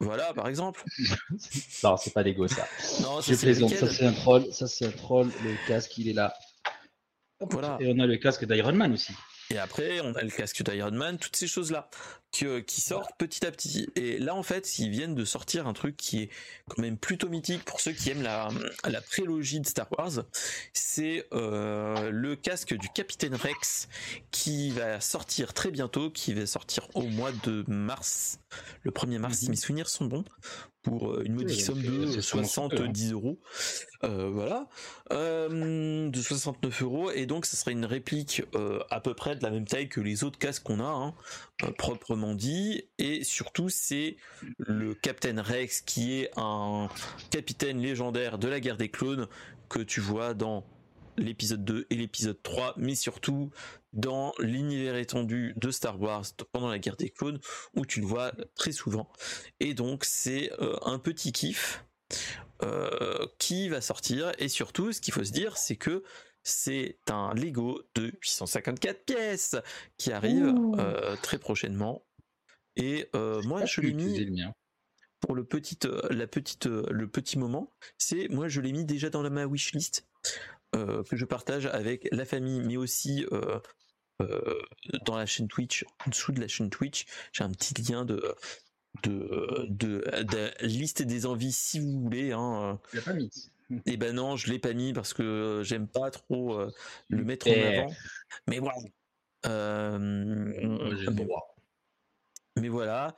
voilà, 0.01 0.33
par 0.33 0.47
exemple. 0.47 0.83
non, 1.83 1.95
c'est 1.95 2.11
pas 2.11 2.23
Lego 2.23 2.47
ça. 2.47 2.67
Non, 3.03 3.21
je 3.21 3.35
plaisante. 3.35 3.69
Ça 3.69 3.87
c'est 3.87 4.05
un 4.07 4.13
troll. 4.13 4.51
Ça 4.51 4.67
c'est 4.67 4.87
un 4.87 4.91
troll. 4.91 5.27
Le 5.43 5.67
casque, 5.67 5.95
il 5.99 6.09
est 6.09 6.13
là. 6.13 6.33
Voilà. 7.39 7.77
Et 7.79 7.93
on 7.93 7.99
a 7.99 8.07
le 8.07 8.17
casque 8.17 8.45
d'Iron 8.45 8.73
Man 8.73 8.93
aussi. 8.93 9.13
Et 9.51 9.57
après, 9.57 9.99
on 9.99 10.13
a 10.15 10.21
le 10.21 10.29
casque 10.29 10.63
d'Iron 10.63 10.91
Man, 10.91 11.17
toutes 11.17 11.35
ces 11.35 11.47
choses-là 11.47 11.89
qui, 12.31 12.45
euh, 12.45 12.61
qui 12.61 12.79
sortent 12.79 13.11
petit 13.17 13.45
à 13.45 13.51
petit. 13.51 13.89
Et 13.95 14.17
là, 14.17 14.33
en 14.33 14.43
fait, 14.43 14.79
ils 14.79 14.89
viennent 14.89 15.13
de 15.13 15.25
sortir 15.25 15.67
un 15.67 15.73
truc 15.73 15.97
qui 15.97 16.23
est 16.23 16.29
quand 16.69 16.81
même 16.81 16.97
plutôt 16.97 17.27
mythique 17.27 17.65
pour 17.65 17.81
ceux 17.81 17.91
qui 17.91 18.09
aiment 18.09 18.21
la, 18.21 18.49
la 18.85 19.01
prélogie 19.01 19.59
de 19.59 19.67
Star 19.67 19.87
Wars. 19.91 20.23
C'est 20.71 21.27
euh, 21.33 22.11
le 22.11 22.37
casque 22.37 22.73
du 22.73 22.87
Capitaine 22.87 23.35
Rex 23.35 23.89
qui 24.31 24.71
va 24.71 25.01
sortir 25.01 25.53
très 25.53 25.71
bientôt, 25.71 26.09
qui 26.09 26.33
va 26.33 26.45
sortir 26.45 26.87
au 26.93 27.03
mois 27.03 27.33
de 27.43 27.65
mars, 27.67 28.39
le 28.83 28.91
1er 28.91 29.17
mars, 29.17 29.39
si 29.39 29.45
mhm. 29.45 29.51
mes 29.51 29.57
souvenirs 29.57 29.89
sont 29.89 30.05
bons 30.05 30.23
pour 30.81 31.11
euh, 31.11 31.23
une 31.25 31.35
modique 31.35 31.61
somme 31.61 31.81
de 31.81 32.21
70 32.21 33.11
euros. 33.13 33.39
Euh, 34.03 34.29
voilà. 34.31 34.67
Euh, 35.11 36.09
de 36.09 36.21
69 36.21 36.81
euros. 36.81 37.11
Et 37.11 37.25
donc, 37.25 37.45
ce 37.45 37.55
serait 37.55 37.71
une 37.71 37.85
réplique 37.85 38.43
à 38.89 38.99
peu 38.99 39.13
près 39.13 39.35
de 39.35 39.43
la 39.43 39.51
même 39.51 39.65
taille 39.65 39.89
que 39.89 40.01
les 40.01 40.23
autres 40.23 40.39
casques 40.39 40.63
qu'on 40.63 40.79
a, 40.79 40.83
hein, 40.83 41.13
proprement 41.77 42.33
dit. 42.33 42.85
Et 42.97 43.23
surtout, 43.23 43.69
c'est 43.69 44.17
le 44.57 44.93
Captain 44.93 45.41
Rex 45.41 45.81
qui 45.81 46.19
est 46.19 46.31
un 46.37 46.89
capitaine 47.29 47.81
légendaire 47.81 48.37
de 48.37 48.47
la 48.47 48.59
guerre 48.59 48.77
des 48.77 48.89
clones 48.89 49.27
que 49.69 49.79
tu 49.79 50.01
vois 50.01 50.33
dans 50.33 50.65
l'épisode 51.17 51.63
2 51.63 51.87
et 51.89 51.95
l'épisode 51.95 52.41
3, 52.41 52.75
mais 52.77 52.95
surtout 52.95 53.51
dans 53.93 54.33
l'univers 54.39 54.95
étendu 54.95 55.53
de 55.57 55.71
Star 55.71 55.99
Wars 55.99 56.25
pendant 56.51 56.69
la 56.69 56.79
guerre 56.79 56.95
des 56.95 57.09
clones, 57.09 57.39
où 57.75 57.85
tu 57.85 58.01
le 58.01 58.05
vois 58.05 58.31
très 58.55 58.71
souvent. 58.71 59.11
Et 59.59 59.73
donc 59.73 60.05
c'est 60.05 60.51
euh, 60.61 60.77
un 60.83 60.99
petit 60.99 61.31
kiff 61.31 61.85
euh, 62.63 63.25
qui 63.37 63.69
va 63.69 63.81
sortir, 63.81 64.31
et 64.37 64.47
surtout 64.47 64.91
ce 64.91 65.01
qu'il 65.01 65.13
faut 65.13 65.23
se 65.23 65.31
dire, 65.31 65.57
c'est 65.57 65.75
que 65.75 66.03
c'est 66.43 66.97
un 67.09 67.33
Lego 67.33 67.83
de 67.95 68.07
854 68.21 69.05
pièces 69.05 69.55
qui 69.97 70.11
arrive 70.11 70.53
euh, 70.77 71.15
très 71.21 71.37
prochainement. 71.37 72.03
Et 72.77 73.09
moi 73.43 73.65
je 73.65 73.81
l'ai 73.81 73.93
mis 73.93 74.43
pour 75.19 75.35
le 75.35 75.43
petit, 75.43 75.77
la 76.09 76.25
petite, 76.25 76.65
le 76.65 77.07
petit 77.07 77.37
moment, 77.37 77.71
c'est 77.97 78.27
moi 78.29 78.47
je 78.47 78.61
l'ai 78.61 78.71
mis 78.71 78.85
déjà 78.85 79.09
dans 79.09 79.21
la, 79.21 79.29
ma 79.29 79.45
wishlist 79.45 80.07
euh, 80.75 81.03
que 81.03 81.17
je 81.17 81.25
partage 81.25 81.65
avec 81.65 82.07
la 82.11 82.23
famille, 82.23 82.61
mais 82.61 82.77
aussi 82.77 83.25
euh, 83.33 83.59
euh, 84.21 84.59
dans 85.05 85.17
la 85.17 85.25
chaîne 85.25 85.49
Twitch, 85.49 85.85
en 86.05 86.09
dessous 86.09 86.31
de 86.31 86.39
la 86.39 86.47
chaîne 86.47 86.69
Twitch, 86.69 87.05
j'ai 87.33 87.43
un 87.43 87.51
petit 87.51 87.73
lien 87.73 88.05
de, 88.05 88.33
de, 89.03 89.67
de, 89.69 90.51
liste 90.61 91.01
des 91.01 91.25
envies 91.25 91.51
si 91.51 91.79
vous 91.79 91.99
voulez. 91.99 92.31
Hein. 92.31 92.79
pas 93.03 93.13
mis. 93.13 93.29
Et 93.85 93.93
eh 93.93 93.97
ben 93.97 94.15
non, 94.15 94.35
je 94.35 94.49
l'ai 94.51 94.59
pas 94.59 94.73
mis 94.73 94.91
parce 94.91 95.13
que 95.13 95.61
j'aime 95.63 95.87
pas 95.87 96.11
trop 96.11 96.59
le 97.07 97.23
mettre 97.23 97.47
en 97.49 97.53
avant. 97.53 97.93
Mais 98.47 98.59
voilà. 98.59 98.77
Mais 102.57 102.69
voilà. 102.69 103.15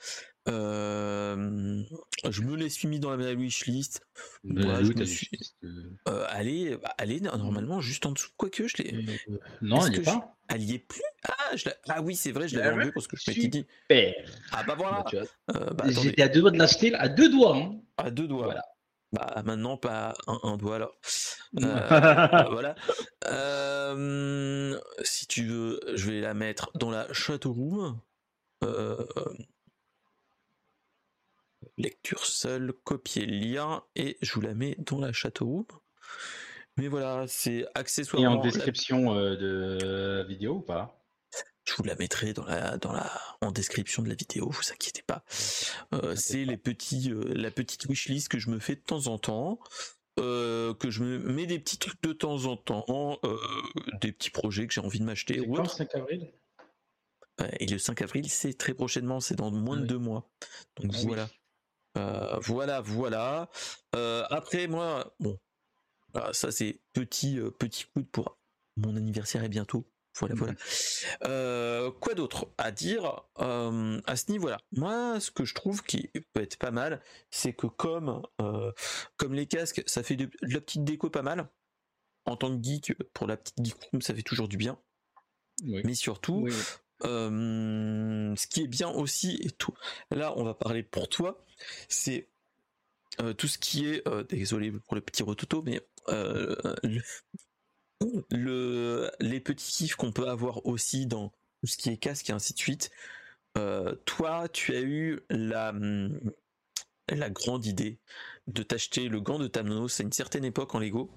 Euh, 0.50 1.82
je 2.30 2.42
me 2.42 2.58
les 2.58 2.70
suis 2.70 2.88
mis 2.88 3.00
dans 3.00 3.16
la 3.16 3.34
wishlist. 3.34 4.02
list 4.44 5.56
euh, 6.10 6.26
allez, 6.30 6.78
bah, 6.78 6.94
allez, 6.98 7.22
normalement 7.22 7.80
juste 7.80 8.06
en 8.06 8.12
dessous. 8.12 8.32
Quoique 8.36 8.68
je 8.68 8.78
l'ai. 8.78 8.94
Euh, 9.30 9.40
non, 9.62 9.86
elle 9.86 9.94
n'y 9.94 10.00
est 10.00 10.04
pas. 10.04 10.36
Elle 10.50 10.64
y 10.64 10.74
est 10.76 10.80
plus? 10.80 11.02
Ah, 11.28 11.56
je 11.56 11.70
ah 11.88 12.02
oui, 12.02 12.16
c'est 12.16 12.32
vrai, 12.32 12.50
je 12.50 12.58
l'avais 12.58 12.74
enlevé 12.74 12.92
parce 12.92 13.08
que 13.08 13.16
je 13.16 13.32
m'étais 13.32 13.48
dit. 13.48 13.66
Ah 14.52 14.64
bah 14.64 14.76
voilà. 14.78 15.06
Bah, 15.48 15.86
J'étais 15.88 16.24
à 16.24 16.28
deux 16.28 16.42
doigts 16.42 16.52
de 16.52 16.60
l'acheter, 16.60 16.94
à 16.94 17.08
deux 17.08 17.30
doigts. 17.30 17.56
Hein. 17.56 17.80
À 17.98 18.12
deux 18.12 18.28
doigts. 18.28 18.46
Voilà. 18.46 18.66
Bah 19.14 19.44
maintenant 19.46 19.78
pas 19.78 20.16
un, 20.28 20.40
un 20.44 20.58
doigt 20.58 20.76
alors. 20.76 20.98
voilà. 21.54 22.76
si 25.04 25.28
tu 25.28 25.46
veux, 25.46 25.80
je 25.94 26.12
vais 26.12 26.20
la 26.20 26.34
mettre 26.34 26.72
dans 26.76 26.92
la 26.92 27.12
château 27.14 27.54
room. 27.54 28.02
Euh, 28.64 29.06
lecture 31.78 32.26
seule, 32.26 32.74
copier 32.84 33.26
lien 33.26 33.84
et 33.96 34.18
je 34.22 34.34
vous 34.34 34.42
la 34.42 34.54
mets 34.54 34.76
dans 34.80 35.00
la 35.00 35.12
château. 35.12 35.68
Mais 36.78 36.88
voilà, 36.88 37.26
c'est 37.28 37.66
accessoirement. 37.76 38.36
Et 38.36 38.40
en 38.40 38.42
description 38.42 39.16
euh, 39.16 39.36
de 39.36 40.28
vidéo 40.28 40.56
ou 40.56 40.62
pas? 40.62 41.00
Je 41.66 41.74
vous 41.76 41.84
la 41.84 41.96
mettrai 41.96 42.34
dans 42.34 42.46
la, 42.46 42.78
dans 42.78 42.92
la, 42.92 43.10
en 43.42 43.52
description 43.52 44.04
de 44.04 44.10
la 44.10 44.16
vidéo, 44.16 44.50
vous 44.50 44.72
inquiétez 44.72 45.02
pas. 45.02 45.24
Euh, 45.94 46.14
c'est 46.16 46.44
les 46.44 46.58
petits, 46.58 47.10
euh, 47.10 47.24
la 47.36 47.52
petite 47.52 47.86
wishlist 47.86 48.28
que 48.28 48.38
je 48.38 48.50
me 48.50 48.60
fais 48.60 48.76
de 48.76 48.82
temps 48.82 49.08
en 49.08 49.18
temps, 49.18 49.60
que 50.18 50.90
je 50.90 51.04
me 51.04 51.20
mets 51.20 51.46
des 51.46 51.60
petits 51.60 51.78
trucs 51.78 52.02
de 52.04 52.12
temps 52.12 52.46
en 52.46 52.58
temps, 52.58 53.20
des 54.02 54.12
petits 54.12 54.30
projets 54.30 54.68
que 54.68 54.74
j'ai 54.74 54.82
envie 54.82 55.00
de 55.00 55.06
m'acheter. 55.06 55.36
le 55.36 55.66
5 55.66 55.96
avril? 55.96 56.32
Et 57.60 57.66
le 57.66 57.80
5 57.80 58.02
avril, 58.02 58.30
c'est 58.30 58.54
très 58.54 58.74
prochainement, 58.74 59.20
c'est 59.20 59.36
dans 59.36 59.52
moins 59.52 59.78
de 59.78 59.86
deux 59.86 59.98
mois. 59.98 60.30
Donc 60.78 60.92
ah 60.94 61.00
voilà. 61.04 61.30
Euh, 61.98 62.40
voilà, 62.42 62.82
voilà. 62.82 63.50
Euh, 63.96 64.24
après, 64.30 64.68
moi, 64.68 65.16
bon, 65.20 65.38
ça 66.32 66.52
c'est 66.52 66.82
petit, 66.94 67.40
euh, 67.40 67.52
petit 67.52 67.86
coup 67.86 68.04
pour 68.04 68.38
mon 68.78 68.96
anniversaire 68.96 69.44
est 69.44 69.50
bientôt. 69.50 69.88
Voilà, 70.20 70.36
voilà. 70.36 71.92
Quoi 72.00 72.14
d'autre 72.14 72.48
à 72.60 72.72
dire 72.72 73.24
à 73.36 74.16
ce 74.16 74.32
niveau-là? 74.32 74.60
Moi, 74.72 75.20
ce 75.20 75.32
que 75.32 75.44
je 75.44 75.56
trouve 75.56 75.84
qui 75.84 76.10
peut 76.34 76.42
être 76.42 76.58
pas 76.58 76.72
mal, 76.72 77.02
c'est 77.32 77.54
que 77.54 77.66
comme, 77.66 78.22
comme 79.18 79.34
les 79.34 79.48
casques, 79.48 79.84
ça 79.88 80.04
fait 80.04 80.16
de, 80.16 80.30
la 80.42 80.62
petite 80.62 80.84
déco 80.84 81.10
pas 81.10 81.24
mal. 81.24 81.50
En 82.26 82.38
tant 82.38 82.56
que 82.56 82.64
geek, 82.64 82.94
pour 83.14 83.28
la 83.28 83.38
petite 83.38 83.58
geek 83.64 83.76
room, 83.92 84.02
ça 84.02 84.14
fait 84.14 84.22
toujours 84.22 84.48
du 84.48 84.56
bien. 84.56 84.80
Mais 85.64 85.96
surtout, 85.96 86.48
ce 87.04 88.48
qui 88.48 88.62
est 88.64 88.68
bien 88.68 88.90
aussi, 88.90 89.38
et 89.42 89.52
tout, 89.52 89.74
là 90.12 90.34
on 90.38 90.44
va 90.44 90.54
parler 90.54 90.84
pour 90.84 91.10
toi, 91.10 91.44
c'est 91.90 92.28
euh, 93.22 93.34
tout 93.34 93.48
ce 93.48 93.58
qui 93.58 93.88
est, 93.88 94.08
euh, 94.08 94.24
désolé 94.24 94.72
pour 94.72 94.96
le 94.96 95.02
petit 95.02 95.24
rototo, 95.24 95.62
mais 95.62 95.82
euh, 96.10 96.56
le, 98.32 99.12
les 99.20 99.40
petits 99.40 99.72
kiffs 99.72 99.96
qu'on 99.96 100.12
peut 100.12 100.28
avoir 100.28 100.66
aussi 100.66 101.06
dans 101.06 101.30
tout 101.62 101.68
ce 101.68 101.78
qui 101.78 101.90
est 101.90 101.98
casque 101.98 102.30
et 102.30 102.34
ainsi 102.34 102.54
de 102.54 102.60
suite. 102.60 102.92
toi, 104.06 104.50
tu 104.50 104.76
as 104.76 104.82
eu 104.82 105.22
la, 105.30 105.74
la 107.10 107.30
grande 107.30 107.66
idée 107.66 108.00
de 108.48 108.64
t'acheter 108.64 109.08
le 109.08 109.22
gant 109.22 109.40
de 109.40 109.48
Thanos 109.48 110.00
à 110.00 110.04
une 110.04 110.12
certaine 110.12 110.44
époque 110.44 110.76
en 110.76 110.80
Lego. 110.80 111.10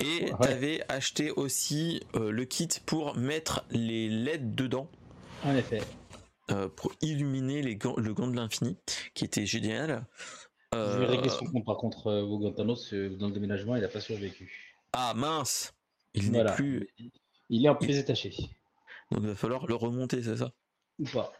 Et 0.00 0.24
Ouais. 0.24 0.32
t'avais 0.40 0.84
acheté 0.88 1.30
aussi 1.30 2.00
euh, 2.14 2.30
le 2.30 2.44
kit 2.44 2.68
pour 2.86 3.16
mettre 3.16 3.64
les 3.70 4.08
LED 4.08 4.54
dedans. 4.54 4.90
En 5.44 5.54
effet. 5.56 5.80
euh, 6.50 6.68
pour 6.68 6.92
illuminer 7.00 7.62
les 7.62 7.76
gants, 7.76 7.96
le 7.96 8.14
gant 8.14 8.28
de 8.28 8.36
l'infini, 8.36 8.78
qui 9.14 9.24
était 9.24 9.46
génial. 9.46 10.06
Je 10.72 10.78
Euh, 10.78 10.98
vais 10.98 11.06
régler 11.06 11.28
son 11.30 11.46
compte 11.46 11.64
par 11.64 11.76
contre, 11.76 12.08
euh, 12.08 12.22
Vogantanos, 12.24 12.92
euh, 12.92 13.10
dans 13.16 13.28
le 13.28 13.32
déménagement, 13.32 13.76
il 13.76 13.82
n'a 13.82 13.88
pas 13.88 14.00
survécu. 14.00 14.76
ah 14.92 15.12
mince, 15.14 15.72
il 16.14 16.30
n'est 16.30 16.44
plus. 16.44 16.88
Il 17.48 17.64
est 17.64 17.68
en 17.68 17.76
pièces 17.76 17.96
détachées. 17.96 18.34
Donc 19.10 19.20
il 19.22 19.28
va 19.28 19.34
falloir 19.34 19.66
le 19.66 19.74
remonter, 19.74 20.22
c'est 20.22 20.36
ça? 20.36 20.52
Ou 20.98 21.04
pas. 21.04 21.32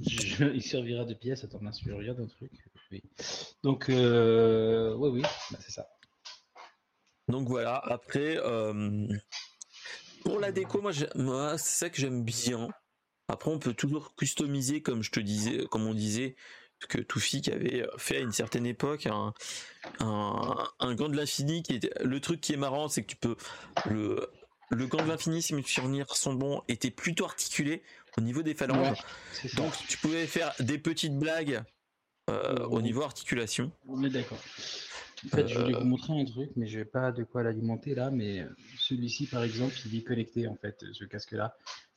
Je- 0.00 0.52
il 0.54 0.62
servira 0.62 1.04
de 1.04 1.14
pièce. 1.14 1.44
Attends, 1.44 1.60
mince, 1.60 1.80
je 1.84 1.92
regarde 1.92 2.20
un 2.20 2.26
truc. 2.26 2.50
Oui. 2.90 3.02
Donc, 3.62 3.88
euh, 3.88 4.94
oui, 4.96 5.10
oui, 5.10 5.22
bah, 5.22 5.58
c'est 5.60 5.70
ça. 5.70 5.86
Donc 7.28 7.48
voilà. 7.48 7.76
Après, 7.78 8.36
euh, 8.38 9.06
pour 10.24 10.38
la 10.40 10.52
déco, 10.52 10.80
moi, 10.82 10.92
moi 11.14 11.58
c'est 11.58 11.78
ça 11.84 11.90
que 11.90 11.96
j'aime 12.00 12.24
bien. 12.24 12.68
Après, 13.32 13.50
on 13.50 13.58
peut 13.58 13.74
toujours 13.74 14.14
customiser, 14.14 14.82
comme 14.82 15.02
je 15.02 15.10
te 15.10 15.20
disais, 15.20 15.66
comme 15.70 15.86
on 15.86 15.94
disait, 15.94 16.36
que 16.88 16.98
Toufik 16.98 17.48
avait 17.48 17.86
fait 17.96 18.16
à 18.16 18.20
une 18.20 18.32
certaine 18.32 18.66
époque 18.66 19.06
un, 19.06 19.32
un, 20.00 20.68
un 20.80 20.94
gant 20.94 21.08
de 21.08 21.16
l'infini 21.16 21.62
qui 21.62 21.74
était 21.76 21.92
le 22.02 22.18
truc 22.20 22.40
qui 22.40 22.52
est 22.52 22.56
marrant, 22.56 22.88
c'est 22.88 23.02
que 23.02 23.10
tu 23.14 23.16
peux 23.16 23.36
le 23.88 24.28
le 24.70 24.86
gant 24.86 25.02
de 25.04 25.08
l'infini, 25.08 25.42
si 25.42 25.54
mes 25.54 25.62
souvenirs 25.62 26.16
sont 26.16 26.32
bons, 26.32 26.62
était 26.66 26.90
plutôt 26.90 27.26
articulé 27.26 27.82
au 28.16 28.22
niveau 28.22 28.42
des 28.42 28.54
phalanges. 28.54 29.02
Ouais. 29.44 29.50
Donc 29.54 29.72
tu 29.86 29.98
pouvais 29.98 30.26
faire 30.26 30.52
des 30.60 30.78
petites 30.78 31.16
blagues 31.16 31.62
euh, 32.30 32.64
au 32.66 32.80
niveau 32.80 33.02
articulation. 33.02 33.70
On 33.86 34.02
est 34.02 34.08
d'accord. 34.08 34.38
En 35.26 35.28
fait, 35.36 35.46
je 35.46 35.58
voulais 35.58 35.74
Euh, 35.74 35.80
vous 35.80 35.84
montrer 35.84 36.18
un 36.18 36.24
truc, 36.24 36.50
mais 36.56 36.66
je 36.66 36.78
n'ai 36.78 36.84
pas 36.86 37.12
de 37.12 37.22
quoi 37.22 37.42
l'alimenter 37.42 37.94
là. 37.94 38.10
Mais 38.10 38.40
euh, 38.40 38.48
celui-ci, 38.78 39.26
par 39.26 39.44
exemple, 39.44 39.74
il 39.86 39.98
est 39.98 40.02
connecté 40.02 40.48
en 40.48 40.56
fait, 40.56 40.82
ce 40.92 41.04
casque-là. 41.04 41.54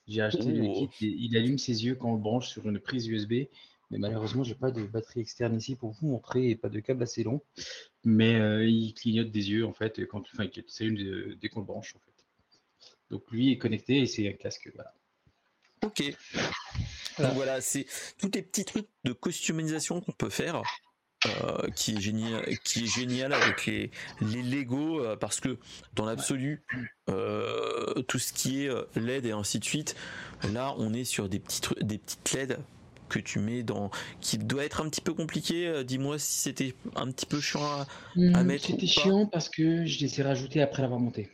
J'ai 0.07 0.21
acheté 0.21 0.51
le 0.51 0.87
kit 0.87 1.05
et 1.05 1.09
il 1.09 1.35
allume 1.35 1.57
ses 1.57 1.85
yeux 1.85 1.95
quand 1.95 2.11
on 2.11 2.15
le 2.15 2.21
branche 2.21 2.49
sur 2.49 2.67
une 2.67 2.79
prise 2.79 3.07
USB. 3.07 3.47
Mais 3.91 3.99
malheureusement, 3.99 4.43
j'ai 4.43 4.55
pas 4.55 4.71
de 4.71 4.83
batterie 4.83 5.19
externe 5.19 5.55
ici 5.55 5.75
pour 5.75 5.91
vous 5.91 6.07
montrer 6.07 6.49
et 6.49 6.55
pas 6.55 6.69
de 6.69 6.79
câble 6.79 7.03
assez 7.03 7.23
long. 7.23 7.41
Mais 8.03 8.35
euh, 8.35 8.65
il 8.65 8.93
clignote 8.93 9.31
des 9.31 9.51
yeux 9.51 9.65
en 9.65 9.73
fait 9.73 10.05
quand, 10.07 10.21
enfin, 10.33 10.45
il 10.55 10.63
s'allume 10.67 10.95
dès 10.97 11.35
dès 11.35 11.49
qu'on 11.49 11.59
le 11.59 11.65
branche 11.65 11.95
en 11.95 11.99
fait. 11.99 12.11
Donc 13.11 13.29
lui 13.31 13.51
est 13.51 13.57
connecté 13.57 13.99
et 13.99 14.05
c'est 14.07 14.27
un 14.27 14.33
casque. 14.33 14.71
Voilà. 14.73 14.93
Ok. 15.83 16.03
Donc 17.19 17.33
voilà, 17.33 17.61
c'est 17.61 17.85
tous 18.17 18.29
les 18.33 18.41
petits 18.41 18.65
trucs 18.65 18.89
de 19.03 19.13
customisation 19.13 20.01
qu'on 20.01 20.11
peut 20.11 20.29
faire. 20.29 20.61
Euh, 21.25 21.69
qui 21.75 21.95
est 21.95 22.01
génial, 22.01 22.43
qui 22.63 22.83
est 22.83 22.87
génial 22.87 23.33
avec 23.33 23.65
les, 23.65 23.91
les 24.21 24.41
Lego 24.43 24.99
euh, 25.01 25.15
parce 25.15 25.39
que 25.39 25.57
dans 25.95 26.05
l'absolu, 26.05 26.63
euh, 27.09 27.93
tout 28.07 28.19
ce 28.19 28.33
qui 28.33 28.65
est 28.65 28.69
LED 28.95 29.25
et 29.27 29.31
ainsi 29.31 29.59
de 29.59 29.65
suite, 29.65 29.95
là 30.53 30.73
on 30.77 30.93
est 30.93 31.03
sur 31.03 31.29
des 31.29 31.39
petits 31.39 31.61
trucs, 31.61 31.81
des 31.83 31.97
petites 31.97 32.31
LED 32.33 32.57
que 33.07 33.19
tu 33.19 33.37
mets 33.39 33.61
dans, 33.63 33.91
qui 34.19 34.37
doit 34.39 34.65
être 34.65 34.81
un 34.81 34.89
petit 34.89 35.01
peu 35.01 35.13
compliqué. 35.13 35.83
Dis-moi 35.85 36.17
si 36.17 36.39
c'était 36.39 36.73
un 36.95 37.11
petit 37.11 37.25
peu 37.27 37.39
chiant. 37.39 37.61
à- 37.63 37.87
Hmm, 38.15 38.43
mettre 38.43 38.65
C'était 38.65 38.87
chiant 38.87 39.25
parce 39.27 39.49
que 39.49 39.85
je 39.85 39.99
les 39.99 40.19
ai 40.19 40.23
rajoutés 40.23 40.61
après 40.61 40.81
l'avoir 40.81 40.99
monté. 40.99 41.29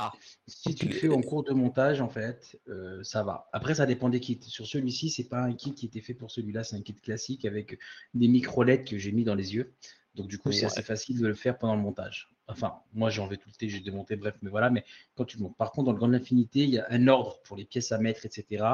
Ah. 0.00 0.12
Si 0.46 0.74
tu 0.74 0.86
le 0.86 0.94
fais 0.94 1.08
en 1.08 1.20
cours 1.20 1.44
de 1.44 1.52
montage, 1.52 2.00
en 2.00 2.08
fait, 2.08 2.58
euh, 2.68 3.02
ça 3.02 3.22
va. 3.22 3.48
Après, 3.52 3.74
ça 3.76 3.86
dépend 3.86 4.08
des 4.08 4.20
kits. 4.20 4.38
Sur 4.42 4.66
celui-ci, 4.66 5.10
c'est 5.10 5.28
pas 5.28 5.40
un 5.42 5.54
kit 5.54 5.74
qui 5.74 5.86
était 5.86 6.00
fait 6.00 6.14
pour 6.14 6.30
celui-là, 6.30 6.64
c'est 6.64 6.76
un 6.76 6.82
kit 6.82 6.94
classique 6.94 7.44
avec 7.44 7.78
des 8.14 8.28
micro 8.28 8.62
LED 8.62 8.88
que 8.88 8.98
j'ai 8.98 9.12
mis 9.12 9.24
dans 9.24 9.34
les 9.34 9.54
yeux. 9.54 9.74
Donc, 10.14 10.28
du 10.28 10.38
coup, 10.38 10.52
c'est 10.52 10.60
Ouais. 10.60 10.66
assez 10.66 10.82
facile 10.82 11.20
de 11.20 11.26
le 11.26 11.34
faire 11.34 11.58
pendant 11.58 11.76
le 11.76 11.82
montage. 11.82 12.30
Enfin, 12.48 12.74
moi, 12.92 13.10
j'ai 13.10 13.20
enlevé 13.20 13.36
tout 13.36 13.48
le 13.48 13.54
thé, 13.54 13.68
j'ai 13.68 13.80
démonté, 13.80 14.16
bref, 14.16 14.34
mais 14.42 14.50
voilà. 14.50 14.70
Mais 14.70 14.84
quand 15.14 15.24
tu 15.24 15.36
le 15.36 15.42
montes. 15.42 15.56
Par 15.56 15.70
contre, 15.70 15.86
dans 15.86 15.92
le 15.92 15.98
Grand 15.98 16.12
Infinité, 16.12 16.60
il 16.60 16.70
y 16.70 16.78
a 16.78 16.86
un 16.90 17.06
ordre 17.08 17.40
pour 17.42 17.56
les 17.56 17.64
pièces 17.64 17.92
à 17.92 17.98
mettre, 17.98 18.24
etc. 18.24 18.64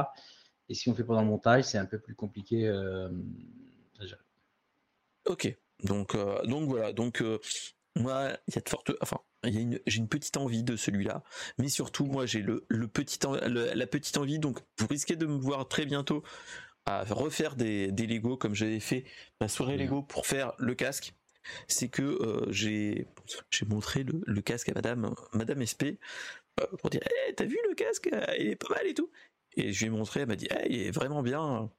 Et 0.68 0.74
si 0.74 0.88
on 0.88 0.94
fait 0.94 1.04
pendant 1.04 1.22
le 1.22 1.26
montage, 1.28 1.64
c'est 1.64 1.78
un 1.78 1.86
peu 1.86 1.98
plus 1.98 2.14
compliqué 2.14 2.66
euh. 2.68 3.10
Ok. 5.26 5.56
Donc, 5.82 6.14
euh, 6.14 6.42
donc 6.46 6.68
voilà. 6.68 6.92
Donc, 6.92 7.20
euh, 7.20 7.38
moi, 7.96 8.36
il 8.48 8.54
y 8.54 8.58
a 8.58 8.60
de 8.60 8.68
fortes. 8.68 8.92
Enfin, 9.00 9.18
il 9.44 9.54
y 9.54 9.58
a 9.58 9.60
une, 9.60 9.80
j'ai 9.86 9.98
une 9.98 10.08
petite 10.08 10.36
envie 10.36 10.62
de 10.64 10.76
celui-là. 10.76 11.22
Mais 11.58 11.68
surtout, 11.68 12.06
moi, 12.06 12.26
j'ai 12.26 12.40
le, 12.42 12.64
le 12.68 12.88
petit, 12.88 13.18
le- 13.46 13.72
la 13.74 13.86
petite 13.86 14.16
envie. 14.16 14.38
Donc, 14.38 14.58
vous 14.78 14.86
risquez 14.88 15.16
de 15.16 15.26
me 15.26 15.36
voir 15.38 15.68
très 15.68 15.86
bientôt 15.86 16.22
à 16.86 17.04
refaire 17.04 17.56
des, 17.56 17.92
des 17.92 18.06
Lego 18.06 18.36
comme 18.36 18.54
j'avais 18.54 18.80
fait 18.80 19.04
ma 19.40 19.48
soirée. 19.48 19.76
Lego 19.76 20.02
pour 20.02 20.26
faire 20.26 20.52
le 20.58 20.74
casque. 20.74 21.14
C'est 21.68 21.88
que 21.88 22.02
euh, 22.02 22.46
j'ai, 22.50 23.06
j'ai 23.50 23.66
montré 23.66 24.02
le, 24.04 24.20
le 24.26 24.40
casque 24.42 24.70
à 24.70 24.74
Madame, 24.74 25.14
Madame 25.32 25.60
SP 25.62 25.98
euh, 26.60 26.66
pour 26.78 26.90
dire, 26.90 27.00
Eh, 27.28 27.34
t'as 27.34 27.44
vu 27.44 27.58
le 27.68 27.74
casque? 27.74 28.08
Euh, 28.12 28.24
Il 28.38 28.48
est 28.48 28.56
pas 28.56 28.74
mal 28.74 28.86
et 28.86 28.94
tout. 28.94 29.10
Et 29.56 29.72
je 29.72 29.80
lui 29.80 29.86
ai 29.86 29.90
montré. 29.96 30.20
Elle 30.20 30.28
m'a 30.28 30.36
dit, 30.36 30.48
Eh, 30.50 30.72
il 30.72 30.80
est 30.86 30.90
vraiment 30.90 31.22
bien. 31.22 31.70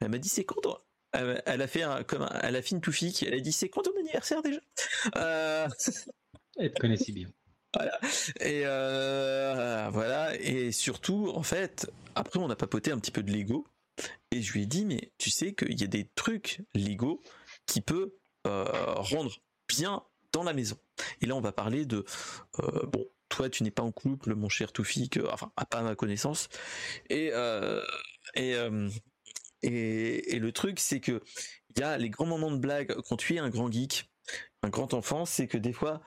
Elle 0.00 0.10
m'a 0.10 0.18
dit, 0.18 0.28
c'est 0.28 0.44
quand 0.44 0.60
toi 0.62 0.86
elle, 1.12 1.42
elle 1.46 1.62
a 1.62 1.66
fait 1.66 1.82
un, 1.82 2.02
comme 2.04 2.22
un- 2.22 2.38
elle 2.42 2.56
a 2.56 2.62
fait 2.62 2.70
une 2.70 2.80
touffique. 2.80 3.22
Elle 3.22 3.34
a 3.34 3.40
dit, 3.40 3.52
c'est 3.52 3.68
quand 3.68 3.82
ton 3.82 3.92
anniversaire 3.98 4.42
déjà? 4.42 4.60
Euh, 5.16 5.68
Elle 6.56 6.72
te 6.72 6.80
connaît 6.80 6.96
si 6.96 7.12
bien. 7.12 7.28
et 8.40 8.62
euh, 8.64 9.88
voilà. 9.92 10.34
Et 10.36 10.72
surtout, 10.72 11.30
en 11.34 11.42
fait, 11.42 11.90
après, 12.14 12.38
on 12.38 12.50
a 12.50 12.56
papoté 12.56 12.90
un 12.92 12.98
petit 12.98 13.12
peu 13.12 13.22
de 13.22 13.32
Lego. 13.32 13.66
Et 14.30 14.40
je 14.42 14.52
lui 14.52 14.62
ai 14.62 14.66
dit, 14.66 14.84
mais 14.84 15.12
tu 15.18 15.30
sais 15.30 15.54
qu'il 15.54 15.78
y 15.78 15.84
a 15.84 15.88
des 15.88 16.08
trucs 16.14 16.62
Lego 16.74 17.22
qui 17.66 17.80
peut 17.80 18.16
euh, 18.46 18.64
rendre 18.96 19.36
bien 19.68 20.02
dans 20.32 20.42
la 20.42 20.52
maison. 20.52 20.76
Et 21.20 21.26
là, 21.26 21.34
on 21.36 21.40
va 21.40 21.52
parler 21.52 21.84
de 21.86 22.04
euh, 22.60 22.86
bon. 22.86 23.06
Toi, 23.28 23.48
tu 23.48 23.62
n'es 23.62 23.70
pas 23.70 23.84
en 23.84 23.92
couple, 23.92 24.34
mon 24.34 24.48
cher 24.48 24.72
Toufik, 24.72 25.16
euh, 25.16 25.28
enfin, 25.30 25.52
à 25.56 25.64
pas 25.64 25.82
ma 25.82 25.94
connaissance. 25.94 26.48
Et 27.10 27.30
euh, 27.32 27.80
et, 28.34 28.54
euh, 28.56 28.88
et 29.62 30.34
et 30.36 30.38
le 30.38 30.52
truc, 30.52 30.78
c'est 30.80 31.00
que 31.00 31.22
il 31.76 31.80
y 31.80 31.82
a 31.82 31.98
les 31.98 32.10
grands 32.10 32.26
moments 32.26 32.50
de 32.50 32.58
blague 32.58 32.94
quand 33.08 33.16
tu 33.16 33.34
es 33.34 33.38
un 33.38 33.50
grand 33.50 33.70
geek, 33.70 34.10
un 34.62 34.68
grand 34.70 34.94
enfant, 34.94 35.24
c'est 35.26 35.46
que 35.48 35.58
des 35.58 35.72
fois 35.72 36.02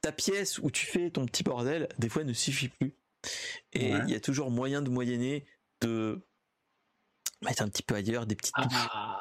ta 0.00 0.12
pièce 0.12 0.58
où 0.58 0.70
tu 0.70 0.86
fais 0.86 1.10
ton 1.10 1.26
petit 1.26 1.42
bordel, 1.44 1.88
des 1.98 2.08
fois, 2.08 2.24
ne 2.24 2.32
suffit 2.32 2.68
plus. 2.68 2.96
Et 3.72 3.98
il 3.98 4.06
Ouais. 4.06 4.10
y 4.10 4.14
a 4.14 4.20
toujours 4.20 4.50
moyen 4.50 4.82
de 4.82 4.90
moyenner, 4.90 5.46
de 5.80 6.26
mettre 7.42 7.62
un 7.62 7.68
petit 7.68 7.82
peu 7.82 7.94
ailleurs 7.94 8.26
des 8.26 8.36
petites 8.36 8.54
touches, 8.54 8.88
Ah, 8.92 9.20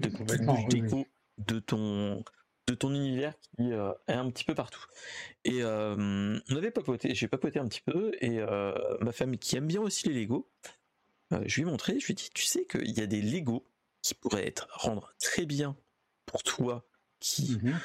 de 0.00 0.08
petites 0.08 0.16
complètement, 0.18 0.54
touches 0.54 0.66
oui, 0.68 0.80
oui. 0.82 0.96
déco 0.96 1.06
de 1.38 1.58
ton 1.58 2.24
de 2.68 2.74
ton 2.74 2.94
univers 2.94 3.34
qui 3.40 3.72
euh, 3.72 3.92
est 4.06 4.12
un 4.12 4.30
petit 4.30 4.44
peu 4.44 4.54
partout. 4.54 4.84
Et 5.44 5.62
euh, 5.62 6.38
on 6.48 6.56
avait 6.56 6.70
papoté, 6.70 7.14
j'ai 7.16 7.26
papoté 7.26 7.58
un 7.58 7.66
petit 7.66 7.80
peu, 7.80 8.12
et 8.20 8.38
euh, 8.38 8.96
ma 9.00 9.10
femme 9.12 9.36
qui 9.38 9.56
aime 9.56 9.66
bien 9.66 9.80
aussi 9.80 10.08
les 10.08 10.14
Lego, 10.22 10.52
euh, 11.32 11.42
je 11.46 11.56
lui 11.56 11.62
ai 11.62 11.64
montré, 11.70 11.98
je 12.00 12.06
lui 12.06 12.12
ai 12.12 12.16
dit, 12.16 12.30
tu 12.34 12.44
sais 12.44 12.64
qu'il 12.64 12.90
y 12.90 13.00
a 13.00 13.06
des 13.06 13.22
Lego 13.22 13.66
qui 14.02 14.14
pourraient 14.14 14.46
être 14.46 14.68
rendre 14.72 15.12
très 15.20 15.46
bien 15.46 15.76
pour 16.26 16.42
toi 16.42 16.86
qui 17.20 17.58
Mhm. 17.62 17.78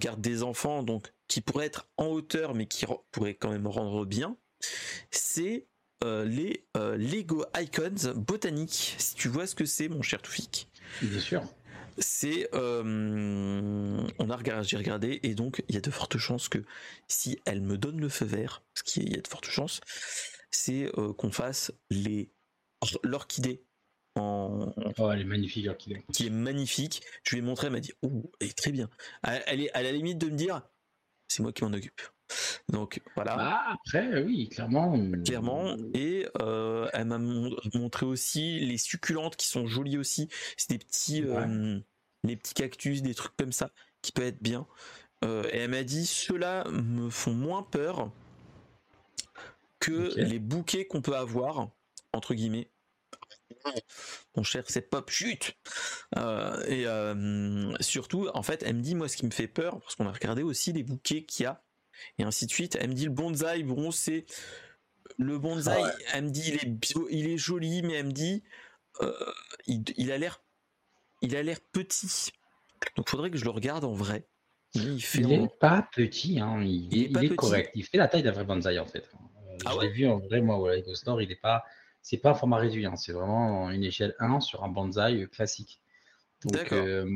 garde 0.00 0.20
des 0.20 0.42
enfants, 0.42 0.82
donc 0.82 1.12
qui 1.28 1.40
pourraient 1.40 1.66
être 1.66 1.88
en 1.96 2.06
hauteur, 2.06 2.54
mais 2.54 2.66
qui 2.66 2.86
pourraient 3.10 3.34
quand 3.34 3.50
même 3.50 3.66
rendre 3.66 4.04
bien, 4.04 4.36
c'est 5.10 5.66
euh, 6.04 6.24
les 6.24 6.66
euh, 6.76 6.96
Lego 6.96 7.44
Icons 7.56 8.12
botaniques. 8.16 8.96
Si 8.98 9.14
tu 9.14 9.28
vois 9.28 9.46
ce 9.46 9.54
que 9.54 9.64
c'est, 9.64 9.88
mon 9.88 10.02
cher 10.02 10.20
Toufik, 10.22 10.68
Bien 11.00 11.20
sûr. 11.20 11.44
c'est 11.98 12.48
euh, 12.54 14.06
on 14.18 14.30
a 14.30 14.36
regardé, 14.36 14.66
j'ai 14.66 14.76
regardé, 14.76 15.20
et 15.22 15.34
donc 15.34 15.62
il 15.68 15.74
y 15.74 15.78
a 15.78 15.80
de 15.80 15.90
fortes 15.90 16.18
chances 16.18 16.48
que 16.48 16.64
si 17.08 17.38
elle 17.44 17.60
me 17.60 17.76
donne 17.78 18.00
le 18.00 18.08
feu 18.08 18.24
vert, 18.24 18.62
ce 18.74 18.82
qui 18.82 19.00
est, 19.00 19.04
il 19.04 19.14
y 19.16 19.18
a 19.18 19.22
de 19.22 19.28
fortes 19.28 19.46
chances, 19.46 19.80
c'est 20.50 20.90
qu'on 21.18 21.30
fasse 21.30 21.72
les 21.90 22.30
l'orchidée 23.02 23.62
en, 24.16 24.72
Oh, 24.98 25.10
elle 25.10 25.20
est 25.20 25.24
magnifique, 25.24 25.64
l'orchidée. 25.66 26.04
qui 26.12 26.26
est 26.26 26.30
magnifique. 26.30 27.02
Je 27.24 27.30
lui 27.36 27.38
ai 27.38 27.42
montré, 27.42 27.66
elle 27.68 27.72
m'a 27.72 27.80
dit, 27.80 27.92
oh, 28.02 28.30
elle 28.40 28.48
est 28.48 28.56
très 28.58 28.70
bien. 28.72 28.88
Elle, 29.22 29.60
est 29.62 29.72
à 29.72 29.82
la 29.82 29.90
limite 29.92 30.18
de 30.18 30.26
me 30.26 30.36
dire, 30.36 30.62
c'est 31.28 31.42
moi 31.42 31.52
qui 31.52 31.64
m'en 31.64 31.72
occupe. 31.72 32.00
Donc 32.68 33.00
voilà, 33.14 33.36
Ah, 33.38 33.74
après, 33.74 34.22
oui, 34.22 34.48
clairement. 34.48 34.98
clairement. 35.24 35.76
Et 35.94 36.26
euh, 36.40 36.88
elle 36.92 37.06
m'a 37.06 37.18
mon- 37.18 37.54
montré 37.74 38.06
aussi 38.06 38.60
les 38.60 38.78
succulentes 38.78 39.36
qui 39.36 39.46
sont 39.48 39.66
jolies 39.66 39.98
aussi. 39.98 40.28
C'est 40.56 40.70
des 40.70 40.78
petits, 40.78 41.22
euh, 41.24 41.78
les 42.24 42.36
petits 42.36 42.54
cactus, 42.54 43.02
des 43.02 43.14
trucs 43.14 43.36
comme 43.36 43.52
ça 43.52 43.70
qui 44.02 44.12
peuvent 44.12 44.26
être 44.26 44.42
bien. 44.42 44.66
Euh, 45.24 45.44
et 45.52 45.58
elle 45.58 45.70
m'a 45.70 45.84
dit, 45.84 46.04
ceux-là 46.06 46.64
me 46.70 47.08
font 47.10 47.34
moins 47.34 47.62
peur 47.62 48.10
que 49.78 50.12
les 50.16 50.38
bouquets 50.38 50.86
qu'on 50.86 51.02
peut 51.02 51.16
avoir 51.16 51.70
entre 52.12 52.34
guillemets. 52.34 52.70
Mon 54.36 54.42
cher, 54.42 54.64
c'est 54.66 54.82
pop, 54.82 55.10
chute. 55.10 55.56
Euh, 56.16 56.64
et 56.66 56.86
euh, 56.86 57.72
surtout, 57.80 58.28
en 58.34 58.42
fait, 58.42 58.62
elle 58.62 58.76
me 58.76 58.82
dit 58.82 58.94
moi 58.94 59.08
ce 59.08 59.16
qui 59.16 59.26
me 59.26 59.30
fait 59.30 59.48
peur 59.48 59.80
parce 59.80 59.94
qu'on 59.94 60.06
a 60.06 60.12
regardé 60.12 60.42
aussi 60.42 60.72
les 60.72 60.82
bouquets 60.82 61.24
qu'il 61.24 61.44
y 61.44 61.46
a 61.46 61.62
et 62.18 62.24
ainsi 62.24 62.46
de 62.46 62.50
suite. 62.50 62.76
Elle 62.80 62.90
me 62.90 62.94
dit 62.94 63.04
le 63.04 63.10
bonsaï, 63.10 63.62
bon 63.62 63.90
c'est 63.90 64.26
le 65.18 65.38
bonsaï. 65.38 65.80
Ah 65.80 65.86
ouais. 65.86 65.92
Elle 66.14 66.24
me 66.24 66.30
dit 66.30 66.44
il 66.48 66.54
est 66.54 66.66
bio- 66.66 67.08
il 67.10 67.28
est 67.28 67.38
joli, 67.38 67.82
mais 67.82 67.94
elle 67.94 68.06
me 68.06 68.12
dit 68.12 68.42
euh, 69.00 69.12
il, 69.66 69.84
il 69.96 70.10
a 70.10 70.18
l'air 70.18 70.42
il 71.20 71.36
a 71.36 71.42
l'air 71.42 71.60
petit. 71.60 72.32
Donc 72.96 73.08
faudrait 73.08 73.30
que 73.30 73.36
je 73.36 73.44
le 73.44 73.50
regarde 73.50 73.84
en 73.84 73.92
vrai. 73.92 74.26
Il, 74.74 75.02
fait 75.02 75.20
est 75.20 75.58
pas 75.58 75.86
petit, 75.94 76.40
hein. 76.40 76.62
il, 76.62 77.14
est, 77.14 77.34
correct. 77.36 77.70
Il 77.74 77.84
fait 77.84 77.98
la 77.98 78.08
taille 78.08 78.22
d'un 78.22 78.32
vrai 78.32 78.44
bonsaï 78.44 78.78
en 78.78 78.86
fait. 78.86 79.06
Ah 79.66 79.72
je 79.74 79.80
l'ai 79.80 79.90
vu 79.90 80.08
en 80.08 80.18
vrai, 80.18 80.40
moi, 80.40 80.56
au 80.56 80.68
Lego 80.68 80.94
Store, 80.94 81.20
il 81.20 81.30
est 81.30 81.36
pas, 81.36 81.62
c'est 82.02 82.18
pas 82.18 82.30
un 82.30 82.34
format 82.34 82.58
réduit, 82.58 82.84
hein. 82.84 82.96
c'est 82.96 83.12
vraiment 83.12 83.70
une 83.70 83.84
échelle 83.84 84.14
1 84.18 84.40
sur 84.40 84.64
un 84.64 84.68
bonsaï 84.68 85.28
classique. 85.28 85.80
Donc, 86.44 86.72
euh, 86.72 87.06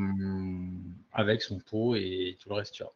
avec 1.13 1.43
son 1.43 1.59
pot 1.59 1.97
et 1.97 2.39
tout 2.41 2.49
le 2.49 2.55
reste, 2.55 2.75
tu 2.75 2.85
vois. 2.85 2.95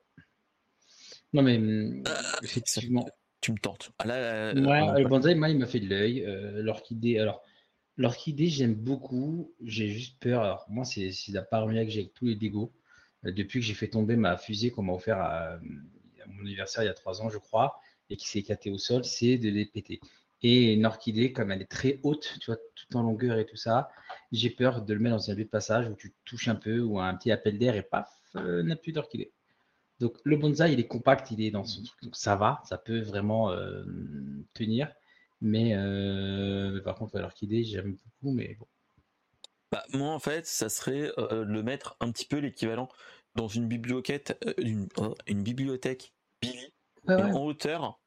Non, 1.32 1.42
mais 1.42 1.60
ah, 2.06 2.20
effectivement. 2.42 3.06
Tu 3.40 3.52
me 3.52 3.58
tentes. 3.58 3.90
Ah, 3.98 4.06
là, 4.06 4.52
le 4.52 5.08
bonsaï, 5.08 5.34
moi, 5.34 5.48
il 5.48 5.58
m'a 5.58 5.66
fait 5.66 5.80
de 5.80 5.88
l'œil. 5.88 6.24
Euh, 6.24 6.62
l'orchidée, 6.62 7.18
alors, 7.18 7.42
l'orchidée, 7.96 8.46
j'aime 8.46 8.74
beaucoup. 8.74 9.54
J'ai 9.64 9.88
juste 9.88 10.20
peur. 10.20 10.42
Alors, 10.42 10.66
moi, 10.68 10.84
c'est 10.84 11.10
la 11.28 11.42
paranoïa 11.42 11.84
que 11.84 11.90
j'ai 11.90 12.00
avec 12.00 12.14
tous 12.14 12.26
les. 12.26 12.38
Euh, 12.52 13.32
depuis 13.32 13.60
que 13.60 13.66
j'ai 13.66 13.74
fait 13.74 13.88
tomber 13.88 14.16
ma 14.16 14.36
fusée 14.36 14.70
qu'on 14.70 14.82
m'a 14.82 14.92
offert 14.92 15.18
à, 15.18 15.58
mon 16.28 16.42
anniversaire 16.42 16.82
il 16.82 16.86
y 16.86 16.90
a 16.90 16.94
trois 16.94 17.22
ans, 17.22 17.30
je 17.30 17.38
crois, 17.38 17.80
et 18.08 18.16
qui 18.16 18.28
s'est 18.28 18.40
éclatée 18.40 18.70
au 18.70 18.78
sol, 18.78 19.04
c'est 19.04 19.38
de 19.38 19.48
les 19.48 19.66
péter. 19.66 20.00
Et 20.42 20.72
une 20.72 20.86
orchidée, 20.86 21.32
comme 21.32 21.50
elle 21.50 21.62
est 21.62 21.70
très 21.70 22.00
haute, 22.02 22.36
tu 22.40 22.46
vois, 22.46 22.60
tout 22.74 22.96
en 22.96 23.02
longueur 23.02 23.38
et 23.38 23.46
tout 23.46 23.56
ça, 23.56 23.90
j'ai 24.32 24.50
peur 24.50 24.82
de 24.82 24.94
le 24.94 25.00
mettre 25.00 25.16
dans 25.16 25.30
un 25.30 25.34
lieu 25.34 25.44
de 25.44 25.50
passage 25.50 25.88
où 25.88 25.94
tu 25.94 26.14
touches 26.24 26.48
un 26.48 26.54
peu 26.54 26.80
ou 26.80 26.98
un 26.98 27.14
petit 27.14 27.30
appel 27.30 27.58
d'air 27.58 27.76
et 27.76 27.82
paf, 27.82 28.08
euh, 28.36 28.62
n'a 28.62 28.76
plus 28.76 28.92
d'orchidée. 28.92 29.32
Donc 29.98 30.16
le 30.24 30.36
bonsaï, 30.36 30.72
il 30.72 30.80
est 30.80 30.86
compact, 30.86 31.30
il 31.30 31.42
est 31.42 31.50
dans 31.50 31.64
son 31.64 31.82
truc, 31.82 32.02
donc 32.02 32.16
ça 32.16 32.36
va, 32.36 32.62
ça 32.64 32.78
peut 32.78 33.00
vraiment 33.00 33.50
euh, 33.50 33.84
tenir. 34.54 34.90
Mais, 35.42 35.74
par 36.84 36.96
contre, 36.96 37.18
l'orchidée, 37.18 37.64
j'aime 37.64 37.96
beaucoup, 38.04 38.34
mais 38.34 38.56
bon. 38.58 38.66
Bah, 39.70 39.84
moi, 39.92 40.08
en 40.10 40.18
fait, 40.18 40.46
ça 40.46 40.68
serait 40.68 41.12
euh, 41.18 41.44
le 41.44 41.62
mettre 41.62 41.96
un 42.00 42.10
petit 42.10 42.26
peu 42.26 42.38
l'équivalent 42.38 42.88
dans 43.36 43.46
une 43.46 43.68
bibliothèque, 43.68 44.36
euh, 44.44 44.54
une, 44.58 44.88
une, 45.28 45.42
bibliothèque 45.42 46.12
Billy, 46.42 46.72
en 47.06 47.44
hauteur, 47.44 48.00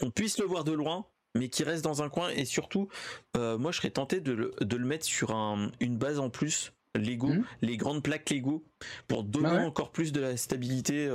qu'on 0.00 0.10
puisse 0.10 0.38
le 0.38 0.46
voir 0.46 0.64
de 0.64 0.72
loin, 0.72 1.06
mais 1.36 1.48
qui 1.48 1.64
reste 1.64 1.84
dans 1.84 2.02
un 2.02 2.08
coin. 2.08 2.30
Et 2.30 2.44
surtout, 2.44 2.88
euh, 3.36 3.58
moi, 3.58 3.72
je 3.72 3.78
serais 3.78 3.90
tenté 3.90 4.20
de 4.20 4.32
le, 4.32 4.54
de 4.60 4.76
le 4.76 4.84
mettre 4.84 5.04
sur 5.04 5.32
un, 5.32 5.70
une 5.80 5.96
base 5.96 6.18
en 6.18 6.30
plus, 6.30 6.72
Lego, 6.94 7.28
mmh. 7.28 7.44
les 7.62 7.76
grandes 7.76 8.02
plaques 8.02 8.30
Lego, 8.30 8.64
pour 9.08 9.22
donner 9.22 9.50
bah 9.50 9.66
encore 9.66 9.92
plus 9.92 10.12
de 10.12 10.20
la 10.20 10.36
stabilité. 10.36 11.10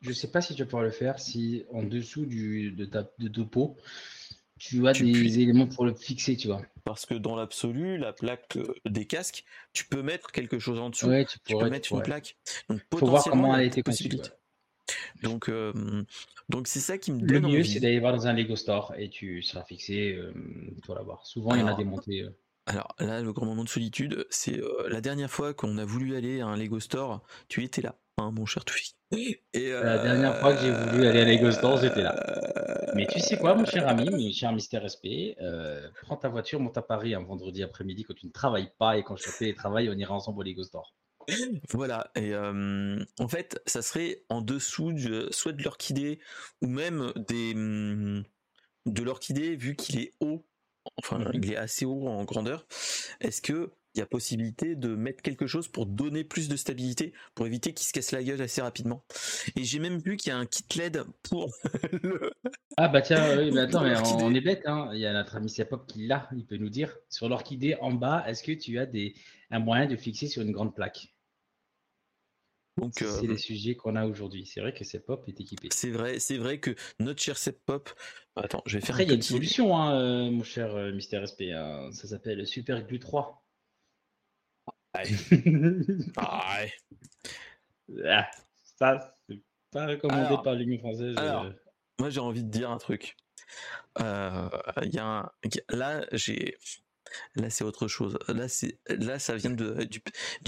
Je 0.00 0.12
sais 0.12 0.30
pas 0.30 0.40
si 0.40 0.54
tu 0.54 0.62
vas 0.62 0.66
pouvoir 0.66 0.84
le 0.84 0.90
faire 0.90 1.18
si 1.18 1.64
en 1.72 1.82
dessous 1.82 2.24
du, 2.24 2.70
de 2.70 2.84
ta 2.84 3.10
de 3.18 3.28
topo, 3.28 3.76
tu 4.58 4.86
as 4.88 4.92
des 4.92 5.40
éléments 5.40 5.66
pour 5.66 5.84
le 5.84 5.94
fixer, 5.94 6.36
tu 6.36 6.48
vois. 6.48 6.62
Parce 6.84 7.06
que 7.06 7.14
dans 7.14 7.36
l'absolu, 7.36 7.98
la 7.98 8.12
plaque 8.12 8.56
euh, 8.56 8.74
des 8.86 9.06
casques, 9.06 9.44
tu 9.72 9.84
peux 9.84 10.02
mettre 10.02 10.32
quelque 10.32 10.58
chose 10.58 10.78
en 10.78 10.90
dessous. 10.90 11.10
tu, 11.46 11.56
peux 11.56 11.70
mettre 11.70 11.92
une 11.92 12.02
plaque. 12.02 12.36
Donc 12.68 12.80
Faut 12.96 13.06
voir 13.06 13.24
comment 13.24 13.54
elle 13.54 13.62
a 13.62 13.64
été 13.64 13.82
conçue. 13.82 14.08
Donc, 15.22 15.48
euh, 15.48 15.72
donc 16.48 16.68
c'est 16.68 16.80
ça 16.80 16.98
qui 16.98 17.12
me 17.12 17.20
donne 17.20 17.42
Le 17.42 17.48
mieux, 17.48 17.64
c'est 17.64 17.80
d'aller 17.80 18.00
voir 18.00 18.12
dans 18.12 18.26
un 18.26 18.32
Lego 18.32 18.56
Store 18.56 18.94
et 18.96 19.08
tu 19.08 19.42
seras 19.42 19.64
fixé. 19.64 20.14
Euh, 20.14 20.32
tu 20.84 20.92
vas 20.92 21.02
voir. 21.02 21.26
Souvent, 21.26 21.54
il 21.54 21.60
y 21.60 21.62
en 21.62 21.68
a 21.68 21.74
des 21.74 21.84
montées. 21.84 22.26
Alors 22.66 22.94
là, 22.98 23.22
le 23.22 23.32
grand 23.32 23.46
moment 23.46 23.64
de 23.64 23.68
solitude, 23.68 24.26
c'est 24.30 24.60
la 24.88 25.00
dernière 25.00 25.30
fois 25.30 25.54
qu'on 25.54 25.78
a 25.78 25.84
voulu 25.84 26.16
aller 26.16 26.40
à 26.40 26.46
un 26.46 26.56
Lego 26.56 26.80
Store, 26.80 27.22
tu 27.48 27.64
étais 27.64 27.80
là, 27.80 27.94
hein, 28.18 28.30
mon 28.30 28.44
cher 28.44 28.64
Toufi. 28.64 28.94
Et 29.10 29.70
La 29.70 29.98
dernière 30.02 30.36
fois 30.38 30.54
que 30.54 30.60
j'ai 30.60 30.72
voulu 30.72 31.06
aller 31.06 31.20
à 31.20 31.24
Lego 31.24 31.50
Store, 31.50 31.78
j'étais 31.78 32.02
là. 32.02 32.14
Mais 32.94 33.06
tu 33.06 33.20
sais 33.20 33.36
quoi, 33.38 33.54
mon 33.54 33.64
cher 33.64 33.86
ami, 33.88 34.10
mon 34.10 34.32
cher 34.32 34.52
Mister 34.52 34.80
SP, 34.82 35.38
euh, 35.40 35.88
prends 36.02 36.16
ta 36.16 36.28
voiture, 36.28 36.60
monte 36.60 36.76
à 36.78 36.82
Paris 36.82 37.14
un 37.14 37.22
vendredi 37.22 37.62
après-midi 37.62 38.04
quand 38.04 38.14
tu 38.14 38.26
ne 38.26 38.32
travailles 38.32 38.72
pas 38.78 38.96
et 38.96 39.02
quand 39.02 39.16
je 39.16 39.28
fais 39.28 39.52
travail, 39.52 39.88
on 39.88 39.96
ira 39.96 40.14
ensemble 40.14 40.40
au 40.40 40.42
Lego 40.42 40.62
Store. 40.64 40.94
Voilà, 41.72 42.10
et 42.14 42.34
en 42.36 43.28
fait, 43.28 43.60
ça 43.66 43.82
serait 43.82 44.22
en 44.28 44.42
dessous 44.42 44.92
de, 44.92 45.28
soit 45.30 45.52
de 45.52 45.62
l'orchidée 45.62 46.18
ou 46.62 46.66
même 46.66 47.12
des, 47.16 47.54
mmh, 47.54 48.24
de 48.86 49.02
l'orchidée, 49.02 49.56
vu 49.56 49.76
qu'il 49.76 50.00
est 50.00 50.12
haut, 50.20 50.44
enfin, 50.96 51.18
mmh 51.18 51.30
il 51.34 51.52
est 51.52 51.56
assez 51.56 51.84
haut 51.84 52.08
en 52.08 52.24
grandeur. 52.24 52.66
Est-ce 53.20 53.42
que 53.42 53.72
il 53.94 54.00
y 54.00 54.02
a 54.02 54.06
possibilité 54.06 54.76
de 54.76 54.94
mettre 54.94 55.22
quelque 55.22 55.46
chose 55.46 55.66
pour 55.66 55.86
donner 55.86 56.22
plus 56.22 56.48
de 56.48 56.56
stabilité, 56.56 57.12
pour 57.34 57.46
éviter 57.46 57.72
qu'il 57.72 57.86
se 57.86 57.92
casse 57.92 58.12
la 58.12 58.22
gueule 58.22 58.40
assez 58.40 58.62
rapidement? 58.62 59.02
Et 59.56 59.64
j'ai 59.64 59.80
même 59.80 59.98
vu 59.98 60.16
qu'il 60.16 60.30
y 60.30 60.32
a 60.32 60.38
un 60.38 60.46
kit 60.46 60.64
LED 60.76 61.02
pour 61.22 61.50
le... 62.02 62.30
Ah 62.76 62.88
bah 62.88 63.02
tiens, 63.02 63.36
oui, 63.38 63.50
mais 63.50 63.60
attends, 63.60 63.82
mais 63.82 63.96
on, 64.22 64.32
est 64.34 64.40
bête, 64.40 64.62
hein. 64.66 64.90
il 64.92 65.00
y 65.00 65.06
a 65.06 65.12
notre 65.12 65.36
ami 65.36 65.48
Sepop 65.50 65.86
qui 65.86 66.06
l'a, 66.06 66.28
il 66.36 66.46
peut 66.46 66.58
nous 66.58 66.68
dire, 66.68 66.96
sur 67.08 67.28
l'orchidée 67.28 67.76
en 67.80 67.92
bas, 67.92 68.24
est-ce 68.28 68.44
que 68.44 68.52
tu 68.52 68.78
as 68.78 68.86
des, 68.86 69.14
un 69.50 69.58
moyen 69.58 69.86
de 69.86 69.96
fixer 69.96 70.28
sur 70.28 70.42
une 70.42 70.52
grande 70.52 70.74
plaque? 70.74 71.12
Donc, 72.78 72.92
c'est 72.96 73.04
euh, 73.04 73.28
les 73.28 73.38
sujets 73.38 73.74
qu'on 73.74 73.96
a 73.96 74.06
aujourd'hui. 74.06 74.46
C'est 74.46 74.60
vrai 74.60 74.72
que 74.72 74.84
Sepop 74.84 75.24
est 75.26 75.40
équipé. 75.40 75.68
C'est 75.72 75.90
vrai, 75.90 76.18
c'est 76.18 76.38
vrai 76.38 76.58
que 76.60 76.74
notre 77.00 77.20
cher 77.20 77.36
Sepop. 77.36 77.90
Attends, 78.36 78.62
je 78.66 78.78
vais 78.78 78.80
faire. 78.84 78.94
Après, 78.94 79.04
il 79.04 79.08
y 79.08 79.12
a 79.12 79.16
une 79.16 79.22
solution, 79.22 79.76
hein, 79.76 80.00
euh, 80.00 80.30
mon 80.30 80.44
cher 80.44 80.74
euh, 80.74 80.92
Mister 80.92 81.24
SP. 81.26 81.50
Hein. 81.54 81.90
Ça 81.92 82.08
s'appelle 82.08 82.46
Super 82.46 82.86
Glue 82.86 82.98
3. 82.98 83.44
Ah, 88.04 88.28
ça, 88.78 89.16
c'est 89.28 89.40
pas 89.70 89.86
recommandé 89.86 90.36
par 90.44 90.54
l'Union 90.54 90.78
française. 90.78 91.16
Euh. 91.18 91.50
moi, 91.98 92.10
j'ai 92.10 92.20
envie 92.20 92.44
de 92.44 92.50
dire 92.50 92.70
un 92.70 92.78
truc. 92.78 93.16
Euh, 94.00 94.48
y 94.82 94.98
a 94.98 95.32
là, 95.70 96.06
j'ai. 96.12 96.56
Là, 97.36 97.48
c'est 97.48 97.64
autre 97.64 97.88
chose. 97.88 98.18
Là, 98.28 98.48
c'est 98.48 98.78
là, 98.88 99.18
ça 99.18 99.36
vient 99.36 99.50
de 99.50 99.84
du, 99.84 100.00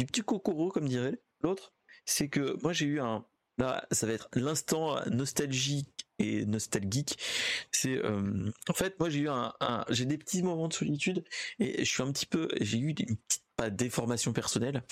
petit 0.07 0.21
cocoro, 0.21 0.69
comme 0.69 0.89
dirait 0.89 1.19
l'autre. 1.43 1.73
C'est 2.11 2.29
que 2.29 2.57
moi, 2.63 2.73
j'ai 2.73 2.87
eu 2.87 3.01
un. 3.01 3.25
Là, 3.59 3.87
ça 3.91 4.07
va 4.07 4.15
être 4.15 4.29
l'instant 4.35 4.97
nostalgique 5.11 6.07
et 6.19 6.45
nostalgique. 6.45 7.19
C'est 7.71 7.97
euh, 8.05 8.51
en 8.69 8.73
fait, 8.73 8.99
moi, 8.99 9.11
j'ai 9.11 9.21
eu 9.21 9.29
un, 9.29 9.55
j'ai 9.91 10.07
des 10.07 10.19
petits 10.19 10.43
moments 10.43 10.69
de 10.69 10.73
solitude 10.73 11.25
et 11.59 11.85
je 11.85 11.91
suis 11.91 12.03
un 12.03 12.11
petit 12.11 12.27
peu. 12.27 12.49
J'ai 12.61 12.79
eu 12.79 12.89
une 12.89 13.17
petite 13.17 13.45
des 13.69 13.91
formations 13.91 14.33
personnelles, 14.33 14.83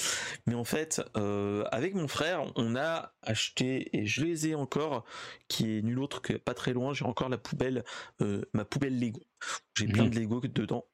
mais 0.46 0.52
en 0.54 0.64
fait, 0.64 1.00
euh, 1.16 1.64
avec 1.72 1.94
mon 1.94 2.06
frère, 2.06 2.52
on 2.54 2.76
a 2.76 3.14
acheté 3.22 3.96
et 3.96 4.04
je 4.04 4.22
les 4.22 4.48
ai 4.48 4.54
encore, 4.54 5.06
qui 5.48 5.78
est 5.78 5.80
nul 5.80 5.98
autre 5.98 6.20
que 6.20 6.34
pas 6.34 6.52
très 6.52 6.74
loin. 6.74 6.92
J'ai 6.92 7.06
encore 7.06 7.30
la 7.30 7.38
poubelle, 7.38 7.82
euh, 8.20 8.42
ma 8.52 8.66
poubelle 8.66 9.00
Lego. 9.00 9.22
J'ai 9.74 9.86
plein 9.86 10.04
mhm. 10.04 10.10
de 10.10 10.20
Lego 10.20 10.40
dedans. 10.42 10.84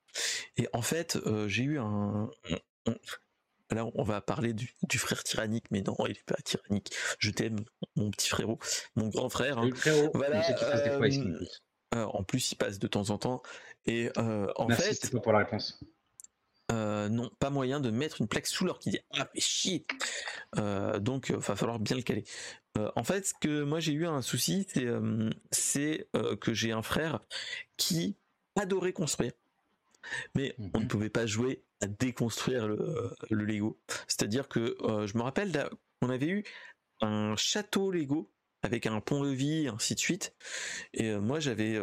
Et 0.57 0.69
en 0.73 0.83
fait, 0.83 1.19
j'ai 1.49 1.65
eu 1.65 1.81
un. 1.81 2.31
Là, 3.71 3.87
on 3.95 4.03
va 4.03 4.21
parler 4.21 4.53
du, 4.53 4.99
frère 4.99 5.25
tyrannique, 5.25 5.65
mais 5.71 5.83
non, 5.83 5.97
il 6.07 6.13
est 6.13 6.25
pas 6.25 6.37
tyrannique. 6.45 6.95
Je 7.19 7.31
t'aime, 7.31 7.65
mon 7.97 8.11
petit 8.11 8.29
frérot, 8.29 8.59
mon 8.95 9.09
grand 9.09 9.29
frère. 9.29 9.59
Hein. 9.59 9.71
Voilà. 10.15 10.43
en 11.93 12.23
plus, 12.25 12.53
il 12.53 12.57
passe 12.57 12.79
de 12.79 12.87
temps 12.87 13.11
en 13.11 13.19
temps. 13.19 13.43
Et 13.87 14.11
en 14.17 14.67
Merci, 14.67 14.95
fait, 14.95 15.21
pour 15.21 15.33
la 15.33 15.41
réponse. 15.41 15.81
Euh, 16.73 17.09
non, 17.09 17.31
pas 17.39 17.51
moyen 17.51 17.79
de 17.79 17.91
mettre 17.91 18.21
une 18.21 18.29
plaque 18.29 18.47
sous 18.47 18.67
dit 18.87 18.99
Ah, 19.19 19.29
mais 19.35 19.41
chier 19.41 19.87
euh, 20.59 20.99
Donc, 20.99 21.29
il 21.29 21.35
euh, 21.35 21.39
va 21.39 21.57
falloir 21.57 21.79
bien 21.79 21.97
le 21.97 22.03
caler. 22.03 22.25
en 22.97 23.05
fait, 23.05 23.27
ce 23.27 23.35
que 23.35 23.63
moi 23.63 23.81
j'ai 23.81 23.93
eu 23.93 24.07
un 24.07 24.23
souci, 24.23 24.67
c'est 25.51 26.09
que 26.41 26.55
j'ai 26.55 26.73
un 26.73 26.83
frère 26.83 27.21
qui 27.77 28.17
adorait 28.57 28.93
construire. 28.93 29.33
Mais 30.35 30.55
on 30.59 30.79
ne 30.79 30.85
mhm. 30.85 30.89
pouvait 30.89 31.11
pas 31.11 31.27
jouer 31.27 31.65
à 31.81 31.87
déconstruire 31.87 32.69
le, 32.69 33.11
le 33.31 33.45
Lego. 33.45 33.81
C'est-à-dire 34.09 34.49
que 34.49 34.77
je 34.81 35.17
me 35.17 35.23
rappelle 35.23 35.69
qu'on 36.01 36.11
avait 36.11 36.29
eu 36.29 36.45
un 37.01 37.37
château 37.37 37.91
Lego 37.91 38.33
avec 38.63 38.87
un 38.87 39.01
pont-levis, 39.01 39.69
ainsi 39.69 39.95
de 39.95 40.01
suite. 40.01 40.35
Et 40.95 41.15
moi 41.17 41.41
j'avais 41.41 41.81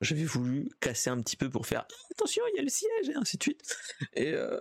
j'avais 0.00 0.24
voulu 0.24 0.68
casser 0.80 1.10
un 1.10 1.20
petit 1.20 1.36
peu 1.36 1.50
pour 1.50 1.66
faire 1.66 1.86
attention, 2.10 2.42
il 2.52 2.56
y 2.56 2.60
a 2.60 2.62
le 2.62 2.68
siège 2.68 3.08
et 3.08 3.14
ainsi 3.14 3.36
de 3.36 3.42
suite. 3.42 3.76
Et 4.14 4.32
euh, 4.32 4.60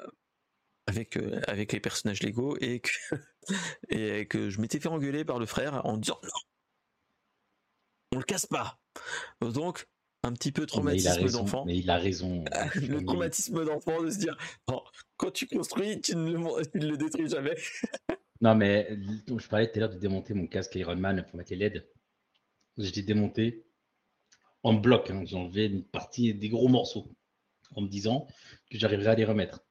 avec 0.87 1.17
euh, 1.17 1.41
avec 1.47 1.73
les 1.73 1.79
personnages 1.79 2.23
Lego 2.23 2.57
et 2.59 2.79
que 2.79 2.91
et 3.89 4.27
que 4.27 4.49
je 4.49 4.59
m'étais 4.59 4.79
fait 4.79 4.89
engueuler 4.89 5.25
par 5.25 5.39
le 5.39 5.45
frère 5.45 5.85
en 5.85 5.97
disant 5.97 6.19
non, 6.23 6.29
on 8.13 8.17
le 8.17 8.23
casse 8.23 8.45
pas. 8.45 8.79
Donc 9.41 9.87
un 10.23 10.33
petit 10.33 10.51
peu 10.51 10.65
traumatisme 10.65 11.29
d'enfant. 11.31 11.65
Mais 11.65 11.77
il 11.77 11.89
a 11.89 11.97
raison. 11.97 12.43
le 12.75 13.03
traumatisme 13.03 13.65
d'enfant 13.65 14.01
de 14.01 14.09
se 14.09 14.19
dire 14.19 14.37
quand 15.17 15.31
tu 15.31 15.47
construis, 15.47 16.01
tu 16.01 16.15
ne 16.15 16.31
le, 16.31 16.87
le 16.87 16.97
détruis 16.97 17.29
jamais. 17.29 17.55
non 18.41 18.55
mais 18.55 18.87
je 19.27 19.47
parlais 19.47 19.71
tout 19.71 19.77
à 19.77 19.81
l'heure 19.81 19.89
de 19.89 19.97
démonter 19.97 20.33
mon 20.33 20.47
casque 20.47 20.75
Iron 20.75 20.95
Man 20.95 21.25
pour 21.27 21.37
mettre 21.37 21.51
les 21.51 21.57
LED. 21.57 21.87
J'ai 22.77 23.01
démonté 23.01 23.65
en 24.63 24.73
bloc. 24.73 25.09
Hein. 25.09 25.23
J'ai 25.25 25.37
enlevé 25.37 25.65
une 25.65 25.83
partie 25.83 26.33
des 26.33 26.49
gros 26.49 26.67
morceaux 26.67 27.09
en 27.75 27.81
me 27.81 27.87
disant 27.87 28.27
que 28.69 28.77
j'arriverai 28.77 29.07
à 29.09 29.15
les 29.15 29.25
remettre. 29.25 29.65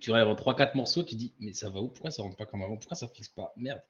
Tu 0.00 0.12
arrives 0.12 0.28
en 0.28 0.34
3-4 0.34 0.76
morceaux, 0.76 1.04
tu 1.04 1.14
dis, 1.14 1.34
mais 1.38 1.52
ça 1.52 1.70
va 1.70 1.80
où? 1.80 1.88
Pourquoi 1.88 2.10
ça 2.10 2.22
rentre 2.22 2.36
pas 2.36 2.46
comme 2.46 2.62
avant? 2.62 2.76
Pourquoi 2.76 2.96
ça 2.96 3.08
fixe 3.08 3.28
pas? 3.28 3.52
Merde. 3.56 3.82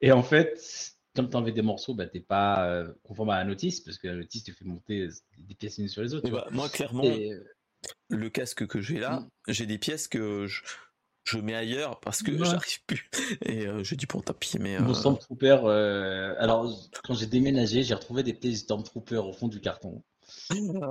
Et 0.00 0.12
en 0.12 0.22
fait, 0.22 0.96
comme 1.14 1.28
tu 1.28 1.36
enlèves 1.36 1.54
des 1.54 1.62
morceaux, 1.62 1.94
bah, 1.94 2.06
tu 2.06 2.18
n'es 2.18 2.22
pas 2.22 2.66
euh, 2.66 2.92
conforme 3.02 3.30
à 3.30 3.38
la 3.38 3.44
notice, 3.44 3.80
parce 3.80 3.98
que 3.98 4.08
la 4.08 4.14
notice 4.14 4.44
te 4.44 4.52
fait 4.52 4.64
monter 4.64 5.08
des 5.38 5.54
pièces 5.54 5.78
unes 5.78 5.88
sur 5.88 6.02
les 6.02 6.14
autres. 6.14 6.30
Bah, 6.30 6.46
moi, 6.50 6.68
clairement, 6.68 7.04
euh, 7.04 7.44
le 8.08 8.30
casque 8.30 8.66
que 8.66 8.80
j'ai 8.80 8.98
là, 8.98 9.20
mm. 9.20 9.28
j'ai 9.48 9.66
des 9.66 9.78
pièces 9.78 10.08
que 10.08 10.46
je, 10.46 10.62
je 11.24 11.38
mets 11.38 11.54
ailleurs 11.54 12.00
parce 12.00 12.22
que 12.22 12.36
j'arrive 12.44 12.84
plus. 12.86 13.10
Et 13.44 13.66
je 13.82 13.94
dis 13.94 14.06
bon, 14.06 14.20
tant 14.20 14.34
pis. 14.34 14.58
Mais 14.58 14.78
Mon 14.78 14.94
Stormtrooper, 14.94 15.58
alors 16.38 16.72
quand 17.04 17.14
j'ai 17.14 17.26
déménagé, 17.26 17.82
j'ai 17.82 17.94
retrouvé 17.94 18.22
des 18.22 18.34
pièces 18.34 18.60
Stormtrooper 18.60 19.16
au 19.16 19.32
fond 19.32 19.48
du 19.48 19.60
carton. 19.60 20.02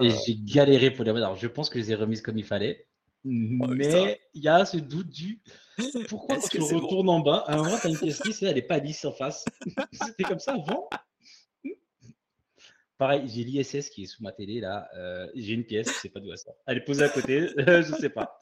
Et 0.02 0.10
j'ai 0.26 0.36
galéré 0.36 0.92
pour 0.92 1.06
les 1.06 1.12
remettre. 1.12 1.28
Alors 1.28 1.40
je 1.40 1.48
pense 1.48 1.70
que 1.70 1.80
je 1.80 1.86
les 1.86 1.92
ai 1.92 1.96
remises 1.96 2.22
comme 2.22 2.38
il 2.38 2.46
fallait. 2.46 2.88
Oh, 3.26 3.68
mais 3.68 4.22
il 4.34 4.44
y 4.44 4.48
a 4.48 4.66
ce 4.66 4.78
doute 4.78 5.10
du 5.10 5.42
pourquoi 6.10 6.38
que 6.38 6.48
tu 6.48 6.62
retournes 6.62 7.10
en 7.10 7.20
bas, 7.20 7.44
à 7.48 7.56
un 7.56 7.64
moment, 7.64 7.78
tu 7.80 7.88
as 7.88 7.90
une 7.90 7.98
pièce 7.98 8.24
lisse, 8.26 8.44
elle 8.44 8.56
n'est 8.56 8.62
pas 8.62 8.80
lisse 8.80 9.04
en 9.06 9.12
face. 9.12 9.46
C'était 9.92 10.24
comme 10.24 10.40
ça 10.40 10.54
avant. 10.54 10.90
Pareil, 12.98 13.24
j'ai 13.28 13.46
l'ISS 13.46 13.90
qui 13.90 14.04
est 14.04 14.08
sous 14.08 14.22
ma 14.24 14.34
télé 14.34 14.60
là. 14.60 14.90
Euh, 14.96 15.28
j'ai 15.36 15.54
une 15.54 15.64
pièce, 15.64 15.88
je 15.88 15.94
ne 15.94 15.98
sais 16.00 16.10
pas 16.10 16.20
d'où 16.20 16.32
elle 16.32 16.38
sort. 16.38 16.56
Elle 16.66 16.78
est 16.78 16.84
posée 16.84 17.04
à 17.04 17.10
côté, 17.10 17.48
je 17.58 17.92
ne 17.94 17.98
sais 17.98 18.10
pas. 18.10 18.42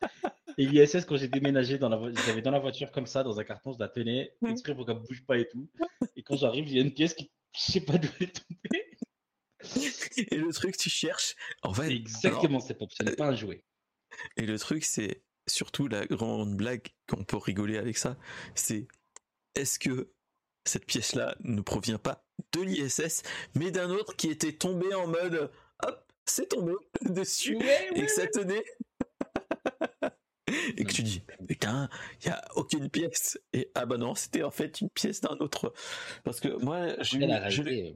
Et 0.57 0.65
l'ISS, 0.65 1.05
quand 1.05 1.17
j'ai 1.17 1.27
déménagé, 1.27 1.77
dans 1.77 1.89
la 1.89 1.99
j'avais 2.25 2.41
dans 2.41 2.51
la 2.51 2.59
voiture 2.59 2.91
comme 2.91 3.05
ça, 3.05 3.23
dans 3.23 3.39
un 3.39 3.43
carton, 3.43 3.73
je 3.73 3.79
la 3.79 3.87
tenais, 3.87 4.33
exprès 4.47 4.73
pour 4.73 4.87
qu'elle 4.87 4.95
ne 4.95 5.01
bouge 5.01 5.23
pas 5.25 5.37
et 5.37 5.47
tout. 5.47 5.69
Et 6.15 6.23
quand 6.23 6.37
j'arrive, 6.37 6.75
a 6.75 6.81
une 6.81 6.93
pièce 6.93 7.13
qui, 7.13 7.31
je 7.53 7.59
ne 7.67 7.71
sais 7.73 7.81
pas 7.81 7.99
d'où 7.99 8.09
elle 8.19 8.29
est 8.29 8.45
tombée. 8.47 8.85
Et 10.31 10.37
le 10.37 10.51
truc, 10.51 10.75
tu 10.77 10.89
cherches. 10.89 11.35
En 11.61 11.73
fait, 11.73 11.91
exactement, 11.91 12.59
c'est 12.59 12.73
pas, 12.73 12.85
ce 12.89 13.03
n'est 13.03 13.15
pas 13.15 13.27
un 13.27 13.35
jouet. 13.35 13.63
Et 14.35 14.45
le 14.45 14.57
truc, 14.57 14.83
c'est 14.83 15.21
surtout 15.47 15.87
la 15.87 16.05
grande 16.05 16.55
blague 16.55 16.87
qu'on 17.07 17.23
peut 17.23 17.37
rigoler 17.37 17.77
avec 17.77 17.97
ça, 17.97 18.17
c'est 18.55 18.87
est-ce 19.55 19.79
que 19.79 20.11
cette 20.65 20.85
pièce-là 20.85 21.35
ne 21.43 21.61
provient 21.61 21.97
pas 21.97 22.25
de 22.53 22.61
l'ISS, 22.61 23.23
mais 23.55 23.71
d'un 23.71 23.89
autre 23.89 24.15
qui 24.15 24.29
était 24.29 24.51
tombé 24.51 24.93
en 24.93 25.07
mode 25.07 25.49
hop, 25.83 26.11
c'est 26.25 26.49
tombé 26.49 26.73
dessus 27.09 27.57
et 27.95 28.05
que 28.05 28.11
ça 28.11 28.27
tenait. 28.27 28.63
et 30.77 30.83
que 30.83 30.93
tu 30.93 31.03
dis 31.03 31.23
putain, 31.47 31.89
il 32.21 32.27
y 32.27 32.29
a 32.29 32.43
aucune 32.55 32.89
pièce 32.89 33.39
et 33.53 33.71
ah 33.75 33.85
bah 33.85 33.97
non, 33.97 34.15
c'était 34.15 34.43
en 34.43 34.51
fait 34.51 34.81
une 34.81 34.89
pièce 34.89 35.21
d'un 35.21 35.37
autre. 35.37 35.73
Parce 36.23 36.39
que 36.39 36.49
moi 36.63 37.01
j'ai 37.01 37.23
euh, 37.23 37.93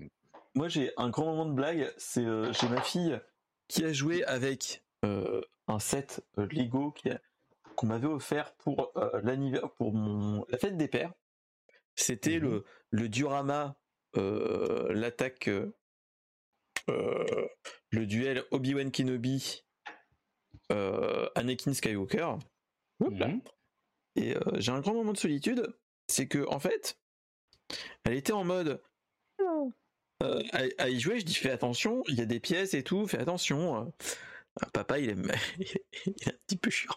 moi 0.55 0.67
j'ai 0.67 0.91
un 0.97 1.09
grand 1.09 1.25
moment 1.25 1.45
de 1.45 1.53
blague, 1.53 1.93
c'est 1.97 2.25
euh, 2.25 2.51
j'ai 2.53 2.67
ma 2.69 2.81
fille 2.81 3.19
qui 3.67 3.83
a 3.83 3.93
joué 3.93 4.23
avec 4.23 4.83
euh, 5.05 5.41
un 5.71 5.79
set 5.79 6.23
Lego 6.37 6.91
qui 6.91 7.09
a 7.09 7.19
qu'on 7.75 7.87
m'avait 7.87 8.07
offert 8.07 8.53
pour 8.55 8.91
euh, 8.97 9.21
l'anniversaire, 9.23 9.71
pour 9.71 9.93
mon 9.93 10.45
la 10.49 10.57
fête 10.57 10.77
des 10.77 10.87
pères. 10.87 11.13
C'était 11.95 12.39
mmh 12.39 12.43
le 12.43 12.65
le 12.91 13.09
diorama, 13.09 13.75
euh, 14.17 14.93
l'attaque, 14.93 15.47
euh, 15.47 15.65
le 17.89 18.05
duel 18.05 18.43
Obi-Wan 18.51 18.91
Kenobi, 18.91 19.63
Anakin 20.69 21.73
Skywalker. 21.73 22.35
Mmh 22.99 23.39
Et 24.15 24.35
j'ai 24.57 24.71
un 24.71 24.81
grand 24.81 24.93
moment 24.93 25.13
de 25.13 25.17
solitude, 25.17 25.75
c'est 26.07 26.27
que 26.27 26.45
en 26.47 26.59
fait, 26.59 26.99
elle 28.03 28.13
était 28.13 28.33
en 28.33 28.43
mode 28.43 28.81
à, 30.19 30.89
y 30.89 30.99
jouer. 30.99 31.19
Je 31.19 31.25
dis 31.25 31.33
fais 31.33 31.51
attention, 31.51 32.03
il 32.07 32.15
y 32.15 32.21
a 32.21 32.25
des 32.25 32.39
pièces 32.39 32.73
et 32.73 32.83
tout, 32.83 33.07
fais 33.07 33.19
attention. 33.19 33.91
Papa, 34.73 34.99
il 34.99 35.09
est, 35.09 35.15
il 36.05 36.13
est 36.21 36.27
un 36.27 36.37
petit 36.47 36.57
peu 36.57 36.69
chiant. 36.69 36.95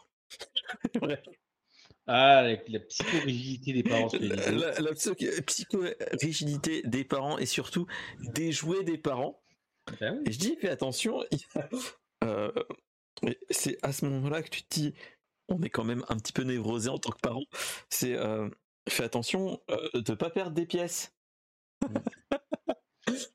Ah, 2.06 2.42
la, 2.68 2.80
psychorigidité 2.80 3.72
des 3.72 3.82
parents. 3.82 4.10
La, 4.20 4.78
la 4.78 4.92
psychorigidité 4.92 6.82
des 6.84 7.04
parents 7.04 7.38
et 7.38 7.46
surtout 7.46 7.86
des 8.20 8.52
jouets 8.52 8.84
des 8.84 8.98
parents. 8.98 9.42
Ben 10.00 10.22
et 10.26 10.32
je 10.32 10.38
dis, 10.38 10.56
fais 10.56 10.68
attention. 10.68 11.24
Euh, 12.22 12.52
c'est 13.50 13.78
à 13.82 13.92
ce 13.92 14.06
moment-là 14.06 14.42
que 14.42 14.50
tu 14.50 14.62
te 14.64 14.74
dis, 14.74 14.94
on 15.48 15.62
est 15.62 15.70
quand 15.70 15.84
même 15.84 16.04
un 16.08 16.16
petit 16.16 16.32
peu 16.32 16.42
névrosé 16.42 16.88
en 16.88 16.98
tant 16.98 17.10
que 17.10 17.20
parent. 17.20 17.44
C'est, 17.90 18.14
euh, 18.14 18.48
fais 18.88 19.04
attention 19.04 19.60
euh, 19.70 19.88
de 19.94 20.12
ne 20.12 20.16
pas 20.16 20.30
perdre 20.30 20.52
des 20.52 20.66
pièces. 20.66 21.14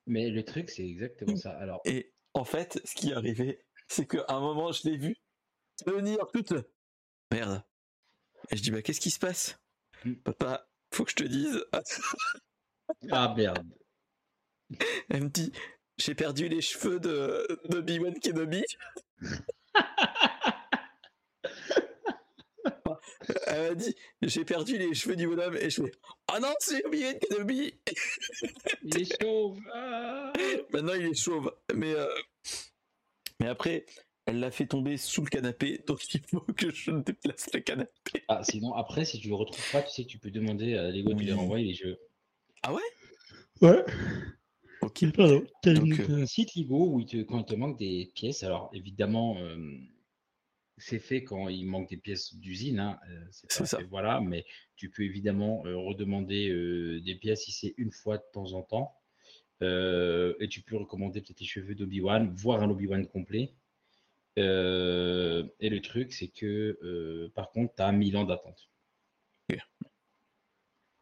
Mais 0.08 0.30
le 0.30 0.44
truc, 0.44 0.70
c'est 0.70 0.88
exactement 0.88 1.36
ça. 1.36 1.52
Alors... 1.52 1.82
Et 1.86 2.14
en 2.34 2.44
fait, 2.44 2.82
ce 2.84 2.96
qui 2.96 3.10
est 3.10 3.14
arrivé, 3.14 3.64
c'est 3.90 4.08
qu'à 4.08 4.24
un 4.30 4.40
moment, 4.40 4.72
je 4.72 4.88
l'ai 4.88 4.98
vu 4.98 5.16
venir 5.86 6.20
toute 6.34 6.54
Merde. 7.32 7.64
Et 8.52 8.58
je 8.58 8.64
dis, 8.64 8.72
bah, 8.72 8.82
qu'est-ce 8.82 9.02
qui 9.02 9.12
se 9.12 9.20
passe? 9.20 9.60
Hmm. 10.04 10.16
Papa, 10.16 10.68
faut 10.94 11.04
que 11.04 11.12
je 11.12 11.16
te 11.16 11.24
dise. 11.24 11.64
ah 13.12 13.34
merde. 13.36 13.68
Elle 15.10 15.24
me 15.24 15.30
dit, 15.30 15.52
j'ai 15.98 16.16
perdu 16.16 16.48
les 16.48 16.62
cheveux 16.62 17.00
de, 17.00 17.46
de 17.70 17.80
Obi-Wan 17.80 18.20
Kenobi. 18.20 18.64
Elle 23.46 23.70
m'a 23.70 23.76
dit, 23.76 23.96
j'ai 24.22 24.46
perdu 24.46 24.78
les 24.78 24.94
cheveux 24.94 25.16
du 25.16 25.28
bonhomme 25.28 25.58
et 25.58 25.70
je 25.70 25.84
fais, 25.84 25.92
oh 26.34 26.40
non, 26.40 26.54
c'est 26.60 26.84
Obi-Wan 26.86 27.20
Kenobi. 27.20 27.74
il 28.84 29.02
est 29.02 29.22
chauve. 29.22 29.60
Ah. 29.74 30.32
Maintenant, 30.72 30.94
il 30.94 31.08
est 31.08 31.14
chauve. 31.16 31.54
Mais, 31.74 31.94
euh, 31.94 32.08
mais 33.40 33.48
après, 33.48 33.86
elle 34.26 34.40
l'a 34.40 34.52
fait 34.52 34.68
tomber 34.68 34.98
sous 34.98 35.24
le 35.24 35.30
canapé, 35.30 35.84
donc 35.88 36.14
il 36.14 36.22
faut 36.22 36.42
que 36.42 36.72
je 36.72 36.92
déplace 36.92 37.50
le 37.54 37.60
canapé. 37.62 38.24
Ah, 38.28 38.44
sinon, 38.44 38.74
après, 38.74 39.06
si 39.06 39.20
tu 39.20 39.30
le 39.30 39.36
retrouves 39.36 39.72
pas, 39.72 39.82
tu 39.82 39.92
sais 39.92 40.04
que 40.04 40.10
tu 40.10 40.20
peux 40.20 40.32
demander 40.32 40.76
à 40.76 40.90
Lego 40.92 41.14
de 41.14 41.22
les 41.22 41.34
renvoyer 41.34 41.66
les 41.66 41.74
jeux. 41.74 42.00
Ah 42.64 42.74
ouais? 42.74 42.82
Ouais. 43.62 43.84
Ok. 44.82 45.12
Pardon. 45.14 45.44
T'as 45.62 45.72
euh, 45.72 46.22
un 46.22 46.26
site 46.26 46.56
Lego 46.56 46.94
où 46.94 47.00
il 47.00 47.06
te, 47.06 47.18
quand 47.24 47.40
il 47.40 47.46
te 47.46 47.56
manque 47.56 47.78
des 47.78 48.12
pièces, 48.16 48.44
alors 48.44 48.70
évidemment, 48.74 49.38
euh, 49.40 49.58
c'est 50.78 51.00
fait 51.00 51.24
quand 51.24 51.50
il 51.50 51.66
manque 51.66 51.90
des 51.90 51.98
pièces 51.98 52.36
d'usine, 52.36 52.80
hein, 52.80 53.00
euh, 53.10 53.26
c'est 53.32 53.66
ça. 53.66 53.80
voilà, 53.90 54.22
mais 54.22 54.46
tu 54.76 54.90
peux 54.90 55.04
évidemment 55.04 55.62
redemander 55.62 56.50
des 57.02 57.16
pièces 57.16 57.44
si 57.44 57.52
c'est 57.52 57.74
une 57.78 57.92
fois 57.92 58.18
de 58.18 58.24
temps 58.32 58.54
en 58.54 58.62
temps. 58.62 58.96
Et 59.62 60.48
tu 60.50 60.62
peux 60.62 60.78
recommander 60.78 61.22
peut-être 61.22 61.40
les 61.40 61.46
cheveux 61.46 61.76
d'Obi-Wan, 61.76 62.34
voire 62.36 62.62
un 62.64 62.70
Obi-Wan 62.70 63.08
complet. 63.08 63.54
Euh, 64.40 65.44
et 65.60 65.70
le 65.70 65.82
truc, 65.82 66.14
c'est 66.14 66.28
que 66.28 66.78
euh, 66.84 67.32
par 67.36 67.52
contre, 67.52 67.74
tu 67.76 67.84
as 67.84 67.92
1000 67.92 68.18
ans 68.18 68.26
d'attente. 68.26 68.70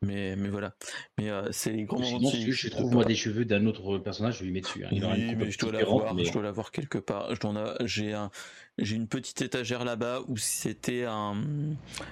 Mais, 0.04 0.36
mais 0.36 0.50
voilà. 0.50 0.76
Mais 1.18 1.32
euh, 1.32 1.52
c'est 1.52 1.72
les 1.72 1.86
grands 1.86 2.00
moments 2.00 2.30
si 2.30 2.52
je 2.52 2.70
trouve 2.70 2.94
moi 2.94 3.04
des 3.04 3.16
cheveux 3.16 3.46
d'un 3.46 3.66
autre 3.66 3.98
personnage, 3.98 4.38
je 4.38 4.44
lui 4.44 4.52
mets 4.52 4.62
dessus. 4.62 4.86
Hein. 4.86 4.90
Il 4.92 5.04
oui, 5.04 5.36
mais 5.36 5.50
je 5.50 5.58
dois 5.58 5.72
l'avoir. 5.72 6.14
Mais... 6.14 6.24
Je 6.24 6.32
dois 6.32 6.44
l'avoir 6.44 6.72
quelque 6.72 7.00
part. 7.00 7.34
J'ai 7.84 8.14
un, 8.14 8.30
j'ai 8.78 8.96
une 8.96 9.08
petite 9.08 9.42
étagère 9.42 9.84
là-bas 9.84 10.22
où 10.28 10.38
c'était 10.38 11.06
un, 11.06 11.44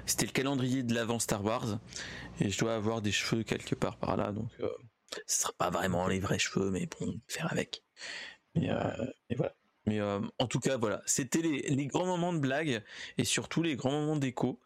c'était 0.07 0.25
le 0.25 0.31
calendrier 0.31 0.81
de 0.81 0.95
l'avant 0.95 1.19
Star 1.19 1.45
Wars, 1.45 1.77
et 2.41 2.49
je 2.49 2.57
dois 2.57 2.73
avoir 2.73 3.03
des 3.03 3.11
cheveux 3.11 3.43
quelque 3.43 3.75
part 3.75 3.97
par 3.97 4.17
là. 4.17 4.31
Donc, 4.31 4.49
ce 5.27 5.41
sera 5.41 5.53
pas 5.53 5.69
vraiment 5.69 6.07
les 6.07 6.19
vrais 6.19 6.39
cheveux, 6.39 6.71
mais 6.71 6.87
bon, 6.99 7.19
faire 7.27 7.51
avec. 7.51 7.83
Mais, 8.55 8.69
mais 9.29 9.35
voilà. 9.35 9.55
Mais 9.85 9.99
euh, 9.99 10.19
en 10.39 10.47
tout 10.47 10.59
cas, 10.59 10.77
voilà, 10.77 11.01
c'était 11.05 11.41
les, 11.41 11.87
grands 11.87 12.05
moments 12.05 12.33
de 12.33 12.39
blague 12.39 12.83
et 13.17 13.23
surtout 13.23 13.61
les 13.61 13.75
grands 13.75 13.91
moments 13.91 14.15
d'écho. 14.15 14.59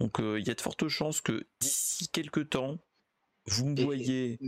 Donc 0.00 0.20
euh, 0.20 0.38
il 0.38 0.46
y 0.46 0.50
a 0.50 0.54
de 0.54 0.60
fortes 0.60 0.88
chances 0.88 1.20
que 1.20 1.46
d'ici 1.60 2.08
quelques 2.08 2.50
temps, 2.50 2.78
vous 3.46 3.66
me 3.66 3.80
voyez. 3.82 4.38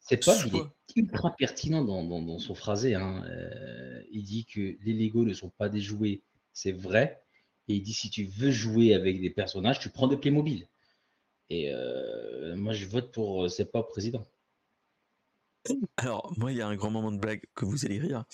C'est 0.00 0.24
pas, 0.24 0.36
il 0.46 0.56
est 0.56 0.96
ultra 0.96 1.34
pertinent 1.36 1.84
dans, 1.84 2.38
son 2.40 2.54
phrasé. 2.54 2.96
Hein. 2.96 3.24
Euh, 3.26 4.02
il 4.10 4.24
dit 4.24 4.46
que 4.46 4.76
les 4.82 4.92
Lego 4.94 5.24
ne 5.24 5.32
sont 5.32 5.50
pas 5.50 5.68
des 5.68 5.80
jouets, 5.80 6.22
c'est 6.52 6.72
vrai. 6.72 7.22
Et 7.68 7.74
il 7.74 7.82
dit 7.82 7.94
si 7.94 8.10
tu 8.10 8.24
veux 8.24 8.50
jouer 8.50 8.94
avec 8.94 9.20
des 9.20 9.30
personnages, 9.30 9.78
tu 9.78 9.90
prends 9.90 10.08
des 10.08 10.16
Playmobil. 10.16 10.66
Et 11.50 11.70
moi, 12.56 12.72
je 12.72 12.86
vote 12.86 13.12
pour 13.12 13.48
c'est 13.48 13.70
pas 13.70 13.82
président. 13.82 14.26
Alors, 15.96 16.32
moi, 16.36 16.52
il 16.52 16.58
y 16.58 16.62
a 16.62 16.66
un 16.66 16.74
grand 16.74 16.90
moment 16.90 17.12
de 17.12 17.18
blague 17.18 17.42
que 17.54 17.64
vous 17.64 17.84
allez 17.84 17.98
rire. 17.98 18.24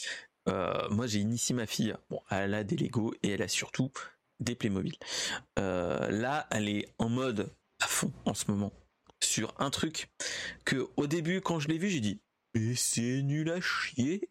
Euh, 0.48 0.88
moi 0.88 1.06
j'ai 1.06 1.18
initié 1.18 1.54
ma 1.54 1.66
fille, 1.66 1.94
bon, 2.08 2.20
elle 2.30 2.54
a 2.54 2.64
des 2.64 2.76
Lego 2.76 3.14
et 3.22 3.32
elle 3.32 3.42
a 3.42 3.48
surtout 3.48 3.90
des 4.40 4.54
Playmobil. 4.54 4.96
Euh, 5.58 6.10
là, 6.10 6.46
elle 6.50 6.68
est 6.68 6.94
en 6.98 7.08
mode 7.08 7.54
à 7.80 7.86
fond 7.86 8.12
en 8.24 8.34
ce 8.34 8.50
moment 8.50 8.72
sur 9.20 9.54
un 9.58 9.70
truc 9.70 10.10
que 10.64 10.88
au 10.96 11.06
début 11.06 11.40
quand 11.40 11.60
je 11.60 11.68
l'ai 11.68 11.78
vu, 11.78 11.90
j'ai 11.90 12.00
dit 12.00 12.20
mais 12.54 12.74
c'est 12.74 13.22
nul 13.22 13.50
à 13.50 13.60
chier. 13.60 14.30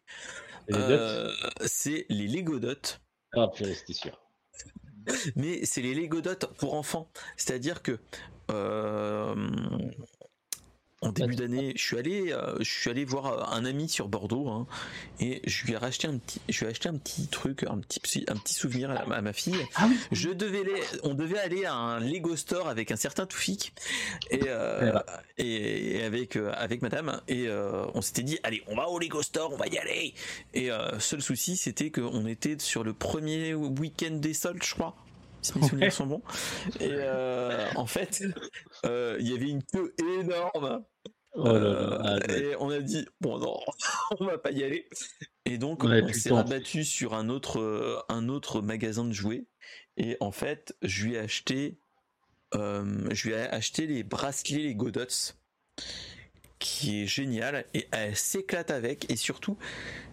Euh, 0.72 1.32
c'est 1.66 2.04
les 2.08 2.26
Lego 2.26 2.58
Dots. 2.58 2.98
Ah, 3.34 3.48
c'était 3.54 3.92
sûr. 3.92 4.20
Mais 5.36 5.64
c'est 5.64 5.82
les 5.82 5.94
Lego 5.94 6.20
Dots 6.20 6.48
pour 6.58 6.74
enfants. 6.74 7.10
C'est-à-dire 7.36 7.82
que 7.82 7.98
en 11.00 11.12
début 11.12 11.36
d'année, 11.36 11.74
je 11.76 11.82
suis 11.82 11.96
allé, 11.96 12.32
euh, 12.32 12.56
je 12.58 12.70
suis 12.70 12.90
allé 12.90 13.04
voir 13.04 13.26
euh, 13.26 13.56
un 13.56 13.64
ami 13.64 13.88
sur 13.88 14.08
Bordeaux 14.08 14.48
hein, 14.48 14.66
et 15.20 15.42
je 15.46 15.64
lui 15.64 15.74
ai 15.74 15.76
racheté 15.76 16.08
un 16.08 16.18
petit, 16.18 16.40
je 16.48 16.58
lui 16.58 16.66
ai 16.66 16.70
acheté 16.70 16.88
un 16.88 16.96
petit 16.96 17.28
truc, 17.28 17.62
un 17.62 17.78
petit, 17.78 18.24
un 18.26 18.34
petit 18.34 18.54
souvenir 18.54 18.90
à, 18.90 19.22
ma 19.22 19.32
fille. 19.32 19.54
Ah 19.76 19.88
je 20.10 20.30
devais, 20.30 20.64
on 21.04 21.14
devait 21.14 21.38
aller 21.38 21.64
à 21.66 21.74
un 21.74 22.00
Lego 22.00 22.34
Store 22.34 22.68
avec 22.68 22.90
un 22.90 22.96
certain 22.96 23.26
Toufik 23.26 23.72
et, 24.30 24.40
euh, 24.48 24.98
et, 25.36 26.02
avec 26.02 26.36
avec 26.36 26.82
Madame 26.82 27.20
et 27.28 27.48
on 27.94 28.00
s'était 28.02 28.22
dit 28.22 28.38
allez, 28.42 28.62
on 28.66 28.74
va 28.74 28.88
au 28.88 28.98
Lego 28.98 29.22
Store, 29.22 29.52
on 29.52 29.56
va 29.56 29.68
y 29.68 29.78
aller. 29.78 30.14
Et 30.54 30.70
seul 30.98 31.22
souci, 31.22 31.56
c'était 31.56 31.90
qu'on 31.90 32.26
était 32.26 32.58
sur 32.58 32.82
le 32.82 32.92
premier 32.92 33.54
week-end 33.54 34.14
des 34.14 34.34
soldes, 34.34 34.62
je 34.64 34.74
crois. 34.74 34.96
Si 35.42 35.58
mes 35.58 35.68
souvenirs 35.68 35.92
sont 35.92 36.06
bons. 36.06 36.22
Et 36.80 36.90
euh, 36.90 37.66
en 37.76 37.86
fait, 37.86 38.22
euh, 38.86 39.16
il 39.20 39.28
y 39.30 39.34
avait 39.34 39.48
une 39.48 39.62
queue 39.62 39.94
énorme. 40.18 40.84
Oh 41.34 41.44
là 41.44 41.52
là, 41.52 41.60
Euh, 41.60 41.98
ah, 42.02 42.32
et 42.32 42.56
on 42.58 42.70
a 42.70 42.80
dit 42.80 43.06
bon 43.20 43.38
non, 43.38 43.60
on 44.20 44.24
va 44.24 44.38
pas 44.38 44.50
y 44.50 44.64
aller. 44.64 44.88
Et 45.44 45.58
donc 45.58 45.84
On 45.84 46.12
s'est 46.12 46.32
rabattu 46.32 46.84
sur 46.84 47.14
un 47.14 47.28
autre 47.28 48.04
un 48.08 48.28
autre 48.28 48.60
magasin 48.60 49.04
de 49.04 49.12
jouets. 49.12 49.44
Et 49.96 50.16
en 50.20 50.32
fait, 50.32 50.76
je 50.82 51.04
lui 51.06 51.14
ai 51.14 51.18
acheté 51.18 51.78
euh, 52.54 53.08
je 53.12 53.28
lui 53.28 53.34
ai 53.34 53.40
acheté 53.40 53.86
les 53.86 54.02
bracelets 54.02 54.62
les 54.62 54.74
Godots 54.74 55.34
qui 56.58 57.02
est 57.02 57.06
génial 57.06 57.66
et 57.74 57.86
elle 57.92 58.16
s'éclate 58.16 58.70
avec 58.70 59.10
et 59.10 59.16
surtout 59.16 59.58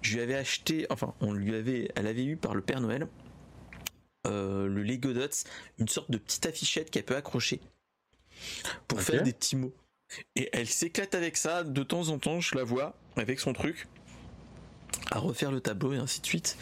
je 0.02 0.16
lui 0.16 0.22
avais 0.22 0.36
acheté 0.36 0.86
enfin 0.90 1.16
on 1.22 1.34
lui 1.34 1.56
avait 1.56 1.90
elle 1.96 2.08
avait 2.08 2.26
eu 2.26 2.36
par 2.36 2.54
le 2.54 2.62
Père 2.62 2.82
Noël 2.82 3.08
euh, 4.26 4.68
le 4.68 4.84
Lego 4.84 5.14
Dots 5.14 5.46
une 5.78 5.88
sorte 5.88 6.12
de 6.12 6.18
petite 6.18 6.46
affichette 6.46 6.92
qu'elle 6.92 7.06
peut 7.06 7.16
accrocher 7.16 7.62
pour 8.88 9.02
faire 9.02 9.24
des 9.24 9.34
petits 9.34 9.56
mots. 9.56 9.74
Et 10.36 10.50
elle 10.54 10.68
s'éclate 10.68 11.16
avec 11.16 11.38
ça 11.38 11.64
de 11.64 11.84
temps 11.84 12.10
en 12.10 12.20
temps 12.20 12.40
je 12.40 12.56
la 12.56 12.64
vois 12.64 12.96
avec 13.16 13.40
son 13.40 13.54
truc 13.54 13.88
à 15.12 15.20
refaire 15.20 15.52
le 15.52 15.62
tableau 15.62 15.94
et 15.94 15.98
ainsi 15.98 16.22
de 16.22 16.26
suite. 16.26 16.58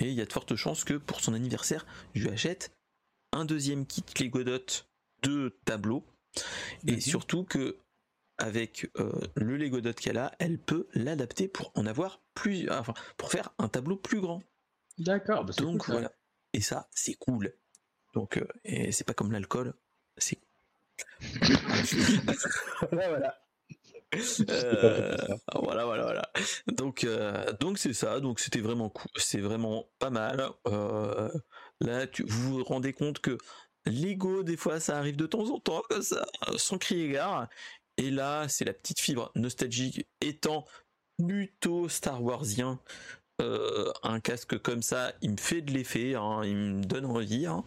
Et 0.00 0.06
il 0.06 0.14
y 0.14 0.20
a 0.20 0.24
de 0.24 0.32
fortes 0.32 0.56
chances 0.56 0.84
que 0.84 0.94
pour 0.94 1.20
son 1.20 1.34
anniversaire 1.34 1.86
je 2.14 2.22
lui 2.22 2.30
achète 2.30 2.70
un 3.32 3.44
deuxième 3.44 3.86
kit 3.86 4.04
Lego 4.20 4.42
Dots 4.42 4.84
de 5.22 5.56
tableau. 5.64 6.04
Et 6.86 7.00
surtout 7.00 7.44
que 7.44 7.78
avec 8.38 8.88
euh, 8.98 9.10
le 9.34 9.56
Lego 9.56 9.80
Dot 9.80 9.98
qu'elle 9.98 10.18
a, 10.18 10.32
elle 10.38 10.58
peut 10.58 10.86
l'adapter 10.94 11.48
pour 11.48 11.72
en 11.74 11.86
avoir 11.86 12.20
plus, 12.34 12.70
enfin, 12.70 12.94
pour 13.16 13.30
faire 13.30 13.52
un 13.58 13.68
tableau 13.68 13.96
plus 13.96 14.20
grand. 14.20 14.42
D'accord, 14.98 15.44
bah, 15.44 15.52
Donc 15.58 15.84
cool, 15.84 15.94
voilà. 15.94 16.12
Et 16.52 16.60
ça, 16.60 16.88
c'est 16.92 17.14
cool. 17.14 17.52
Donc, 18.14 18.38
euh, 18.38 18.90
c'est 18.90 19.06
pas 19.06 19.14
comme 19.14 19.32
l'alcool, 19.32 19.74
c'est. 20.16 20.38
voilà, 22.90 23.08
voilà. 23.08 23.38
Euh, 24.48 25.14
voilà, 25.54 25.84
voilà, 25.84 26.02
voilà. 26.04 26.32
Donc, 26.66 27.04
euh, 27.04 27.52
donc 27.60 27.78
c'est 27.78 27.92
ça. 27.92 28.20
Donc 28.20 28.40
c'était 28.40 28.60
vraiment 28.60 28.88
cool. 28.88 29.10
C'est 29.16 29.40
vraiment 29.40 29.84
pas 29.98 30.08
mal. 30.08 30.48
Là, 31.80 32.06
tu, 32.06 32.24
vous 32.26 32.54
vous 32.54 32.64
rendez 32.64 32.94
compte 32.94 33.18
que 33.20 33.36
Lego, 33.84 34.42
des 34.42 34.56
fois, 34.56 34.80
ça 34.80 34.96
arrive 34.96 35.16
de 35.16 35.26
temps 35.26 35.50
en 35.50 35.60
temps 35.60 35.82
comme 35.90 36.00
ça, 36.00 36.26
sans 36.56 36.78
crier 36.78 37.10
gare. 37.10 37.48
Et 37.98 38.10
là, 38.10 38.48
c'est 38.48 38.64
la 38.64 38.72
petite 38.72 39.00
fibre 39.00 39.30
nostalgique 39.34 40.06
étant 40.20 40.64
plutôt 41.18 41.88
Star 41.88 42.22
Warsien. 42.22 42.80
Euh, 43.40 43.92
un 44.02 44.20
casque 44.20 44.58
comme 44.58 44.82
ça, 44.82 45.12
il 45.22 45.30
me 45.32 45.36
fait 45.36 45.62
de 45.62 45.72
l'effet, 45.72 46.14
hein, 46.16 46.42
il 46.44 46.56
me 46.56 46.82
donne 46.84 47.04
envie, 47.06 47.46
hein. 47.46 47.64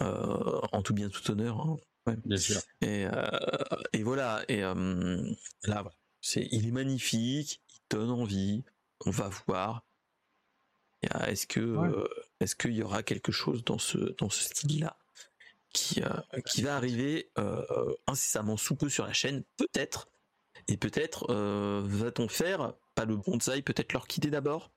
Euh, 0.00 0.60
en 0.72 0.82
tout 0.82 0.94
bien 0.94 1.08
tout 1.08 1.28
honneur. 1.30 1.60
hein. 1.60 1.76
Ouais. 2.06 2.16
Bien 2.24 2.36
sûr. 2.36 2.60
Et, 2.82 3.06
euh, 3.06 3.22
et 3.92 4.02
voilà, 4.02 4.44
et 4.48 4.62
euh, 4.62 4.74
là, 5.64 5.82
voilà. 5.82 5.90
c'est, 6.20 6.46
il 6.52 6.66
est 6.68 6.70
magnifique, 6.72 7.60
il 7.70 7.78
donne 7.96 8.10
envie, 8.10 8.64
on 9.06 9.10
va 9.10 9.30
voir. 9.46 9.84
Est-ce 11.26 11.46
que, 11.46 11.60
Ouais. 11.60 11.88
euh, 11.88 12.08
est-ce 12.40 12.54
qu'il 12.56 12.72
y 12.72 12.82
aura 12.82 13.02
quelque 13.02 13.32
chose 13.32 13.62
dans 13.64 13.78
ce, 13.78 13.98
dans 14.18 14.30
ce 14.30 14.42
style-là 14.44 14.96
qui, 15.72 16.02
euh, 16.02 16.40
qui 16.46 16.62
va 16.62 16.76
arriver 16.76 17.30
euh, 17.38 17.62
incessamment 18.06 18.56
sous 18.56 18.74
peu 18.76 18.88
sur 18.88 19.06
la 19.06 19.12
chaîne? 19.12 19.42
Peut-être. 19.56 20.08
Et 20.68 20.76
peut-être 20.78 21.26
euh, 21.30 21.82
va-t-on 21.84 22.28
faire, 22.28 22.72
pas 22.94 23.04
le 23.04 23.16
bonsaï, 23.16 23.62
peut-être 23.62 23.92
l'orchidée 23.92 24.30
d'abord, 24.30 24.70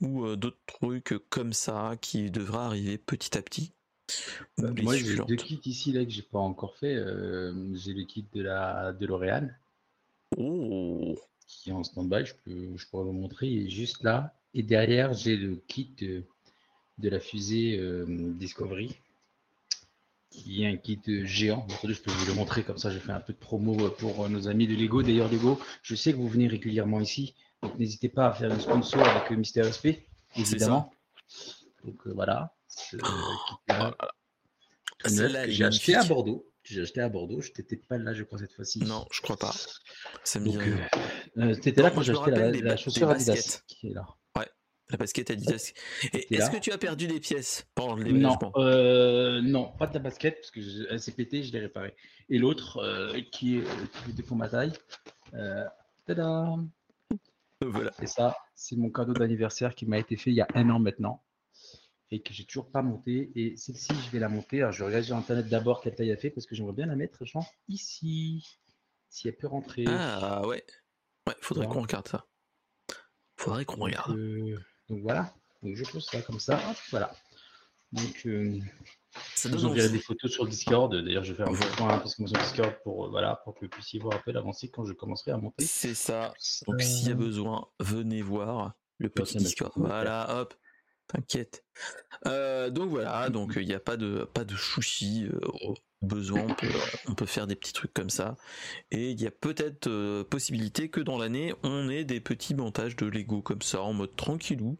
ou 0.00 0.24
euh, 0.24 0.36
d'autres 0.36 0.58
trucs 0.66 1.14
comme 1.30 1.52
ça 1.52 1.96
qui 2.00 2.30
devra 2.30 2.66
arriver 2.66 2.98
petit 2.98 3.36
à 3.36 3.42
petit. 3.42 3.72
Bah, 4.58 4.70
moi, 4.82 4.96
j'ai 4.96 5.16
deux 5.16 5.36
kits 5.36 5.60
ici 5.64 5.92
là 5.92 6.04
que 6.04 6.10
j'ai 6.10 6.22
pas 6.22 6.38
encore 6.38 6.76
fait. 6.76 6.94
Euh, 6.94 7.74
j'ai 7.74 7.94
le 7.94 8.04
kit 8.04 8.26
de 8.32 8.42
la 8.42 8.92
de 8.92 9.06
L'Oréal 9.06 9.58
Oh, 10.36 11.18
qui 11.46 11.70
est 11.70 11.72
en 11.72 11.84
stand-by. 11.84 12.26
Je 12.26 12.34
peux, 12.44 12.76
je 12.76 12.86
pourrais 12.88 13.04
vous 13.04 13.12
montrer. 13.12 13.48
Il 13.48 13.66
est 13.66 13.70
juste 13.70 14.02
là. 14.02 14.34
Et 14.54 14.62
derrière, 14.62 15.14
j'ai 15.14 15.36
le 15.36 15.56
kit 15.68 15.94
de, 15.98 16.24
de 16.98 17.08
la 17.08 17.20
fusée 17.20 17.78
euh, 17.78 18.06
Discovery 18.08 18.94
qui 20.32 20.64
est 20.64 20.66
un 20.66 20.76
kit 20.76 21.00
euh, 21.08 21.24
géant. 21.24 21.66
Attendez, 21.78 21.94
je 21.94 22.02
peux 22.02 22.10
vous 22.10 22.26
le 22.26 22.34
montrer 22.34 22.64
comme 22.64 22.78
ça. 22.78 22.90
Je 22.90 22.98
fais 22.98 23.12
un 23.12 23.20
peu 23.20 23.32
de 23.32 23.38
promo 23.38 23.78
euh, 23.86 23.90
pour 23.90 24.24
euh, 24.24 24.28
nos 24.28 24.48
amis 24.48 24.66
de 24.66 24.74
Lego. 24.74 25.02
D'ailleurs, 25.02 25.30
Lego, 25.30 25.60
je 25.82 25.94
sais 25.94 26.12
que 26.12 26.16
vous 26.16 26.28
venez 26.28 26.48
régulièrement 26.48 27.00
ici. 27.00 27.34
Donc, 27.62 27.78
n'hésitez 27.78 28.08
pas 28.08 28.26
à 28.28 28.32
faire 28.32 28.50
un 28.50 28.58
sponsor 28.58 29.06
avec 29.06 29.30
euh, 29.30 29.36
Mister 29.36 29.62
SP, 29.70 30.08
évidemment. 30.36 30.90
Donc, 31.84 32.06
euh, 32.06 32.12
voilà. 32.14 32.54
Ce 32.66 32.96
kit-là, 32.96 33.94
tout 34.98 35.10
neuf, 35.10 35.16
Celle-là, 35.16 35.40
que 35.40 35.44
elle 35.44 35.50
est 35.50 35.52
j'ai 35.52 35.64
acheté 35.64 35.94
à. 35.94 36.04
Bordeaux. 36.04 36.48
J'ai 36.64 36.80
acheté 36.80 37.00
à 37.00 37.08
Bordeaux. 37.08 37.40
Je 37.40 37.50
n'étais 37.58 37.76
pas 37.76 37.98
là, 37.98 38.14
je 38.14 38.22
crois, 38.22 38.38
cette 38.38 38.52
fois-ci. 38.52 38.78
Non, 38.80 39.06
je 39.12 39.20
crois 39.20 39.36
pas. 39.36 39.52
Dit 40.36 40.56
rien. 40.56 40.78
euh, 41.38 41.42
euh, 41.50 41.54
t'étais 41.56 41.82
là 41.82 41.90
quand 41.90 42.02
j'ai 42.02 42.12
acheté 42.12 42.30
la, 42.30 42.50
la 42.50 42.76
chaussure 42.76 43.10
Adidas 43.10 43.62
qui 43.66 43.88
est 43.88 43.94
là. 43.94 44.06
La 44.92 44.96
basket 44.98 45.30
Adidas. 45.30 45.72
Est-ce 46.12 46.50
que 46.50 46.58
tu 46.58 46.70
as 46.70 46.78
perdu 46.78 47.06
des 47.08 47.18
pièces 47.18 47.66
pendant 47.74 47.96
le 47.96 48.12
Non, 48.12 48.36
euh, 48.56 49.40
non, 49.42 49.72
pas 49.78 49.86
de 49.86 49.94
la 49.94 50.00
basket 50.00 50.36
parce 50.36 50.50
que 50.50 50.60
je- 50.60 50.84
elle 50.90 51.00
s'est 51.00 51.12
pétée, 51.12 51.42
je 51.42 51.52
l'ai 51.52 51.60
réparée. 51.60 51.94
Et 52.28 52.38
l'autre 52.38 52.76
euh, 52.78 53.20
qui 53.32 53.56
est 53.56 53.60
euh, 53.62 53.86
qui 54.04 54.10
était 54.12 54.22
pour 54.22 54.36
ma 54.36 54.48
taille. 54.48 54.72
Euh, 55.34 55.64
tada 56.06 56.54
Voilà. 57.60 57.90
Et 58.00 58.06
ça, 58.06 58.36
c'est 58.54 58.76
mon 58.76 58.90
cadeau 58.90 59.12
d'anniversaire 59.14 59.74
qui 59.74 59.86
m'a 59.86 59.98
été 59.98 60.16
fait 60.16 60.30
il 60.30 60.36
y 60.36 60.40
a 60.40 60.48
un 60.54 60.68
an 60.70 60.78
maintenant 60.78 61.22
et 62.10 62.20
que 62.20 62.34
j'ai 62.34 62.44
toujours 62.44 62.70
pas 62.70 62.82
monté. 62.82 63.30
Et 63.34 63.56
celle-ci, 63.56 63.92
je 64.04 64.10
vais 64.10 64.18
la 64.18 64.28
monter. 64.28 64.60
Alors, 64.60 64.72
je 64.72 64.84
regarde 64.84 65.04
sur 65.04 65.16
internet 65.16 65.48
d'abord 65.48 65.80
quelle 65.80 65.94
taille 65.94 66.10
elle 66.10 66.18
fait 66.18 66.30
parce 66.30 66.46
que 66.46 66.54
j'aimerais 66.54 66.74
bien 66.74 66.86
la 66.86 66.96
mettre, 66.96 67.24
genre 67.24 67.46
ici, 67.68 68.44
si 69.08 69.28
elle 69.28 69.36
peut 69.36 69.46
rentrer. 69.46 69.84
Ah 69.88 70.46
ouais. 70.46 70.64
Ouais, 71.26 71.34
faudrait 71.40 71.66
qu'on 71.68 71.82
regarde 71.82 72.08
ça. 72.08 72.26
Faudrait 73.36 73.64
qu'on 73.64 73.80
regarde. 73.82 74.16
Euh, 74.16 74.56
donc 74.92 75.02
voilà. 75.02 75.32
Donc 75.62 75.74
je 75.74 75.84
pose 75.84 76.04
ça 76.04 76.20
comme 76.22 76.38
ça. 76.38 76.56
Hop, 76.70 76.76
voilà. 76.90 77.12
Donc 77.92 78.22
euh, 78.26 78.58
Ça 79.34 79.48
vous 79.48 79.64
envie. 79.64 79.90
des 79.90 79.98
photos 79.98 80.30
sur 80.30 80.46
Discord. 80.46 80.94
D'ailleurs, 80.94 81.24
je 81.24 81.32
vais 81.32 81.36
faire 81.38 81.48
un 81.48 81.52
Voilà. 81.52 81.76
point 81.76 81.98
parce 81.98 82.14
que 82.14 82.26
sur 82.26 82.38
Discord 82.38 82.74
pour 82.84 83.06
euh, 83.06 83.08
voilà 83.10 83.36
pour 83.44 83.54
que 83.54 83.60
vous 83.64 83.68
puissiez 83.70 84.00
voir 84.00 84.16
un 84.16 84.20
peu 84.24 84.32
l'avancée 84.32 84.70
quand 84.70 84.84
je 84.84 84.92
commencerai 84.92 85.30
à 85.32 85.36
monter. 85.38 85.64
C'est 85.64 85.94
ça. 85.94 86.34
Donc 86.66 86.80
s'il 86.82 87.08
y 87.08 87.12
a 87.12 87.14
besoin, 87.14 87.68
venez 87.80 88.22
voir 88.22 88.74
le 88.98 89.08
petit 89.08 89.38
Discord. 89.38 89.72
Voilà, 89.76 90.40
hop. 90.40 90.54
T'inquiète. 91.08 91.64
Euh, 92.26 92.70
donc 92.70 92.88
voilà, 92.90 93.28
donc 93.28 93.54
il 93.56 93.66
n'y 93.66 93.74
a 93.74 93.80
pas 93.80 93.96
de 93.96 94.24
pas 94.32 94.44
de 94.44 94.54
chouchi 94.54 95.28
au 95.64 95.74
besoin, 96.02 96.42
on 96.42 96.54
peut, 96.54 96.68
on 97.08 97.14
peut 97.14 97.26
faire 97.26 97.46
des 97.46 97.56
petits 97.56 97.72
trucs 97.72 97.94
comme 97.94 98.10
ça. 98.10 98.36
Et 98.90 99.10
il 99.10 99.20
y 99.20 99.26
a 99.26 99.30
peut-être 99.30 99.86
euh, 99.86 100.24
possibilité 100.24 100.88
que 100.88 101.00
dans 101.00 101.18
l'année, 101.18 101.54
on 101.62 101.88
ait 101.88 102.04
des 102.04 102.20
petits 102.20 102.54
montages 102.54 102.96
de 102.96 103.06
Lego 103.06 103.42
comme 103.42 103.62
ça, 103.62 103.82
en 103.82 103.92
mode 103.92 104.14
tranquillou. 104.16 104.78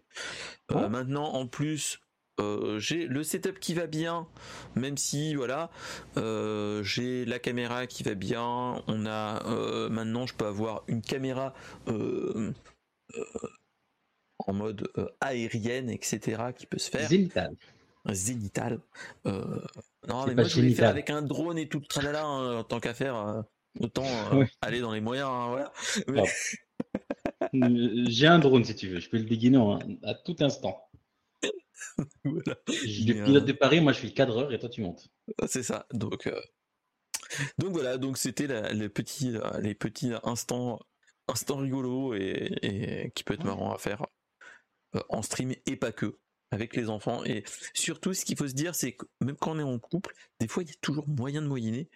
Euh, 0.73 0.89
maintenant, 0.89 1.33
en 1.33 1.47
plus, 1.47 2.01
euh, 2.41 2.79
j'ai 2.79 3.07
le 3.07 3.23
setup 3.23 3.61
qui 3.61 3.75
va 3.75 3.87
bien, 3.87 4.27
même 4.75 4.97
si 4.97 5.35
voilà, 5.35 5.71
euh, 6.17 6.83
j'ai 6.83 7.27
la 7.27 7.39
caméra 7.39 7.87
qui 7.87 8.03
va 8.03 8.15
bien. 8.15 8.83
On 8.87 9.07
a 9.07 9.47
euh, 9.47 9.89
maintenant, 9.91 10.27
je 10.27 10.35
peux 10.35 10.47
avoir 10.47 10.83
une 10.89 11.03
caméra 11.03 11.55
en 14.39 14.53
mode 14.53 14.89
aérienne, 15.21 15.91
etc., 15.91 16.43
qui 16.57 16.67
peut 16.67 16.79
se 16.79 16.91
faire 16.91 17.09
Zénithal. 18.11 18.81
Euh, 19.27 19.61
non, 20.09 20.27
mais 20.27 20.35
moi 20.35 20.45
je 20.45 20.55
voulais 20.57 20.75
faire 20.75 20.89
avec 20.91 21.11
un 21.11 21.23
drone 21.23 21.59
et 21.59 21.69
tout 21.69 21.79
le 21.81 21.87
tralala, 21.87 22.25
hein, 22.25 22.65
tant 22.65 22.81
qu'à 22.81 22.95
faire, 22.95 23.17
euh, 23.17 23.43
autant 23.81 24.05
euh, 24.33 24.45
aller 24.61 24.81
dans 24.81 24.93
les 24.93 25.01
moyens, 25.01 25.29
hein, 25.31 25.49
voilà. 25.49 25.73
Mais- 26.09 26.25
J'ai 28.09 28.27
un 28.27 28.39
drone 28.39 28.65
si 28.65 28.75
tu 28.77 28.89
veux. 28.89 29.01
Je 29.01 29.09
peux 29.09 29.19
le 29.19 29.25
dégainer 29.25 29.57
en- 29.59 29.79
à 30.03 30.15
tout 30.15 30.37
instant. 30.41 30.89
voilà. 32.25 32.57
Je 32.69 33.13
le 33.13 33.25
pilote 33.25 33.45
de 33.45 33.53
Paris, 33.53 33.81
moi 33.81 33.93
je 33.93 33.99
suis 33.99 34.09
le 34.09 34.15
cadreur 34.15 34.53
et 34.53 34.59
toi 34.59 34.69
tu 34.69 34.81
montes. 34.83 35.09
C'est 35.47 35.63
ça. 35.63 35.87
Donc, 35.93 36.29
donc 37.59 37.73
voilà. 37.73 37.99
Donc 37.99 38.19
c'était 38.19 38.73
les 38.73 38.89
petits, 38.89 39.35
les 39.61 39.75
petits 39.75 40.13
instants, 40.25 40.81
instants 41.29 41.57
rigolos 41.59 42.15
et, 42.15 42.53
et 42.63 43.11
qui 43.13 43.25
peut 43.25 43.35
être 43.35 43.45
marrant 43.45 43.73
à 43.73 43.79
faire 43.79 44.07
en 45.09 45.23
stream 45.23 45.55
et 45.67 45.77
pas 45.77 45.93
que 45.93 46.19
avec 46.53 46.77
les 46.77 46.89
enfants. 46.89 47.25
Et 47.25 47.43
surtout, 47.75 48.15
ce 48.15 48.25
qu'il 48.25 48.37
faut 48.37 48.47
se 48.47 48.53
dire, 48.55 48.75
c'est 48.77 48.93
que 48.93 49.07
même 49.21 49.37
quand 49.37 49.57
on 49.57 49.59
est 49.59 49.63
en 49.65 49.79
couple, 49.81 50.15
des 50.39 50.47
fois 50.47 50.63
il 50.63 50.69
y 50.69 50.73
a 50.73 50.77
toujours 50.81 51.09
moyen 51.09 51.43
de 51.43 51.49
moyenner. 51.49 51.91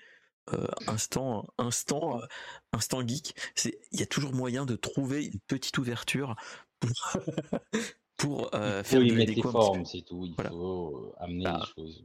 Euh, 0.54 0.64
instant, 0.86 1.44
instant, 1.58 2.20
euh, 2.22 2.26
instant 2.72 3.04
geek. 3.06 3.34
C'est, 3.56 3.80
il 3.90 3.98
y 3.98 4.02
a 4.04 4.06
toujours 4.06 4.32
moyen 4.32 4.64
de 4.64 4.76
trouver 4.76 5.24
une 5.26 5.40
petite 5.48 5.76
ouverture 5.76 6.36
pour, 6.78 6.90
pour 8.16 8.54
euh, 8.54 8.78
Il 8.80 8.84
faut 8.84 8.90
faire 8.90 9.02
y 9.02 9.08
du 9.26 9.34
les 9.34 9.42
peu. 9.42 9.50
formes, 9.50 9.84
c'est 9.84 10.02
tout. 10.02 10.24
Il 10.24 10.34
Voilà. 10.34 10.50
faut 10.50 11.12
euh, 11.18 11.24
amener 11.24 11.44
Ah. 11.48 11.60
les 11.60 11.82
choses. 11.82 12.04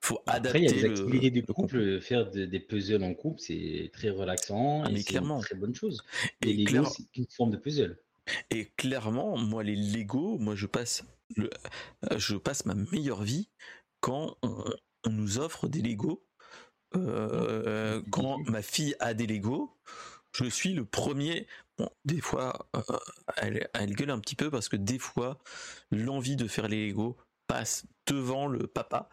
Faut 0.00 0.20
Après, 0.26 0.60
il 0.60 0.64
y 0.64 0.68
a 0.68 0.70
adapter 0.70 0.88
des 0.88 1.00
activités 1.00 1.30
le 1.40 1.52
couple, 1.52 2.00
faire 2.00 2.30
de- 2.30 2.44
des 2.44 2.60
puzzles 2.60 3.02
en 3.02 3.14
couple, 3.14 3.40
c'est 3.40 3.90
très 3.92 4.10
relaxant 4.10 4.82
Ah, 4.84 4.90
et 4.92 4.96
c'est 5.00 5.14
une 5.16 5.40
très 5.40 5.56
bonne 5.56 5.74
chose. 5.74 6.04
Et 6.42 6.50
Et 6.50 6.56
Lego, 6.58 6.70
clair- 6.70 6.86
c'est 6.88 7.16
une 7.16 7.26
forme 7.26 7.50
de 7.50 7.56
puzzle. 7.56 7.98
Et 8.50 8.66
clairement, 8.76 9.36
moi, 9.38 9.64
les 9.64 9.74
Lego, 9.76 10.38
moi, 10.38 10.54
je 10.54 10.66
passe, 10.66 11.04
euh, 11.38 11.48
je 12.16 12.36
passe 12.36 12.66
ma 12.66 12.74
meilleure 12.74 13.22
vie 13.22 13.48
quand 14.00 14.36
on, 14.42 14.64
nous 15.08 15.38
offre 15.38 15.68
des 15.68 15.82
Lego. 15.82 16.26
Euh, 16.94 18.02
quand 18.10 18.38
ma 18.48 18.62
fille 18.62 18.94
a 19.00 19.14
des 19.14 19.26
Lego, 19.26 19.76
je 20.32 20.44
suis 20.44 20.72
le 20.72 20.84
premier. 20.84 21.46
Bon, 21.76 21.90
des 22.04 22.20
fois, 22.20 22.68
elle, 23.36 23.68
elle, 23.74 23.94
gueule 23.94 24.10
un 24.10 24.20
petit 24.20 24.36
peu 24.36 24.50
parce 24.50 24.68
que 24.68 24.76
des 24.76 24.98
fois, 24.98 25.38
l'envie 25.90 26.36
de 26.36 26.46
faire 26.46 26.68
les 26.68 26.88
Lego 26.88 27.16
passe 27.46 27.84
devant 28.06 28.46
le 28.46 28.66
papa. 28.66 29.08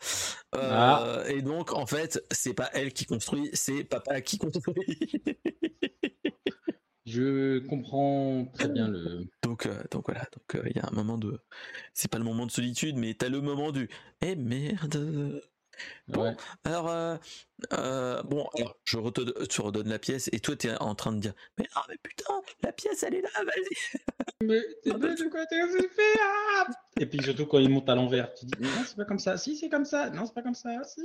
Ah. 0.53 1.23
Et 1.27 1.41
donc, 1.41 1.73
en 1.73 1.85
fait, 1.85 2.23
c'est 2.31 2.53
pas 2.53 2.69
elle 2.73 2.93
qui 2.93 3.05
construit, 3.05 3.49
c'est 3.53 3.83
papa 3.83 4.21
qui 4.21 4.37
construit. 4.37 5.23
Je 7.11 7.59
comprends 7.59 8.45
très 8.53 8.69
bien 8.69 8.87
le. 8.87 9.27
Donc, 9.43 9.65
euh, 9.65 9.83
donc 9.91 10.05
voilà, 10.05 10.21
donc 10.31 10.55
euh, 10.55 10.69
il 10.69 10.77
y 10.77 10.79
a 10.79 10.87
un 10.87 10.95
moment 10.95 11.17
de. 11.17 11.39
C'est 11.93 12.09
pas 12.09 12.17
le 12.17 12.23
moment 12.23 12.45
de 12.45 12.51
solitude, 12.51 12.95
mais 12.95 13.13
t'as 13.13 13.27
le 13.27 13.41
moment 13.41 13.71
du. 13.71 13.89
Eh 14.21 14.35
merde. 14.35 15.41
Bon, 16.07 16.35
alors, 16.63 16.89
euh, 16.89 18.23
bon, 18.23 18.47
alors, 18.55 18.77
je 18.85 18.97
te 18.97 19.61
redonne 19.61 19.89
la 19.89 19.99
pièce 19.99 20.29
et 20.31 20.39
toi, 20.39 20.55
t'es 20.55 20.73
en 20.77 20.95
train 20.95 21.11
de 21.11 21.19
dire, 21.19 21.33
mais 21.57 21.65
ah, 21.73 21.83
mais 21.89 21.97
putain, 22.01 22.33
la 22.61 22.71
pièce, 22.71 23.03
elle 23.03 23.15
est 23.15 23.21
là, 23.21 23.29
vas-y. 23.35 23.99
Mais 24.45 24.61
t'es 24.83 24.91
de 24.91 25.29
quoi 25.29 25.45
t'es 25.47 25.67
fait 25.67 26.19
ah 26.21 26.67
Et 26.99 27.05
puis 27.07 27.21
surtout 27.23 27.45
quand 27.45 27.59
il 27.59 27.69
monte 27.69 27.89
à 27.89 27.95
l'envers, 27.95 28.33
tu 28.35 28.45
dis, 28.45 28.53
non, 28.61 28.69
c'est 28.85 28.95
pas 28.95 29.05
comme 29.05 29.19
ça. 29.19 29.37
Si, 29.37 29.57
c'est 29.57 29.69
comme 29.69 29.85
ça. 29.85 30.09
Non, 30.11 30.25
c'est 30.25 30.33
pas 30.33 30.43
comme 30.43 30.55
ça. 30.55 30.83
Si. 30.83 31.01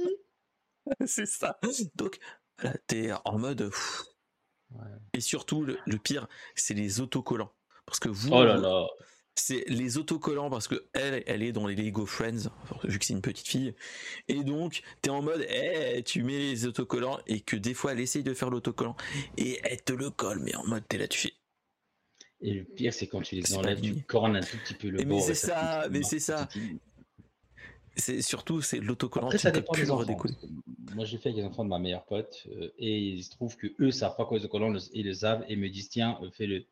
c'est 1.06 1.26
ça. 1.26 1.58
Donc, 1.94 2.18
voilà, 2.60 2.76
t'es 2.86 3.10
en 3.24 3.38
mode. 3.38 3.72
Et 5.12 5.20
surtout, 5.20 5.64
le, 5.64 5.98
pire, 5.98 6.28
c'est 6.54 6.74
les 6.74 7.00
autocollants. 7.00 7.52
Parce 7.86 8.00
que 8.00 8.08
vous, 8.08 8.30
oh 8.32 8.88
c'est 9.38 9.64
les 9.68 9.98
autocollants 9.98 10.48
parce 10.48 10.66
que 10.66 10.86
elle, 10.94 11.22
elle 11.26 11.42
est 11.42 11.52
dans 11.52 11.66
les 11.66 11.76
Lego 11.76 12.06
Friends, 12.06 12.50
vu 12.84 12.98
que 12.98 13.04
c'est 13.04 13.12
une 13.12 13.20
petite 13.20 13.46
fille. 13.46 13.74
Et 14.28 14.42
donc, 14.42 14.82
t'es 15.02 15.10
en 15.10 15.22
mode, 15.22 15.44
hey, 15.48 16.02
tu 16.02 16.22
mets 16.22 16.38
les 16.38 16.66
autocollants 16.66 17.18
et 17.26 17.40
que 17.40 17.56
des 17.56 17.74
fois, 17.74 17.92
elle 17.92 18.00
essaye 18.00 18.22
de 18.22 18.34
faire 18.34 18.50
l'autocollant 18.50 18.96
et 19.36 19.60
elle 19.62 19.82
te 19.82 19.92
le 19.92 20.10
colle, 20.10 20.40
mais 20.40 20.54
en 20.56 20.66
mode, 20.66 20.84
t'es 20.88 20.98
là, 20.98 21.06
tu 21.06 21.18
fais. 21.18 21.34
Et 22.40 22.52
le 22.52 22.64
pire, 22.64 22.92
c'est 22.92 23.06
quand 23.06 23.22
tu 23.22 23.34
les 23.34 23.54
enlèves, 23.54 23.80
tu 23.80 24.02
cornes 24.02 24.36
un 24.36 24.42
tout 24.42 24.56
petit 24.58 24.74
peu 24.74 24.88
le 24.88 25.04
Mais 25.04 25.20
c'est 25.20 25.34
ça, 25.34 25.86
mais 25.90 26.02
c'est 26.02 26.18
ça 26.18 26.48
c'est 27.96 28.22
surtout 28.22 28.60
c'est 28.60 28.78
l'autocollant 28.78 29.26
Après, 29.26 29.38
ça 29.38 29.50
dépend 29.50 29.72
des 29.74 29.90
enfants. 29.90 30.16
Moi, 30.94 31.04
j'ai 31.04 31.18
fait 31.18 31.30
avec 31.30 31.40
les 31.40 31.44
enfants 31.44 31.64
de 31.64 31.70
ma 31.70 31.78
meilleure 31.78 32.04
pote 32.04 32.46
euh, 32.48 32.70
et 32.78 32.98
il 32.98 33.24
se 33.24 33.30
trouve 33.30 33.56
que 33.56 33.68
eux 33.80 33.90
savent 33.90 34.16
pas 34.16 34.24
quoi 34.24 34.38
l'autocollant 34.38 34.74
et 34.92 35.02
le 35.02 35.14
savent 35.14 35.44
et 35.48 35.56
me 35.56 35.68
disent 35.68 35.88
tiens, 35.88 36.18
euh, 36.22 36.30
fais 36.30 36.46
le 36.46 36.66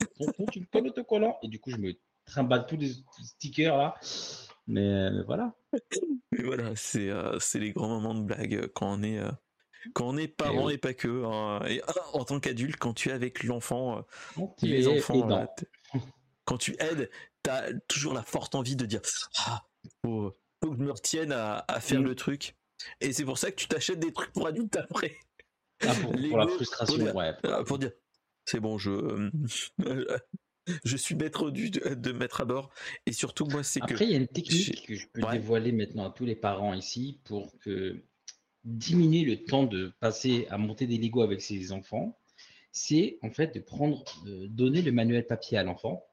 tu 0.52 0.60
me 0.60 0.66
colles 0.66 0.84
l'autocollant 0.84 1.38
et 1.42 1.48
du 1.48 1.58
coup 1.60 1.70
je 1.70 1.76
me 1.76 1.94
trimballe 2.26 2.66
tous 2.66 2.76
les 2.76 2.92
stickers 3.22 3.76
là. 3.76 3.94
Mais, 4.66 5.22
voilà. 5.24 5.54
voilà, 6.38 6.74
c'est 6.74 7.10
euh, 7.10 7.38
c'est 7.38 7.58
les 7.58 7.72
grands 7.72 7.88
moments 7.88 8.14
de 8.14 8.22
blague 8.22 8.68
quand 8.68 8.98
on 8.98 9.02
est 9.02 9.20
quand 9.92 10.08
on 10.08 10.16
est 10.16 10.28
parent 10.28 10.70
et, 10.70 10.78
pas 10.78 10.94
que. 10.94 11.24
Hein. 11.24 11.62
et 11.66 11.82
ah, 11.86 11.92
en 12.14 12.24
tant 12.24 12.40
qu'adulte, 12.40 12.76
quand 12.76 12.94
tu 12.94 13.10
es 13.10 13.12
avec 13.12 13.42
l'enfant, 13.44 14.02
les 14.62 14.88
enfants, 14.88 15.46
quand 16.46 16.56
tu 16.56 16.76
aides, 16.78 17.10
tu 17.42 17.50
as 17.50 17.74
toujours 17.88 18.14
la 18.14 18.22
forte 18.22 18.54
envie 18.54 18.76
de 18.76 18.86
dire 18.86 19.02
ah, 19.46 19.64
que 20.70 20.78
je 20.78 20.82
me 20.82 20.92
retienne 20.92 21.32
à, 21.32 21.64
faire 21.80 22.00
mm. 22.00 22.04
le 22.04 22.14
truc. 22.14 22.56
Et 23.00 23.12
c'est 23.12 23.24
pour 23.24 23.38
ça 23.38 23.50
que 23.50 23.56
tu 23.56 23.68
t'achètes 23.68 24.00
des 24.00 24.12
trucs 24.12 24.32
pour 24.32 24.46
adultes 24.46 24.76
après. 24.76 25.16
Ah, 25.80 25.94
pour, 26.00 26.14
la 26.38 26.46
frustration, 26.48 26.96
pour 26.96 27.04
dire, 27.04 27.16
ouais. 27.16 27.32
Ah, 27.44 27.64
pour 27.64 27.78
dire, 27.78 27.92
c'est 28.44 28.60
bon, 28.60 28.78
je, 28.78 29.30
je 30.84 30.96
suis 30.96 31.14
maître 31.14 31.50
du, 31.50 31.70
de 31.70 32.12
mettre 32.12 32.40
à 32.40 32.44
bord. 32.44 32.70
Et 33.06 33.12
surtout, 33.12 33.46
moi, 33.46 33.62
c'est 33.62 33.80
que. 33.80 33.92
Après, 33.92 34.04
il 34.06 34.10
y 34.10 34.14
a 34.14 34.18
une 34.18 34.28
technique 34.28 34.86
que 34.86 34.94
je 34.94 35.06
peux 35.08 35.22
dévoiler 35.32 35.72
maintenant 35.72 36.06
à 36.06 36.10
tous 36.10 36.24
les 36.24 36.36
parents 36.36 36.74
ici 36.74 37.20
pour 37.24 37.56
que 37.58 38.02
diminuer 38.64 39.24
le 39.24 39.44
temps 39.44 39.64
de 39.64 39.92
passer 40.00 40.46
à 40.50 40.58
monter 40.58 40.86
des 40.86 40.98
Lego 40.98 41.22
avec 41.22 41.42
ses 41.42 41.72
enfants. 41.72 42.18
C'est 42.72 43.18
en 43.22 43.30
fait 43.30 43.54
de 43.54 43.60
prendre, 43.60 44.04
de 44.24 44.46
donner 44.46 44.82
le 44.82 44.90
manuel 44.90 45.26
papier 45.26 45.58
à 45.58 45.62
l'enfant 45.62 46.04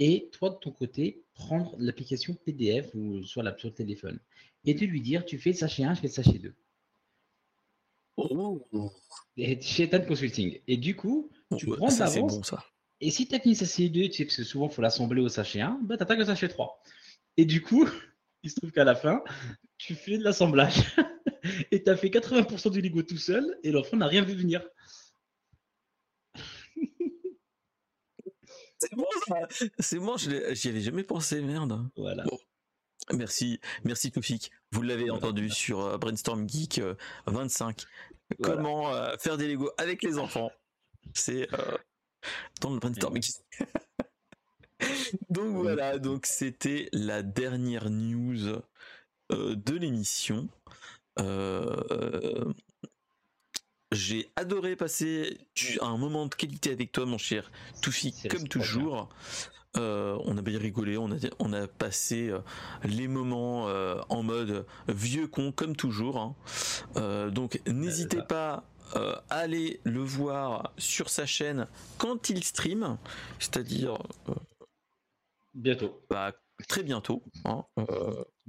et 0.00 0.30
toi, 0.32 0.48
de 0.48 0.54
ton 0.54 0.72
côté, 0.72 1.22
prendre 1.40 1.74
l'application 1.78 2.34
PDF 2.44 2.94
ou 2.94 3.22
soit 3.24 3.42
la 3.42 3.56
sur 3.56 3.68
le 3.68 3.74
téléphone 3.74 4.20
et 4.64 4.74
de 4.74 4.84
lui 4.84 5.00
dire 5.00 5.24
tu 5.24 5.38
fais 5.38 5.50
le 5.50 5.56
sachet 5.56 5.84
1, 5.84 5.94
je 5.94 6.00
fais 6.00 6.06
le 6.08 6.12
sachet 6.12 6.38
2. 6.38 6.54
Oh. 8.16 8.62
Et 9.36 9.60
chez 9.62 9.88
Tan 9.88 10.02
Consulting. 10.02 10.60
Et 10.66 10.76
du 10.76 10.94
coup, 10.94 11.30
tu 11.56 11.66
prends 11.66 11.88
d'avance. 11.88 12.54
et 13.00 13.10
si 13.10 13.26
tu 13.26 13.34
as 13.34 13.40
fini 13.40 13.54
sachet 13.54 13.88
2, 13.88 14.08
tu 14.08 14.12
sais, 14.12 14.24
parce 14.24 14.36
que 14.36 14.44
souvent 14.44 14.68
il 14.68 14.72
faut 14.72 14.82
l'assembler 14.82 15.22
au 15.22 15.28
sachet 15.28 15.60
1, 15.60 15.80
bah, 15.82 15.96
tu 15.96 16.02
attaques 16.02 16.18
le 16.18 16.26
sachet 16.26 16.48
3. 16.48 16.82
Et 17.38 17.46
du 17.46 17.62
coup, 17.62 17.88
il 18.42 18.50
se 18.50 18.56
trouve 18.56 18.72
qu'à 18.72 18.84
la 18.84 18.94
fin, 18.94 19.22
tu 19.78 19.94
fais 19.94 20.18
de 20.18 20.24
l'assemblage 20.24 20.82
et 21.72 21.82
tu 21.82 21.90
as 21.90 21.96
fait 21.96 22.08
80% 22.08 22.70
du 22.70 22.82
Lego 22.82 23.02
tout 23.02 23.16
seul 23.16 23.58
et 23.62 23.72
l'enfant 23.72 23.96
n'a 23.96 24.06
rien 24.06 24.22
vu 24.22 24.34
venir. 24.34 24.62
C'est 28.80 28.94
bon, 28.96 29.06
C'est 29.78 29.98
bon, 29.98 30.16
j'y 30.16 30.68
avais 30.68 30.80
jamais 30.80 31.04
pensé, 31.04 31.42
merde. 31.42 31.88
Voilà. 31.96 32.24
Merci, 33.12 33.60
merci 33.84 34.12
Toufik. 34.12 34.50
Vous 34.72 34.82
l'avez 34.82 35.10
entendu 35.10 35.50
sur 35.50 35.80
euh, 35.80 35.98
Brainstorm 35.98 36.48
Geek 36.48 36.80
25. 37.26 37.82
Euh, 37.82 38.34
Comment 38.42 38.92
euh, 38.94 39.16
faire 39.18 39.36
des 39.36 39.48
Lego 39.48 39.70
avec 39.78 40.02
les 40.02 40.18
enfants. 40.18 40.50
C'est 41.14 41.48
dans 42.60 42.72
le 42.72 42.78
Brainstorm 42.78 43.20
Geek. 43.20 43.34
donc 45.30 45.56
voilà, 45.56 45.98
donc 45.98 46.26
c'était 46.26 46.88
la 46.92 47.22
dernière 47.22 47.90
news 47.90 48.62
de 49.30 49.74
l'émission. 49.74 50.48
J'ai 53.92 54.30
adoré 54.36 54.76
passer 54.76 55.38
un 55.80 55.96
moment 55.96 56.26
de 56.26 56.34
qualité 56.34 56.70
avec 56.70 56.92
toi, 56.92 57.06
mon 57.06 57.18
cher 57.18 57.50
Toufi, 57.82 58.14
comme 58.30 58.46
toujours. 58.46 59.08
Euh, 59.76 60.18
on 60.24 60.36
a 60.36 60.42
bien 60.42 60.58
rigolé, 60.58 60.96
on 60.96 61.12
a, 61.12 61.16
on 61.38 61.52
a 61.52 61.68
passé 61.68 62.28
euh, 62.28 62.40
les 62.82 63.06
moments 63.06 63.68
euh, 63.68 64.00
en 64.08 64.22
mode 64.22 64.66
vieux 64.88 65.28
con, 65.28 65.52
comme 65.52 65.76
toujours. 65.76 66.18
Hein. 66.18 67.30
donc 67.30 67.60
n'hésitez 67.66 68.22
pas 68.22 68.64
à 68.94 69.22
aller 69.28 69.80
le 69.84 70.00
voir 70.00 70.72
sur 70.76 71.10
sa 71.10 71.24
chaîne 71.24 71.68
quand 71.98 72.30
il 72.30 72.42
stream, 72.42 72.98
c'est-à-dire 73.38 73.98
bientôt. 75.54 76.00
Bah, 76.10 76.32
très 76.68 76.82
bientôt. 76.82 77.22
Hein, 77.44 77.64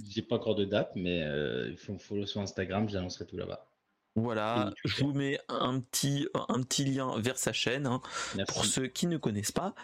J'ai 0.04 0.22
pas 0.22 0.36
encore 0.36 0.56
de 0.56 0.64
date, 0.64 0.90
mais 0.96 1.20
il 1.68 1.76
faut 1.76 1.92
me 1.92 1.98
follow 1.98 2.26
sur 2.26 2.40
Instagram, 2.40 2.88
j'annoncerai 2.88 3.26
tout 3.26 3.36
là-bas. 3.36 3.71
Voilà, 4.14 4.72
je 4.84 5.04
vous 5.04 5.14
mets 5.14 5.38
un 5.48 5.80
petit, 5.80 6.28
un 6.34 6.62
petit 6.62 6.84
lien 6.84 7.18
vers 7.18 7.38
sa 7.38 7.52
chaîne 7.52 7.86
hein, 7.86 8.02
pour 8.48 8.66
ceux 8.66 8.86
qui 8.86 9.06
ne 9.06 9.16
connaissent 9.16 9.52
pas. 9.52 9.74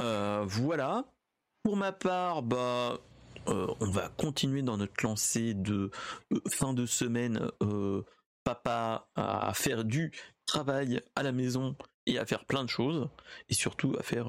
Euh, 0.00 0.44
voilà. 0.46 1.04
Pour 1.62 1.76
ma 1.76 1.92
part, 1.92 2.42
bah, 2.42 2.98
euh, 3.48 3.66
on 3.80 3.90
va 3.90 4.08
continuer 4.08 4.62
dans 4.62 4.78
notre 4.78 5.04
lancée 5.04 5.52
de 5.52 5.90
euh, 6.32 6.40
fin 6.50 6.72
de 6.72 6.86
semaine. 6.86 7.50
papa 8.42 9.08
à 9.16 9.52
faire 9.54 9.84
du 9.84 10.12
travail 10.46 11.00
à 11.14 11.22
la 11.22 11.32
maison 11.32 11.76
et 12.06 12.18
à 12.18 12.26
faire 12.26 12.44
plein 12.44 12.64
de 12.64 12.68
choses 12.68 13.08
et 13.48 13.54
surtout 13.54 13.94
à 13.98 14.02
faire 14.02 14.28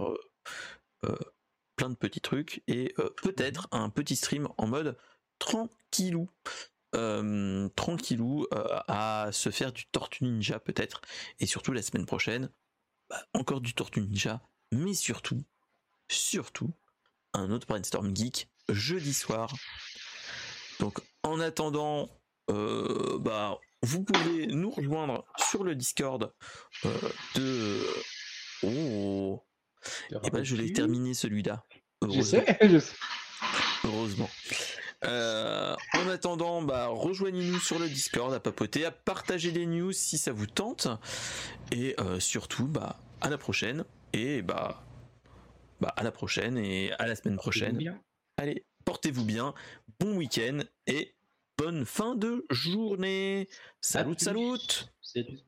plein 1.76 1.90
de 1.90 1.96
petits 1.96 2.22
trucs 2.22 2.64
et 2.68 2.94
peut-être 3.22 3.68
mhm. 3.74 3.82
un 3.82 3.90
petit 3.90 4.16
stream 4.16 4.48
en 4.58 4.68
mode 4.68 4.98
tranquillou. 5.40 6.30
Euh, 6.96 7.68
tranquillou 7.76 8.48
euh, 8.54 8.80
à 8.88 9.30
se 9.34 9.50
faire 9.50 9.74
du 9.74 9.86
Tortue 9.88 10.24
Ninja 10.24 10.60
peut-être. 10.60 11.02
Et 11.40 11.46
surtout 11.46 11.74
la 11.74 11.82
semaine 11.82 12.06
prochaine, 12.06 12.50
bah, 13.10 13.22
encore 13.34 13.60
du 13.60 13.74
Tortue 13.74 14.02
Ninja, 14.02 14.42
mais 14.72 14.94
surtout, 14.94 15.44
surtout, 16.08 16.72
un 17.34 17.52
autre 17.52 17.68
brainstorm 17.68 18.16
geek 18.16 18.50
jeudi 18.70 19.14
soir. 19.14 19.54
Donc 20.80 21.00
en 21.24 21.42
attendant, 21.42 22.10
euh, 22.50 23.20
bah, 23.20 23.60
vous 23.82 24.04
pouvez 24.04 24.48
nous 24.48 24.70
rejoindre 24.70 25.26
sur 25.38 25.66
le 25.66 25.76
Discord 25.76 26.34
de... 27.36 27.86
Oh 28.64 29.44
Et 30.12 30.16
eh 30.24 30.30
ben, 30.30 30.44
je 30.44 30.56
l'ai 30.56 30.72
terminé 30.72 31.14
celui-là. 31.14 31.66
Je 32.10 32.22
sais, 32.22 32.58
je 32.62 32.80
sais. 32.80 32.96
Heureusement. 33.84 34.30
Euh, 35.06 35.76
en 35.94 36.10
attendant, 36.10 36.62
bah, 36.62 36.88
rejoignez-nous 36.88 37.60
sur 37.60 37.80
le 37.80 37.88
Discord 37.88 38.34
à 38.34 38.40
papoter, 38.40 38.86
à 38.86 38.92
partager 38.92 39.52
les 39.52 39.66
news 39.66 39.92
si 39.92 40.18
ça 40.18 40.32
vous 40.32 40.48
tente. 40.48 40.88
Et 41.72 41.96
euh, 42.00 42.20
surtout, 42.20 42.68
bah, 42.68 43.00
à 43.22 43.30
la 43.30 43.38
prochaine. 43.38 43.86
Et 44.14 44.42
bah, 44.42 44.84
bah, 45.82 45.94
à 45.98 46.04
la 46.04 46.12
prochaine 46.12 46.58
et 46.58 46.92
à 46.94 47.08
la 47.08 47.16
semaine 47.16 47.38
prochaine. 47.38 48.00
Allez, 48.38 48.66
portez-vous 48.86 49.26
bien. 49.26 49.54
Bon 50.00 50.16
week-end 50.18 50.60
et 50.88 51.16
bonne 51.58 51.86
fin 51.86 52.16
de 52.16 52.46
journée. 52.50 53.48
Salut, 53.82 54.16
salut. 54.18 54.58
Salut. 55.02 55.40